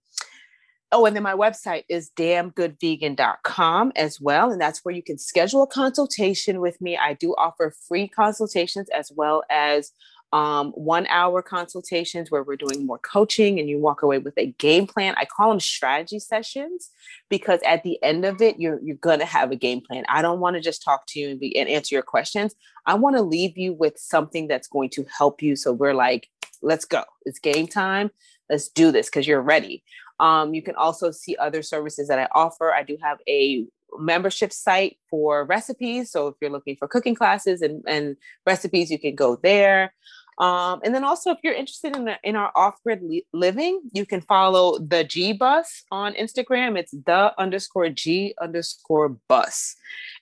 oh 0.91 1.05
and 1.05 1.15
then 1.15 1.23
my 1.23 1.33
website 1.33 1.83
is 1.89 2.11
damngoodvegan.com 2.15 3.91
as 3.95 4.21
well 4.21 4.51
and 4.51 4.61
that's 4.61 4.85
where 4.85 4.95
you 4.95 5.03
can 5.03 5.17
schedule 5.17 5.63
a 5.63 5.67
consultation 5.67 6.61
with 6.61 6.79
me. 6.81 6.97
I 6.97 7.13
do 7.13 7.33
offer 7.37 7.73
free 7.87 8.07
consultations 8.07 8.89
as 8.89 9.11
well 9.15 9.43
as 9.49 9.91
um, 10.33 10.71
one 10.71 11.07
hour 11.07 11.41
consultations 11.41 12.29
where 12.29 12.43
we're 12.43 12.57
doing 12.57 12.85
more 12.85 12.97
coaching 12.97 13.59
and 13.59 13.69
you 13.69 13.79
walk 13.79 14.01
away 14.01 14.17
with 14.17 14.37
a 14.37 14.47
game 14.57 14.85
plan. 14.85 15.15
I 15.17 15.25
call 15.25 15.49
them 15.49 15.59
strategy 15.59 16.19
sessions 16.19 16.91
because 17.29 17.61
at 17.65 17.83
the 17.83 18.01
end 18.03 18.25
of 18.25 18.41
it, 18.41 18.59
you're, 18.59 18.79
you're 18.81 18.97
going 18.97 19.19
to 19.19 19.25
have 19.25 19.51
a 19.51 19.55
game 19.55 19.81
plan. 19.81 20.03
I 20.09 20.21
don't 20.21 20.39
want 20.39 20.55
to 20.55 20.61
just 20.61 20.83
talk 20.83 21.05
to 21.07 21.19
you 21.19 21.29
and, 21.29 21.39
be, 21.39 21.57
and 21.57 21.69
answer 21.69 21.95
your 21.95 22.03
questions. 22.03 22.55
I 22.85 22.95
want 22.95 23.15
to 23.15 23.21
leave 23.21 23.57
you 23.57 23.73
with 23.73 23.97
something 23.97 24.47
that's 24.47 24.67
going 24.67 24.89
to 24.91 25.05
help 25.17 25.41
you. 25.41 25.55
So 25.55 25.71
we're 25.71 25.93
like, 25.93 26.29
let's 26.61 26.85
go. 26.85 27.03
It's 27.25 27.39
game 27.39 27.67
time. 27.67 28.11
Let's 28.49 28.67
do 28.67 28.91
this 28.91 29.07
because 29.07 29.27
you're 29.27 29.41
ready. 29.41 29.83
Um, 30.19 30.53
you 30.53 30.61
can 30.61 30.75
also 30.75 31.11
see 31.11 31.35
other 31.37 31.61
services 31.61 32.07
that 32.09 32.19
I 32.19 32.27
offer. 32.33 32.73
I 32.73 32.83
do 32.83 32.97
have 33.01 33.19
a 33.29 33.65
membership 33.97 34.51
site 34.51 34.97
for 35.09 35.45
recipes. 35.45 36.11
So 36.11 36.27
if 36.27 36.35
you're 36.41 36.51
looking 36.51 36.75
for 36.75 36.87
cooking 36.87 37.15
classes 37.15 37.61
and, 37.61 37.83
and 37.87 38.17
recipes, 38.45 38.91
you 38.91 38.99
can 38.99 39.15
go 39.15 39.37
there. 39.37 39.93
Um, 40.37 40.81
and 40.83 40.93
then 40.93 41.03
also, 41.03 41.31
if 41.31 41.39
you're 41.43 41.53
interested 41.53 41.95
in, 41.95 42.09
in 42.23 42.35
our 42.35 42.51
off 42.55 42.81
grid 42.83 43.01
li- 43.01 43.25
living, 43.33 43.81
you 43.93 44.05
can 44.05 44.21
follow 44.21 44.77
the 44.77 45.03
G 45.03 45.33
bus 45.33 45.83
on 45.91 46.13
Instagram. 46.13 46.77
It's 46.77 46.91
the 46.91 47.33
underscore 47.39 47.89
G 47.89 48.35
underscore 48.39 49.09
bus. 49.27 49.75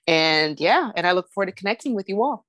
And 0.06 0.58
yeah, 0.58 0.90
and 0.96 1.06
I 1.06 1.12
look 1.12 1.30
forward 1.32 1.46
to 1.46 1.52
connecting 1.52 1.94
with 1.94 2.08
you 2.08 2.22
all. 2.22 2.46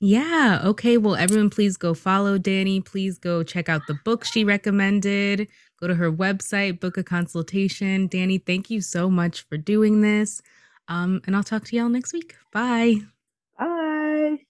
Yeah. 0.00 0.60
Okay. 0.62 0.98
Well, 0.98 1.14
everyone, 1.14 1.50
please 1.50 1.76
go 1.76 1.94
follow 1.94 2.36
Danny. 2.36 2.80
Please 2.80 3.18
go 3.18 3.42
check 3.42 3.68
out 3.68 3.86
the 3.86 3.98
book 4.04 4.24
she 4.24 4.44
recommended. 4.44 5.48
Go 5.80 5.86
to 5.88 5.94
her 5.94 6.12
website, 6.12 6.78
book 6.78 6.96
a 6.96 7.02
consultation. 7.02 8.06
Danny, 8.06 8.38
thank 8.38 8.70
you 8.70 8.80
so 8.80 9.08
much 9.08 9.46
for 9.48 9.56
doing 9.56 10.02
this. 10.02 10.42
Um, 10.88 11.22
and 11.26 11.34
I'll 11.34 11.42
talk 11.42 11.64
to 11.64 11.76
y'all 11.76 11.88
next 11.88 12.12
week. 12.12 12.36
Bye. 12.52 13.00
Bye. 13.58 14.44